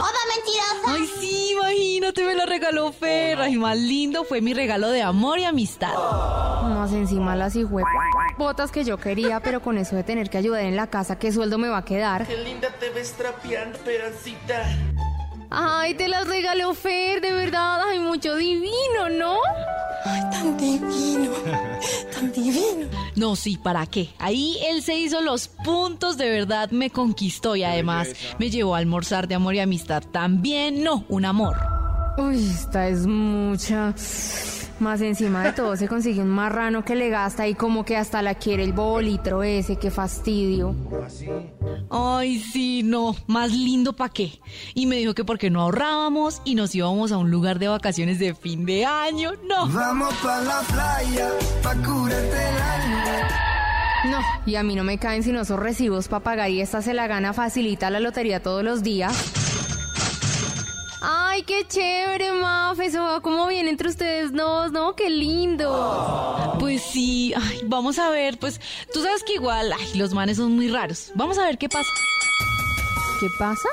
Ay, 0.85 1.07
sí, 1.19 1.51
imagínate, 1.53 2.23
me 2.23 2.35
la 2.35 2.45
regaló 2.45 2.91
Ferra 2.91 3.49
y 3.49 3.57
más 3.57 3.77
lindo 3.77 4.23
fue 4.23 4.41
mi 4.41 4.53
regalo 4.53 4.89
de 4.89 5.01
amor 5.01 5.39
y 5.39 5.45
amistad. 5.45 5.93
Más 6.63 6.91
encima 6.91 7.35
las 7.35 7.55
hijue 7.55 7.83
botas 8.39 8.71
que 8.71 8.85
yo 8.85 8.97
quería, 8.97 9.41
pero 9.41 9.61
con 9.61 9.77
eso 9.77 9.95
de 9.97 10.03
tener 10.03 10.29
que 10.29 10.37
ayudar 10.37 10.63
en 10.63 10.77
la 10.77 10.87
casa, 10.87 11.19
¿qué 11.19 11.31
sueldo 11.31 11.57
me 11.57 11.67
va 11.67 11.79
a 11.79 11.85
quedar? 11.85 12.25
Qué 12.25 12.37
linda 12.37 12.69
te 12.79 12.89
ves 12.89 13.11
trapeando, 13.11 13.77
perancita. 13.79 14.65
Ay, 15.49 15.95
te 15.95 16.07
las 16.07 16.27
regaló 16.27 16.73
Fer, 16.73 17.21
de 17.21 17.31
verdad. 17.31 17.81
Ay, 17.89 17.99
mucho 17.99 18.35
divino, 18.35 19.09
¿no? 19.17 19.37
No, 23.15 23.35
sí, 23.35 23.57
¿para 23.57 23.85
qué? 23.85 24.09
Ahí 24.19 24.57
él 24.65 24.81
se 24.81 24.95
hizo 24.95 25.21
los 25.21 25.47
puntos, 25.47 26.17
de 26.17 26.29
verdad 26.29 26.71
me 26.71 26.89
conquistó 26.89 27.55
y 27.55 27.63
además 27.63 28.09
me 28.37 28.49
llevó 28.49 28.75
a 28.75 28.77
almorzar 28.77 29.27
de 29.27 29.35
amor 29.35 29.55
y 29.55 29.59
amistad. 29.59 30.03
También, 30.11 30.83
no, 30.83 31.05
un 31.09 31.25
amor. 31.25 31.57
Uy, 32.17 32.37
esta 32.37 32.87
es 32.87 33.05
mucha. 33.05 33.93
Más 34.79 35.01
encima 35.01 35.43
de 35.43 35.51
todo 35.51 35.75
se 35.75 35.87
consigue 35.87 36.21
un 36.21 36.29
marrano 36.29 36.85
que 36.85 36.95
le 36.95 37.09
gasta 37.09 37.47
y 37.47 37.53
como 37.53 37.83
que 37.83 37.97
hasta 37.97 38.21
la 38.21 38.35
quiere 38.35 38.63
el 38.63 38.71
bolitro 38.71 39.43
ese, 39.43 39.75
qué 39.75 39.91
fastidio. 39.91 40.73
Ay, 41.89 42.39
sí, 42.39 42.81
no, 42.83 43.15
más 43.27 43.51
lindo 43.51 43.93
pa' 43.93 44.09
qué. 44.09 44.39
Y 44.73 44.85
me 44.85 44.95
dijo 44.95 45.13
que 45.13 45.25
porque 45.25 45.49
no 45.49 45.61
ahorrábamos 45.61 46.41
y 46.45 46.55
nos 46.55 46.73
íbamos 46.73 47.11
a 47.11 47.17
un 47.17 47.29
lugar 47.29 47.59
de 47.59 47.67
vacaciones 47.67 48.19
de 48.19 48.33
fin 48.33 48.65
de 48.65 48.85
año. 48.85 49.31
No. 49.47 49.67
Vamos 49.67 50.13
pa' 50.23 50.41
la 50.41 50.61
playa, 50.61 51.29
pa' 51.61 51.75
curarte 51.75 52.49
el 52.49 52.57
alma. 52.61 53.49
No, 54.05 54.21
y 54.45 54.55
a 54.55 54.63
mí 54.63 54.75
no 54.75 54.85
me 54.85 54.97
caen 54.97 55.23
sino 55.23 55.41
esos 55.41 55.59
recibos 55.59 56.09
y 56.47 56.61
esta 56.61 56.81
se 56.81 56.93
la 56.93 57.07
gana 57.07 57.33
facilita 57.33 57.89
la 57.89 57.99
lotería 57.99 58.41
todos 58.41 58.63
los 58.63 58.81
días. 58.81 59.68
Ay, 61.01 61.43
qué 61.43 61.65
chévere, 61.67 62.33
Maf. 62.33 62.79
Eso 62.79 63.01
va 63.03 63.21
como 63.21 63.47
bien 63.47 63.67
entre 63.67 63.89
ustedes 63.89 64.33
dos, 64.33 64.71
¿no? 64.71 64.95
Qué 64.95 65.09
lindo. 65.09 66.55
Pues 66.59 66.81
sí, 66.81 67.33
ay, 67.35 67.61
vamos 67.65 67.99
a 67.99 68.09
ver. 68.09 68.37
Pues 68.37 68.59
tú 68.93 69.01
sabes 69.01 69.23
que 69.23 69.35
igual, 69.35 69.71
ay, 69.71 69.97
los 69.97 70.13
manes 70.13 70.37
son 70.37 70.55
muy 70.55 70.67
raros. 70.67 71.11
Vamos 71.15 71.37
a 71.37 71.45
ver 71.45 71.57
qué 71.57 71.69
pasa. 71.69 71.89
¿Qué 73.19 73.27
pasa? 73.37 73.69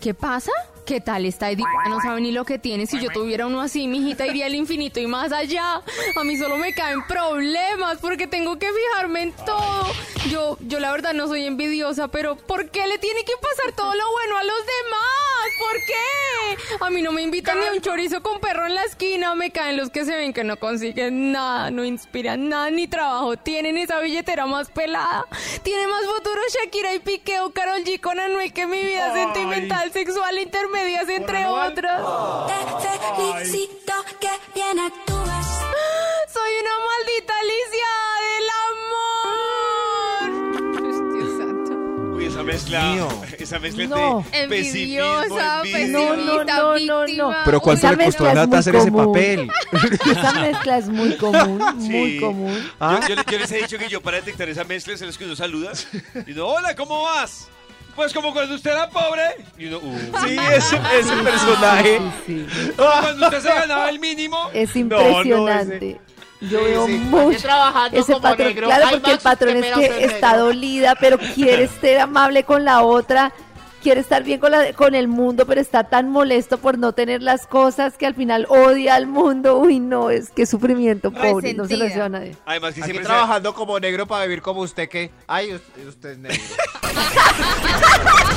¿Qué 0.00 0.14
pasa? 0.14 0.50
¿Qué 0.84 1.00
tal 1.00 1.26
está 1.26 1.50
Edith? 1.50 1.64
No 1.88 2.00
sabe 2.00 2.20
ni 2.20 2.32
lo 2.32 2.44
que 2.44 2.58
tiene. 2.58 2.86
Si 2.86 3.00
yo 3.00 3.10
tuviera 3.10 3.46
uno 3.46 3.60
así, 3.60 3.86
mi 3.86 3.98
hijita 3.98 4.26
iría 4.26 4.46
al 4.46 4.54
infinito 4.54 4.98
y 4.98 5.06
más 5.06 5.30
allá. 5.30 5.80
A 6.16 6.24
mí 6.24 6.36
solo 6.36 6.56
me 6.56 6.74
caen 6.74 7.06
problemas 7.06 7.98
porque 8.00 8.26
tengo 8.26 8.58
que 8.58 8.66
fijarme 8.72 9.22
en 9.22 9.32
todo. 9.32 9.86
Yo, 10.28 10.58
yo 10.60 10.80
la 10.80 10.90
verdad 10.90 11.14
no 11.14 11.28
soy 11.28 11.44
envidiosa, 11.44 12.08
pero 12.08 12.36
¿por 12.36 12.70
qué 12.70 12.86
le 12.88 12.98
tiene 12.98 13.24
que 13.24 13.32
pasar 13.40 13.72
todo 13.76 13.94
lo 13.94 14.10
bueno 14.10 14.36
a 14.36 14.42
los 14.42 14.58
demás? 14.58 15.31
¿Por 15.58 15.76
qué? 15.86 16.84
A 16.84 16.90
mí 16.90 17.02
no 17.02 17.12
me 17.12 17.22
invitan 17.22 17.58
ni 17.58 17.66
a 17.66 17.72
un 17.72 17.80
chorizo 17.80 18.22
con 18.22 18.40
perro 18.40 18.66
en 18.66 18.74
la 18.74 18.84
esquina. 18.84 19.34
Me 19.34 19.50
caen 19.50 19.76
los 19.76 19.90
que 19.90 20.04
se 20.04 20.16
ven 20.16 20.32
que 20.32 20.44
no 20.44 20.58
consiguen 20.58 21.32
nada, 21.32 21.70
no 21.70 21.84
inspiran 21.84 22.48
nada, 22.48 22.70
ni 22.70 22.86
trabajo. 22.88 23.36
Tienen 23.36 23.78
esa 23.78 24.00
billetera 24.00 24.46
más 24.46 24.70
pelada. 24.70 25.26
Tiene 25.62 25.86
más 25.86 26.04
futuro 26.04 26.40
Shakira 26.52 26.94
y 26.94 26.98
Piqué 27.00 27.40
o 27.40 27.50
Karol 27.50 27.84
G 27.84 28.00
con 28.00 28.18
Anuel 28.18 28.52
que 28.52 28.66
mi 28.66 28.80
vida 28.80 29.12
sentimental, 29.12 29.92
sexual 29.92 30.38
e 30.38 30.50
medias, 30.72 31.08
entre 31.08 31.46
otras. 31.46 32.02
Te 32.46 33.42
felicito 33.44 33.92
que 34.20 34.30
bien 34.54 34.78
actúas. 34.78 35.46
Soy 36.32 36.52
una 36.60 36.74
maldita 36.86 37.38
Alicia 37.38 37.90
del 38.20 38.48
amor. 38.48 38.51
Esa 42.50 42.78
mezcla, 42.78 43.08
esa 43.38 43.58
mezcla 43.58 43.86
no. 43.86 44.24
de 44.30 44.42
envidiosa, 44.42 45.62
no, 45.88 46.16
no, 46.16 46.44
no, 46.44 46.78
no, 46.78 47.06
no. 47.06 47.36
Pero 47.44 47.60
¿cuánto 47.60 47.90
le 47.90 48.04
costó 48.04 48.28
a 48.28 48.34
Nata 48.34 48.58
hacer 48.58 48.76
ese 48.76 48.90
papel? 48.90 49.50
esa 50.10 50.32
mezcla 50.40 50.78
es 50.78 50.88
muy 50.88 51.16
común, 51.16 51.62
muy 51.76 52.20
común. 52.20 52.70
¿Ah? 52.80 53.00
Yo, 53.08 53.14
yo, 53.14 53.38
les 53.38 53.52
he 53.52 53.58
dicho 53.58 53.78
que 53.78 53.88
yo 53.88 54.00
para 54.00 54.18
detectar 54.18 54.48
esa 54.48 54.64
mezcla 54.64 54.94
es 54.94 55.00
los 55.00 55.16
que 55.16 55.24
uno 55.24 55.36
saluda 55.36 55.72
y 56.14 56.32
digo, 56.32 56.46
hola, 56.46 56.74
¿cómo 56.74 57.02
vas? 57.02 57.48
Pues 57.94 58.12
como 58.14 58.32
cuando 58.32 58.54
usted 58.54 58.70
era 58.70 58.88
pobre. 58.88 59.22
Y 59.58 59.66
uno, 59.66 59.78
uh. 59.78 59.98
Sí, 60.24 60.36
ese, 60.54 60.80
ese 60.98 61.16
personaje. 61.22 62.00
Sí, 62.26 62.46
sí, 62.50 62.72
cuando 62.76 63.26
usted 63.26 63.40
se 63.40 63.48
ganaba 63.48 63.90
el 63.90 63.98
mínimo. 63.98 64.48
Es 64.54 64.74
impresionante. 64.74 66.00
Yo 66.50 66.64
veo 66.64 66.88
mucho 66.88 67.48
ese 67.92 68.16
patrón. 68.16 68.54
Claro, 68.54 68.86
porque 68.90 69.12
el 69.12 69.18
patrón 69.18 69.56
es 69.56 69.72
que 69.72 70.04
está 70.04 70.36
dolida, 70.36 70.96
pero 70.98 71.18
quiere 71.18 71.68
ser 71.80 72.00
amable 72.00 72.44
con 72.44 72.64
la 72.64 72.82
otra 72.82 73.32
quiere 73.82 74.00
estar 74.00 74.22
bien 74.22 74.38
con, 74.38 74.52
la, 74.52 74.72
con 74.72 74.94
el 74.94 75.08
mundo, 75.08 75.44
pero 75.44 75.60
está 75.60 75.84
tan 75.84 76.08
molesto 76.08 76.58
por 76.58 76.78
no 76.78 76.92
tener 76.92 77.20
las 77.20 77.46
cosas 77.46 77.98
que 77.98 78.06
al 78.06 78.14
final 78.14 78.46
odia 78.48 78.94
al 78.94 79.06
mundo. 79.06 79.58
Uy, 79.58 79.80
no, 79.80 80.10
es 80.10 80.30
que 80.30 80.46
sufrimiento, 80.46 81.10
pobre, 81.10 81.52
no 81.52 81.66
se 81.66 81.76
lo 81.76 81.84
deseo 81.84 82.04
a 82.04 82.08
nadie. 82.08 82.36
Además, 82.46 82.74
que 82.74 82.82
siempre 82.82 83.04
trabajando 83.04 83.52
como 83.52 83.78
negro 83.80 84.06
para 84.06 84.24
vivir 84.24 84.40
como 84.40 84.60
usted 84.60 84.88
que, 84.88 85.10
ay, 85.26 85.52
usted, 85.86 86.10
es 86.10 86.18
negro. 86.18 86.38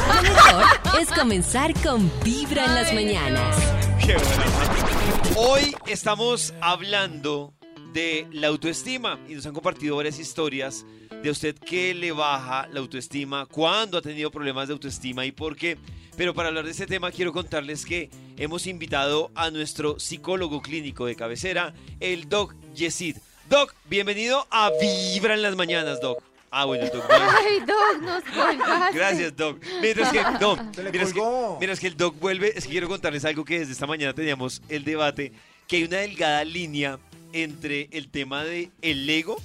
Lo 0.08 0.22
mejor 0.22 0.64
es 0.99 1.12
comenzar 1.12 1.74
con 1.82 2.12
Vibra 2.24 2.66
en 2.66 2.76
las 2.76 2.93
mañanas. 2.93 3.56
Qué 4.03 4.16
bueno. 4.16 4.95
Hoy 5.38 5.76
estamos 5.88 6.53
hablando 6.62 7.55
de 7.96 8.28
la 8.34 8.48
autoestima 8.48 9.18
y 9.30 9.36
nos 9.36 9.46
han 9.46 9.54
compartido 9.54 9.96
varias 9.96 10.20
historias 10.20 10.86
de 11.24 11.30
usted 11.30 11.56
que 11.56 11.93
le 11.93 12.12
baja 12.12 12.68
la 12.68 12.82
autoestima, 12.82 13.46
cuándo 13.46 13.98
ha 13.98 14.02
tenido 14.02 14.30
problemas 14.30 14.68
de 14.68 14.74
autoestima 14.74 15.26
y 15.26 15.32
por 15.32 15.56
qué. 15.56 15.78
Pero 16.18 16.34
para 16.34 16.50
hablar 16.50 16.66
de 16.66 16.72
este 16.72 16.88
tema 16.88 17.10
quiero 17.10 17.32
contarles 17.32 17.86
que 17.86 18.10
hemos 18.36 18.68
invitado 18.68 19.32
a 19.34 19.50
nuestro 19.50 19.98
psicólogo 19.98 20.62
clínico 20.62 21.06
de 21.06 21.16
cabecera, 21.16 21.74
el 22.02 22.28
Doc 22.28 22.54
Yesid. 22.76 23.16
Doc, 23.50 23.74
bienvenido 23.86 24.46
a 24.52 24.72
Vibra 24.72 25.34
en 25.34 25.41
las 25.41 25.56
mañanas, 25.56 26.02
Doc. 26.02 26.22
Ah, 26.52 26.66
bueno, 26.66 26.86
Doc. 26.89 27.06
Ay, 27.10 27.60
Doc, 27.62 28.02
nos 28.02 28.24
colgaste. 28.24 28.98
Gracias, 28.98 29.38
Doc. 29.38 29.64
Mientras 29.82 30.12
que, 30.12 30.20
Doc, 30.41 30.60
mientras 30.76 31.14
que, 31.14 31.22
mientras 31.60 31.80
que 31.80 31.88
el 31.88 31.96
Doc 31.96 32.20
vuelve, 32.20 32.58
es 32.58 32.66
que 32.66 32.72
quiero 32.72 32.89
contarles 32.89 33.24
algo 33.24 33.46
que 33.46 33.60
desde 33.60 33.72
esta 33.72 33.88
mañana 33.88 34.14
teníamos 34.14 34.62
el 34.68 34.84
debate, 34.84 35.32
que 35.66 35.78
hay 35.78 35.84
una 35.86 35.98
delgada 35.98 36.43
línea 36.43 37.00
entre 37.36 37.89
el 37.91 38.07
tema 38.07 38.43
de 38.43 38.71
el 38.81 39.09
ego 39.09 39.38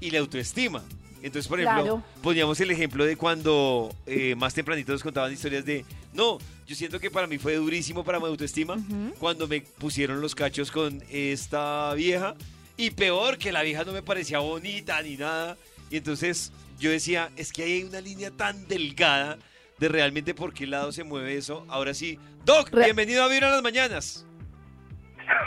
y 0.00 0.10
la 0.10 0.18
autoestima. 0.18 0.82
Entonces, 1.22 1.48
por 1.48 1.60
ejemplo, 1.60 2.02
poníamos 2.22 2.60
el 2.60 2.70
ejemplo 2.70 3.04
de 3.04 3.16
cuando 3.16 3.94
eh, 4.06 4.34
más 4.36 4.54
tempranito 4.54 4.92
nos 4.92 5.02
contaban 5.02 5.32
historias 5.32 5.64
de, 5.64 5.84
no, 6.12 6.38
yo 6.66 6.76
siento 6.76 7.00
que 7.00 7.10
para 7.10 7.26
mí 7.26 7.38
fue 7.38 7.56
durísimo 7.56 8.04
para 8.04 8.20
mi 8.20 8.26
autoestima 8.26 8.76
cuando 9.18 9.48
me 9.48 9.60
pusieron 9.60 10.20
los 10.20 10.34
cachos 10.34 10.70
con 10.70 11.02
esta 11.10 11.92
vieja 11.94 12.34
y 12.76 12.90
peor 12.90 13.38
que 13.38 13.50
la 13.52 13.62
vieja 13.62 13.84
no 13.84 13.92
me 13.92 14.02
parecía 14.02 14.38
bonita 14.38 15.00
ni 15.02 15.16
nada. 15.16 15.56
Y 15.90 15.96
entonces 15.96 16.52
yo 16.78 16.90
decía, 16.90 17.30
es 17.36 17.52
que 17.52 17.64
hay 17.64 17.82
una 17.82 18.00
línea 18.00 18.30
tan 18.30 18.68
delgada 18.68 19.38
de 19.78 19.88
realmente 19.88 20.34
por 20.34 20.52
qué 20.52 20.66
lado 20.66 20.92
se 20.92 21.04
mueve 21.04 21.36
eso. 21.36 21.64
Ahora 21.68 21.94
sí, 21.94 22.18
Doc, 22.44 22.70
bienvenido 22.70 23.22
a 23.22 23.28
Vivir 23.28 23.44
a 23.44 23.50
las 23.50 23.62
Mañanas. 23.62 24.24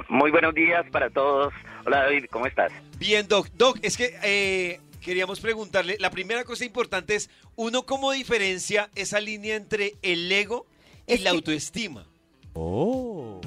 Muy 0.09 0.31
buenos 0.31 0.53
días 0.53 0.85
para 0.91 1.09
todos. 1.09 1.53
Hola 1.85 2.03
David, 2.03 2.25
¿cómo 2.29 2.45
estás? 2.45 2.71
Bien, 2.99 3.27
Doc. 3.27 3.47
Doc, 3.53 3.79
es 3.81 3.97
que 3.97 4.11
eh, 4.23 4.79
queríamos 5.01 5.39
preguntarle, 5.39 5.97
la 5.99 6.09
primera 6.09 6.43
cosa 6.43 6.65
importante 6.65 7.15
es, 7.15 7.29
uno 7.55 7.83
cómo 7.83 8.11
diferencia 8.11 8.89
esa 8.95 9.19
línea 9.19 9.55
entre 9.55 9.93
el 10.01 10.31
ego 10.31 10.65
y 11.07 11.17
la 11.19 11.31
autoestima. 11.31 12.05
Oh. 12.53 13.41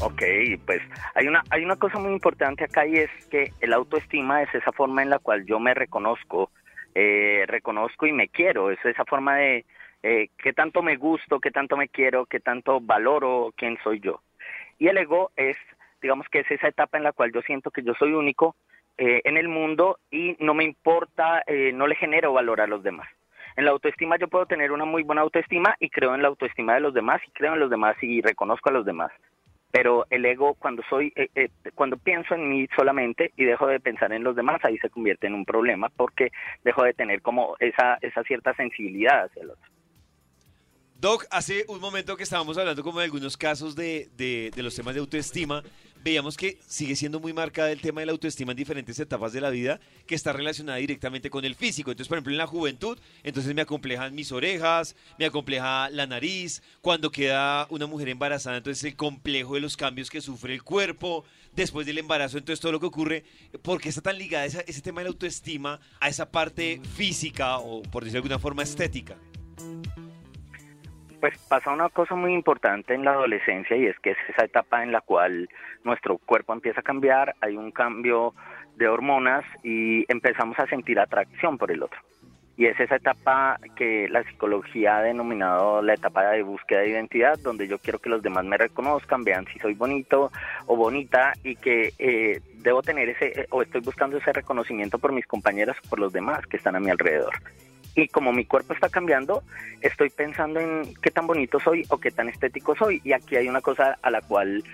Ok, 0.00 0.22
pues 0.66 0.82
hay 1.14 1.28
una, 1.28 1.42
hay 1.50 1.64
una 1.64 1.76
cosa 1.76 1.98
muy 1.98 2.12
importante 2.12 2.64
acá 2.64 2.86
y 2.86 2.94
es 2.96 3.10
que 3.30 3.52
el 3.60 3.72
autoestima 3.72 4.42
es 4.42 4.54
esa 4.54 4.72
forma 4.72 5.02
en 5.02 5.10
la 5.10 5.18
cual 5.18 5.46
yo 5.46 5.60
me 5.60 5.72
reconozco, 5.72 6.50
eh, 6.94 7.44
reconozco 7.46 8.06
y 8.06 8.12
me 8.12 8.28
quiero, 8.28 8.70
es 8.70 8.84
esa 8.84 9.04
forma 9.04 9.36
de 9.36 9.64
eh, 10.02 10.28
qué 10.36 10.52
tanto 10.52 10.82
me 10.82 10.96
gusto, 10.96 11.40
qué 11.40 11.50
tanto 11.50 11.76
me 11.76 11.88
quiero, 11.88 12.26
qué 12.26 12.40
tanto 12.40 12.80
valoro 12.80 13.54
quién 13.56 13.78
soy 13.82 14.00
yo. 14.00 14.20
Y 14.78 14.88
el 14.88 14.98
ego 14.98 15.30
es, 15.36 15.56
digamos 16.02 16.28
que 16.28 16.40
es 16.40 16.50
esa 16.50 16.68
etapa 16.68 16.98
en 16.98 17.04
la 17.04 17.12
cual 17.12 17.32
yo 17.32 17.42
siento 17.42 17.70
que 17.70 17.82
yo 17.82 17.94
soy 17.94 18.12
único, 18.12 18.56
eh, 18.96 19.22
en 19.24 19.36
el 19.36 19.48
mundo 19.48 19.98
y 20.10 20.36
no 20.38 20.54
me 20.54 20.62
importa, 20.62 21.42
eh, 21.48 21.72
no 21.74 21.88
le 21.88 21.96
genero 21.96 22.32
valor 22.32 22.60
a 22.60 22.68
los 22.68 22.84
demás. 22.84 23.08
En 23.56 23.64
la 23.64 23.72
autoestima 23.72 24.16
yo 24.18 24.28
puedo 24.28 24.46
tener 24.46 24.70
una 24.70 24.84
muy 24.84 25.02
buena 25.02 25.22
autoestima 25.22 25.74
y 25.80 25.90
creo 25.90 26.14
en 26.14 26.22
la 26.22 26.28
autoestima 26.28 26.74
de 26.74 26.80
los 26.80 26.94
demás 26.94 27.20
y 27.26 27.30
creo 27.32 27.54
en 27.54 27.60
los 27.60 27.70
demás 27.70 27.96
y 28.02 28.22
reconozco 28.22 28.68
a 28.68 28.72
los 28.72 28.84
demás. 28.84 29.10
Pero 29.72 30.06
el 30.10 30.24
ego, 30.24 30.54
cuando 30.54 30.84
soy, 30.88 31.12
eh, 31.16 31.48
cuando 31.74 31.96
pienso 31.96 32.36
en 32.36 32.48
mí 32.48 32.68
solamente 32.76 33.32
y 33.36 33.44
dejo 33.44 33.66
de 33.66 33.80
pensar 33.80 34.12
en 34.12 34.22
los 34.22 34.36
demás, 34.36 34.64
ahí 34.64 34.78
se 34.78 34.90
convierte 34.90 35.26
en 35.26 35.34
un 35.34 35.44
problema 35.44 35.88
porque 35.88 36.30
dejo 36.62 36.84
de 36.84 36.94
tener 36.94 37.20
como 37.20 37.56
esa, 37.58 37.98
esa 38.00 38.22
cierta 38.22 38.54
sensibilidad 38.54 39.24
hacia 39.24 39.42
el 39.42 39.50
otro. 39.50 39.70
Doc, 41.04 41.26
hace 41.30 41.66
un 41.68 41.82
momento 41.82 42.16
que 42.16 42.22
estábamos 42.22 42.56
hablando 42.56 42.82
como 42.82 42.98
de 42.98 43.04
algunos 43.04 43.36
casos 43.36 43.76
de, 43.76 44.08
de, 44.16 44.50
los 44.62 44.74
temas 44.74 44.94
de 44.94 45.00
autoestima, 45.00 45.62
veíamos 46.02 46.34
que 46.34 46.58
sigue 46.66 46.96
siendo 46.96 47.20
muy 47.20 47.34
marcada 47.34 47.70
el 47.72 47.82
tema 47.82 48.00
de 48.00 48.06
la 48.06 48.12
autoestima 48.12 48.52
en 48.52 48.56
diferentes 48.56 48.98
etapas 48.98 49.34
de 49.34 49.42
la 49.42 49.50
vida, 49.50 49.80
que 50.06 50.14
está 50.14 50.32
relacionada 50.32 50.78
directamente 50.78 51.28
con 51.28 51.44
el 51.44 51.56
físico. 51.56 51.90
Entonces, 51.90 52.08
por 52.08 52.16
ejemplo, 52.16 52.32
en 52.32 52.38
la 52.38 52.46
juventud, 52.46 52.98
entonces 53.22 53.54
me 53.54 53.60
acomplejan 53.60 54.14
mis 54.14 54.32
orejas, 54.32 54.96
me 55.18 55.26
acompleja 55.26 55.90
la 55.90 56.06
nariz, 56.06 56.62
cuando 56.80 57.12
queda 57.12 57.66
una 57.68 57.84
mujer 57.84 58.08
embarazada, 58.08 58.56
entonces 58.56 58.82
el 58.84 58.96
complejo 58.96 59.56
de 59.56 59.60
los 59.60 59.76
cambios 59.76 60.08
que 60.08 60.22
sufre 60.22 60.54
el 60.54 60.62
cuerpo, 60.62 61.26
después 61.54 61.86
del 61.86 61.98
embarazo, 61.98 62.38
entonces 62.38 62.60
todo 62.60 62.72
lo 62.72 62.80
que 62.80 62.86
ocurre, 62.86 63.24
¿por 63.60 63.78
qué 63.78 63.90
está 63.90 64.00
tan 64.00 64.16
ligada 64.16 64.46
esa, 64.46 64.62
ese 64.62 64.80
tema 64.80 65.02
de 65.02 65.04
la 65.04 65.10
autoestima 65.10 65.80
a 66.00 66.08
esa 66.08 66.30
parte 66.30 66.80
física 66.96 67.58
o, 67.58 67.82
por 67.82 68.04
decirlo 68.04 68.22
de 68.22 68.28
alguna 68.28 68.38
forma, 68.38 68.62
estética? 68.62 69.18
Pues 71.24 71.38
pasa 71.48 71.72
una 71.72 71.88
cosa 71.88 72.14
muy 72.14 72.34
importante 72.34 72.92
en 72.92 73.02
la 73.02 73.12
adolescencia 73.12 73.74
y 73.78 73.86
es 73.86 73.98
que 74.00 74.10
es 74.10 74.18
esa 74.28 74.44
etapa 74.44 74.82
en 74.82 74.92
la 74.92 75.00
cual 75.00 75.48
nuestro 75.82 76.18
cuerpo 76.18 76.52
empieza 76.52 76.80
a 76.80 76.82
cambiar, 76.82 77.34
hay 77.40 77.56
un 77.56 77.70
cambio 77.70 78.34
de 78.76 78.88
hormonas 78.88 79.42
y 79.62 80.04
empezamos 80.12 80.58
a 80.58 80.66
sentir 80.66 81.00
atracción 81.00 81.56
por 81.56 81.70
el 81.70 81.82
otro. 81.82 81.98
Y 82.58 82.66
es 82.66 82.78
esa 82.78 82.96
etapa 82.96 83.58
que 83.74 84.06
la 84.10 84.22
psicología 84.24 84.98
ha 84.98 85.02
denominado 85.02 85.80
la 85.80 85.94
etapa 85.94 86.28
de 86.28 86.42
búsqueda 86.42 86.80
de 86.80 86.90
identidad, 86.90 87.38
donde 87.38 87.68
yo 87.68 87.78
quiero 87.78 88.00
que 88.00 88.10
los 88.10 88.22
demás 88.22 88.44
me 88.44 88.58
reconozcan, 88.58 89.24
vean 89.24 89.46
si 89.46 89.58
soy 89.60 89.72
bonito 89.72 90.30
o 90.66 90.76
bonita 90.76 91.32
y 91.42 91.56
que 91.56 91.94
eh, 91.98 92.42
debo 92.56 92.82
tener 92.82 93.08
ese, 93.08 93.46
o 93.48 93.62
estoy 93.62 93.80
buscando 93.80 94.18
ese 94.18 94.30
reconocimiento 94.30 94.98
por 94.98 95.10
mis 95.10 95.26
compañeras 95.26 95.78
o 95.86 95.88
por 95.88 96.00
los 96.00 96.12
demás 96.12 96.46
que 96.46 96.58
están 96.58 96.76
a 96.76 96.80
mi 96.80 96.90
alrededor 96.90 97.32
y 97.94 98.08
como 98.08 98.32
mi 98.32 98.44
cuerpo 98.44 98.74
está 98.74 98.88
cambiando, 98.88 99.42
estoy 99.80 100.10
pensando 100.10 100.60
en 100.60 100.94
qué 101.02 101.10
tan 101.10 101.26
bonito 101.26 101.60
soy 101.60 101.84
o 101.88 101.98
qué 101.98 102.10
tan 102.10 102.28
estético 102.28 102.74
soy. 102.74 103.00
Y 103.04 103.12
aquí 103.12 103.36
hay 103.36 103.48
una 103.48 103.60
cosa 103.60 103.98
a 104.02 104.10
la 104.10 104.20
cual 104.20 104.64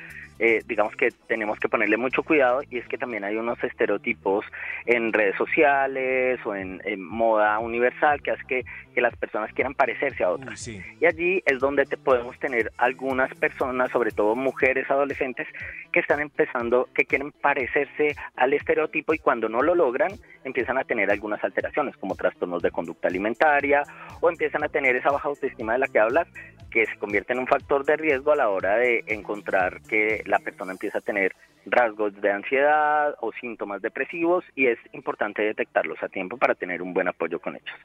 eh, 0.43 0.62
digamos 0.66 0.97
que 0.97 1.11
tenemos 1.28 1.59
que 1.59 1.68
ponerle 1.68 1.99
mucho 1.99 2.22
cuidado 2.22 2.62
y 2.70 2.78
es 2.78 2.88
que 2.88 2.97
también 2.97 3.24
hay 3.24 3.36
unos 3.36 3.62
estereotipos 3.62 4.47
en 4.86 5.12
redes 5.12 5.36
sociales 5.36 6.41
o 6.47 6.55
en, 6.55 6.80
moda 6.97 7.59
universal 7.59 8.22
que 8.22 8.30
hace 8.30 8.43
que, 8.49 8.64
que, 8.95 9.03
las 9.03 9.14
personas 9.16 9.53
quieran 9.53 9.74
parecerse 9.74 10.24
a 10.24 10.30
otras. 10.30 10.66
Y 10.66 11.05
allí 11.05 11.43
es 11.45 11.59
donde 11.59 11.84
te 11.84 11.99
podemos 11.99 12.38
tener 12.38 12.72
algunas 12.78 13.34
personas, 13.34 13.91
sobre 13.91 14.12
todo 14.12 14.34
mujeres 14.34 14.91
adolescentes, 14.91 15.47
que 15.93 16.01
están 16.01 16.20
empezando, 16.20 16.88
que 16.95 17.05
quieren 17.05 17.32
parecerse 17.32 18.16
al 18.36 18.55
estereotipo 18.55 19.12
y 19.12 19.18
cuando 19.18 19.51
no 19.51 19.61
lo 19.61 19.74
logran 19.74 20.12
empiezan 20.45 20.78
a 20.78 20.84
tener 20.84 21.11
algunas 21.11 21.45
alteraciones 21.45 21.97
como 21.99 22.14
trastornos 22.14 22.62
de 22.62 22.70
conducta 22.70 23.09
alimentaria 23.09 23.82
o 24.20 24.30
empiezan 24.30 24.64
a 24.64 24.68
tener 24.68 24.97
esa 24.97 25.11
baja 25.11 25.28
autoestima 25.28 25.74
de 25.74 25.80
la 25.80 25.88
que 25.88 25.99
hablas 25.99 26.28
que 26.70 26.86
se 26.86 26.97
convierte 26.97 27.32
en 27.32 27.41
un 27.41 27.47
factor 27.47 27.84
de 27.84 27.97
riesgo 27.97 28.32
a 28.32 28.36
la 28.36 28.49
hora 28.49 28.76
de 28.76 29.05
encontrar 29.09 29.82
que 29.82 30.22
la 30.31 30.39
persona 30.39 30.72
empieza 30.72 30.99
a 30.99 31.03
tener 31.03 31.35
rasgos 31.66 32.18
de 32.20 32.31
ansiedad 32.31 33.14
o 33.20 33.33
síntomas 33.33 33.83
depresivos 33.83 34.45
y 34.55 34.66
es 34.66 34.78
importante 34.93 35.43
detectarlos 35.43 36.03
a 36.03 36.09
tiempo 36.09 36.39
para 36.39 36.55
tener 36.55 36.81
un 36.81 36.95
buen 36.95 37.09
apoyo 37.09 37.41
con 37.41 37.57
ellos. 37.57 37.76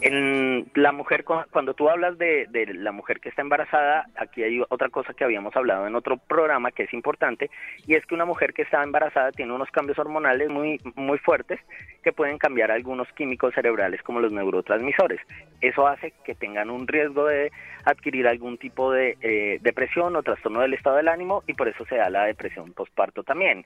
En 0.00 0.70
la 0.74 0.92
mujer, 0.92 1.24
cuando 1.24 1.72
tú 1.72 1.88
hablas 1.88 2.18
de, 2.18 2.46
la 2.74 2.92
mujer 2.92 3.20
que 3.20 3.30
está 3.30 3.40
embarazada, 3.40 4.06
aquí 4.16 4.42
hay 4.42 4.60
otra 4.68 4.90
cosa 4.90 5.14
que 5.14 5.24
habíamos 5.24 5.56
hablado 5.56 5.86
en 5.86 5.94
otro 5.94 6.18
programa 6.18 6.72
que 6.72 6.82
es 6.82 6.92
importante, 6.92 7.50
y 7.86 7.94
es 7.94 8.04
que 8.04 8.14
una 8.14 8.26
mujer 8.26 8.52
que 8.52 8.62
está 8.62 8.82
embarazada 8.82 9.32
tiene 9.32 9.54
unos 9.54 9.70
cambios 9.70 9.98
hormonales 9.98 10.50
muy, 10.50 10.78
muy 10.94 11.16
fuertes 11.16 11.58
que 12.02 12.12
pueden 12.12 12.36
cambiar 12.36 12.70
algunos 12.70 13.08
químicos 13.12 13.54
cerebrales 13.54 14.02
como 14.02 14.20
los 14.20 14.30
neurotransmisores. 14.30 15.20
Eso 15.62 15.86
hace 15.86 16.12
que 16.22 16.34
tengan 16.34 16.68
un 16.68 16.86
riesgo 16.86 17.26
de 17.26 17.50
adquirir 17.86 18.28
algún 18.28 18.58
tipo 18.58 18.92
de 18.92 19.16
eh, 19.22 19.58
depresión 19.62 20.16
o 20.16 20.22
trastorno 20.22 20.60
del 20.60 20.74
estado 20.74 20.96
del 20.96 21.08
ánimo 21.08 21.42
y 21.46 21.54
por 21.54 21.68
eso 21.68 21.86
se 21.86 21.96
da 21.96 22.10
la 22.10 22.24
depresión 22.24 22.74
postparto 22.74 23.22
también. 23.22 23.64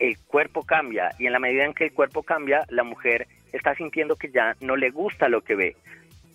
El 0.00 0.18
cuerpo 0.18 0.64
cambia 0.64 1.10
y 1.18 1.26
en 1.26 1.32
la 1.32 1.38
medida 1.38 1.64
en 1.64 1.74
que 1.74 1.84
el 1.84 1.92
cuerpo 1.92 2.24
cambia, 2.24 2.64
la 2.70 2.82
mujer 2.82 3.28
está 3.52 3.74
sintiendo 3.74 4.16
que 4.16 4.30
ya 4.30 4.56
no 4.60 4.76
le 4.76 4.90
gusta 4.90 5.28
lo 5.28 5.42
que 5.42 5.54
ve 5.54 5.76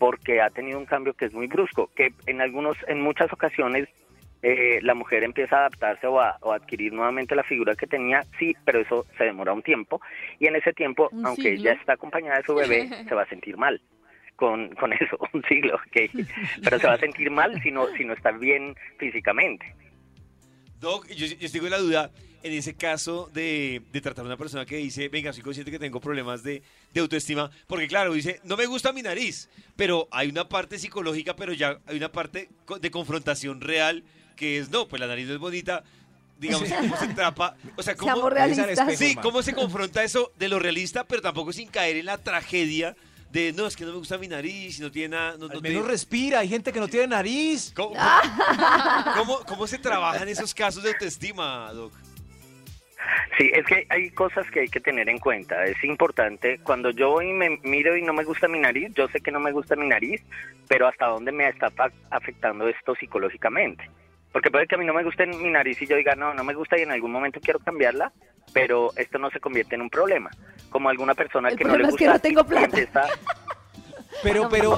porque 0.02 0.42
ha 0.42 0.50
tenido 0.50 0.80
un 0.80 0.88
cambio 0.88 1.14
que 1.14 1.26
es 1.26 1.34
muy 1.34 1.46
brusco, 1.46 1.92
que 1.96 2.12
en 2.26 2.42
algunos, 2.42 2.76
en 2.88 3.02
muchas 3.02 3.32
ocasiones 3.32 3.88
eh, 4.42 4.80
la 4.82 4.96
mujer 4.96 5.24
empieza 5.24 5.58
a 5.58 5.60
adaptarse 5.60 6.08
o 6.08 6.20
a, 6.20 6.40
adquirir 6.56 6.92
nuevamente 6.92 7.36
la 7.36 7.44
figura 7.44 7.76
que 7.76 7.86
tenía, 7.86 8.26
sí, 8.40 8.56
pero 8.66 8.80
eso 8.80 9.06
se 9.16 9.26
demora 9.26 9.54
un 9.54 9.62
tiempo 9.62 10.02
y 10.40 10.48
en 10.48 10.56
ese 10.56 10.74
tiempo, 10.74 11.12
aunque 11.24 11.54
ella 11.54 11.74
está 11.74 11.94
acompañada 11.94 12.38
de 12.38 12.44
su 12.44 12.56
bebé, 12.56 12.90
se 13.08 13.14
va 13.14 13.22
a 13.22 13.30
sentir 13.30 13.58
mal. 13.58 13.80
Con, 14.36 14.70
con 14.70 14.92
eso, 14.92 15.20
un 15.34 15.44
siglo, 15.44 15.80
okay. 15.88 16.10
pero 16.64 16.80
se 16.80 16.88
va 16.88 16.94
a 16.94 16.98
sentir 16.98 17.30
mal 17.30 17.62
si 17.62 17.70
no, 17.70 17.86
si 17.96 18.04
no 18.04 18.14
está 18.14 18.32
bien 18.32 18.74
físicamente. 18.98 19.76
Doc, 20.80 21.08
yo, 21.10 21.28
yo 21.28 21.46
estoy 21.46 21.62
con 21.62 21.70
la 21.70 21.78
duda, 21.78 22.10
en 22.44 22.54
ese 22.54 22.74
caso 22.74 23.30
de, 23.34 23.82
tratar 24.02 24.26
a 24.26 24.28
una 24.28 24.38
persona 24.38 24.66
que 24.66 24.78
dice, 24.78 25.10
venga, 25.10 25.34
soy 25.34 25.44
consciente 25.44 25.72
que 25.72 25.80
tengo 25.80 26.00
problemas 26.00 26.44
de, 26.44 26.64
autoestima, 26.98 27.52
porque 27.68 27.88
claro, 27.88 28.14
dice, 28.14 28.40
no 28.44 28.58
me 28.58 28.66
gusta 28.66 28.94
mi 28.94 29.02
nariz, 29.02 29.50
pero 29.76 30.08
hay 30.12 30.30
una 30.30 30.48
parte 30.48 30.80
psicológica, 30.80 31.36
pero 31.36 31.54
ya 31.54 31.80
hay 31.86 31.98
una 31.98 32.12
parte 32.12 32.50
de 32.80 32.92
confrontación 32.92 33.62
real 33.62 34.04
que 34.36 34.58
es, 34.58 34.70
no, 34.70 34.88
pues 34.88 35.00
la 35.00 35.08
nariz 35.08 35.28
no 35.28 35.34
es 35.34 35.40
bonita, 35.40 35.84
digamos, 36.40 36.70
cómo 36.70 36.98
se 36.98 37.08
trapa, 37.10 37.56
o 37.76 37.84
sea, 37.84 37.96
cómo, 37.96 38.30
sí, 38.96 39.16
cómo 39.16 39.44
se 39.44 39.54
confronta 39.54 40.04
eso 40.04 40.32
de 40.38 40.50
lo 40.50 40.58
realista, 40.58 41.04
pero 41.04 41.22
tampoco 41.22 41.54
sin 41.54 41.70
caer 41.70 41.98
en 41.98 42.06
la 42.08 42.18
tragedia 42.18 42.96
de 43.32 43.54
no, 43.54 43.66
es 43.68 43.76
que 43.76 43.86
no 43.86 43.92
me 43.92 43.98
gusta 43.98 44.18
mi 44.18 44.28
nariz, 44.28 44.80
no 44.82 44.92
tiene 44.92 45.16
nada. 45.16 45.38
No, 45.38 45.48
Al 45.48 45.62
menos 45.62 45.88
respira, 45.88 46.40
hay 46.40 46.50
gente 46.50 46.74
que 46.74 46.82
no 46.82 46.88
tiene 46.90 47.08
nariz. 47.08 47.72
¿Cómo, 47.74 47.96
cómo, 49.16 49.40
cómo 49.48 49.68
se 49.68 49.78
trabajan 49.78 50.28
esos 50.28 50.54
casos 50.54 50.84
de 50.84 50.90
autoestima, 50.90 51.72
Doc? 51.72 51.94
Sí, 53.38 53.50
es 53.54 53.66
que 53.66 53.86
hay 53.90 54.12
cosas 54.12 54.50
que 54.52 54.62
hay 54.62 54.68
que 54.68 54.80
tener 54.80 55.10
en 55.10 55.18
cuenta. 55.18 55.64
Es 55.66 55.84
importante, 55.84 56.60
cuando 56.64 56.92
yo 56.92 57.12
voy 57.12 57.30
y 57.30 57.34
me 57.34 57.58
miro 57.64 57.96
y 57.96 58.02
no 58.02 58.14
me 58.14 58.24
gusta 58.24 58.48
mi 58.48 58.60
nariz, 58.60 58.94
yo 58.94 59.08
sé 59.08 59.22
que 59.22 59.32
no 59.32 59.40
me 59.40 59.52
gusta 59.52 59.76
mi 59.76 59.88
nariz, 59.88 60.22
pero 60.68 60.88
hasta 60.88 61.08
dónde 61.08 61.32
me 61.32 61.48
está 61.48 61.72
afectando 62.10 62.68
esto 62.68 62.96
psicológicamente. 62.96 63.90
Porque 64.32 64.50
puede 64.50 64.68
que 64.68 64.76
a 64.76 64.78
mí 64.78 64.86
no 64.86 64.94
me 64.94 65.04
guste 65.04 65.26
mi 65.26 65.50
nariz 65.50 65.82
y 65.82 65.88
yo 65.88 65.96
diga, 65.96 66.16
no, 66.16 66.34
no 66.34 66.44
me 66.44 66.54
gusta 66.54 66.78
y 66.78 66.84
en 66.84 66.92
algún 66.92 67.12
momento 67.12 67.40
quiero 67.42 67.60
cambiarla, 67.60 68.12
pero 68.54 68.92
esto 68.96 69.18
no 69.20 69.30
se 69.30 69.40
convierte 69.40 69.76
en 69.76 69.82
un 69.82 69.90
problema. 69.90 70.30
Como 70.70 70.90
alguna 70.90 71.14
persona 71.14 71.52
que 71.52 71.66
no 71.66 71.76
le 71.76 71.86
gusta. 71.86 71.96
Es 71.96 71.98
que 71.98 72.08
no 72.08 72.20
tengo 72.20 72.44
plata. 72.46 73.08
Pero, 74.24 74.50
pero, 74.52 74.78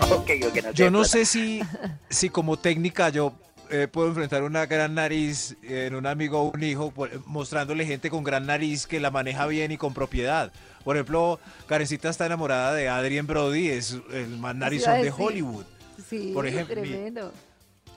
yo 0.73 0.89
no 0.89 1.03
sé 1.03 1.25
si, 1.25 1.61
si 2.09 2.29
como 2.29 2.57
técnica 2.57 3.09
yo 3.09 3.33
eh, 3.73 3.87
puedo 3.87 4.09
enfrentar 4.09 4.43
una 4.43 4.67
gran 4.67 4.93
nariz 4.93 5.57
en 5.63 5.95
un 5.95 6.05
amigo 6.05 6.39
o 6.39 6.51
un 6.51 6.61
hijo, 6.61 6.93
mostrándole 7.25 7.87
gente 7.87 8.11
con 8.11 8.23
gran 8.23 8.45
nariz 8.45 8.85
que 8.85 8.99
la 8.99 9.09
maneja 9.09 9.47
bien 9.47 9.71
y 9.71 9.77
con 9.77 9.95
propiedad. 9.95 10.53
Por 10.83 10.95
ejemplo, 10.95 11.39
Karencita 11.67 12.09
está 12.09 12.27
enamorada 12.27 12.75
de 12.75 12.87
Adrien 12.87 13.25
Brody, 13.25 13.69
es 13.69 13.97
el 14.11 14.37
más 14.37 14.55
narizón 14.55 15.01
de 15.01 15.09
Hollywood. 15.09 15.65
Sí, 16.07 16.29
por 16.35 16.45
ejemplo. 16.45 16.75
Tremendo. 16.75 17.33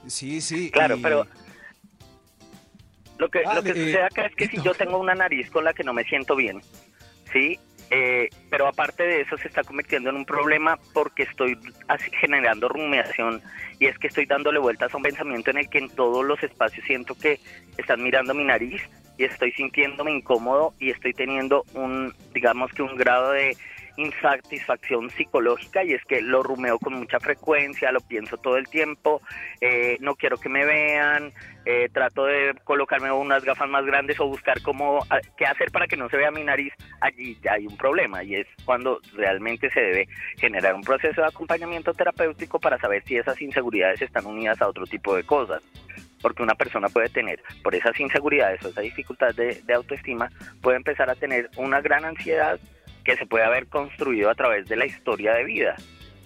Sí, 0.06 0.40
sí. 0.40 0.70
Claro, 0.70 0.96
pero 1.02 1.26
lo 3.18 3.28
que, 3.28 3.42
lo 3.42 3.62
que 3.62 3.74
sucede 3.74 4.02
acá 4.02 4.24
es 4.24 4.34
que 4.34 4.48
si 4.48 4.56
yo 4.62 4.72
tengo 4.72 4.96
una 4.98 5.14
nariz 5.14 5.50
con 5.50 5.62
la 5.62 5.74
que 5.74 5.84
no 5.84 5.92
me 5.92 6.04
siento 6.04 6.36
bien, 6.36 6.62
¿sí? 7.34 7.60
Eh, 7.90 8.28
pero 8.50 8.66
aparte 8.66 9.04
de 9.04 9.20
eso 9.20 9.38
se 9.38 9.46
está 9.46 9.62
convirtiendo 9.62 10.10
en 10.10 10.16
un 10.16 10.24
problema 10.24 10.76
porque 10.92 11.22
estoy 11.22 11.56
generando 12.20 12.68
rumiación 12.68 13.40
y 13.78 13.86
es 13.86 13.96
que 13.98 14.08
estoy 14.08 14.26
dándole 14.26 14.58
vueltas 14.58 14.92
a 14.92 14.96
un 14.96 15.04
pensamiento 15.04 15.50
en 15.50 15.58
el 15.58 15.70
que 15.70 15.78
en 15.78 15.90
todos 15.90 16.24
los 16.24 16.42
espacios 16.42 16.84
siento 16.84 17.14
que 17.14 17.38
están 17.76 18.02
mirando 18.02 18.34
mi 18.34 18.42
nariz 18.42 18.82
y 19.18 19.24
estoy 19.24 19.52
sintiéndome 19.52 20.10
incómodo 20.10 20.74
y 20.80 20.90
estoy 20.90 21.12
teniendo 21.12 21.64
un, 21.74 22.12
digamos 22.34 22.72
que 22.72 22.82
un 22.82 22.96
grado 22.96 23.30
de 23.30 23.56
insatisfacción 23.96 25.10
psicológica 25.10 25.84
y 25.84 25.92
es 25.92 26.04
que 26.04 26.20
lo 26.22 26.42
rumeo 26.42 26.78
con 26.78 26.94
mucha 26.94 27.20
frecuencia, 27.20 27.92
lo 27.92 28.00
pienso 28.00 28.36
todo 28.36 28.56
el 28.56 28.68
tiempo, 28.68 29.20
eh, 29.60 29.96
no 30.00 30.14
quiero 30.14 30.38
que 30.38 30.48
me 30.48 30.64
vean, 30.64 31.32
eh, 31.64 31.88
trato 31.92 32.26
de 32.26 32.54
colocarme 32.64 33.10
unas 33.10 33.44
gafas 33.44 33.68
más 33.68 33.84
grandes 33.84 34.20
o 34.20 34.26
buscar 34.26 34.60
cómo, 34.62 35.04
qué 35.36 35.46
hacer 35.46 35.70
para 35.70 35.86
que 35.86 35.96
no 35.96 36.08
se 36.08 36.16
vea 36.16 36.30
mi 36.30 36.44
nariz, 36.44 36.72
allí 37.00 37.38
ya 37.42 37.54
hay 37.54 37.66
un 37.66 37.76
problema 37.76 38.22
y 38.22 38.36
es 38.36 38.46
cuando 38.64 39.00
realmente 39.14 39.70
se 39.70 39.80
debe 39.80 40.08
generar 40.38 40.74
un 40.74 40.82
proceso 40.82 41.20
de 41.20 41.28
acompañamiento 41.28 41.92
terapéutico 41.92 42.60
para 42.60 42.78
saber 42.78 43.02
si 43.04 43.16
esas 43.16 43.40
inseguridades 43.40 44.02
están 44.02 44.26
unidas 44.26 44.60
a 44.62 44.68
otro 44.68 44.86
tipo 44.86 45.16
de 45.16 45.24
cosas 45.24 45.62
porque 46.26 46.42
una 46.42 46.54
persona 46.54 46.88
puede 46.88 47.08
tener, 47.08 47.40
por 47.62 47.74
esas 47.74 47.98
inseguridades 48.00 48.64
o 48.64 48.68
esa 48.68 48.80
dificultad 48.80 49.34
de, 49.34 49.62
autoestima, 49.72 50.30
puede 50.60 50.78
empezar 50.78 51.10
a 51.10 51.14
tener 51.14 51.50
una 51.56 51.80
gran 51.80 52.04
ansiedad 52.04 52.58
que 53.06 53.16
se 53.16 53.24
puede 53.24 53.44
haber 53.44 53.68
construido 53.68 54.28
a 54.28 54.34
través 54.34 54.66
de 54.66 54.74
la 54.74 54.84
historia 54.84 55.32
de 55.32 55.44
vida. 55.44 55.76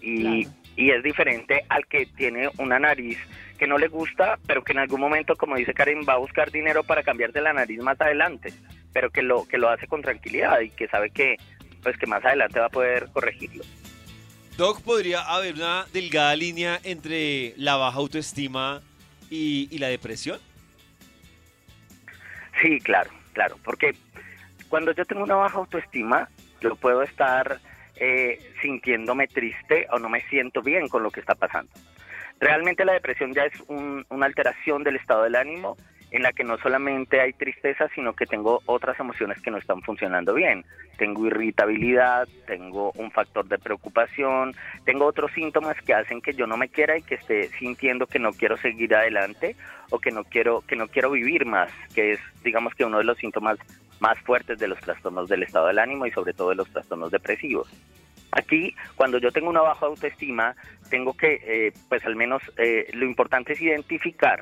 Y, 0.00 0.48
y 0.76 0.90
es 0.90 1.02
diferente 1.02 1.62
al 1.68 1.86
que 1.86 2.06
tiene 2.06 2.48
una 2.56 2.78
nariz 2.78 3.18
que 3.58 3.66
no 3.66 3.76
le 3.76 3.88
gusta, 3.88 4.38
pero 4.46 4.64
que 4.64 4.72
en 4.72 4.78
algún 4.78 4.98
momento, 4.98 5.36
como 5.36 5.56
dice 5.56 5.74
Karen, 5.74 6.06
va 6.08 6.14
a 6.14 6.16
buscar 6.16 6.50
dinero 6.50 6.82
para 6.82 7.02
cambiarte 7.02 7.42
la 7.42 7.52
nariz 7.52 7.78
más 7.82 8.00
adelante, 8.00 8.54
pero 8.94 9.10
que 9.10 9.20
lo, 9.20 9.46
que 9.46 9.58
lo 9.58 9.68
hace 9.68 9.86
con 9.86 10.00
tranquilidad 10.00 10.58
y 10.60 10.70
que 10.70 10.88
sabe 10.88 11.10
que, 11.10 11.36
pues, 11.82 11.98
que 11.98 12.06
más 12.06 12.24
adelante 12.24 12.58
va 12.58 12.66
a 12.66 12.70
poder 12.70 13.10
corregirlo. 13.12 13.62
Doc, 14.56 14.80
¿podría 14.80 15.20
haber 15.20 15.56
una 15.56 15.84
delgada 15.92 16.34
línea 16.34 16.80
entre 16.82 17.52
la 17.58 17.76
baja 17.76 17.98
autoestima 17.98 18.80
y, 19.28 19.68
y 19.70 19.76
la 19.76 19.88
depresión? 19.88 20.40
Sí, 22.62 22.80
claro, 22.80 23.10
claro, 23.34 23.58
porque 23.62 23.94
cuando 24.70 24.92
yo 24.92 25.04
tengo 25.04 25.24
una 25.24 25.34
baja 25.34 25.58
autoestima, 25.58 26.28
yo 26.60 26.76
puedo 26.76 27.02
estar 27.02 27.58
eh, 27.96 28.38
sintiéndome 28.62 29.26
triste 29.28 29.86
o 29.90 29.98
no 29.98 30.08
me 30.08 30.22
siento 30.22 30.62
bien 30.62 30.88
con 30.88 31.02
lo 31.02 31.10
que 31.10 31.20
está 31.20 31.34
pasando. 31.34 31.70
Realmente 32.38 32.84
la 32.84 32.94
depresión 32.94 33.34
ya 33.34 33.44
es 33.44 33.52
una 33.68 34.26
alteración 34.26 34.82
del 34.82 34.96
estado 34.96 35.24
del 35.24 35.36
ánimo 35.36 35.76
en 36.10 36.22
la 36.22 36.32
que 36.32 36.44
no 36.44 36.58
solamente 36.58 37.20
hay 37.20 37.32
tristeza, 37.32 37.88
sino 37.94 38.14
que 38.14 38.26
tengo 38.26 38.62
otras 38.66 38.98
emociones 38.98 39.40
que 39.40 39.50
no 39.50 39.58
están 39.58 39.82
funcionando 39.82 40.34
bien. 40.34 40.64
Tengo 40.96 41.26
irritabilidad, 41.26 42.26
tengo 42.46 42.92
un 42.96 43.10
factor 43.10 43.46
de 43.46 43.58
preocupación, 43.58 44.54
tengo 44.84 45.06
otros 45.06 45.30
síntomas 45.32 45.76
que 45.82 45.94
hacen 45.94 46.20
que 46.20 46.34
yo 46.34 46.46
no 46.46 46.56
me 46.56 46.68
quiera 46.68 46.98
y 46.98 47.02
que 47.02 47.14
esté 47.14 47.48
sintiendo 47.58 48.06
que 48.06 48.18
no 48.18 48.32
quiero 48.32 48.56
seguir 48.56 48.94
adelante 48.94 49.56
o 49.90 49.98
que 49.98 50.10
no 50.10 50.24
quiero 50.24 50.62
que 50.62 50.76
no 50.76 50.88
quiero 50.88 51.10
vivir 51.10 51.46
más, 51.46 51.70
que 51.94 52.12
es 52.12 52.20
digamos 52.42 52.74
que 52.74 52.84
uno 52.84 52.98
de 52.98 53.04
los 53.04 53.18
síntomas 53.18 53.58
más 54.00 54.18
fuertes 54.20 54.58
de 54.58 54.68
los 54.68 54.80
trastornos 54.80 55.28
del 55.28 55.42
estado 55.42 55.68
del 55.68 55.78
ánimo 55.78 56.06
y 56.06 56.10
sobre 56.10 56.32
todo 56.32 56.50
de 56.50 56.56
los 56.56 56.68
trastornos 56.70 57.10
depresivos. 57.10 57.68
Aquí, 58.32 58.74
cuando 58.96 59.18
yo 59.18 59.32
tengo 59.32 59.50
una 59.50 59.60
baja 59.60 59.86
autoestima, 59.86 60.54
tengo 60.88 61.16
que, 61.16 61.40
eh, 61.42 61.72
pues 61.88 62.04
al 62.04 62.16
menos 62.16 62.42
eh, 62.56 62.88
lo 62.92 63.04
importante 63.04 63.54
es 63.54 63.60
identificar 63.60 64.40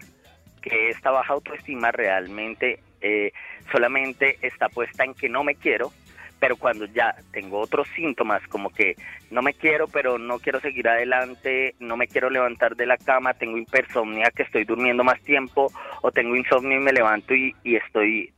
que 0.60 0.90
esta 0.90 1.10
baja 1.10 1.32
autoestima 1.32 1.90
realmente 1.90 2.80
eh, 3.00 3.32
solamente 3.70 4.38
está 4.42 4.68
puesta 4.68 5.04
en 5.04 5.14
que 5.14 5.28
no 5.28 5.44
me 5.44 5.54
quiero, 5.54 5.92
pero 6.38 6.56
cuando 6.56 6.84
ya 6.86 7.14
tengo 7.32 7.58
otros 7.58 7.88
síntomas, 7.94 8.46
como 8.48 8.70
que 8.70 8.96
no 9.30 9.42
me 9.42 9.54
quiero, 9.54 9.88
pero 9.88 10.18
no 10.18 10.38
quiero 10.38 10.60
seguir 10.60 10.88
adelante, 10.88 11.74
no 11.80 11.96
me 11.96 12.06
quiero 12.06 12.30
levantar 12.30 12.76
de 12.76 12.86
la 12.86 12.96
cama, 12.96 13.34
tengo 13.34 13.58
hipersomnia, 13.58 14.30
que 14.30 14.44
estoy 14.44 14.64
durmiendo 14.64 15.02
más 15.04 15.20
tiempo, 15.22 15.72
o 16.02 16.12
tengo 16.12 16.36
insomnio 16.36 16.78
y 16.78 16.82
me 16.82 16.92
levanto 16.92 17.34
y, 17.34 17.54
estoy 17.64 18.32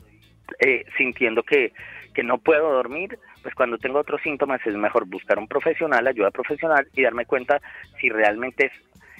eh, 0.58 0.84
sintiendo 0.96 1.42
que, 1.42 1.72
que 2.14 2.22
no 2.22 2.38
puedo 2.38 2.72
dormir, 2.72 3.18
pues 3.42 3.54
cuando 3.54 3.78
tengo 3.78 3.98
otros 3.98 4.20
síntomas 4.22 4.60
es 4.66 4.74
mejor 4.74 5.06
buscar 5.06 5.38
un 5.38 5.48
profesional, 5.48 6.06
ayuda 6.06 6.30
profesional 6.30 6.86
y 6.94 7.02
darme 7.02 7.26
cuenta 7.26 7.60
si 8.00 8.08
realmente 8.08 8.66
es, 8.66 8.72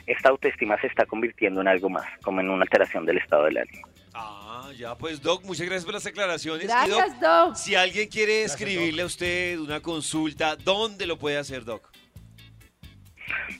esta 0.06 0.30
autoestima 0.30 0.80
se 0.80 0.88
está 0.88 1.06
convirtiendo 1.06 1.60
en 1.60 1.68
algo 1.68 1.88
más, 1.88 2.06
como 2.22 2.40
en 2.40 2.50
una 2.50 2.62
alteración 2.62 3.06
del 3.06 3.18
estado 3.18 3.44
del 3.44 3.58
ánimo. 3.58 3.88
Ah 4.12 4.50
ya, 4.76 4.96
pues 4.96 5.20
Doc, 5.20 5.44
muchas 5.44 5.66
gracias 5.66 5.84
por 5.84 5.94
las 5.94 6.06
aclaraciones. 6.06 6.66
Gracias, 6.66 7.20
Doc, 7.20 7.54
Si 7.54 7.74
alguien 7.74 8.08
quiere 8.08 8.44
escribirle 8.44 9.02
a 9.02 9.06
usted 9.06 9.58
una 9.58 9.80
consulta, 9.80 10.56
¿dónde 10.56 11.06
lo 11.06 11.18
puede 11.18 11.38
hacer, 11.38 11.64
Doc? 11.64 11.90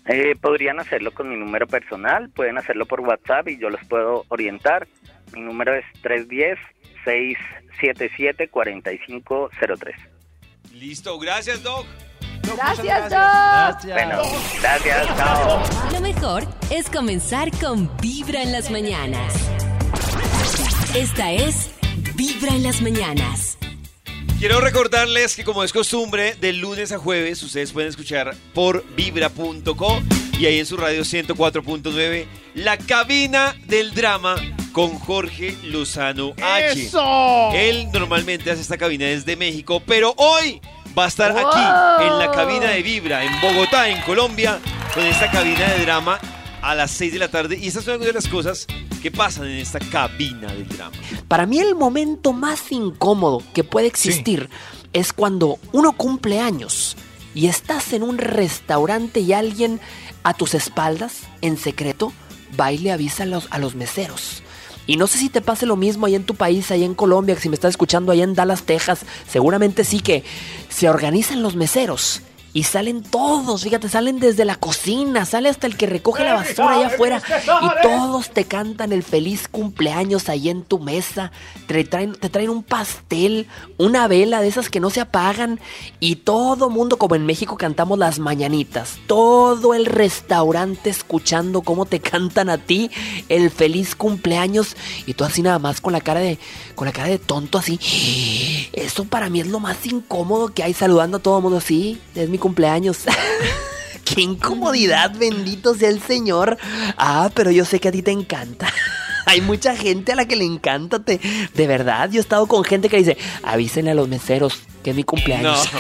Eh, 0.07 0.35
podrían 0.41 0.81
hacerlo 0.81 1.13
con 1.13 1.29
mi 1.29 1.37
número 1.37 1.67
personal, 1.67 2.31
pueden 2.31 2.59
hacerlo 2.59 2.87
por 2.87 3.01
WhatsApp 3.01 3.49
y 3.49 3.59
yo 3.59 3.71
los 3.71 3.85
puedo 3.85 4.25
orientar. 4.29 4.89
Mi 5.33 5.41
número 5.41 5.75
es 5.75 5.85
310-677-4503. 7.71 9.95
Listo, 10.73 11.19
gracias, 11.19 11.63
Doc. 11.63 11.87
Gracias, 12.43 13.11
Doc. 13.11 13.85
Bueno, 13.93 14.23
gracias, 14.61 15.07
chao. 15.17 15.63
Lo 15.93 16.01
mejor 16.01 16.43
es 16.71 16.89
comenzar 16.91 17.51
con 17.61 17.95
Vibra 17.99 18.43
en 18.43 18.51
las 18.53 18.71
mañanas. 18.71 19.35
Esta 20.95 21.33
es 21.33 21.71
Vibra 22.17 22.55
en 22.55 22.63
las 22.63 22.81
mañanas. 22.83 23.59
Quiero 24.39 24.61
recordarles 24.61 25.35
que 25.37 25.45
como 25.45 25.65
es 25.65 25.73
costumbre, 25.73 26.35
de 26.41 26.53
lunes 26.55 26.93
a 26.93 26.99
jueves 26.99 27.43
ustedes 27.43 27.73
pueden 27.73 27.91
escuchar 27.91 28.35
por 28.55 28.83
vibra.co 28.95 30.01
y 30.39 30.47
ahí 30.47 30.59
en 30.59 30.65
su 30.65 30.79
radio 30.79 31.03
104.9 31.03 32.25
La 32.55 32.79
cabina 32.79 33.55
del 33.67 33.93
drama 33.93 34.37
con 34.73 34.99
Jorge 34.99 35.57
Lozano 35.65 36.35
H. 36.43 36.73
¡Eso! 36.73 37.51
Él 37.53 37.89
normalmente 37.93 38.51
hace 38.51 38.63
esta 38.63 38.79
cabina 38.79 39.07
desde 39.07 39.37
México, 39.37 39.83
pero 39.85 40.15
hoy 40.17 40.61
va 40.97 41.05
a 41.05 41.09
estar 41.09 41.33
aquí 41.33 42.05
en 42.07 42.19
la 42.19 42.31
cabina 42.33 42.71
de 42.71 42.83
Vibra 42.83 43.25
en 43.25 43.41
Bogotá, 43.41 43.89
en 43.89 44.01
Colombia, 44.03 44.59
con 44.95 45.05
esta 45.05 45.31
cabina 45.31 45.69
de 45.73 45.83
drama 45.85 46.19
a 46.63 46.75
las 46.75 46.91
6 46.93 47.13
de 47.13 47.19
la 47.19 47.29
tarde. 47.29 47.59
Y 47.59 47.69
esta 47.69 47.81
es 47.81 47.89
una 47.89 47.99
de 47.99 48.13
las 48.13 48.29
cosas 48.29 48.67
que 49.03 49.11
pasan 49.11 49.47
en 49.47 49.59
esta 49.59 49.79
cabina 49.79 50.53
del 50.53 50.69
drama. 50.69 50.97
Para 51.29 51.47
mí 51.47 51.59
el 51.59 51.75
momento 51.75 52.33
más 52.33 52.71
incómodo 52.71 53.43
que 53.55 53.65
puede 53.65 53.87
existir 53.87 54.49
es 54.93 55.13
cuando 55.13 55.59
uno 55.73 55.93
cumple 55.93 56.41
años 56.41 56.97
y 57.35 57.47
estás 57.47 57.93
en 57.93 58.03
un 58.03 58.19
restaurante 58.19 59.21
y 59.21 59.33
alguien 59.33 59.81
a 60.23 60.35
tus 60.35 60.55
espaldas, 60.55 61.23
en 61.41 61.57
secreto, 61.57 62.13
va 62.59 62.73
y 62.73 62.79
le 62.79 62.93
avisa 62.93 63.23
a 63.23 63.27
los, 63.27 63.49
a 63.51 63.59
los 63.59 63.75
meseros. 63.75 64.43
Y 64.87 64.97
no 64.97 65.07
sé 65.07 65.19
si 65.19 65.29
te 65.29 65.41
pase 65.41 65.67
lo 65.67 65.77
mismo 65.77 66.07
ahí 66.07 66.15
en 66.15 66.25
tu 66.25 66.35
país, 66.35 66.71
ahí 66.71 66.85
en 66.85 66.95
Colombia, 66.95 67.35
que 67.35 67.41
si 67.41 67.49
me 67.49 67.55
estás 67.55 67.71
escuchando 67.71 68.13
ahí 68.13 68.23
en 68.23 68.35
Dallas, 68.35 68.65
Texas, 68.65 69.05
seguramente 69.29 69.85
sí 69.85 70.01
que 70.01 70.25
se 70.69 70.89
organizan 70.89 71.43
los 71.43 71.57
meseros 71.57 72.23
y 72.53 72.65
salen 72.65 73.03
todos, 73.03 73.63
fíjate, 73.63 73.89
salen 73.89 74.19
desde 74.19 74.45
la 74.45 74.57
cocina, 74.57 75.25
sale 75.25 75.49
hasta 75.49 75.69
el 75.69 75.77
que 75.77 75.87
recoge 75.87 76.25
la 76.25 76.35
basura 76.35 76.73
allá 76.73 76.87
afuera. 76.89 77.23
Y 77.63 77.83
todos 77.83 78.31
te 78.31 78.45
cantan 78.45 78.93
el 78.93 79.05
feliz 79.05 79.47
cumpleaños 79.49 80.29
ahí 80.29 80.49
en 80.49 80.63
tu 80.63 80.81
mesa. 80.81 81.31
Te 81.69 81.85
traen, 81.85 82.15
te 82.15 82.29
traen 82.29 82.51
un 82.51 82.65
pastel, 82.65 83.47
una 83.79 84.09
vela 84.09 84.41
de 84.41 84.49
esas 84.49 84.69
que 84.69 84.81
no 84.81 84.91
se 84.91 85.01
apagan. 85.01 85.61
Y 86.01 86.17
todo 86.17 86.71
mundo, 86.71 86.99
como 86.99 87.15
en 87.15 87.25
México 87.25 87.57
cantamos 87.57 87.99
las 87.99 88.19
mañanitas. 88.19 88.99
Todo 89.07 89.75
el 89.75 89.87
restaurante 89.87 90.91
escuchando 90.91 91.63
cómo 91.63 91.87
te 91.87 92.01
cantan 92.01 92.51
a 92.51 92.59
ti 92.59 92.91
el 93.29 93.51
feliz 93.51 93.95
cumpleaños. 93.95 94.77
Y 95.07 95.15
tú 95.15 95.23
así 95.23 95.41
nada 95.41 95.61
más 95.61 95.81
con 95.81 95.93
la 95.93 96.01
cara 96.01 96.19
de, 96.19 96.39
con 96.75 96.87
la 96.87 96.93
cara 96.93 97.09
de 97.09 97.19
tonto 97.19 97.59
así. 97.59 97.79
Eso 98.73 99.05
para 99.05 99.31
mí 99.31 99.41
es 99.41 99.47
lo 99.47 99.61
más 99.61 99.87
incómodo 99.87 100.49
que 100.49 100.65
hay 100.65 100.75
saludando 100.75 101.19
a 101.19 101.21
todo 101.21 101.37
el 101.37 101.43
mundo 101.45 101.59
así. 101.59 102.01
Es 102.17 102.29
mi 102.29 102.40
cumpleaños. 102.41 102.99
¡Qué 104.05 104.23
incomodidad! 104.23 105.13
Bendito 105.17 105.75
sea 105.75 105.89
el 105.89 106.03
Señor. 106.03 106.59
Ah, 106.97 107.31
pero 107.35 107.53
yo 107.53 107.65
sé 107.65 107.79
que 107.79 107.89
a 107.89 107.93
ti 107.93 108.03
te 108.03 108.11
encanta. 108.11 108.67
Hay 109.27 109.41
mucha 109.41 109.77
gente 109.77 110.13
a 110.13 110.17
la 110.17 110.27
que 110.27 110.35
le 110.35 110.45
encanta. 110.45 110.99
Te, 111.05 111.21
de 111.55 111.67
verdad, 111.69 112.11
yo 112.11 112.19
he 112.19 112.21
estado 112.21 112.47
con 112.49 112.65
gente 112.65 112.89
que 112.89 112.97
dice, 112.97 113.17
avísenle 113.45 113.93
a 113.93 113.95
los 113.95 114.09
meseros 114.09 114.63
que 114.83 114.91
es 114.91 114.97
mi 114.97 115.05
cumpleaños. 115.05 115.71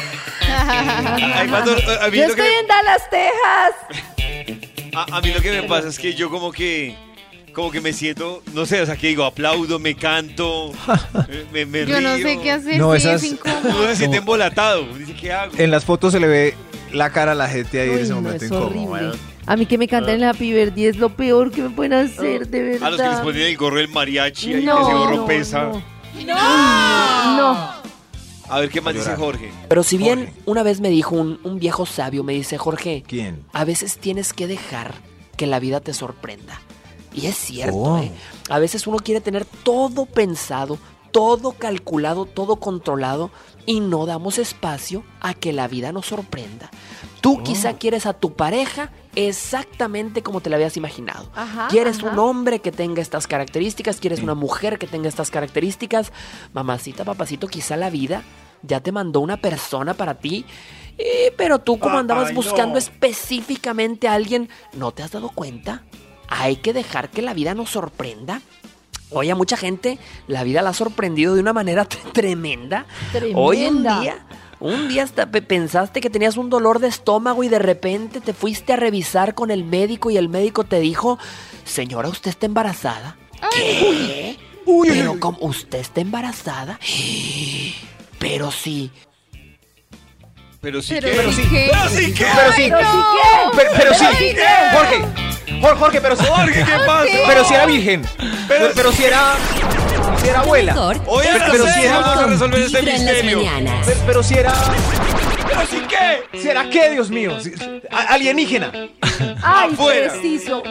yo 2.13 2.25
estoy 2.25 2.47
en 2.47 2.67
Dallas, 2.69 3.03
Texas. 3.11 3.75
A, 4.95 5.21
mí 5.21 5.33
lo 5.33 5.41
que 5.41 5.51
me 5.51 5.63
pasa 5.65 5.89
es 5.89 5.99
que 5.99 6.15
yo 6.15 6.31
como 6.31 6.53
que 6.53 6.97
como 7.53 7.71
que 7.71 7.81
me 7.81 7.93
siento, 7.93 8.43
no 8.55 8.67
sé, 8.67 8.81
o 8.81 8.87
sea, 8.87 8.97
que 8.97 9.09
digo, 9.09 9.25
aplaudo, 9.25 9.79
me 9.79 9.95
canto, 9.95 10.73
me, 11.53 11.67
me 11.67 11.87
Yo 11.87 12.01
no 12.01 12.17
sé 12.17 12.39
qué 12.43 12.53
hacer, 12.53 12.79
no, 12.79 12.93
sí, 12.93 12.99
esas, 12.99 13.23
es 13.23 13.37
Uno 13.43 13.87
se 13.89 13.97
siente 13.97 14.19
embolatado, 14.19 14.87
dice, 14.97 15.15
¿qué 15.15 15.33
hago? 15.33 15.53
En 15.57 15.71
las 15.71 15.85
fotos 15.85 16.13
se 16.13 16.21
le 16.21 16.27
ve 16.27 16.55
la 16.93 17.11
cara 17.11 17.33
a 17.33 17.35
la 17.35 17.49
gente 17.49 17.81
ahí 17.81 17.91
en 17.91 17.99
ese 17.99 18.15
momento 18.15 18.45
es 18.45 18.51
incómodo. 18.51 19.13
A 19.47 19.57
mí 19.57 19.67
que 19.67 19.79
me 19.79 19.89
cantan 19.89 20.15
en 20.15 20.21
la 20.21 20.31
Happy 20.31 20.53
Birthday 20.53 20.87
es 20.87 20.97
lo 20.97 21.09
peor 21.11 21.51
que 21.51 21.63
me 21.63 21.71
pueden 21.71 21.93
hacer, 21.93 22.49
de 22.49 22.63
verdad. 22.63 22.87
A 22.87 22.91
los 22.91 23.01
que 23.01 23.09
les 23.09 23.19
ponen 23.19 23.43
el 23.43 23.57
gorro 23.57 23.79
del 23.79 23.89
mariachi, 23.89 24.55
ahí 24.55 24.65
que 24.65 24.71
ese 24.71 24.93
gorro 24.93 25.27
pesa. 25.27 25.73
No. 26.27 27.37
no. 27.37 27.81
A 28.49 28.59
ver, 28.59 28.69
¿qué 28.69 28.81
más 28.81 28.95
dice 28.95 29.15
Jorge? 29.15 29.51
Pero 29.69 29.83
si 29.83 29.97
bien 29.97 30.33
una 30.45 30.63
vez 30.63 30.81
me 30.81 30.91
dijo 30.91 31.15
un, 31.15 31.39
un, 31.45 31.59
viejo 31.59 31.87
sabio, 31.87 32.25
me 32.25 32.33
dice, 32.33 32.59
Jorge, 32.59 33.05
¿quién? 33.07 33.45
A 33.53 33.65
veces 33.65 33.99
tienes 33.99 34.33
que 34.33 34.49
dejar 34.49 34.95
que 35.37 35.47
la 35.47 35.61
vida 35.61 35.81
te 35.81 35.95
sorprenda. 35.95 36.61
Y 37.13 37.27
es 37.27 37.37
cierto, 37.37 37.77
oh. 37.77 37.99
¿eh? 37.99 38.13
A 38.49 38.59
veces 38.59 38.87
uno 38.87 38.99
quiere 38.99 39.21
tener 39.21 39.45
todo 39.45 40.07
pensado, 40.07 40.79
todo 41.11 41.53
calculado, 41.53 42.25
todo 42.25 42.57
controlado 42.57 43.31
y 43.67 43.81
no 43.81 44.07
damos 44.07 44.39
espacio 44.39 45.05
a 45.21 45.35
que 45.35 45.53
la 45.53 45.69
vida 45.69 45.93
nos 45.93 46.07
sorprenda. 46.07 46.71
Tú 47.21 47.39
oh. 47.39 47.43
quizá 47.43 47.75
quieres 47.75 48.07
a 48.07 48.13
tu 48.13 48.35
pareja 48.35 48.93
exactamente 49.15 50.23
como 50.23 50.41
te 50.41 50.51
la 50.51 50.57
habías 50.57 50.77
imaginado. 50.77 51.31
quieres 51.69 52.03
un 52.03 52.19
hombre 52.19 52.61
que 52.61 52.73
tenga 52.73 53.03
estas 53.03 53.27
características, 53.27 54.01
quieres 54.01 54.23
una 54.23 54.35
mujer 54.35 54.79
que 54.79 54.87
tenga 54.87 55.09
estas 55.09 55.31
características. 55.31 56.13
Mamacita, 56.53 57.05
papacito, 57.05 57.47
quizá 57.49 57.77
la 57.77 57.91
vida 57.91 58.23
ya 58.63 58.81
te 58.81 58.93
mandó 58.93 59.21
una 59.21 59.39
persona 59.39 59.95
para 59.95 60.19
ti. 60.19 60.45
Eh, 60.99 61.33
pero 61.37 61.61
tú 61.61 61.79
como 61.79 61.99
andabas 61.99 62.35
buscando 62.35 62.79
específicamente 62.79 64.07
a 64.07 64.15
alguien, 64.15 64.51
¿no 64.75 64.93
te 64.93 65.03
has 65.03 65.11
dado 65.11 65.31
cuenta? 65.31 65.83
Hay 66.31 66.57
que 66.57 66.73
dejar 66.73 67.11
que 67.11 67.23
la 67.23 67.35
vida 67.35 67.55
nos 67.55 67.71
sorprenda. 67.71 68.41
Oye, 69.11 69.33
a 69.33 69.35
mucha 69.35 69.57
gente 69.57 69.99
la 70.29 70.45
vida 70.45 70.63
la 70.63 70.71
ha 70.71 70.75
sorprendido 70.75 71.35
de 71.35 71.41
una 71.41 71.53
manera 71.53 71.85
tremenda. 72.13 72.87
tremenda. 73.13 73.39
Hoy 73.41 73.65
en 73.65 73.83
día, 73.83 74.25
un 74.61 74.89
día 74.89 75.03
hasta 75.03 75.27
pensaste 75.31 76.01
que 76.01 76.09
tenías 76.09 76.37
un 76.37 76.49
dolor 76.49 76.79
de 76.79 76.89
estómago 76.89 77.43
y 77.43 77.49
de 77.49 77.59
repente 77.59 78.21
te 78.21 78.33
fuiste 78.33 78.73
a 78.73 78.77
revisar 78.77 79.35
con 79.35 79.51
el 79.51 79.65
médico 79.65 80.11
y 80.11 80.17
el 80.17 80.29
médico 80.29 80.65
te 80.65 80.79
dijo, 80.81 81.19
señora, 81.65 82.09
usted 82.09 82.31
está 82.31 82.47
embarazada. 82.47 83.17
¿Qué? 83.53 84.39
Pero 84.87 85.19
como 85.19 85.39
usted 85.41 85.81
está 85.81 86.01
embarazada. 86.01 86.79
Pero 88.21 88.51
sí, 88.51 88.91
pero 90.61 90.83
sí 90.83 90.93
pero 91.01 91.09
que. 91.09 91.17
Pero 91.17 91.33
sí. 91.33 91.49
Pero 91.49 92.53
sí. 92.53 92.71
Pero 93.57 93.73
sí. 93.73 93.73
Pero 93.77 93.95
sí. 93.95 94.35
Jorge. 94.73 95.30
Jorge, 95.61 96.01
pero 96.01 96.17
sí. 96.17 96.25
Jorge, 96.27 96.65
¿qué 96.65 96.73
pasa? 96.87 97.05
Pero 97.27 97.45
si 97.45 97.55
era 97.55 97.67
virgen. 97.67 98.03
Pero 98.49 98.93
si 98.93 99.05
era. 99.05 99.35
Si 100.23 100.29
era 100.29 100.41
abuela. 100.41 100.75
Oye, 101.07 101.29
pero 101.51 101.67
si 101.67 101.81
era. 101.83 102.01
Vamos 102.01 102.19
a 102.19 102.27
resolver 102.27 102.63
este 102.63 102.83
misterio. 102.83 103.41
Pero 104.07 104.23
si 104.23 104.35
era. 104.35 104.53
¿Pero 105.47 105.61
sí 105.71 105.83
qué? 105.89 106.39
¿Será 106.39 106.69
qué, 106.71 106.91
Dios 106.91 107.11
mío? 107.11 107.37
Alienígena. 107.91 108.71
Ay, 109.43 109.71
preciso. 109.77 110.63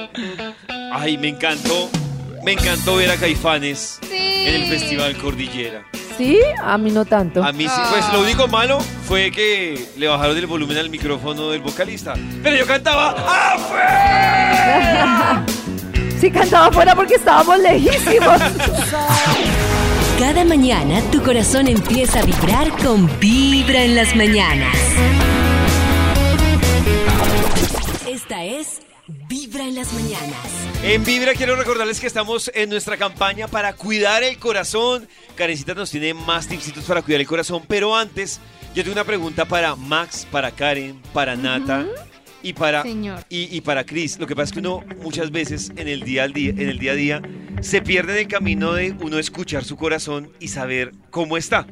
Ay, 0.94 1.18
me 1.18 1.30
encantó. 1.30 1.90
Me 2.44 2.54
encantó 2.54 2.96
ver 2.96 3.12
a 3.12 3.18
Caifanes 3.18 4.00
en 4.10 4.56
el 4.56 4.70
Festival 4.70 5.16
Cordillera. 5.18 5.84
¿Sí? 6.20 6.38
A 6.62 6.78
mí 6.78 6.92
no 6.92 7.06
tanto. 7.06 7.42
A 7.42 7.54
mí 7.54 7.64
sí. 7.64 7.82
Pues 7.92 8.04
lo 8.12 8.20
único 8.20 8.46
malo 8.50 8.82
fue 9.08 9.32
que 9.32 9.88
le 9.96 10.06
bajaron 10.10 10.36
el 10.36 10.48
volumen 10.48 10.78
al 10.78 10.90
micrófono 10.90 11.50
del 11.50 11.62
vocalista. 11.62 12.14
Pero 12.44 12.58
yo 12.58 12.68
cantaba 12.68 13.12
afuera. 13.54 15.46
sí, 16.20 16.30
cantaba 16.30 16.66
afuera 16.66 16.94
porque 16.94 17.16
estábamos 17.16 17.58
lejísimos. 17.60 18.38
Cada 20.20 20.44
mañana 20.44 21.00
tu 21.10 21.24
corazón 21.24 21.70
empieza 21.70 22.20
a 22.20 22.24
vibrar 22.24 22.70
con 22.84 23.10
Vibra 23.22 23.82
en 23.84 23.96
las 23.96 24.14
mañanas. 24.14 24.76
Esta 28.06 28.44
es 28.44 28.82
Vibra 29.30 29.64
en 29.64 29.76
las 29.76 29.94
mañanas. 29.94 30.68
En 30.82 31.04
Vibra 31.06 31.36
quiero 31.36 31.56
recordarles 31.56 32.00
que 32.00 32.08
estamos 32.08 32.50
en 32.56 32.68
nuestra 32.68 32.98
campaña 32.98 33.48
para 33.48 33.74
cuidar 33.74 34.24
el 34.24 34.40
corazón. 34.40 35.08
Carecita 35.36 35.76
nos 35.76 35.92
tiene 35.92 36.16
más 36.16 36.48
tipsitos 36.48 36.84
para 36.86 37.04
cuidar 37.04 37.22
el 37.22 37.28
corazón, 37.28 37.62
pero 37.68 37.96
antes 37.96 38.40
Yo 38.74 38.82
tengo 38.82 38.94
una 38.94 39.04
pregunta 39.04 39.46
para 39.46 39.76
Max, 39.76 40.26
para 40.32 40.50
Karen, 40.50 41.00
para 41.14 41.36
Nata 41.36 41.86
y 42.42 42.54
para 42.54 42.84
y, 42.88 43.56
y, 43.56 43.62
para 43.62 43.86
Chris. 43.86 44.18
Lo 44.18 44.26
que 44.26 44.36
pasa 44.36 44.46
es 44.46 44.52
que 44.54 44.60
uno 44.62 44.84
muchas 45.00 45.30
veces 45.30 45.72
en 45.76 45.88
el 45.88 46.02
día 46.02 46.24
al 46.24 46.34
día, 46.34 46.50
en 46.50 46.68
el 46.68 46.80
día 46.80 46.94
a 46.94 46.96
día, 46.96 47.22
se 47.62 47.84
pierde 47.84 48.14
en 48.14 48.20
el 48.22 48.28
camino 48.28 48.74
de 48.74 48.96
uno 49.00 49.20
escuchar 49.20 49.64
su 49.64 49.78
corazón 49.78 50.32
y 50.40 50.48
saber 50.48 50.92
cómo 51.12 51.38
está. 51.38 51.68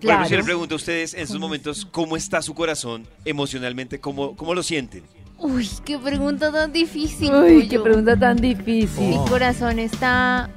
Claro. 0.00 0.20
Bueno, 0.20 0.30
yo 0.30 0.36
les 0.36 0.46
pregunto 0.46 0.74
a 0.74 0.76
ustedes 0.76 1.14
en 1.14 1.20
estos 1.20 1.38
momentos 1.38 1.86
cómo 1.92 2.16
está 2.16 2.42
su 2.42 2.54
corazón 2.54 3.06
emocionalmente, 3.24 4.00
cómo, 4.00 4.34
cómo 4.34 4.52
lo 4.52 4.64
sienten. 4.64 5.04
Uy, 5.38 5.68
qué 5.84 5.98
pregunta 5.98 6.50
tan 6.50 6.72
difícil. 6.72 7.32
Uy, 7.32 7.68
qué 7.68 7.78
pregunta 7.78 8.16
tan 8.16 8.36
difícil. 8.36 9.08
Mi 9.08 9.16
corazón 9.28 9.78
está 9.78 10.50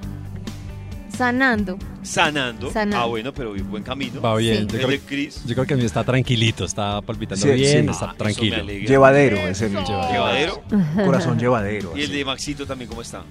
sanando. 1.15 1.77
Sanando. 2.01 2.71
Ah, 2.95 3.05
bueno, 3.05 3.31
pero 3.31 3.53
buen 3.65 3.83
camino. 3.83 4.19
Va 4.21 4.35
bien. 4.37 4.67
Yo, 4.67 4.87
creo, 4.87 4.99
Chris? 5.05 5.43
yo 5.45 5.53
creo 5.53 5.67
que 5.67 5.75
a 5.75 5.77
mí 5.77 5.85
está 5.85 6.03
tranquilito, 6.03 6.65
está 6.65 6.99
palpitando 7.01 7.45
bien, 7.53 7.89
está 7.89 8.11
ah, 8.11 8.15
tranquilo. 8.17 8.65
Llevadero 8.65 9.37
es 9.37 9.61
el 9.61 9.71
llevadero. 9.71 10.63
Corazón 11.05 11.37
llevadero. 11.37 11.93
¿Y 11.95 12.01
el 12.01 12.11
de 12.11 12.25
Maxito 12.25 12.65
también 12.65 12.89
cómo 12.89 13.03
está? 13.03 13.23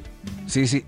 Sí, 0.46 0.68
sí. 0.68 0.84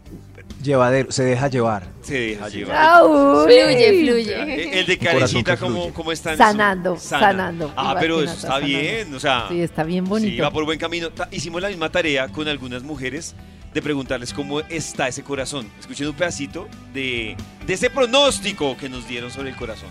Llevadero, 0.62 1.10
se 1.10 1.24
deja 1.24 1.48
llevar. 1.48 1.88
Se 2.02 2.14
deja 2.14 2.48
llevar. 2.48 3.02
Fluye, 3.44 4.00
fluye. 4.04 4.80
El 4.80 4.86
de 4.86 4.98
Carecita, 4.98 5.56
¿cómo, 5.56 5.92
¿cómo 5.92 6.12
está? 6.12 6.36
Sanando, 6.36 6.96
sanando. 6.96 7.72
Ah, 7.76 7.96
pero 7.98 8.22
eso 8.22 8.34
está 8.34 8.58
bien, 8.58 9.12
o 9.12 9.18
sea. 9.18 9.46
Sí, 9.48 9.60
está 9.60 9.82
bien 9.82 10.04
bonito. 10.04 10.30
Sí, 10.30 10.38
va 10.40 10.50
por 10.50 10.64
buen 10.64 10.78
camino. 10.78 11.08
Hicimos 11.32 11.60
la 11.62 11.68
misma 11.68 11.90
tarea 11.90 12.28
con 12.28 12.46
algunas 12.46 12.82
mujeres 12.84 13.34
de 13.74 13.82
preguntarles 13.82 14.32
cómo 14.32 14.60
está 14.60 15.08
ese 15.08 15.24
corazón. 15.24 15.66
Escuchen 15.80 16.06
un 16.06 16.14
pedacito 16.14 16.68
de, 16.94 17.36
de 17.66 17.74
ese 17.74 17.90
pronóstico 17.90 18.76
que 18.76 18.88
nos 18.88 19.08
dieron 19.08 19.30
sobre 19.30 19.50
el 19.50 19.56
corazón. 19.56 19.88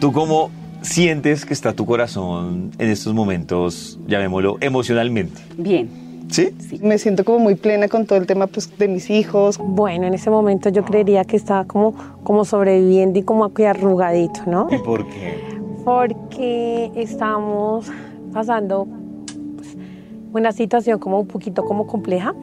¿Tú 0.00 0.12
cómo 0.12 0.50
sientes 0.82 1.44
que 1.44 1.52
está 1.52 1.72
tu 1.72 1.84
corazón 1.86 2.70
en 2.78 2.90
estos 2.90 3.14
momentos, 3.14 3.98
llamémoslo, 4.06 4.56
emocionalmente? 4.60 5.40
Bien. 5.56 6.07
¿Sí? 6.28 6.54
¿Sí? 6.58 6.78
Me 6.82 6.98
siento 6.98 7.24
como 7.24 7.38
muy 7.38 7.54
plena 7.54 7.88
con 7.88 8.06
todo 8.06 8.18
el 8.18 8.26
tema 8.26 8.46
pues, 8.46 8.76
de 8.78 8.88
mis 8.88 9.10
hijos. 9.10 9.58
Bueno, 9.58 10.06
en 10.06 10.14
ese 10.14 10.30
momento 10.30 10.68
yo 10.68 10.84
creería 10.84 11.24
que 11.24 11.36
estaba 11.36 11.64
como, 11.64 11.94
como 12.22 12.44
sobreviviendo 12.44 13.18
y 13.18 13.22
como 13.22 13.44
aquí 13.44 13.64
arrugadito, 13.64 14.40
¿no? 14.46 14.68
¿Y 14.70 14.78
por 14.78 15.06
qué? 15.08 15.38
Porque 15.84 16.90
estamos 16.94 17.86
pasando 18.32 18.86
una 20.32 20.52
situación 20.52 20.98
como 20.98 21.20
un 21.20 21.26
poquito 21.26 21.64
como 21.64 21.86
compleja 21.86 22.34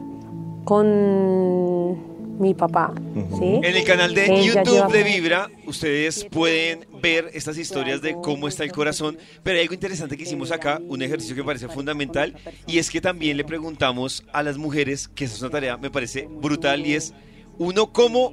con 0.64 1.96
mi 2.38 2.54
papá. 2.54 2.92
¿sí? 3.38 3.60
En 3.62 3.64
el 3.76 3.84
canal 3.84 4.14
de 4.14 4.44
YouTube 4.44 4.92
de 4.92 5.02
Vibra, 5.02 5.48
ustedes 5.66 6.24
pueden 6.24 6.86
ver 7.00 7.30
estas 7.34 7.58
historias 7.58 8.02
de 8.02 8.16
cómo 8.22 8.48
está 8.48 8.64
el 8.64 8.72
corazón, 8.72 9.18
pero 9.42 9.56
hay 9.56 9.62
algo 9.62 9.74
interesante 9.74 10.16
que 10.16 10.24
hicimos 10.24 10.50
acá, 10.50 10.80
un 10.86 11.02
ejercicio 11.02 11.34
que 11.34 11.42
me 11.42 11.46
parece 11.46 11.68
fundamental, 11.68 12.36
y 12.66 12.78
es 12.78 12.90
que 12.90 13.00
también 13.00 13.36
le 13.36 13.44
preguntamos 13.44 14.24
a 14.32 14.42
las 14.42 14.58
mujeres, 14.58 15.08
que 15.08 15.24
esa 15.24 15.34
es 15.34 15.42
una 15.42 15.50
tarea, 15.50 15.76
me 15.76 15.90
parece 15.90 16.28
brutal, 16.30 16.86
y 16.86 16.94
es 16.94 17.14
uno 17.58 17.92
cómo 17.92 18.32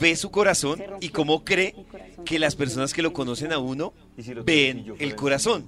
ve 0.00 0.16
su 0.16 0.30
corazón 0.30 0.82
y 1.00 1.10
cómo 1.10 1.44
cree 1.44 1.74
que 2.24 2.38
las 2.38 2.56
personas 2.56 2.92
que 2.92 3.02
lo 3.02 3.12
conocen 3.12 3.52
a 3.52 3.58
uno 3.58 3.92
ven 4.44 4.94
el 4.98 5.14
corazón. 5.14 5.66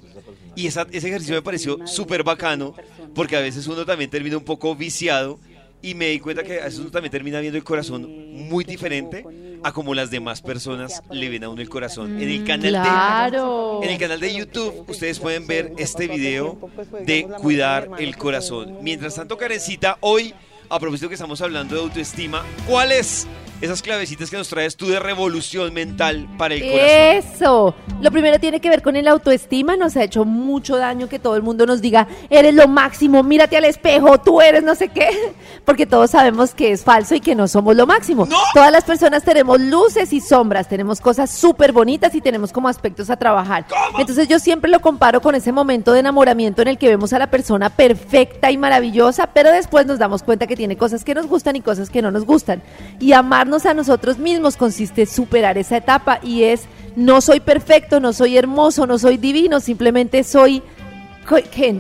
Y 0.57 0.66
ese 0.66 0.82
ejercicio 0.93 1.35
me 1.35 1.43
pareció 1.43 1.87
súper 1.87 2.22
bacano 2.22 2.74
porque 3.14 3.37
a 3.37 3.41
veces 3.41 3.66
uno 3.66 3.85
también 3.85 4.11
termina 4.11 4.37
un 4.37 4.45
poco 4.45 4.74
viciado 4.74 5.39
y 5.85 5.95
me 5.95 6.07
di 6.07 6.18
cuenta 6.18 6.43
que 6.43 6.61
a 6.62 6.64
veces 6.64 6.80
uno 6.80 6.91
también 6.91 7.12
termina 7.12 7.41
viendo 7.41 7.59
el 7.59 7.64
corazón 7.64 8.09
muy 8.49 8.64
diferente 8.64 9.22
a 9.62 9.70
como 9.70 9.93
las 9.93 10.11
demás 10.11 10.41
personas 10.41 11.03
le 11.11 11.28
ven 11.28 11.45
a 11.45 11.51
uno 11.51 11.61
el 11.61 11.68
corazón. 11.68 12.22
En 12.22 12.30
el 12.30 12.43
canal 12.45 12.72
de 12.72 13.87
en 13.87 13.93
el 13.93 13.99
canal 13.99 14.18
de 14.18 14.35
YouTube 14.35 14.87
ustedes 14.89 15.18
pueden 15.18 15.47
ver 15.47 15.72
este 15.76 16.09
video 16.09 16.59
de 17.05 17.24
cuidar 17.24 17.91
el 17.99 18.16
corazón. 18.16 18.78
Mientras 18.80 19.14
tanto, 19.14 19.37
Karencita, 19.37 19.99
hoy 20.01 20.32
a 20.68 20.78
propósito 20.78 21.08
que 21.08 21.14
estamos 21.14 21.40
hablando 21.40 21.74
de 21.74 21.82
autoestima, 21.82 22.42
¿cuál 22.66 22.92
es 22.92 23.26
esas 23.60 23.82
clavecitas 23.82 24.30
que 24.30 24.36
nos 24.36 24.48
traes 24.48 24.76
tú 24.76 24.86
de 24.86 24.98
revolución 24.98 25.72
mental 25.72 26.28
para 26.36 26.54
el 26.54 26.60
corazón. 26.60 26.88
Eso. 26.90 27.74
Lo 28.00 28.10
primero 28.10 28.38
tiene 28.38 28.60
que 28.60 28.68
ver 28.68 28.82
con 28.82 28.96
el 28.96 29.08
autoestima. 29.08 29.76
Nos 29.76 29.96
ha 29.96 30.02
hecho 30.02 30.24
mucho 30.24 30.76
daño 30.76 31.08
que 31.08 31.18
todo 31.18 31.36
el 31.36 31.42
mundo 31.42 31.64
nos 31.64 31.80
diga, 31.80 32.06
eres 32.30 32.54
lo 32.54 32.68
máximo, 32.68 33.22
mírate 33.22 33.56
al 33.56 33.64
espejo, 33.64 34.18
tú 34.18 34.40
eres 34.40 34.62
no 34.62 34.74
sé 34.74 34.88
qué. 34.88 35.08
Porque 35.64 35.86
todos 35.86 36.10
sabemos 36.10 36.54
que 36.54 36.72
es 36.72 36.82
falso 36.82 37.14
y 37.14 37.20
que 37.20 37.34
no 37.34 37.48
somos 37.48 37.76
lo 37.76 37.86
máximo. 37.86 38.28
Todas 38.52 38.70
las 38.70 38.84
personas 38.84 39.22
tenemos 39.22 39.60
luces 39.60 40.12
y 40.12 40.20
sombras, 40.20 40.68
tenemos 40.68 41.00
cosas 41.00 41.30
súper 41.30 41.72
bonitas 41.72 42.14
y 42.14 42.20
tenemos 42.20 42.52
como 42.52 42.68
aspectos 42.68 43.08
a 43.08 43.16
trabajar. 43.16 43.66
Entonces 43.98 44.28
yo 44.28 44.38
siempre 44.38 44.70
lo 44.70 44.80
comparo 44.80 45.22
con 45.22 45.34
ese 45.34 45.52
momento 45.52 45.92
de 45.92 46.00
enamoramiento 46.00 46.60
en 46.62 46.68
el 46.68 46.78
que 46.78 46.88
vemos 46.88 47.12
a 47.12 47.18
la 47.18 47.30
persona 47.30 47.70
perfecta 47.70 48.50
y 48.50 48.58
maravillosa, 48.58 49.28
pero 49.28 49.50
después 49.50 49.86
nos 49.86 49.98
damos 49.98 50.22
cuenta 50.22 50.46
que 50.46 50.56
tiene 50.56 50.63
cosas 50.76 51.04
que 51.04 51.14
nos 51.14 51.26
gustan 51.26 51.56
y 51.56 51.60
cosas 51.60 51.90
que 51.90 52.02
no 52.02 52.10
nos 52.10 52.24
gustan. 52.24 52.62
Y 53.00 53.12
amar 53.12 53.46
a 53.64 53.74
nosotros 53.74 54.18
mismos 54.18 54.56
consiste 54.56 55.02
en 55.02 55.08
superar 55.08 55.58
esa 55.58 55.76
etapa 55.76 56.18
y 56.22 56.44
es 56.44 56.62
no 56.96 57.20
soy 57.20 57.40
perfecto, 57.40 58.00
no 58.00 58.12
soy 58.12 58.36
hermoso, 58.36 58.86
no 58.86 58.98
soy 58.98 59.16
divino, 59.16 59.60
simplemente 59.60 60.24
soy 60.24 60.62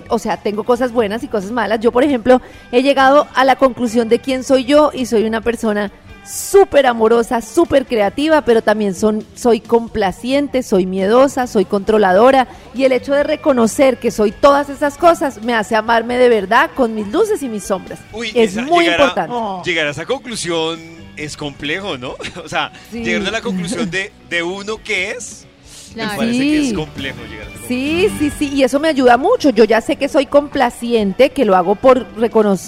o 0.08 0.18
sea, 0.18 0.38
tengo 0.38 0.64
cosas 0.64 0.92
buenas 0.92 1.22
y 1.22 1.28
cosas 1.28 1.50
malas. 1.50 1.80
Yo, 1.80 1.92
por 1.92 2.02
ejemplo, 2.02 2.40
he 2.72 2.82
llegado 2.82 3.26
a 3.34 3.44
la 3.44 3.56
conclusión 3.56 4.08
de 4.08 4.18
quién 4.18 4.42
soy 4.42 4.64
yo 4.64 4.90
y 4.94 5.06
soy 5.06 5.24
una 5.24 5.40
persona 5.42 5.92
súper 6.24 6.86
amorosa, 6.86 7.40
súper 7.40 7.86
creativa, 7.86 8.42
pero 8.42 8.62
también 8.62 8.94
son, 8.94 9.24
soy 9.34 9.60
complaciente, 9.60 10.62
soy 10.62 10.86
miedosa, 10.86 11.46
soy 11.46 11.64
controladora 11.64 12.48
y 12.74 12.84
el 12.84 12.92
hecho 12.92 13.12
de 13.12 13.22
reconocer 13.22 13.98
que 13.98 14.10
soy 14.10 14.32
todas 14.32 14.68
esas 14.68 14.96
cosas 14.96 15.42
me 15.42 15.54
hace 15.54 15.76
amarme 15.76 16.16
de 16.18 16.28
verdad 16.28 16.70
con 16.74 16.94
mis 16.94 17.08
luces 17.08 17.42
y 17.42 17.48
mis 17.48 17.64
sombras. 17.64 18.00
es 18.34 18.56
muy 18.56 18.86
importante. 18.86 19.34
Llegar 19.64 19.86
a 19.86 19.90
esa 19.90 20.06
conclusión 20.06 20.80
es 21.16 21.36
complejo, 21.36 21.98
¿no? 21.98 22.14
O 22.44 22.48
sea, 22.48 22.72
llegar 22.92 23.26
a 23.28 23.30
la 23.30 23.40
conclusión 23.40 23.90
de, 23.90 24.12
de 24.28 24.42
uno 24.42 24.78
que 24.82 25.12
es, 25.12 25.46
me 25.94 26.06
parece 26.06 26.38
que 26.38 26.68
es 26.68 26.72
complejo 26.74 27.18
llegar 27.24 27.46
a 27.46 27.68
Sí, 27.68 28.08
sí, 28.18 28.30
sí, 28.38 28.50
y 28.52 28.62
eso 28.62 28.78
me 28.80 28.88
ayuda 28.88 29.16
mucho. 29.16 29.50
Yo 29.50 29.64
ya 29.64 29.80
sé 29.80 29.96
que 29.96 30.08
soy 30.08 30.26
complaciente, 30.26 31.30
que 31.30 31.44
lo 31.44 31.56
hago 31.56 31.76
por, 31.76 32.06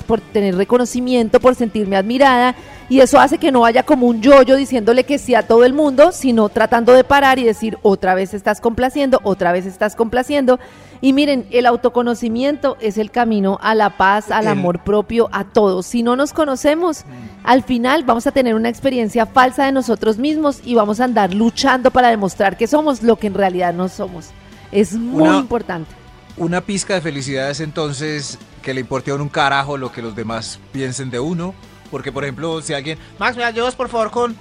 por 0.07 0.21
tener 0.21 0.57
reconocimiento, 0.57 1.41
por 1.41 1.55
sentirme 1.55 1.97
admirada, 1.97 2.55
y 2.89 3.01
eso 3.01 3.19
hace 3.19 3.39
que 3.39 3.51
no 3.51 3.61
vaya 3.61 3.83
como 3.83 4.07
un 4.07 4.23
yo-yo 4.23 4.55
diciéndole 4.55 5.05
que 5.05 5.19
sí 5.19 5.35
a 5.35 5.43
todo 5.43 5.65
el 5.65 5.73
mundo, 5.73 6.13
sino 6.13 6.49
tratando 6.49 6.93
de 6.93 7.03
parar 7.03 7.41
y 7.41 7.45
decir, 7.45 7.79
otra 7.83 8.15
vez 8.15 8.33
estás 8.33 8.61
complaciendo, 8.61 9.21
otra 9.25 9.51
vez 9.51 9.67
estás 9.67 9.97
complaciendo. 9.97 10.61
Y 11.01 11.13
miren, 11.13 11.47
el 11.51 11.67
autoconocimiento 11.67 12.77
es 12.81 12.97
el 12.97 13.11
camino 13.11 13.59
a 13.61 13.75
la 13.75 13.97
paz, 13.97 14.31
al 14.31 14.47
amor 14.47 14.85
propio, 14.85 15.29
a 15.33 15.45
todos. 15.45 15.87
Si 15.87 16.05
no 16.05 16.15
nos 16.15 16.33
conocemos, 16.33 17.05
al 17.43 17.65
final 17.65 18.05
vamos 18.05 18.29
a 18.29 18.31
tener 18.31 18.55
una 18.55 18.69
experiencia 18.69 19.27
falsa 19.27 19.67
de 19.67 19.73
nosotros 19.73 20.19
mismos 20.19 20.61
y 20.65 20.77
vamos 20.77 21.01
a 21.01 21.05
andar 21.05 21.35
luchando 21.35 21.91
para 21.91 22.09
demostrar 22.09 22.57
que 22.57 22.69
somos 22.69 23.03
lo 23.03 23.17
que 23.17 23.27
en 23.27 23.35
realidad 23.35 23.75
no 23.75 23.89
somos. 23.89 24.31
Es 24.71 24.93
muy 24.95 25.37
importante. 25.37 25.91
Una 26.37 26.61
pizca 26.61 26.95
de 26.95 27.01
felicidad 27.01 27.51
es 27.51 27.61
entonces 27.61 28.39
que 28.63 28.75
le 28.75 28.81
importe 28.81 29.11
a 29.11 29.15
uno 29.15 29.25
un 29.25 29.29
carajo 29.31 29.77
lo 29.77 29.91
que 29.91 30.03
los 30.03 30.15
demás 30.15 30.61
piensen 30.73 31.11
de 31.11 31.19
uno 31.19 31.55
porque, 31.91 32.13
por 32.13 32.25
ejemplo, 32.25 32.61
si 32.63 32.75
alguien. 32.75 32.99
Max, 33.19 33.37
me 33.37 33.45
ayudas 33.45 33.75
por 33.75 33.89
favor 33.89 34.11
con. 34.11 34.37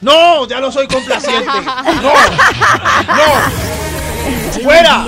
¡No! 0.00 0.48
Ya 0.48 0.60
no 0.60 0.72
soy 0.72 0.88
complaciente. 0.88 1.46
¡No! 2.02 2.12
¡No! 3.16 3.32
¡Fuera! 4.62 5.06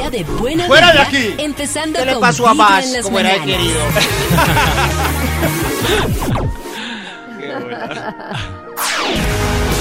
¡Fuera 0.67 0.93
de 0.93 0.99
aquí! 1.01 1.35
Empezando 1.39 1.99
¿Qué 1.99 2.07
le 2.07 2.17
pasó 2.17 2.49
a 2.49 2.55
Max 2.55 2.99
como 3.03 3.19
era 3.19 3.35
querido? 3.43 3.81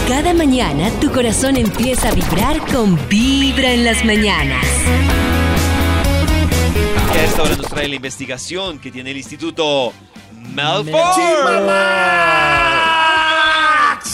Cada 0.08 0.34
mañana 0.34 0.90
tu 1.00 1.12
corazón 1.12 1.56
empieza 1.56 2.10
a 2.10 2.12
vibrar 2.12 2.60
con 2.72 3.00
Vibra 3.08 3.72
en 3.72 3.86
las 3.86 4.04
mañanas. 4.04 4.66
Y 7.14 7.18
a 7.18 7.24
esta 7.24 7.44
hora 7.44 7.56
nos 7.56 7.68
trae 7.68 7.88
la 7.88 7.96
investigación 7.96 8.80
que 8.80 8.92
tiene 8.92 9.12
el 9.12 9.18
Instituto 9.18 9.94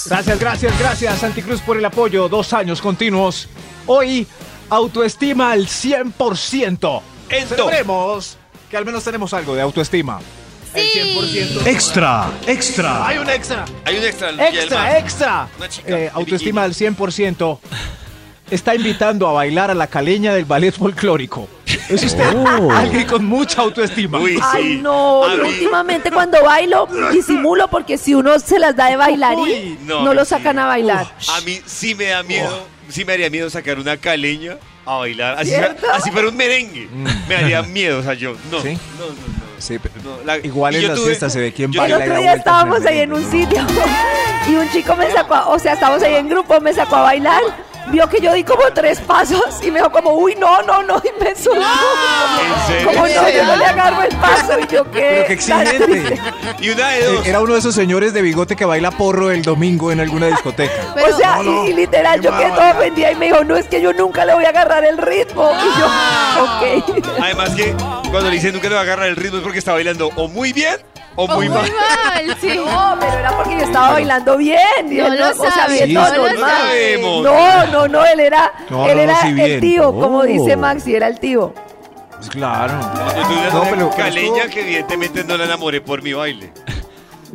Gracias, 0.09 0.39
gracias, 0.39 0.79
gracias, 0.79 1.23
Anticruz, 1.23 1.61
por 1.61 1.77
el 1.77 1.85
apoyo. 1.85 2.29
Dos 2.29 2.53
años 2.53 2.81
continuos. 2.81 3.49
Hoy, 3.85 4.25
autoestima 4.69 5.51
al 5.51 5.67
100%. 5.67 7.01
Celebremos 7.47 8.38
que 8.69 8.77
al 8.77 8.85
menos 8.85 9.03
tenemos 9.03 9.33
algo 9.33 9.55
de 9.55 9.61
autoestima. 9.61 10.19
El 10.73 10.88
100%. 10.88 11.67
Extra, 11.67 12.31
extra. 12.45 13.07
Hay 13.07 13.17
un 13.17 13.29
extra. 13.29 13.65
Hay 13.85 13.97
un 13.97 14.03
extra. 14.03 14.29
Extra, 14.47 14.97
extra. 14.97 15.49
Eh, 15.85 16.09
autoestima 16.13 16.63
al 16.63 16.73
100%. 16.73 17.59
Está 18.49 18.75
invitando 18.75 19.27
a 19.27 19.33
bailar 19.33 19.71
a 19.71 19.73
la 19.73 19.87
caleña 19.87 20.33
del 20.33 20.45
ballet 20.45 20.71
folclórico. 20.73 21.49
Es 21.89 22.03
usted 22.03 22.23
Oh. 22.33 22.71
alguien 22.71 23.05
con 23.05 23.25
mucha 23.25 23.61
autoestima. 23.61 24.19
Uy, 24.19 24.39
Ay, 24.41 24.79
no, 24.81 25.27
yo 25.35 25.45
últimamente 25.47 26.11
cuando 26.11 26.41
bailo 26.43 26.87
disimulo 27.11 27.67
porque 27.69 27.97
si 27.97 28.13
uno 28.13 28.39
se 28.39 28.57
las 28.59 28.75
da 28.75 28.85
de 28.89 28.95
bailarín, 28.95 29.41
Uy, 29.41 29.79
no, 29.83 30.03
no, 30.03 30.13
lo 30.13 30.23
sacan 30.23 30.55
sí. 30.55 30.59
a 30.61 30.65
bailar. 30.65 31.13
A 31.35 31.41
mí 31.41 31.59
sí 31.65 31.93
me 31.93 32.05
da 32.05 32.23
miedo, 32.23 32.65
sí 32.89 33.03
me 33.03 33.13
haría 33.13 33.29
miedo 33.29 33.49
sacar 33.49 33.79
una 33.79 33.97
caleña 33.97 34.57
a 34.85 34.95
bailar. 34.97 35.37
Así, 35.39 35.49
¿Cierto? 35.49 35.85
así 35.93 36.09
fuera 36.11 36.29
un 36.29 36.37
merengue. 36.37 36.87
Me 37.27 37.35
haría 37.35 37.61
miedo, 37.63 37.99
o 37.99 38.03
sea, 38.03 38.13
yo, 38.13 38.33
no. 38.49 38.61
¿Sí? 38.61 38.77
No, 38.97 39.05
no, 39.07 39.11
no. 39.11 39.47
Sí, 39.59 39.77
pero 39.79 39.95
no, 40.03 40.23
la- 40.23 40.37
igual 40.37 40.75
en 40.75 40.87
las 40.87 40.99
fiestas 41.01 41.33
se 41.33 41.39
ve 41.39 41.51
quién 41.51 41.71
yo- 41.71 41.83
El 41.83 41.91
baila 41.91 42.05
y 42.05 42.09
otro 42.09 42.21
día 42.21 42.33
estábamos 42.33 42.79
el 42.81 42.87
ahí 42.87 42.99
en 42.99 43.11
un 43.13 43.29
sitio 43.31 43.59
y 44.49 44.53
un 44.55 44.69
chico 44.71 44.95
me 44.95 45.11
sacó, 45.11 45.33
a- 45.35 45.47
o 45.49 45.59
sea, 45.59 45.73
estábamos 45.73 46.01
ahí 46.03 46.15
en 46.15 46.29
grupo, 46.29 46.61
me 46.61 46.71
sacó 46.73 46.95
a 46.97 47.01
bailar, 47.01 47.41
vio 47.91 48.07
que 48.09 48.19
yo 48.21 48.33
di 48.33 48.43
como 48.43 48.63
tres 48.73 48.99
pasos 48.99 49.41
y 49.63 49.71
me 49.71 49.79
dijo 49.79 49.91
como, 49.91 50.11
uy, 50.11 50.35
no, 50.35 50.61
no, 50.63 50.83
no, 50.83 50.97
y 51.03 51.23
me 51.23 51.35
subió. 51.35 51.61
¿En 51.61 52.67
serio? 52.67 52.88
Como 52.88 53.07
no, 53.07 53.29
yo 53.29 53.43
no 53.45 53.55
le 53.55 53.65
agarro 53.65 54.01
el 54.03 54.15
paso 54.17 54.59
y 54.59 54.67
yo 54.67 54.83
Pero 54.85 54.91
qué. 54.91 55.23
qué 55.27 55.33
exigente. 55.33 56.19
Y 56.59 56.69
una 56.69 56.89
de 56.89 56.99
Eh, 56.99 57.03
dos. 57.13 57.25
Era 57.27 57.39
uno 57.41 57.53
de 57.53 57.59
esos 57.59 57.75
señores 57.75 58.13
de 58.13 58.21
bigote 58.21 58.55
que 58.55 58.65
baila 58.65 58.91
porro 58.91 59.31
el 59.31 59.41
domingo 59.41 59.91
en 59.91 59.99
alguna 59.99 60.27
discoteca. 60.27 60.73
Pero- 60.95 61.07
o 61.15 61.17
sea, 61.17 61.38
No, 61.38 61.43
no, 61.43 61.65
y, 61.65 61.73
literal, 61.73 62.21
yo 62.21 62.31
¿qué 62.31 62.38
quedé 62.38 62.49
toda 62.51 62.71
ofendida 62.71 63.11
y 63.11 63.15
me 63.15 63.25
dijo, 63.27 63.43
no, 63.43 63.55
es 63.55 63.67
que 63.67 63.81
yo 63.81 63.93
nunca 63.93 64.25
le 64.25 64.33
voy 64.33 64.45
a 64.45 64.49
agarrar 64.49 64.83
el 64.85 64.97
ritmo. 64.97 65.49
Y 65.51 65.79
yo, 65.79 65.85
Ah. 65.89 66.59
ok. 66.88 67.05
Además 67.21 67.49
que 67.55 67.73
cuando 68.11 68.29
le 68.29 68.31
dicen 68.35 68.53
nunca 68.53 68.69
le 68.69 68.75
va 68.75 68.81
a 68.81 68.83
agarrar 68.83 69.07
el 69.07 69.15
ritmo 69.15 69.38
es 69.38 69.43
porque 69.43 69.59
está 69.59 69.73
bailando 69.73 70.09
o 70.15 70.27
muy 70.27 70.53
bien 70.53 70.77
o 71.18 71.28
muy 71.28 71.49
muy 71.49 71.57
mal. 71.57 71.72
mal, 71.74 72.38
sí. 72.39 72.55
No, 72.55 72.95
pero 72.99 73.13
era 73.20 73.32
porque 73.36 73.57
yo 73.57 73.63
estaba 73.65 73.91
bailando 73.91 74.38
bien. 74.38 74.59
y 74.89 74.95
No 74.95 75.07
él 75.07 75.20
lo 75.20 75.30
o 75.30 75.34
sea, 75.34 75.51
sabe, 75.51 75.74
bien, 75.74 75.88
sí, 75.89 75.93
no, 75.93 76.07
no 76.09 76.15
lo 76.15 76.30
normal. 76.30 76.51
sabemos. 76.57 77.24
No, 77.24 77.65
no, 77.68 77.88
no, 77.89 78.05
él 78.05 78.20
era, 78.22 78.53
No, 78.70 78.88
él 78.88 78.97
no, 78.97 79.03
no, 79.05 79.11
era 79.11 79.22
sí, 79.22 79.41
el 79.41 79.59
tío, 79.59 79.93
como 79.93 80.24
dice 80.24 80.55
Maxi, 80.55 80.95
era 80.95 81.07
el 81.07 81.20
tío. 81.20 81.53
Pues 82.15 82.30
claro. 82.30 82.74
Yo 83.15 83.28
tuve 83.51 83.74
una 83.74 83.76
No, 83.84 83.89
caleña 83.91 84.47
que 84.47 84.61
evidentemente 84.61 85.24
no 85.24 85.38
la 85.38 85.43
enamoré 85.45 85.82
por 85.82 86.01
mi 86.01 86.13
baile. 86.13 86.51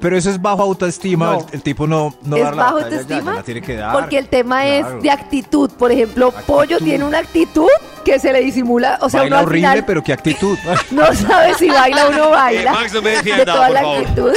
Pero 0.03 0.17
eso 0.19 0.29
es 0.31 0.43
bajo 0.43 0.61
autoestima. 0.63 1.27
No. 1.33 1.39
El, 1.49 1.55
el 1.55 1.63
tipo 1.63 1.87
no, 1.87 2.15
no 2.25 2.37
¿Es 2.37 2.43
dar 2.43 2.55
la 2.57 2.63
bajo 2.65 2.75
batalla, 2.77 2.91
ya, 2.97 3.01
autoestima? 3.01 3.31
ya 3.33 3.37
la 3.39 3.43
tiene 3.45 3.63
que 3.63 3.77
dar. 3.77 3.93
Porque 3.93 4.19
el 4.19 4.29
tema 4.29 4.63
Claro. 4.63 4.97
es 4.99 5.03
de 5.03 5.11
actitud. 5.11 5.71
Por 5.79 5.93
ejemplo, 5.93 6.33
Pollo 6.47 6.79
tiene 6.79 7.05
una 7.05 7.19
actitud 7.19 7.69
que 8.05 8.19
se 8.19 8.33
le 8.33 8.41
disimula. 8.41 8.99
O 9.01 9.09
sea, 9.09 9.21
baila 9.21 9.37
uno 9.37 9.39
al 9.39 9.47
horrible, 9.47 9.69
final 9.69 9.85
pero 9.87 10.03
qué 10.03 10.13
actitud. 10.13 10.59
no 10.91 11.13
sabe 11.15 11.55
si 11.55 11.69
baila 11.71 12.09
o 12.09 12.11
no 12.13 12.25
Eh, 12.27 12.31
baila. 12.31 12.73
Max, 12.75 12.93
no 12.93 13.01
me 13.03 13.11
de 13.11 13.17
defienda, 13.17 13.45
toda 13.47 13.67
por 13.67 13.75
la 13.75 13.81
favor. 13.81 13.99
actitud. 14.03 14.33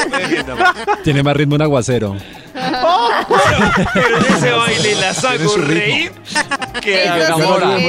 Tiene 1.03 1.23
más 1.23 1.35
ritmo 1.35 1.55
un 1.55 1.61
aguacero. 1.63 2.15
Pero 3.93 4.17
en 4.17 4.25
ese 4.33 4.51
baile 4.51 4.95
la 4.95 5.13
saco 5.13 5.57
reír. 5.57 6.11
Que 6.81 7.03
sí, 7.03 7.09
eso 7.19 7.37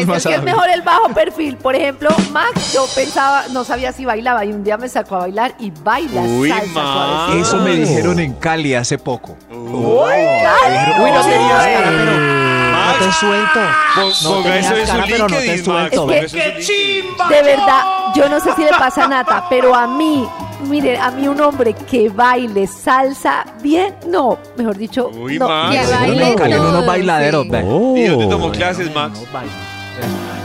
más 0.07 0.19
Es 0.19 0.27
que 0.27 0.35
es 0.35 0.43
mejor 0.43 0.69
el 0.71 0.83
bajo 0.83 1.09
perfil. 1.11 1.57
Por 1.57 1.75
ejemplo, 1.75 2.11
Max, 2.33 2.73
yo 2.73 2.87
pensaba, 2.95 3.45
no 3.53 3.65
sabía 3.65 3.93
si 3.93 4.05
bailaba 4.05 4.45
y 4.45 4.53
un 4.53 4.65
día 4.65 4.77
me 4.77 4.89
sacó 4.89 5.17
a 5.17 5.19
bailar 5.21 5.55
y 5.59 5.71
baila 5.71 6.23
Uy, 6.23 6.51
salsa. 6.51 7.29
Eso 7.41 7.59
me 7.59 7.73
dijeron 7.77 8.19
en 8.19 8.33
Cali 8.35 8.75
hace 8.75 8.99
poco. 8.99 9.37
Uy, 9.51 10.15
Dijeron, 10.17 11.01
Uy, 11.03 11.11
no 11.13 11.21
tenías 11.23 11.65
cara, 11.67 11.91
pero 11.91 12.46
no 12.87 13.07
te 13.07 13.13
suelto. 13.13 13.61
pon- 13.95 14.13
ponga 14.25 14.59
eso 14.59 14.77
en 14.77 14.87
su 14.87 14.93
cara, 14.93 15.05
pero 15.09 15.29
no 15.29 15.37
te 15.37 15.65
suelto. 15.65 16.11
Es. 16.13 16.33
De 16.33 17.43
verdad, 17.43 17.83
yo 18.15 18.29
no 18.29 18.41
sé 18.41 18.53
si 18.55 18.63
le 18.63 18.71
pasa 18.71 19.05
a 19.05 19.09
Nata, 19.09 19.45
pero 19.51 19.75
a 19.75 19.87
mí, 19.87 20.27
mire, 20.69 20.99
a 20.99 21.11
mí 21.11 21.27
un 21.29 21.41
hombre 21.41 21.75
que 21.75 22.09
baile 22.09 22.67
salsa 22.67 23.45
bien, 23.63 23.95
no, 24.09 24.39
mejor 24.57 24.77
dicho, 24.77 25.09
Uy, 25.13 25.39
no. 25.39 25.49
Max. 25.49 25.77
Que 25.77 25.93
baile 25.95 26.35
Cali 26.37 26.53
todo, 26.55 26.69
unos 26.71 26.87
bailaderos, 26.87 27.45
sí. 27.45 27.51
ve. 27.51 27.61
¿Y 27.61 28.05
dónde 28.07 28.27
tomó 28.29 28.47
Oh. 28.47 28.53
clases, 28.53 28.95
Max? 28.95 29.21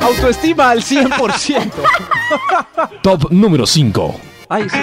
Autoestima 0.01 0.69
al 0.71 0.81
100%. 0.81 1.71
Top 3.03 3.29
número 3.31 3.65
5. 3.67 4.15
Ay, 4.49 4.67
sí. 4.69 4.77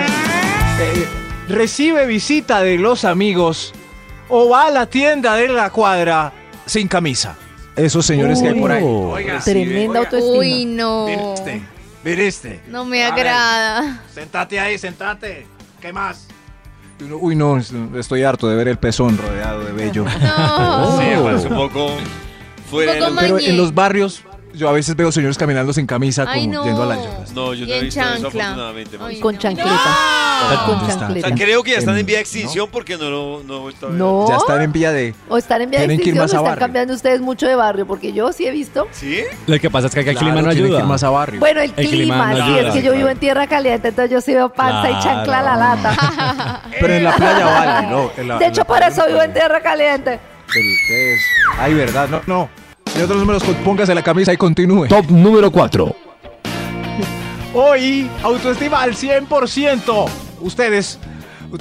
Eh, 0.81 1.09
recibe 1.49 2.07
visita 2.07 2.63
de 2.63 2.79
los 2.79 3.05
amigos 3.05 3.73
o 4.29 4.49
va 4.49 4.67
a 4.67 4.71
la 4.71 4.87
tienda 4.87 5.35
de 5.35 5.49
la 5.49 5.71
cuadra 5.71 6.33
sin 6.67 6.87
camisa. 6.87 7.37
Esos 7.79 8.05
señores 8.07 8.41
que 8.43 8.49
hay 8.49 8.61
por 8.61 8.71
ahí. 8.73 8.83
Oh. 8.85 9.11
Oiga, 9.13 9.39
Tremenda 9.41 10.01
autoestima. 10.01 10.39
Uy, 10.39 10.65
no. 10.67 11.07
Mire 11.07 11.63
mire 12.05 12.27
este. 12.27 12.61
No 12.69 12.85
me 12.85 13.05
A 13.05 13.11
ver. 13.15 13.27
agrada. 13.29 14.03
Sentate 14.13 14.59
ahí, 14.61 14.79
sentate. 14.79 15.47
¿Qué 15.81 15.93
más? 15.93 16.27
Uy, 17.21 17.37
no, 17.37 17.57
es- 17.59 17.73
estoy 17.97 18.25
harto 18.25 18.49
de 18.49 18.57
ver 18.57 18.67
el 18.69 18.77
pezón 18.79 19.17
rodeado 19.19 19.65
de 19.65 19.73
vello. 19.73 20.05
No. 20.21 20.99
Sí, 21.01 21.07
parece 21.23 21.47
un 21.49 21.55
poco 21.55 21.91
fuera 22.71 22.93
Un 22.95 22.99
poco 22.99 23.11
lo- 23.13 23.21
Pero 23.21 23.39
en 23.39 23.57
los 23.57 23.73
barrios, 23.75 24.23
yo 24.55 24.69
a 24.69 24.73
veces 24.73 24.95
veo 24.97 25.11
señores 25.13 25.37
caminando 25.39 25.73
sin 25.73 25.87
camisa, 25.87 26.23
como 26.25 26.35
Ay, 26.35 26.47
no. 26.47 26.65
yendo 26.65 26.83
a 26.83 26.87
la 26.87 26.97
yoga. 26.97 27.19
No, 27.35 27.55
yo 27.55 27.65
Y 27.65 27.69
no 27.69 27.75
he 27.75 27.79
en 27.79 27.85
visto 27.85 28.01
eso 28.01 28.09
chancla. 28.11 28.29
afortunadamente. 28.29 28.99
Ay, 29.01 29.21
Con 29.21 29.35
no. 29.35 29.41
chancleta. 29.41 29.71
No. 29.71 30.65
Con 30.67 30.79
¿Dónde 30.79 30.93
está? 30.93 30.97
O 30.97 31.09
chancleta. 31.09 31.29
sea, 31.29 31.37
creo 31.37 31.63
que 31.63 31.71
ya 31.73 31.79
están 31.79 31.99
en 31.99 32.07
vía 32.07 32.17
de 32.17 32.23
extinción 32.23 32.69
porque 32.71 32.97
no 32.97 33.11
lo 33.11 33.43
no 33.45 33.65
ver. 33.65 33.75
No. 33.91 34.27
Ya 34.29 34.37
están 34.37 34.63
en 34.63 34.73
vía 34.73 34.93
de... 34.93 35.15
O 35.29 35.37
están 35.39 35.63
en 35.63 35.71
vía 35.71 35.81
de 35.81 35.87
Tienen 35.87 35.99
que 36.05 36.11
ir 36.11 36.15
extinción 36.17 36.23
o 36.23 36.27
están 36.27 36.45
barrio. 36.45 36.61
cambiando 36.61 36.95
ustedes 36.95 37.21
mucho 37.21 37.47
de 37.47 37.55
barrio, 37.57 37.87
porque 37.87 38.13
yo 38.13 38.33
sí 38.33 38.47
he 38.47 38.51
visto. 38.51 38.87
¿Sí? 38.93 39.23
Lo 39.47 39.59
que 39.59 39.69
pasa 39.71 39.89
es 39.89 39.95
que 39.95 40.01
acá 40.01 40.11
el 40.11 40.17
Claro, 40.17 40.33
clima 40.35 40.43
no 40.47 40.53
tienen 40.53 40.71
que 40.71 40.77
ayuda. 40.77 40.81
ir 40.81 40.87
más 40.87 41.03
a 41.03 41.11
barrio. 41.11 41.41
Bueno, 41.41 41.61
el, 41.61 41.73
El 41.77 41.89
clima, 41.89 41.91
clima 41.91 42.31
no 42.31 42.37
sí, 42.37 42.43
ayuda, 42.43 42.69
es 42.69 42.75
que 42.75 42.83
yo 42.83 42.93
vivo 42.95 43.09
en 43.09 43.19
tierra 43.19 43.47
caliente, 43.47 43.89
entonces 43.89 44.11
yo 44.11 44.21
sí 44.21 44.33
veo 44.35 44.53
panza 44.53 44.91
y 44.91 44.99
chancla 45.03 45.39
a 45.41 45.43
la 45.43 45.57
lata. 45.57 46.63
Pero 46.81 46.95
en 46.95 47.05
la 47.05 47.17
playa 47.17 47.45
vale, 47.47 47.87
¿no? 47.89 48.11
En 48.17 48.29
la- 48.29 48.39
de 48.39 48.47
hecho, 48.47 48.65
por 48.65 48.83
eso 48.83 49.07
vivo 49.07 49.23
en 49.23 49.33
tierra 49.33 49.61
caliente. 49.61 50.21
Pero 50.47 50.65
¿qué 50.89 51.15
es? 51.15 51.21
Ay, 51.59 51.75
verdad, 51.75 52.09
no, 52.09 52.23
no. 52.27 52.49
De 52.95 53.07
los 53.07 53.17
números, 53.19 53.43
póngase 53.65 53.95
la 53.95 54.03
camisa 54.03 54.33
y 54.33 54.37
continúe. 54.37 54.89
Top 54.89 55.07
número 55.11 55.51
4. 55.51 55.95
Hoy, 57.55 58.11
autoestima 58.23 58.83
al 58.83 58.95
100%. 58.95 60.07
Ustedes, 60.41 60.99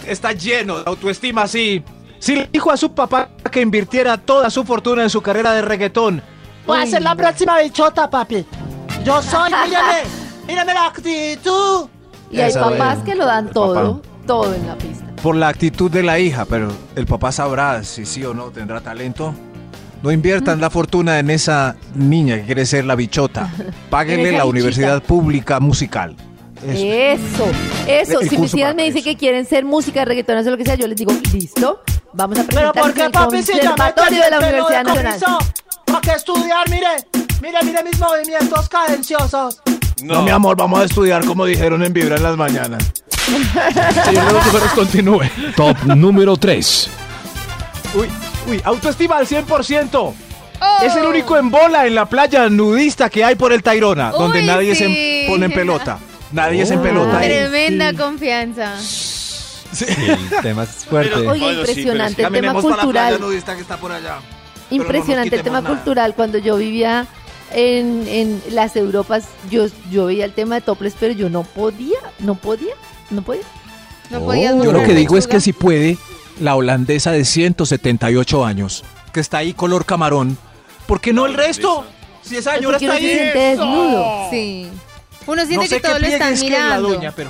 está 0.07 0.32
lleno 0.34 0.78
de 0.78 0.84
autoestima 0.86 1.43
así. 1.43 1.84
Si 2.19 2.36
le 2.36 2.49
dijo 2.51 2.71
a 2.71 2.78
su 2.78 2.93
papá 2.93 3.30
que 3.51 3.61
invirtiera 3.61 4.17
toda 4.17 4.49
su 4.49 4.63
fortuna 4.63 5.03
en 5.03 5.09
su 5.09 5.21
carrera 5.21 5.53
de 5.53 5.61
reggaetón, 5.61 6.21
Voy 6.65 6.80
a 6.80 6.86
ser 6.86 7.01
la 7.01 7.15
próxima 7.15 7.59
bichota, 7.61 8.09
papi. 8.09 8.45
Yo 9.05 9.21
soy, 9.21 9.49
mírame. 9.67 10.01
Mírame 10.47 10.73
la 10.73 10.88
actitud. 10.88 11.88
Y 12.30 12.41
hay 12.41 12.49
Esa 12.49 12.59
papás 12.61 12.99
que 13.05 13.15
lo 13.15 13.25
dan 13.25 13.49
todo, 13.51 14.01
papá. 14.01 14.09
todo 14.25 14.53
en 14.53 14.67
la 14.67 14.75
pista. 14.78 15.05
Por 15.23 15.36
la 15.38 15.47
actitud 15.47 15.89
de 15.89 16.03
la 16.03 16.19
hija, 16.19 16.43
pero 16.43 16.67
el 16.95 17.05
papá 17.05 17.32
sabrá 17.32 17.84
si 17.84 18.05
sí 18.05 18.25
o 18.25 18.34
no 18.34 18.49
tendrá 18.51 18.82
talento. 18.82 19.34
No 20.03 20.11
inviertan 20.11 20.61
la 20.61 20.69
fortuna 20.69 21.19
en 21.19 21.29
esa 21.29 21.75
niña 21.95 22.35
que 22.37 22.43
quiere 22.43 22.65
ser 22.65 22.85
la 22.85 22.95
bichota. 22.95 23.51
En 23.57 23.73
Páguenle 23.89 24.23
la 24.23 24.29
bichita. 24.29 24.45
universidad 24.45 25.03
pública 25.03 25.59
musical. 25.59 26.15
Eso. 26.65 27.45
Eso. 27.87 28.19
El 28.19 28.29
si 28.29 28.37
mis 28.37 28.51
para 28.51 28.73
me 28.73 28.83
dicen 28.83 28.97
eso. 28.99 29.05
que 29.09 29.15
quieren 29.15 29.45
ser 29.45 29.63
música, 29.65 30.03
reggaetón, 30.05 30.37
o 30.37 30.49
lo 30.49 30.57
que 30.57 30.65
sea, 30.65 30.75
yo 30.75 30.87
les 30.87 30.97
digo, 30.97 31.13
listo, 31.33 31.81
vamos 32.13 32.39
a 32.39 32.43
Pero 32.43 32.71
presentar 32.73 32.83
¿por 32.83 32.93
qué, 32.93 33.05
el 33.05 33.11
papi, 33.11 33.43
si 33.43 33.51
conservatorio 33.53 34.23
de 34.23 34.29
la 34.31 34.37
Universidad 34.39 34.83
Nacional. 34.83 35.19
¿Para 35.85 36.01
qué 36.01 36.11
estudiar? 36.11 36.69
Mire, 36.69 36.87
mire, 37.41 37.57
mire 37.63 37.83
mis 37.83 37.99
movimientos 37.99 38.69
cadenciosos. 38.69 39.61
no. 40.03 40.21
mi 40.23 40.31
amor, 40.31 40.57
vamos 40.57 40.79
a 40.81 40.83
estudiar 40.85 41.23
como 41.25 41.45
dijeron 41.45 41.83
en 41.83 41.93
Vibra 41.93 42.17
en 42.17 42.23
las 42.23 42.35
mañanas. 42.37 42.91
Señor 44.05 44.25
de 44.25 44.33
los 44.33 44.45
números, 44.47 44.71
continúe. 44.73 45.21
Top 45.55 45.77
número 45.85 46.37
3. 46.37 46.89
Uy, 47.95 48.07
uy, 48.47 48.61
autoestima 48.63 49.17
al 49.17 49.27
100%. 49.27 49.93
Oh. 49.95 50.13
Es 50.83 50.95
el 50.95 51.05
único 51.05 51.37
en 51.37 51.51
bola 51.51 51.85
en 51.85 51.93
la 51.93 52.07
playa 52.07 52.49
nudista 52.49 53.09
que 53.09 53.23
hay 53.23 53.35
por 53.35 53.53
el 53.53 53.61
Tairona, 53.61 54.11
donde 54.11 54.41
nadie 54.41 54.73
sí. 54.75 54.83
se 54.83 55.25
pone 55.27 55.45
en 55.45 55.51
pelota. 55.53 55.99
Nadie 56.31 56.65
se 56.65 56.73
en 56.73 56.79
Oh. 56.79 56.83
pelota 56.83 57.19
ahí. 57.19 57.29
Tremenda 57.29 57.93
confianza. 57.93 58.75
Sí, 58.79 59.85
el 59.87 60.29
tema 60.41 60.63
es 60.63 60.85
fuerte. 60.85 61.11
Pero- 61.15 61.33
sí, 61.35 61.43
impresionante 61.43 62.23
el 62.23 62.31
tema 62.33 62.53
cultural. 62.53 62.89
playa 62.89 63.17
nudista 63.19 63.55
que 63.55 63.61
está 63.61 63.77
por 63.77 63.91
allá. 63.91 64.17
Pero 64.19 64.83
no 64.83 64.83
Impresionante 64.83 65.35
el 65.35 65.43
tema 65.43 65.63
cultural. 65.63 66.15
Cuando 66.15 66.37
yo 66.39 66.57
vivía 66.57 67.05
en, 67.53 68.07
en 68.07 68.41
las 68.51 68.75
Europas, 68.75 69.25
yo, 69.49 69.67
yo 69.91 70.05
veía 70.05 70.25
el 70.25 70.33
tema 70.33 70.55
de 70.55 70.61
toples, 70.61 70.95
pero 70.99 71.13
yo 71.13 71.29
no 71.29 71.43
podía, 71.43 71.97
no 72.19 72.35
podía, 72.35 72.73
no 73.09 73.21
podía. 73.21 73.43
No 74.09 74.21
podías 74.21 74.55
Yo 74.63 74.71
lo 74.71 74.83
que 74.83 74.93
digo 74.93 75.17
es 75.17 75.27
que 75.27 75.39
si 75.41 75.51
puede, 75.53 75.97
la 76.39 76.55
holandesa 76.55 77.11
de 77.11 77.25
178 77.25 78.45
años, 78.45 78.83
que 79.13 79.19
está 79.19 79.38
ahí 79.39 79.53
color 79.53 79.85
camarón, 79.85 80.38
¿por 80.88 81.01
qué 81.01 81.13
no 81.13 81.25
el 81.25 81.33
resto? 81.33 81.85
Si 82.21 82.35
esa 82.38 82.55
señora 82.55 82.77
está 82.77 82.88
uno 82.91 82.97
se 82.99 83.05
ahí. 83.05 83.13
siente 83.17 83.39
desnudo. 83.39 84.27
Sí. 84.31 84.67
Uno 85.25 85.45
siente 85.45 85.55
No 85.55 85.61
que 85.61 85.67
sé 85.69 85.79
todos 85.79 85.95
qué 85.95 86.01
lo 86.01 86.07
están 86.07 86.35
que 86.35 86.49
la 86.49 86.57
mirando. 86.65 86.89
doña, 86.89 87.11
pero... 87.15 87.29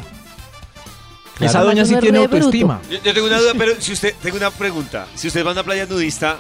Esa 1.40 1.52
Claro. 1.52 1.66
doña 1.68 1.86
sí 1.86 1.96
tiene 1.98 2.18
autoestima. 2.20 2.82
Yo, 2.90 2.98
yo 3.04 3.14
tengo 3.14 3.28
una 3.28 3.40
duda, 3.40 3.52
pero 3.58 3.74
si 3.80 3.94
usted, 3.94 4.16
tengo 4.24 4.38
una 4.38 4.50
pregunta. 4.50 5.06
Si 5.16 5.28
usted 5.28 5.46
va 5.46 5.50
a 5.50 5.54
una 5.54 5.64
playa 5.64 5.86
nudista 5.86 6.38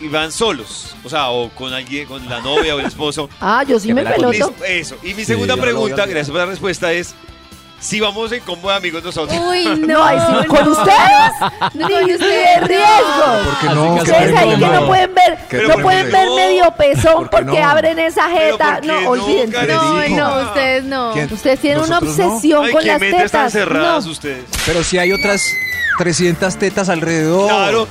y 0.00 0.08
van 0.08 0.32
solos, 0.32 0.94
o 1.04 1.10
sea, 1.10 1.28
o 1.30 1.50
con 1.50 1.72
alguien, 1.74 2.06
con 2.08 2.26
la 2.28 2.40
novia 2.40 2.74
o 2.74 2.80
el 2.80 2.86
esposo. 2.86 3.28
Ah, 3.40 3.62
yo 3.68 3.78
sí 3.78 3.88
Que 3.88 3.94
me 3.94 4.04
peloto. 4.06 4.54
eso. 4.66 4.96
Y 5.02 5.12
mi 5.14 5.24
segunda 5.26 5.56
pregunta, 5.58 6.06
gracias 6.06 6.30
por 6.30 6.38
la 6.38 6.46
respuesta, 6.46 6.92
es 6.94 7.14
si 7.82 7.98
vamos 8.00 8.30
en 8.32 8.40
combo 8.40 8.70
de 8.70 8.76
amigos 8.76 9.02
nosotros. 9.02 9.36
Uy, 9.50 9.64
no. 9.86 10.08
Sí, 10.08 10.46
con 10.46 10.68
ustedes, 10.68 11.74
No, 11.74 11.88
ni 11.88 11.94
de 12.06 12.14
ustedes 12.14 12.68
riesgo. 12.68 13.42
¿Por 13.44 13.58
qué 13.60 13.66
Así 13.66 13.74
no? 13.74 13.94
que 13.96 14.00
Ustedes 14.02 14.36
ahí 14.38 14.50
que 14.50 14.56
no 14.56 14.72
no. 14.80 14.86
pueden 14.86 15.14
ver, 15.14 15.38
Pero 15.50 15.68
no 15.68 15.74
¿por 15.74 15.82
pueden 15.82 16.12
ver 16.12 16.26
no? 16.28 16.36
medio 16.36 16.70
pezón 16.78 17.14
¿Por 17.14 17.24
qué 17.30 17.36
porque 17.44 17.60
no? 17.60 17.68
abren 17.68 17.98
esa 17.98 18.28
jeta. 18.30 18.72
¿por 18.74 18.80
qué 18.82 18.86
No, 18.86 19.00
no, 19.02 19.10
olvídense. 19.10 19.52
Karen? 19.52 19.76
No, 20.16 20.30
no, 20.34 20.42
ustedes 20.48 20.84
no. 20.84 21.12
¿Quién? 21.12 21.32
Ustedes 21.32 21.60
tienen 21.60 21.82
una 21.84 21.98
obsesión 21.98 22.64
Ay, 22.66 22.72
con 22.72 22.86
las 22.86 23.00
tetas. 23.00 23.52
cerradas 23.52 24.04
No. 24.06 24.10
ustedes. 24.12 24.44
Pero 24.64 24.84
si 24.84 24.98
hay 24.98 25.12
otras 25.12 25.42
300 25.98 26.56
tetas 26.56 26.88
alrededor. 26.88 27.48
Claro. 27.48 27.88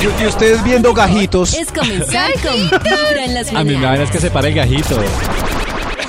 Y, 0.00 0.22
y 0.22 0.26
ustedes 0.26 0.62
viendo 0.62 0.92
gajitos. 0.92 1.54
Es 1.54 1.72
comenzar 1.72 2.30
con 2.42 2.54
Vibra 2.82 3.24
en 3.24 3.34
las 3.34 3.48
A 3.48 3.64
mí 3.64 3.70
me 3.70 3.76
mañanas. 3.78 3.98
da 3.98 4.04
es 4.04 4.10
que 4.10 4.20
se 4.20 4.30
para 4.30 4.48
el 4.48 4.54
gajito. 4.54 4.96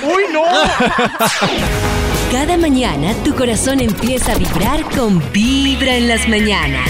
¡Uy, 0.02 0.24
no! 0.32 0.42
Cada 2.30 2.56
mañana 2.56 3.14
tu 3.24 3.34
corazón 3.34 3.80
empieza 3.80 4.32
a 4.32 4.38
vibrar 4.38 4.82
con 4.96 5.22
Vibra 5.32 5.96
en 5.96 6.08
las 6.08 6.28
mañanas. 6.28 6.88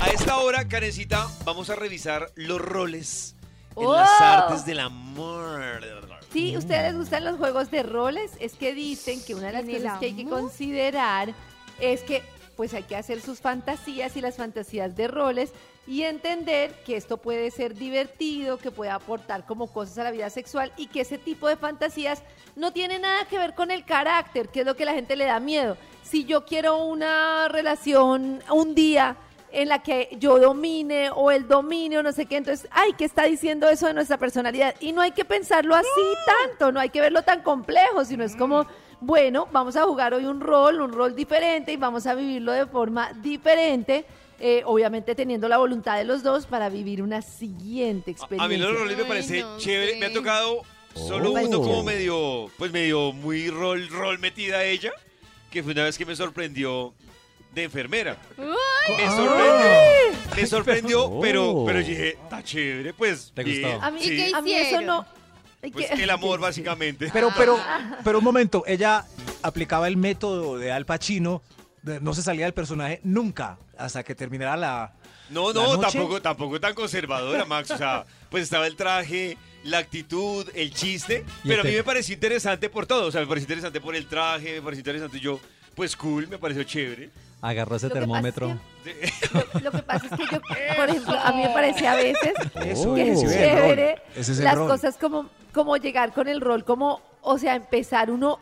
A 0.00 0.08
esta 0.14 0.36
hora, 0.38 0.66
Karencita, 0.68 1.26
vamos 1.44 1.70
a 1.70 1.74
revisar 1.74 2.30
los 2.36 2.60
roles 2.60 3.34
en 3.76 3.86
¡Oh! 3.86 3.94
las 3.94 4.20
artes 4.20 4.64
del 4.64 4.80
amor. 4.80 5.80
Sí, 6.32 6.56
¿ustedes 6.56 6.92
les 6.92 6.96
gustan 6.96 7.24
los 7.24 7.36
juegos 7.36 7.70
de 7.70 7.82
roles? 7.82 8.32
Es 8.40 8.54
que 8.54 8.74
dicen 8.74 9.20
que 9.24 9.34
una 9.34 9.46
de 9.48 9.52
las 9.52 9.62
¿En 9.64 9.70
el 9.70 9.82
cosas 9.82 9.98
que 9.98 10.06
hay 10.06 10.12
que 10.12 10.26
considerar 10.26 11.34
es 11.80 12.02
que 12.02 12.22
pues 12.56 12.72
hay 12.74 12.84
que 12.84 12.96
hacer 12.96 13.20
sus 13.20 13.40
fantasías 13.40 14.16
y 14.16 14.20
las 14.20 14.36
fantasías 14.36 14.96
de 14.96 15.08
roles 15.08 15.52
y 15.86 16.02
entender 16.02 16.72
que 16.84 16.96
esto 16.96 17.18
puede 17.18 17.50
ser 17.50 17.74
divertido, 17.74 18.58
que 18.58 18.70
puede 18.70 18.90
aportar 18.90 19.44
como 19.44 19.68
cosas 19.68 19.98
a 19.98 20.04
la 20.04 20.10
vida 20.10 20.30
sexual 20.30 20.72
y 20.76 20.86
que 20.86 21.02
ese 21.02 21.18
tipo 21.18 21.48
de 21.48 21.56
fantasías 21.56 22.22
no 22.56 22.72
tiene 22.72 22.98
nada 22.98 23.26
que 23.26 23.38
ver 23.38 23.54
con 23.54 23.70
el 23.70 23.84
carácter, 23.84 24.48
que 24.48 24.60
es 24.60 24.66
lo 24.66 24.74
que 24.74 24.86
la 24.86 24.94
gente 24.94 25.16
le 25.16 25.26
da 25.26 25.38
miedo. 25.38 25.76
Si 26.02 26.24
yo 26.24 26.44
quiero 26.44 26.84
una 26.84 27.48
relación 27.48 28.42
un 28.50 28.74
día 28.74 29.16
en 29.52 29.68
la 29.68 29.82
que 29.82 30.16
yo 30.18 30.38
domine 30.38 31.10
o 31.14 31.30
él 31.30 31.46
domine 31.46 31.98
o 31.98 32.02
no 32.02 32.12
sé 32.12 32.26
qué, 32.26 32.36
entonces, 32.36 32.68
ay, 32.72 32.94
¿qué 32.96 33.04
está 33.04 33.24
diciendo 33.24 33.68
eso 33.68 33.86
de 33.86 33.94
nuestra 33.94 34.18
personalidad? 34.18 34.74
Y 34.80 34.92
no 34.92 35.02
hay 35.02 35.12
que 35.12 35.24
pensarlo 35.24 35.74
así 35.74 35.86
tanto, 36.26 36.72
no 36.72 36.80
hay 36.80 36.90
que 36.90 37.00
verlo 37.00 37.22
tan 37.22 37.42
complejo, 37.42 38.04
sino 38.04 38.24
es 38.24 38.34
como, 38.34 38.66
bueno, 39.00 39.48
vamos 39.52 39.76
a 39.76 39.82
jugar 39.84 40.14
hoy 40.14 40.24
un 40.24 40.40
rol, 40.40 40.80
un 40.80 40.92
rol 40.92 41.14
diferente 41.14 41.72
y 41.72 41.76
vamos 41.76 42.06
a 42.06 42.14
vivirlo 42.14 42.52
de 42.52 42.66
forma 42.66 43.12
diferente, 43.22 44.04
eh, 44.40 44.62
obviamente 44.64 45.14
teniendo 45.14 45.48
la 45.48 45.58
voluntad 45.58 45.96
de 45.98 46.04
los 46.04 46.22
dos 46.22 46.46
para 46.46 46.68
vivir 46.68 47.02
una 47.02 47.22
siguiente 47.22 48.10
A 48.10 48.12
experiencia. 48.12 48.48
mí 48.48 48.56
los 48.62 48.78
roles 48.78 48.96
me 48.96 49.02
Ay, 49.04 49.08
parece 49.08 49.40
no 49.42 49.58
chévere. 49.58 49.92
sé. 49.94 49.98
Me 49.98 50.06
ha 50.06 50.12
tocado 50.12 50.62
solo 50.94 51.30
Oh. 51.32 51.40
uno 51.40 51.60
como 51.60 51.82
medio, 51.82 52.50
pues 52.58 52.72
medio 52.72 53.12
muy 53.12 53.48
rol, 53.50 53.88
rol 53.88 54.18
metida 54.18 54.64
ella, 54.64 54.92
que 55.50 55.62
fue 55.62 55.72
una 55.72 55.84
vez 55.84 55.96
que 55.98 56.06
me 56.06 56.16
sorprendió 56.16 56.94
de 57.54 57.64
enfermera. 57.64 58.16
Me 58.36 59.10
sorprendió, 59.10 60.36
me 60.36 60.46
sorprendió, 60.46 61.04
Oh. 61.06 61.20
pero, 61.20 61.62
pero 61.66 61.80
yo 61.80 61.88
dije, 61.88 62.08
está 62.10 62.42
chévere, 62.42 62.92
pues. 62.94 63.32
¿Te 63.34 63.42
gustó? 63.44 63.82
A 63.82 63.90
mí, 63.90 64.00
¿Y 64.02 64.08
qué 64.16 64.30
a 64.34 64.42
mí 64.42 64.52
eso 64.52 64.80
no... 64.82 65.06
Pues 65.72 65.90
el 65.90 66.10
amor, 66.10 66.40
básicamente. 66.40 67.08
Pero, 67.12 67.30
pero, 67.36 67.58
pero 68.04 68.18
un 68.18 68.24
momento, 68.24 68.64
ella 68.66 69.04
aplicaba 69.42 69.88
el 69.88 69.96
método 69.96 70.58
de 70.58 70.72
Al 70.72 70.86
Pacino, 70.86 71.42
de- 71.82 72.00
no 72.00 72.14
se 72.14 72.22
salía 72.22 72.44
del 72.46 72.54
personaje 72.54 73.00
nunca, 73.04 73.58
hasta 73.78 74.02
que 74.02 74.14
terminara 74.14 74.56
la. 74.56 74.92
No, 75.30 75.52
la 75.52 75.60
no, 75.62 75.76
noche. 75.76 75.98
tampoco, 75.98 76.22
tampoco 76.22 76.60
tan 76.60 76.74
conservadora, 76.74 77.44
Max. 77.44 77.70
O 77.72 77.76
sea, 77.78 78.04
pues 78.30 78.44
estaba 78.44 78.66
el 78.68 78.76
traje, 78.76 79.36
la 79.64 79.78
actitud, 79.78 80.46
el 80.54 80.72
chiste. 80.72 81.24
Y 81.42 81.48
Pero 81.48 81.62
a 81.62 81.64
mí 81.64 81.70
este- 81.70 81.80
me 81.80 81.84
pareció 81.84 82.14
interesante 82.14 82.68
por 82.70 82.86
todo. 82.86 83.06
O 83.06 83.10
sea, 83.10 83.20
me 83.22 83.26
pareció 83.26 83.44
interesante 83.46 83.80
por 83.80 83.96
el 83.96 84.06
traje, 84.06 84.54
me 84.54 84.62
pareció 84.62 84.80
interesante. 84.80 85.18
Yo, 85.18 85.40
pues 85.74 85.96
cool, 85.96 86.28
me 86.28 86.38
pareció 86.38 86.62
chévere. 86.62 87.10
Agarró 87.42 87.76
ese 87.76 87.88
Lo 87.88 87.94
que 87.94 88.00
pasa 88.00 88.28
es 88.28 88.34
termómetro. 88.34 88.60
Lo, 89.54 89.60
lo 89.60 89.70
que 89.72 89.82
pasa 89.82 90.06
es 90.06 90.12
que 90.12 90.34
yo, 90.34 90.40
por 90.76 90.88
ejemplo, 90.88 91.18
a 91.18 91.32
mí 91.32 91.42
me 91.42 91.48
parece 91.50 91.86
a 91.86 91.94
veces 91.96 92.32
Eso, 92.64 92.94
que 92.94 93.12
es 93.12 93.18
ese 93.18 93.26
es 93.26 93.32
el 93.32 93.38
chévere 93.38 93.92
rol. 93.96 94.02
Ese 94.16 94.32
es 94.32 94.38
el 94.38 94.44
las 94.44 94.54
rol. 94.54 94.68
cosas 94.68 94.96
como, 94.96 95.28
como 95.56 95.76
llegar 95.78 96.12
con 96.12 96.28
el 96.28 96.40
rol, 96.42 96.64
como, 96.64 97.00
o 97.22 97.38
sea, 97.38 97.54
empezar 97.56 98.10
uno. 98.10 98.38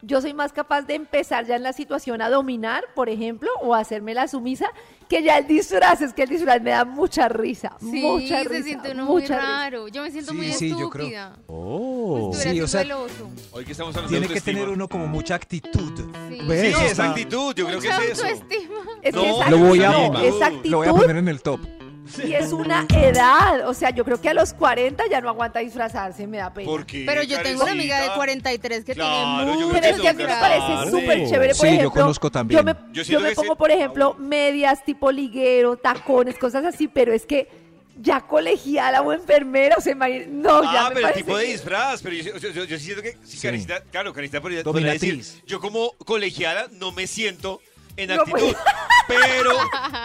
Yo 0.00 0.20
soy 0.20 0.32
más 0.32 0.52
capaz 0.52 0.82
de 0.82 0.94
empezar 0.94 1.44
ya 1.44 1.56
en 1.56 1.64
la 1.64 1.72
situación 1.72 2.22
a 2.22 2.30
dominar, 2.30 2.84
por 2.94 3.08
ejemplo, 3.08 3.50
o 3.62 3.74
a 3.74 3.80
hacerme 3.80 4.14
la 4.14 4.28
sumisa, 4.28 4.66
que 5.08 5.24
ya 5.24 5.38
el 5.38 5.48
disfraz, 5.48 6.00
es 6.02 6.12
que 6.14 6.22
el 6.22 6.28
disfraz 6.28 6.62
me 6.62 6.70
da 6.70 6.84
mucha 6.84 7.28
risa, 7.28 7.72
Sí, 7.80 8.00
mucha 8.02 8.44
se 8.44 8.48
risa, 8.48 8.62
siente 8.62 8.92
uno 8.92 9.06
muy 9.06 9.22
mucha 9.22 9.34
risa. 9.38 9.48
raro. 9.48 9.88
Yo 9.88 10.02
me 10.02 10.10
siento 10.12 10.30
Sí, 10.30 10.36
muy 10.36 10.52
sí, 10.52 10.70
yo 10.70 10.88
creo. 10.88 11.06
estúpida. 11.06 11.36
Oh. 11.48 12.30
Estuviera 12.32 12.52
Sí, 12.52 12.60
o 12.60 12.68
sea. 12.68 12.86
Hoy 13.50 13.64
que 13.64 13.72
estamos 13.72 13.96
hablando 13.96 14.08
Tiene 14.10 14.28
de 14.28 14.34
que 14.34 14.40
tener 14.40 14.68
uno 14.68 14.86
como 14.86 15.08
mucha 15.08 15.34
actitud. 15.34 15.92
Sí. 16.28 16.38
¿Ves? 16.46 16.76
Sí, 16.76 16.84
esa 16.84 17.08
actitud, 17.10 17.54
yo 17.56 17.66
creo 17.66 17.80
que 17.80 17.88
Mucha 17.88 18.04
es 18.04 18.10
eso. 18.12 18.24
autoestima. 18.26 18.74
Es 19.02 19.14
No, 19.14 19.22
que 19.22 19.30
esa, 19.30 19.50
Lo 19.50 19.58
voy 19.58 19.82
a, 19.82 19.90
no, 19.90 20.20
esa 20.20 20.50
lo 20.50 20.76
voy 20.78 20.86
a 20.86 20.90
actitud 20.90 21.00
poner 21.00 21.16
en 21.16 21.28
el 21.28 21.42
top. 21.42 21.60
Y 22.24 22.32
es 22.34 22.52
una 22.52 22.86
edad, 22.94 23.68
o 23.68 23.74
sea, 23.74 23.90
yo 23.90 24.04
creo 24.04 24.20
que 24.20 24.28
a 24.28 24.34
los 24.34 24.52
40 24.54 25.04
ya 25.10 25.20
no 25.20 25.28
aguanta 25.28 25.60
disfrazarse, 25.60 26.26
me 26.26 26.38
da 26.38 26.52
pena. 26.52 26.66
¿Por 26.66 26.86
qué, 26.86 27.04
Pero 27.06 27.22
yo 27.22 27.40
tengo 27.42 27.62
una 27.62 27.72
amiga 27.72 27.96
de 27.96 28.08
Karencita? 28.08 28.14
43 28.16 28.84
que 28.84 28.94
Claro, 28.94 29.38
yo 29.38 29.44
tiene 29.52 29.64
muy 29.66 29.80
Pero 29.80 29.86
es 29.96 30.00
que 30.02 30.08
a 30.08 30.12
mí 30.12 30.22
me 30.22 30.28
parece 30.28 30.90
súper 30.90 31.28
chévere, 31.28 31.54
por 31.54 31.66
Sí, 31.66 31.72
yo 31.72 31.78
ejemplo. 31.80 32.00
conozco 32.02 32.30
también. 32.30 32.58
Yo 32.60 32.64
me, 32.64 32.74
Yo 32.92 33.02
yo 33.02 33.18
pongo, 33.34 33.42
ese- 33.52 33.56
por 33.56 33.70
ejemplo, 33.70 34.14
medias 34.18 34.84
tipo 34.84 35.10
liguero, 35.12 35.76
tacones, 35.76 36.36
cosas 36.38 36.64
así, 36.64 36.88
pero 36.88 37.12
es 37.12 37.26
que 37.26 37.48
ya 38.00 38.20
colegiala 38.20 39.02
o 39.02 39.12
enfermera, 39.12 39.74
o 39.76 39.80
sea, 39.80 39.94
no, 39.94 40.62
ya 40.62 40.86
Ah, 40.86 40.88
me 40.90 40.94
pero 40.94 41.08
el 41.08 41.14
tipo 41.14 41.36
de 41.36 41.44
disfraz, 41.46 42.00
pero 42.00 42.14
yo, 42.14 42.36
yo, 42.38 42.50
yo- 42.50 42.64
yo 42.64 42.78
sí 42.78 42.84
siento 42.84 43.02
que, 43.02 43.16
Sí. 43.24 43.38
Karencita, 43.40 43.82
claro, 43.90 44.12
Karencita 44.12 44.40
podría, 44.40 44.62
podría 44.62 44.92
decir, 44.92 45.14
Dominatriz. 45.16 45.42
yo 45.46 45.58
como 45.60 45.90
colegiala 46.04 46.68
no 46.72 46.92
me 46.92 47.06
siento 47.08 47.60
en 47.98 48.08
No, 48.08 48.14
actitud, 48.14 48.38
pues. 48.38 48.56
pero, 49.08 49.52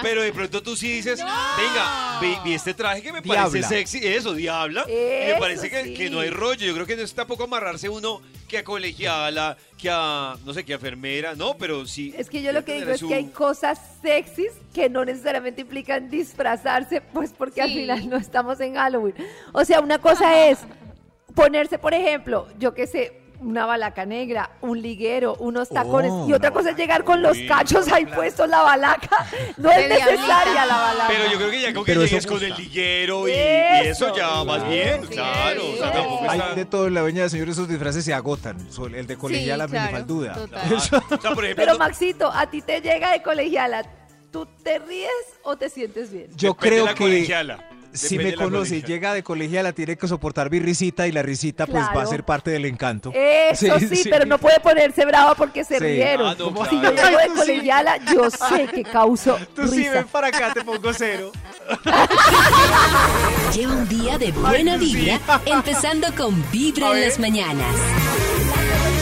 pero 0.01 0.21
de 0.23 0.33
pronto 0.33 0.63
tú 0.63 0.75
sí 0.75 0.91
dices, 0.91 1.19
venga, 1.19 2.19
vi, 2.19 2.35
vi 2.43 2.53
este 2.55 2.73
traje 2.73 3.01
que 3.01 3.13
me 3.13 3.21
parece 3.21 3.61
sexy, 3.63 3.99
eso, 4.05 4.33
diabla, 4.33 4.85
y 4.87 5.33
me 5.33 5.35
parece 5.39 5.69
que, 5.69 5.83
sí. 5.83 5.93
que 5.93 6.09
no 6.09 6.19
hay 6.19 6.29
rollo, 6.29 6.65
yo 6.65 6.73
creo 6.73 6.85
que 6.85 6.95
no 6.95 7.03
es 7.03 7.13
tampoco 7.13 7.43
amarrarse 7.43 7.87
uno 7.89 8.21
que 8.47 8.57
a 8.57 8.63
colegiala, 8.63 9.57
que 9.77 9.89
a, 9.91 10.35
no 10.43 10.53
sé, 10.53 10.65
que 10.65 10.73
a 10.73 10.75
enfermera, 10.75 11.35
no, 11.35 11.55
pero 11.55 11.85
sí. 11.85 12.13
Es 12.17 12.29
que 12.29 12.41
yo 12.41 12.51
lo 12.51 12.65
que 12.65 12.75
digo 12.75 12.91
es 12.91 13.03
que 13.03 13.13
hay 13.13 13.27
cosas 13.27 13.79
sexys 14.01 14.53
que 14.73 14.89
no 14.89 15.05
necesariamente 15.05 15.61
implican 15.61 16.09
disfrazarse, 16.09 17.01
pues 17.01 17.31
porque 17.37 17.61
al 17.61 17.71
final 17.71 18.09
no 18.09 18.17
estamos 18.17 18.59
en 18.59 18.75
Halloween. 18.75 19.15
O 19.51 19.63
sea, 19.65 19.79
una 19.81 19.99
cosa 19.99 20.47
es 20.47 20.59
ponerse, 21.35 21.77
por 21.77 21.93
ejemplo, 21.93 22.47
yo 22.57 22.73
qué 22.73 22.87
sé, 22.87 23.22
una 23.39 23.65
balaca 23.65 24.05
negra, 24.05 24.51
un 24.61 24.81
liguero, 24.81 25.35
unos 25.39 25.69
tacones, 25.69 26.11
Oh, 26.13 26.27
y 26.29 26.33
otra 26.33 26.51
cosa 26.51 26.69
es 26.71 26.77
llegar 26.77 27.03
con 27.03 27.21
los 27.21 27.37
cachos 27.47 27.91
ahí 27.91 28.05
puestos, 28.05 28.47
la 28.47 28.61
balaca. 28.61 29.25
No 29.57 29.69
es 29.69 29.89
necesaria 29.89 30.65
la 30.65 30.75
balaca. 30.77 31.07
Pero 31.07 31.31
yo 31.31 31.37
creo 31.37 31.51
que 31.51 31.61
ya 31.61 31.73
con 31.73 31.85
que 31.85 31.95
llegues 31.95 32.25
con 32.25 32.43
el 32.43 32.53
liguero 32.55 33.27
y, 33.27 33.31
y 33.31 33.35
Eso, 33.35 34.15
ya 34.15 34.43
más 34.43 34.67
bien, 34.67 35.01
sí, 35.03 35.07
claro, 35.13 35.61
o 35.73 35.77
sea, 35.77 35.87
sí. 35.87 35.93
tampoco 35.93 36.29
Hay 36.29 36.39
está... 36.39 36.55
de 36.55 36.65
todo 36.65 36.87
en 36.87 36.93
la 36.93 37.01
veña 37.01 37.23
de 37.23 37.29
señores, 37.29 37.53
esos 37.55 37.67
disfraces 37.67 38.05
se 38.05 38.13
agotan. 38.13 38.57
El 38.93 39.07
de 39.07 39.17
colegiala 39.17 39.67
claro, 39.67 39.81
minifalduda. 39.91 40.33
total. 40.33 40.73
O 40.73 40.79
sea, 40.79 40.99
por 41.33 41.43
ejemplo, 41.45 41.65
Pero 41.65 41.77
Maxito, 41.77 42.31
a 42.31 42.49
ti 42.49 42.61
te 42.61 42.81
llega 42.81 43.11
de 43.11 43.21
colegiala, 43.21 43.83
¿tú 44.31 44.47
te 44.63 44.79
ríes 44.79 45.09
o 45.43 45.55
te 45.57 45.69
sientes 45.69 46.11
bien? 46.11 46.27
Yo 46.35 46.49
Depende 46.53 46.53
de 46.53 46.55
creo 46.75 46.85
la 46.85 46.93
que 46.93 47.03
colegiala. 47.03 47.69
Si 47.93 48.17
me 48.17 48.33
conoce 48.33 48.77
y 48.77 48.81
llega 48.83 49.13
de 49.13 49.23
colegiala, 49.23 49.71
tiene 49.73 49.95
que 49.97 50.07
soportar 50.07 50.49
mi 50.51 50.59
risita 50.59 51.07
y 51.07 51.11
la 51.11 51.21
risita 51.21 51.65
pues 51.67 51.83
va 51.95 52.01
a 52.03 52.05
ser 52.05 52.23
parte 52.23 52.51
del 52.51 52.65
encanto. 52.65 53.11
Eso 53.13 53.79
sí, 53.79 53.87
Sí, 53.87 53.95
sí. 54.03 54.09
pero 54.09 54.25
no 54.25 54.37
puede 54.39 54.59
ponerse 54.59 55.05
brava 55.05 55.35
porque 55.35 55.63
se 55.63 55.77
Sí. 55.77 55.83
rieron. 55.83 56.27
Ah, 56.27 56.35
no, 56.37 56.65
Si 56.69 56.81
yo 56.81 56.91
llego 56.91 57.17
de 57.17 57.27
colegiala, 57.35 57.97
yo 58.13 58.29
sé 58.29 58.67
que 58.73 58.83
causo 58.83 59.37
risa. 59.57 60.05
para 60.11 60.27
acá, 60.27 60.53
te 60.53 60.61
pongo 60.63 60.91
cero. 60.93 61.31
Lleva 63.55 63.73
un 63.73 63.87
día 63.87 64.17
de 64.17 64.31
buena 64.31 64.77
vibra, 64.77 65.19
empezando 65.45 66.07
con 66.15 66.43
Vibra 66.51 66.91
en 66.93 67.01
las 67.01 67.19
mañanas. 67.19 67.75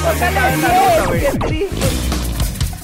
Póngale 0.04 0.58
10, 1.20 1.32
qué 1.32 1.40
triste. 1.40 1.76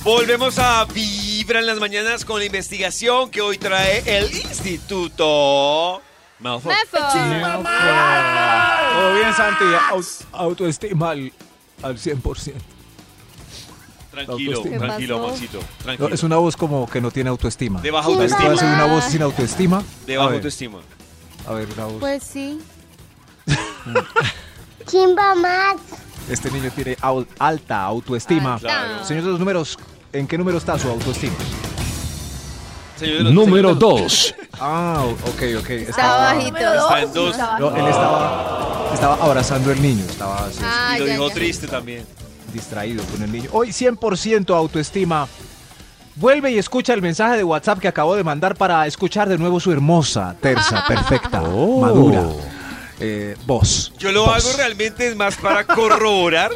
Volvemos 0.03 0.57
a 0.59 0.85
Vibra 0.85 1.26
en 1.55 1.65
las 1.65 1.79
mañanas 1.79 2.25
con 2.25 2.39
la 2.39 2.45
investigación 2.45 3.29
que 3.31 3.41
hoy 3.41 3.57
trae 3.57 4.03
el 4.05 4.25
Instituto 4.35 6.01
Malfoy. 6.39 6.73
Todo 8.93 9.13
bien, 9.15 9.33
Santi. 9.33 9.63
Au- 9.91 10.25
autoestima 10.33 11.11
al, 11.11 11.31
al 11.83 11.97
100%. 11.97 12.53
Tranquilo, 14.11 14.57
Autoestima. 14.57 14.63
¿Qué 14.63 14.79
tranquilo, 14.79 15.17
pasó? 15.21 15.29
Maxito. 15.31 15.59
No, 15.59 15.65
Tranquilo. 15.83 16.09
es 16.15 16.23
una 16.23 16.37
voz 16.37 16.57
como 16.57 16.89
que 16.89 16.99
no 17.01 17.11
tiene 17.11 17.29
autoestima. 17.29 17.81
De 17.81 17.91
baja 17.91 18.07
¿Puedo 18.07 18.21
autoestima. 18.23 18.53
hacer 18.53 18.67
una 18.67 18.85
voz 18.85 19.03
sin 19.05 19.21
autoestima? 19.21 19.83
De 20.07 20.15
A 20.15 20.17
baja 20.19 20.29
ver, 20.29 20.35
autoestima. 20.37 20.79
A 21.47 21.53
ver, 21.53 21.67
una 21.75 21.85
voz. 21.85 21.99
Pues 21.99 22.23
sí. 22.23 22.59
Chimba 24.87 25.35
Max. 25.35 25.81
Este 26.29 26.49
niño 26.51 26.71
tiene 26.71 26.97
au- 26.97 27.27
alta 27.39 27.83
autoestima. 27.83 28.55
Alta. 28.55 28.67
Claro. 28.67 29.05
Señor 29.05 29.23
de 29.23 29.29
los 29.29 29.39
números, 29.39 29.77
¿en 30.13 30.27
qué 30.27 30.37
número 30.37 30.57
está 30.57 30.77
su 30.79 30.87
autoestima? 30.89 31.35
Señor 32.97 33.31
Número 33.31 33.69
señor 33.69 33.95
de 33.95 34.01
los- 34.03 34.33
2. 34.33 34.35
Ah, 34.59 35.03
ok, 35.05 35.43
ok. 35.59 35.69
Estaba 35.69 36.33
bajito. 36.33 36.57
Está 36.57 37.01
en 37.03 37.13
dos. 37.13 37.31
estaba- 37.31 37.59
No, 37.59 37.75
él 37.75 37.85
estaba. 37.87 38.89
Estaba 38.91 39.13
abrazando 39.23 39.69
al 39.71 39.79
niño, 39.79 40.03
estaba 40.09 40.45
así, 40.47 40.59
Ah, 40.63 40.93
y 40.95 40.99
lo 41.01 41.05
ya, 41.05 41.11
dijo 41.13 41.27
ya. 41.27 41.33
triste 41.35 41.67
también. 41.67 42.05
distraído 42.53 43.03
con 43.03 43.21
el 43.21 43.31
niño. 43.31 43.49
Hoy 43.51 43.71
100% 43.73 44.55
autoestima. 44.55 45.27
Vuelve 46.15 46.49
y 46.49 46.57
escucha 46.57 46.93
el 46.93 47.01
mensaje 47.03 47.35
de 47.37 47.43
WhatsApp 47.43 47.77
que 47.79 47.87
acabo 47.89 48.15
de 48.15 48.23
mandar 48.23 48.55
para 48.55 48.87
escuchar 48.87 49.27
de 49.29 49.37
nuevo 49.37 49.59
su 49.59 49.71
hermosa, 49.71 50.33
tersa, 50.41 50.83
perfecta, 50.87 51.43
Oh. 51.45 51.81
madura 51.81 52.23
eh, 52.99 53.35
voz. 53.45 53.91
Yo 53.99 54.11
lo 54.11 54.25
Voz. 54.25 54.43
hago 54.43 54.57
realmente 54.57 55.09
es 55.09 55.15
más 55.15 55.35
para 55.35 55.65
corroborar 55.65 56.49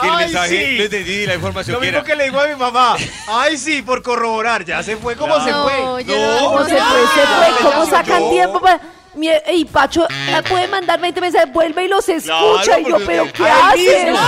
que 0.00 0.06
el 0.06 0.12
Ay, 0.14 0.24
mensaje 0.26 0.48
sí. 0.66 0.76
lo 0.78 0.84
entendí 0.84 1.26
la 1.26 1.34
información 1.34 1.74
Lo 1.74 1.80
que 1.80 1.86
mismo 1.86 1.98
era. 1.98 2.06
que 2.06 2.16
le 2.16 2.24
digo 2.24 2.40
a 2.40 2.46
mi 2.46 2.54
mamá. 2.56 2.96
Ay, 3.28 3.56
sí, 3.58 3.82
por 3.82 4.02
corroborar. 4.02 4.64
Ya 4.64 4.82
se 4.82 4.96
fue. 4.96 5.16
¿Cómo 5.16 5.42
se 5.44 5.50
No, 5.50 5.62
fue? 5.64 6.04
yo 6.04 6.16
no- 6.16 6.38
¿Cómo 6.46 6.58
no 6.60 6.64
se 6.66 6.76
fue? 6.76 7.00
¿Se 7.14 7.26
fue? 7.26 7.70
¿Cómo 7.70 7.86
sacan 7.86 8.20
yo- 8.22 8.30
tiempo 8.30 8.60
para...? 8.60 8.80
Mi- 9.12 9.28
Y 9.52 9.64
Pacho 9.64 10.06
puede 10.48 10.68
mandar 10.68 11.00
20 11.00 11.20
mensajes, 11.20 11.52
vuelve 11.52 11.84
y 11.84 11.88
los 11.88 12.08
escucha. 12.08 12.62
Claro, 12.62 12.80
y 12.80 12.88
yo, 12.90 12.96
pero 13.04 13.24
¿qué 13.32 13.42
haces? 13.48 13.76
que 13.76 13.84
tiempo. 14.04 14.20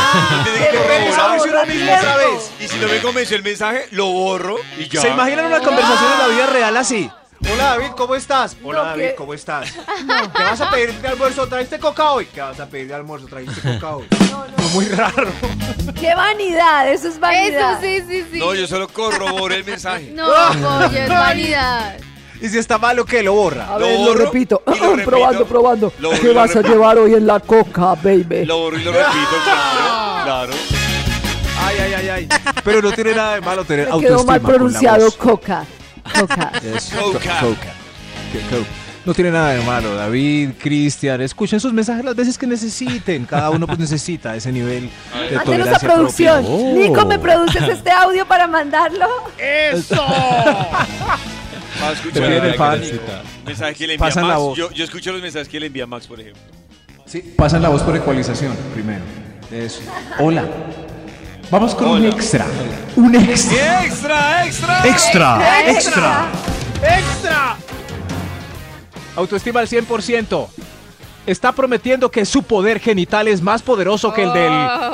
otra 1.99 2.17
vez. 2.17 2.51
Y 2.61 2.69
si 2.69 2.79
no 2.79 2.89
me 2.89 2.99
convenció 3.01 3.37
el 3.37 3.43
mensaje, 3.45 3.87
lo 3.93 4.07
borro 4.07 4.57
y 4.79 4.89
ya. 4.89 5.01
¿Se 5.01 5.09
imaginan 5.09 5.47
una 5.47 5.61
conversación 5.61 6.13
en 6.13 6.19
la 6.19 6.27
vida 6.29 6.47
real 6.47 6.77
así? 6.77 7.11
Hola 7.51 7.65
David, 7.65 7.87
¿cómo 7.97 8.15
estás? 8.15 8.57
Hola 8.63 8.79
No, 8.81 8.85
David. 8.91 9.09
¿cómo 9.17 9.35
estás? 9.35 9.73
¿Qué 10.37 10.43
vas 10.43 10.61
a 10.61 10.71
pedir 10.71 10.93
de 10.95 11.09
almuerzo? 11.09 11.47
¿Trajiste 11.47 11.79
coca 11.79 12.13
hoy? 12.13 12.27
¿Qué 12.27 12.41
vas 12.41 12.59
a 12.61 12.67
pedir 12.67 12.89
de 12.89 12.95
almuerzo? 12.95 13.27
¿Trajiste 13.27 13.61
coca 13.75 13.97
hoy? 13.97 14.07
No, 14.57 14.69
muy 14.75 14.85
raro. 14.87 15.29
¡Qué 15.99 16.15
vanidad! 16.15 16.91
Eso 16.91 17.09
es 17.09 17.15
Eso 17.15 17.21
vanidad. 17.21 17.79
sí, 17.83 18.01
sí, 18.09 18.25
sí. 18.33 18.39
No, 18.39 18.55
yo 18.55 18.67
solo 18.67 18.89
corroboro 18.89 19.55
el 19.55 19.65
mensaje. 19.65 20.11
No, 20.15 20.27
pollo, 20.27 20.99
es 20.99 21.09
vanidad. 21.11 21.97
¿Y 22.41 22.49
si 22.49 22.59
está 22.59 22.79
malo 22.79 23.05
qué? 23.05 23.23
Lo 23.23 23.35
borra. 23.35 23.67
A 23.75 23.79
Lo 23.79 23.87
ver, 23.87 23.99
lo 24.01 24.07
borro 24.07 24.25
repito. 24.27 24.63
y 24.67 24.79
lo 24.79 24.91
repito. 24.93 25.11
probando, 25.11 25.47
probando. 25.47 25.93
Lo 25.99 26.11
¿Qué 26.11 26.29
lo 26.29 26.35
vas 26.35 26.55
a 26.57 26.63
llevar 26.63 26.97
hoy 26.99 27.15
en 27.15 27.27
la 27.27 27.41
coca, 27.41 27.95
baby? 28.03 28.45
Lo 28.47 28.59
borro 28.59 28.79
y 28.79 28.83
lo 28.85 28.93
repito, 28.93 29.37
claro. 29.45 30.25
Claro. 30.25 30.53
Ay, 31.61 31.77
ay, 31.81 31.93
ay, 31.95 32.09
ay. 32.09 32.29
Pero 32.65 32.83
no 32.83 32.93
tiene 32.93 33.15
nada 33.15 33.35
de 33.35 33.41
malo 33.43 33.65
tener 33.65 33.87
Me 33.87 33.93
autoestima 33.93 34.17
quedó 34.17 34.27
mal 34.27 34.41
con 34.41 34.51
la 34.53 34.57
pronunciado 34.59 35.05
voz. 35.05 35.17
coca. 35.17 35.65
Coca. 36.03 36.53
Coca. 37.41 37.73
No 39.05 39.13
tiene 39.15 39.33
nada 39.33 39.51
de 39.51 39.63
malo, 39.63 39.97
David, 39.97 40.51
Cristian, 40.61 41.21
escuchen 41.23 41.59
sus 41.59 41.73
mensajes 41.73 42.05
las 42.05 42.15
veces 42.15 42.39
que 42.39 42.47
necesiten. 42.47 43.25
Cada 43.25 43.51
uno 43.51 43.67
pues 43.67 43.79
necesita 43.79 44.37
ese 44.37 44.53
nivel 44.53 44.83
de 44.83 45.37
Mándenos 45.37 45.41
a 45.41 45.45
tolerancia 45.45 45.89
producción. 45.89 46.45
Oh. 46.47 46.73
Nico, 46.77 47.05
¿me 47.07 47.19
produces 47.19 47.63
este 47.69 47.91
audio 47.91 48.25
para 48.27 48.47
mandarlo? 48.47 49.07
¡Eso! 49.39 49.97
Fan. 52.57 52.81
mensaje 53.45 53.75
que 53.75 53.87
le 53.89 53.95
envía 53.95 54.07
Pasan 54.07 54.23
la 54.29 54.35
Max. 54.35 54.41
voz. 54.41 54.57
Yo, 54.59 54.71
yo 54.71 54.85
escucho 54.85 55.11
los 55.11 55.21
mensajes 55.21 55.49
que 55.49 55.59
le 55.59 55.67
envía 55.67 55.85
Max, 55.85 56.07
por 56.07 56.21
ejemplo. 56.21 56.43
Sí, 57.07 57.35
pasan 57.37 57.61
la 57.61 57.71
voz 57.71 57.83
por 57.83 57.97
ecualización 57.97 58.57
primero. 58.73 59.03
Eso. 59.51 59.81
Hola. 60.19 60.45
Vamos 61.53 61.75
con 61.75 61.89
un 61.89 62.07
extra. 62.07 62.47
Un 62.97 63.15
extra. 63.15 63.85
¡Extra, 63.85 64.47
extra! 64.47 64.87
Extra, 64.89 65.71
extra. 65.71 66.27
¡Extra! 66.83 67.57
Autoestima 69.17 69.61
al 69.61 69.69
100%. 69.69 70.47
Está 71.27 71.53
prometiendo 71.53 72.11
que 72.11 72.25
su 72.25 72.43
poder 72.43 72.81
genital 72.81 73.29
es 73.29 73.41
más 73.43 73.61
poderoso 73.63 74.13
que 74.15 74.23
el 74.23 74.33
del 74.33 74.53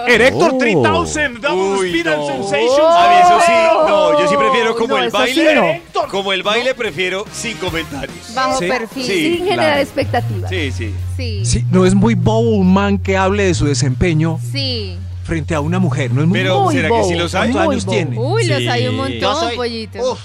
Erector 0.08 0.50
Oh. 0.54 0.58
3000 0.58 1.40
Double 1.40 1.78
Uy, 1.78 1.86
Speed 1.90 2.06
and 2.08 2.18
no. 2.18 2.26
Sensations. 2.26 2.78
A 2.80 3.08
mí 3.08 3.14
eso 3.22 3.40
sí, 3.46 3.52
no, 3.88 4.20
yo 4.20 4.28
sí 4.28 4.36
prefiero 4.36 4.74
como 4.76 4.88
No, 4.88 4.98
el 4.98 5.08
eso 5.08 5.16
sí 5.26 5.36
baile. 5.44 5.82
no. 5.94 6.08
Como 6.08 6.32
el 6.32 6.42
baile 6.42 6.74
prefiero 6.74 7.24
sin 7.32 7.56
comentarios. 7.58 8.34
Bajo 8.34 8.58
Sí. 8.58 8.66
perfil. 8.66 9.04
Sí. 9.06 9.24
Sin 9.36 9.38
generar 9.44 9.56
claro. 9.66 9.80
expectativas. 9.80 10.50
Sí, 10.50 10.72
sí. 10.72 10.94
Sí. 11.16 11.46
Sí, 11.46 11.64
no 11.70 11.86
es 11.86 11.94
muy 11.94 12.14
bobo 12.14 12.50
un 12.56 12.74
man 12.74 12.98
que 12.98 13.16
hable 13.16 13.44
de 13.44 13.54
su 13.54 13.64
desempeño 13.64 14.38
Sí. 14.52 14.98
Frente 15.28 15.54
a 15.54 15.60
una 15.60 15.78
mujer. 15.78 16.10
No 16.12 16.22
es 16.22 16.26
muy 16.26 16.38
Pero 16.40 16.60
Muy 16.62 16.74
¿será 16.74 16.88
que 16.88 16.94
bobo, 16.94 17.08
sí 17.08 17.14
los 17.14 17.34
hay? 17.34 17.52
¿Cuántos 17.52 17.64
muy 17.66 17.72
años 17.74 17.84
bobo. 17.84 17.96
tiene? 17.96 18.18
Uy, 18.18 18.46
los 18.46 18.58
Sí. 18.58 18.68
hay 18.68 18.86
un 18.88 18.96
Yo 18.96 19.02
montón, 19.02 19.36
soy. 19.36 19.56
pollito. 19.56 20.12
Uf. 20.12 20.20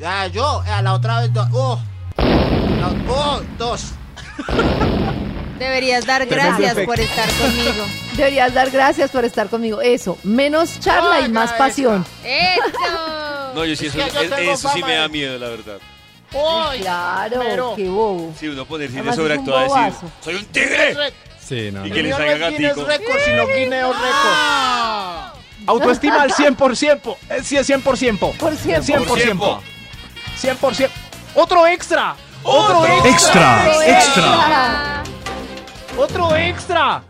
Ya, 0.00 0.26
yo, 0.28 0.62
a 0.66 0.82
la 0.82 0.92
otra 0.94 1.20
vez. 1.20 1.32
do- 1.32 1.42
Uf. 1.52 1.80
Oh, 3.08 3.40
dos. 3.58 3.84
Deberías 5.58 6.04
dar 6.04 6.26
gracias 6.26 6.74
por 6.84 7.00
estar 7.00 7.28
conmigo. 7.30 7.84
Deberías 8.16 8.52
dar 8.52 8.70
gracias 8.70 9.10
por 9.10 9.24
estar 9.24 9.48
conmigo. 9.48 9.80
Eso, 9.80 10.18
menos 10.22 10.78
charla 10.80 11.20
y 11.20 11.24
Oiga, 11.24 11.34
más 11.34 11.52
pasión. 11.52 12.04
¡Eso! 12.24 12.62
No, 13.56 13.64
yo 13.64 13.74
sí, 13.74 13.86
Es 13.86 13.94
eso, 13.94 14.04
que 14.06 14.12
yo 14.12 14.20
es- 14.20 14.30
tengo 14.36 14.52
eso 14.52 14.68
sí 14.68 14.80
fama 14.80 14.86
me 14.86 14.92
de- 14.92 14.98
da 14.98 15.08
miedo, 15.08 15.38
la 15.38 15.48
verdad. 15.48 15.78
Uy, 16.34 16.78
Claro, 16.80 17.40
pero- 17.42 17.72
qué 17.74 17.88
bobo. 17.88 18.34
Sí, 18.38 18.48
uno 18.48 18.66
ponerse 18.66 18.92
de 18.92 18.98
Además, 19.00 19.14
es 19.14 19.18
un 19.18 19.24
sobreactuar 19.24 19.56
a 19.56 19.62
decir, 19.62 19.76
bobazo. 19.78 20.10
soy 20.22 20.34
un 20.34 20.44
tigre. 20.46 20.96
Sí, 21.46 21.70
no. 21.70 21.86
Y 21.86 21.90
que 21.90 22.02
le 22.02 22.10
salga 22.12 22.50
No 22.50 22.56
es. 22.56 22.76
Record, 22.76 23.20
sino 23.24 23.46
Guinness 23.46 23.84
Record. 23.84 25.36
Autoestima 25.66 26.22
al 26.22 26.32
100%. 26.32 27.16
Eh, 27.30 27.42
Sí, 27.42 27.56
100%. 27.56 27.82
Por 27.82 28.56
cierto. 28.56 28.86
100%. 28.86 29.60
100%. 30.40 30.90
Otro 31.34 31.66
extra. 31.66 32.16
Otro 32.42 32.80
Otro 32.80 33.06
extra. 33.06 33.72
Extra. 33.86 35.02
Otro 35.96 36.36
extra. 36.36 37.02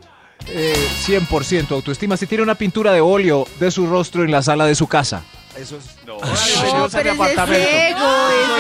Eh, 0.48 0.88
100% 1.06 1.72
autoestima. 1.72 2.16
Si 2.16 2.26
tiene 2.26 2.42
una 2.42 2.54
pintura 2.54 2.92
de 2.92 3.00
óleo 3.00 3.46
de 3.58 3.70
su 3.70 3.86
rostro 3.86 4.22
en 4.22 4.30
la 4.30 4.42
sala 4.42 4.66
de 4.66 4.74
su 4.74 4.86
casa. 4.86 5.22
Eso 5.56 5.76
es. 5.78 5.84
No. 6.06 6.18
No, 6.18 6.88
pero 6.92 7.10
es 7.12 7.18
ego, 7.18 7.24
ese 7.26 7.56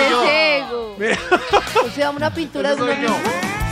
es 0.08 0.62
ego. 0.62 0.96
O 1.84 1.90
sea, 1.94 2.10
una 2.10 2.32
pintura 2.32 2.74
de 2.74 2.82
una 2.82 2.94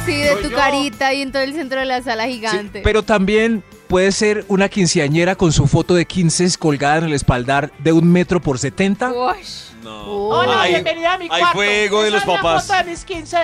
Sí, 0.05 0.17
de 0.17 0.37
tu 0.43 0.51
yo. 0.51 0.57
carita 0.57 1.15
y 1.15 1.23
en 1.23 1.33
todo 1.33 1.43
el 1.43 1.55
centro 1.55 1.81
de 1.81 1.87
la 1.87 2.03
sala 2.03 2.25
Sí, 2.27 2.35
gigante. 2.35 2.81
pero 2.83 3.03
también 3.03 3.63
puede 3.89 4.13
ser 4.13 4.45
una 4.49 4.69
quinceañera 4.69 5.35
con 5.35 5.53
su 5.53 5.67
foto 5.67 5.95
de 5.95 6.05
15 6.05 6.59
colgada 6.59 6.99
en 6.99 7.05
el 7.05 7.13
espaldar 7.15 7.73
de 7.79 7.93
un 7.93 8.11
metro 8.11 8.41
por 8.41 8.59
70. 8.59 9.11
Ush. 9.13 9.73
No. 9.83 10.05
Hola, 10.29 10.63
Hay- 10.63 10.73
bienvenida 10.73 11.15
a 11.15 11.19
mi 11.19 11.25
hay 11.31 11.41
cuarto. 11.41 11.53
fuego 11.59 12.03
de 12.03 12.09
Esa 12.09 12.17
los 12.17 12.23
es 12.23 12.29
la 12.29 12.35
papás. 12.43 12.67
foto 12.67 12.79
de 12.85 12.91
mis 12.91 13.05
15. 13.05 13.37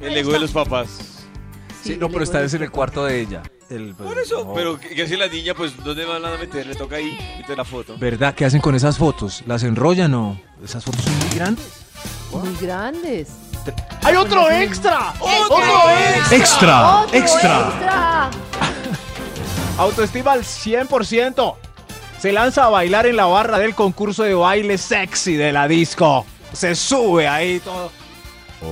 El 0.00 0.16
ego 0.16 0.32
de 0.32 0.38
los 0.40 0.50
papás. 0.52 0.88
Sí, 1.82 1.96
no, 1.98 2.08
pero 2.08 2.24
esta 2.24 2.40
vez 2.40 2.52
en 2.54 2.62
el 2.62 2.70
cuarto 2.70 3.04
de 3.04 3.20
ella. 3.20 3.42
El- 3.68 3.94
Por 3.94 4.16
eso, 4.18 4.44
no. 4.44 4.54
pero 4.54 4.78
¿qué, 4.78 4.90
qué 4.90 5.02
hace 5.02 5.16
la 5.16 5.26
niña? 5.28 5.54
Pues, 5.54 5.72
¿dónde 5.84 6.04
van 6.04 6.24
a 6.24 6.36
meter? 6.36 6.66
Le 6.66 6.74
toca 6.74 6.96
ahí, 6.96 7.18
meter 7.38 7.56
la 7.56 7.64
foto. 7.64 7.96
¿Verdad? 7.98 8.34
¿Qué 8.34 8.44
hacen 8.44 8.60
con 8.60 8.74
esas 8.74 8.96
fotos? 8.96 9.42
¿Las 9.46 9.62
enrollan 9.64 10.14
o? 10.14 10.40
¿Esas 10.64 10.84
fotos 10.84 11.02
son 11.04 11.18
muy 11.18 11.28
grandes? 11.36 11.66
muy 12.32 12.54
grandes. 12.60 13.28
¡Hay 14.02 14.16
otro 14.16 14.50
extra! 14.50 15.12
¡Otro 15.18 15.58
¡Extra! 16.30 17.00
¡Otro 17.02 17.14
extra! 17.18 18.30
Autoestima 19.78 20.32
al 20.32 20.40
100%. 20.42 21.54
Se 22.18 22.32
lanza 22.32 22.64
a 22.64 22.68
bailar 22.70 23.06
en 23.06 23.16
la 23.16 23.26
barra 23.26 23.58
del 23.58 23.74
concurso 23.74 24.22
de 24.22 24.34
baile 24.34 24.78
sexy 24.78 25.34
de 25.36 25.52
la 25.52 25.68
disco. 25.68 26.24
Se 26.52 26.74
sube 26.74 27.28
ahí 27.28 27.60
todo. 27.60 27.90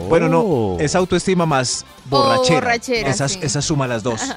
Bueno, 0.09 0.29
no, 0.31 0.77
es 0.83 0.95
autoestima 0.95 1.45
más 1.45 1.85
borrachera. 2.07 2.61
borrachera, 2.61 3.11
Esas, 3.11 3.33
sí. 3.33 3.39
esas 3.43 3.65
suma 3.65 3.87
las 3.87 4.03
dos. 4.03 4.21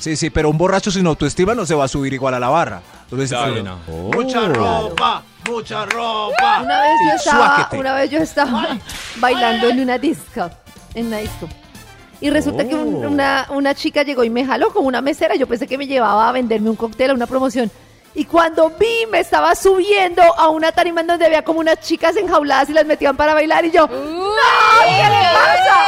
Sí, 0.00 0.16
sí, 0.16 0.30
pero 0.30 0.48
un 0.48 0.56
borracho 0.56 0.90
sin 0.90 1.06
autoestima 1.06 1.54
no 1.54 1.66
se 1.66 1.74
va 1.74 1.84
a 1.84 1.88
subir 1.88 2.14
igual 2.14 2.32
a 2.32 2.40
la 2.40 2.48
barra. 2.48 2.80
Entonces, 3.04 3.28
Claro. 3.28 3.54
Sí, 3.56 3.62
no. 3.62 3.76
Mucha 4.14 4.48
ropa, 4.48 5.22
mucha 5.48 5.86
ropa. 5.86 6.60
Una 6.62 6.80
vez 6.82 6.90
yo 7.08 7.16
estaba, 7.16 7.68
una 7.72 7.94
vez 7.94 8.10
yo 8.10 8.18
estaba 8.18 8.78
bailando 9.16 9.68
en 9.68 9.80
una 9.80 9.98
disco, 9.98 10.50
en 10.94 11.06
una 11.06 11.18
disco. 11.18 11.48
Y 12.20 12.28
resulta 12.30 12.66
que 12.68 12.74
un- 12.74 13.04
una, 13.06 13.46
una 13.50 13.74
chica 13.74 14.02
llegó 14.02 14.22
y 14.24 14.30
me 14.30 14.44
jaló 14.44 14.72
como 14.72 14.88
una 14.88 15.00
mesera. 15.00 15.36
Yo 15.36 15.46
pensé 15.46 15.66
que 15.66 15.78
me 15.78 15.86
llevaba 15.86 16.28
a 16.28 16.32
venderme 16.32 16.68
un 16.70 16.76
cóctel 16.76 17.10
a 17.10 17.14
una 17.14 17.26
promoción. 17.26 17.70
Y 18.14 18.24
cuando 18.24 18.70
vi, 18.70 19.06
me 19.10 19.20
estaba 19.20 19.54
subiendo 19.54 20.20
a 20.36 20.48
una 20.48 20.72
tarima 20.72 21.00
en 21.00 21.06
donde 21.06 21.24
había 21.26 21.42
como 21.42 21.60
unas 21.60 21.80
chicas 21.80 22.16
enjauladas 22.16 22.68
y 22.68 22.72
las 22.74 22.84
metían 22.84 23.16
para 23.16 23.32
bailar. 23.34 23.64
Y 23.64 23.70
yo, 23.70 23.86
¡No! 23.86 23.94
¿Qué 24.84 25.02
le 25.08 25.22
pasa? 25.32 25.80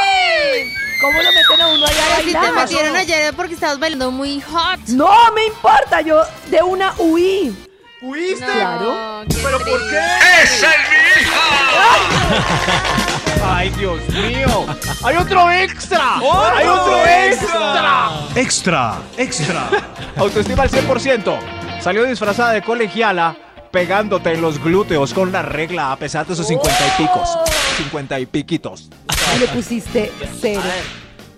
¿Cómo 1.03 1.21
lo 1.21 1.29
meten 1.33 1.61
a 1.61 1.69
uno 1.75 1.85
allá 1.87 2.17
a 2.17 2.21
si 2.21 2.27
te 2.29 2.33
bailar? 2.39 2.55
metieron 2.55 2.97
ayer 2.97 3.35
porque 3.35 3.55
estabas 3.55 3.79
bailando 3.81 4.11
muy 4.13 4.41
hot. 4.41 4.79
No 4.89 5.11
me 5.35 5.47
importa, 5.47 6.01
yo 6.01 6.23
de 6.49 6.63
una 6.63 6.95
huí. 6.99 7.55
¿Huiste? 8.03 8.45
Claro. 8.45 9.23
¿Pero 9.29 9.59
por 9.59 9.89
qué? 9.89 10.01
¡Ay, 13.45 13.71
Dios 13.71 14.01
mío! 14.09 14.67
¡Hay 15.05 15.17
otro 15.17 15.49
extra! 15.53 16.17
¡Hay 16.17 16.67
otro 16.67 17.07
extra! 17.07 18.11
Extra, 18.35 18.99
extra. 19.17 19.69
Autoestima 20.17 20.65
al 20.65 20.71
100%. 20.71 21.39
Salió 21.81 22.03
disfrazada 22.03 22.51
de 22.53 22.63
colegiala 22.63 23.37
pegándote 23.71 24.33
en 24.33 24.41
los 24.41 24.59
glúteos 24.63 25.15
con 25.15 25.31
la 25.31 25.43
regla 25.43 25.93
a 25.93 25.97
pesar 25.97 26.27
de 26.27 26.35
sus 26.35 26.49
50 26.49 26.87
y 26.87 27.03
picos. 27.03 27.29
50 27.77 28.19
y 28.19 28.27
piquitos. 28.27 28.91
Y 29.37 29.39
le 29.39 29.47
pusiste 29.47 30.11
cero. 30.41 30.61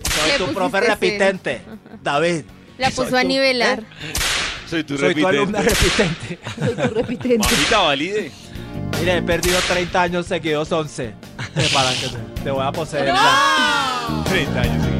Soy 0.03 0.31
Le 0.31 0.37
tu 0.37 0.51
profe 0.51 0.81
repitente, 0.81 1.61
David. 2.03 2.43
La 2.79 2.89
puso 2.89 3.15
a 3.15 3.23
nivelar. 3.23 3.83
Soy 4.69 4.83
tu 4.83 4.97
Soy 4.97 5.13
tu 5.15 5.27
alumna 5.27 5.61
repitente. 5.61 6.39
repitente. 6.39 6.39
Soy 6.75 6.87
tu 6.87 6.93
repitente. 6.93 7.37
Mamita, 7.37 7.79
valide. 7.79 8.31
Mire, 8.99 9.17
he 9.17 9.21
perdido 9.21 9.59
30 9.67 10.01
años 10.01 10.25
seguidos 10.25 10.71
11. 10.71 11.13
Te, 11.53 11.61
paran 11.73 11.93
que 11.95 12.07
te, 12.07 12.41
te 12.43 12.51
voy 12.51 12.65
a 12.65 12.71
poseer 12.71 13.07
ya. 13.07 14.23
30 14.25 14.61
años. 14.61 14.85
sí. 14.85 14.91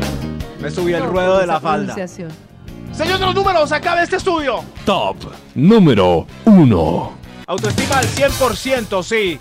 Me 0.61 0.71
subí 0.71 0.93
el 0.93 1.03
ruedo 1.03 1.39
de 1.39 1.47
la 1.47 1.59
falda. 1.59 1.95
Señor 1.95 3.19
de 3.19 3.25
los 3.25 3.35
números, 3.35 3.71
acabe 3.71 4.03
este 4.03 4.15
estudio. 4.15 4.63
Top 4.85 5.17
número 5.53 6.25
1. 6.45 7.17
Autoestima 7.47 7.97
al 7.99 8.05
100%, 8.07 9.03
sí. 9.03 9.37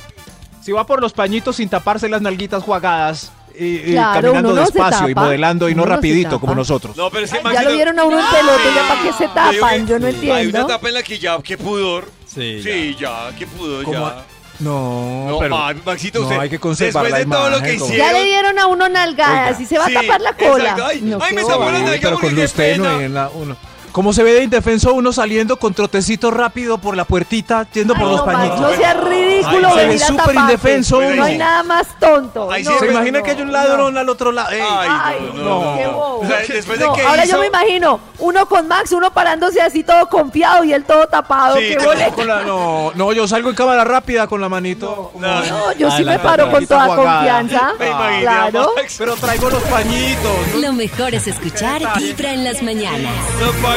Si 0.60 0.72
va 0.72 0.84
por 0.86 1.01
los 1.01 1.12
pañitos 1.12 1.56
sin 1.56 1.68
taparse 1.68 2.09
las 2.09 2.20
nalguitas 2.20 2.62
jugadas. 2.62 3.30
Y, 3.59 3.64
y 3.64 3.93
Claro, 3.93 4.20
caminando 4.20 4.51
uno 4.52 4.60
no 4.60 4.66
se 4.66 4.72
despacio 4.72 5.09
y 5.09 5.14
tapa. 5.14 5.26
modelando 5.26 5.68
y 5.68 5.74
no 5.74 5.82
no 5.82 5.89
se 5.89 5.94
rapidito 5.97 6.28
tapa. 6.31 6.40
como 6.40 6.55
nosotros. 6.55 6.97
No, 6.97 7.10
pero 7.10 7.24
es 7.24 7.31
que 7.32 7.40
Ya 7.52 7.62
lo 7.62 7.72
vieron 7.72 7.98
a 7.98 8.05
uno 8.05 8.18
en 8.18 8.26
pelote, 8.26 8.62
ya 8.74 8.89
para 8.89 9.02
qué 9.02 9.12
se 9.12 9.28
tapan, 9.28 9.86
yo 9.86 9.98
no 9.98 10.06
Hay 10.06 10.12
una 10.14 10.40
entiendo. 10.40 10.60
etapa 10.66 10.89
en 10.89 10.94
la 10.94 11.02
que 11.02 11.18
ya, 11.18 11.39
qué 11.43 11.56
pudor. 11.56 12.10
Sí, 12.26 12.60
Sí, 12.62 12.97
ya, 12.98 13.31
qué 13.39 13.47
pudor, 13.47 13.85
¿Cómo? 13.85 13.97
ya. 14.09 14.24
No, 14.60 15.26
No, 15.31 15.39
pero 15.40 15.56
ma- 15.56 15.74
Maxito, 15.85 16.20
no, 16.20 16.26
usted, 16.26 16.39
hay 16.39 16.48
que 16.48 16.59
conservar 16.60 17.05
después 17.05 17.12
la 17.12 17.18
de 17.18 17.26
todo 17.26 17.51
lo 17.51 17.62
que 17.62 17.74
hicieron. 17.74 17.97
Ya 17.97 18.12
le 18.12 18.24
dieron 18.24 18.59
a 18.59 18.66
uno 18.66 18.89
nalgadas 18.89 19.60
y 19.60 19.66
se 19.66 19.78
va 19.78 19.86
Sí, 19.86 19.97
a 19.97 20.01
tapar 20.01 20.20
la 20.20 20.32
cola. 20.32 20.62
exacto. 20.70 20.86
Ay, 20.86 21.01
No, 21.02 21.18
ay, 21.20 21.35
me 21.35 21.43
tapó 21.43 21.51
la 21.51 21.56
boba. 21.56 21.72
nalga. 21.78 21.98
pero 22.02 22.18
con 22.20 22.35
luz 22.35 22.52
tenue 22.52 23.05
en 23.05 23.14
la 23.14 23.28
uno. 23.35 23.56
Como 23.94 24.12
se 24.12 24.24
ve 24.24 24.32
de 24.34 24.42
indefenso 24.42 24.92
uno 24.92 25.12
saliendo 25.12 25.56
con 25.56 25.72
trotecito 25.72 26.32
rápido 26.32 26.78
por 26.78 26.96
la 26.96 27.04
puertita, 27.04 27.64
yendo 27.72 27.94
por 27.94 28.02
Ay, 28.02 28.10
los 28.10 28.16
no, 28.18 28.24
pañitos. 28.24 28.60
no 28.60 28.70
seas 28.74 29.04
ridículo, 29.04 29.68
Ay, 29.68 29.74
se 29.78 29.86
ve 29.86 29.98
súper 30.00 30.34
indefenso 30.34 31.00
No 31.00 31.06
uno. 31.10 31.22
hay 31.22 31.38
nada 31.38 31.62
más 31.62 31.86
tonto. 32.00 32.50
Ay, 32.50 32.64
No, 32.64 32.72
sí, 32.72 32.76
¿Se 32.80 32.86
imagina 32.90 33.22
que 33.22 33.30
hay 33.30 33.42
un 33.42 33.52
ladrón 33.52 33.96
al 33.96 34.08
otro 34.08 34.32
lado? 34.32 34.50
Ey. 34.50 34.60
Ay, 34.68 35.30
no, 35.36 35.74
qué 35.78 35.86
bobo. 35.86 36.18
O 36.22 36.26
sea, 36.26 36.38
después 36.38 36.76
de 36.80 36.86
No, 36.86 36.92
que 36.92 37.02
ahora 37.02 37.24
hizo- 37.24 37.34
yo 37.36 37.40
me 37.40 37.46
imagino 37.46 38.00
uno 38.18 38.46
con 38.46 38.66
Max, 38.66 38.90
uno 38.90 39.12
parándose 39.12 39.62
así 39.62 39.84
todo 39.84 40.08
confiado 40.08 40.64
y 40.64 40.72
él 40.72 40.82
todo 40.82 41.06
tapado. 41.06 41.56
Sí, 41.58 41.76
qué 42.16 42.24
la- 42.24 42.42
no, 42.42 42.90
no, 42.96 43.12
yo 43.12 43.28
salgo 43.28 43.48
en 43.50 43.54
cámara 43.54 43.84
rápida 43.84 44.26
con 44.26 44.40
la 44.40 44.48
manito. 44.48 45.12
No, 45.14 45.72
yo 45.74 45.86
Ah, 45.88 45.96
sí 45.96 46.02
la 46.02 46.12
me 46.14 46.18
paro 46.18 46.50
con 46.50 46.66
toda 46.66 46.86
confianza. 46.88 47.74
Claro. 47.78 48.72
Pero 48.98 49.14
traigo 49.14 49.50
los 49.50 49.62
pañitos. 49.62 50.54
Lo 50.60 50.72
mejor 50.72 51.14
es 51.14 51.28
escuchar 51.28 51.80
Vibra 51.96 52.32
en 52.32 52.42
las 52.42 52.60
mañanas. 52.60 53.12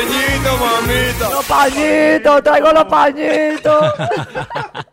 Los 0.08 0.16
pañitos, 0.16 0.60
mamita. 0.60 1.30
Los 1.30 1.46
pañitos, 1.46 2.44
traigo 2.44 2.72
los 2.72 2.86
pañitos. 2.86 3.94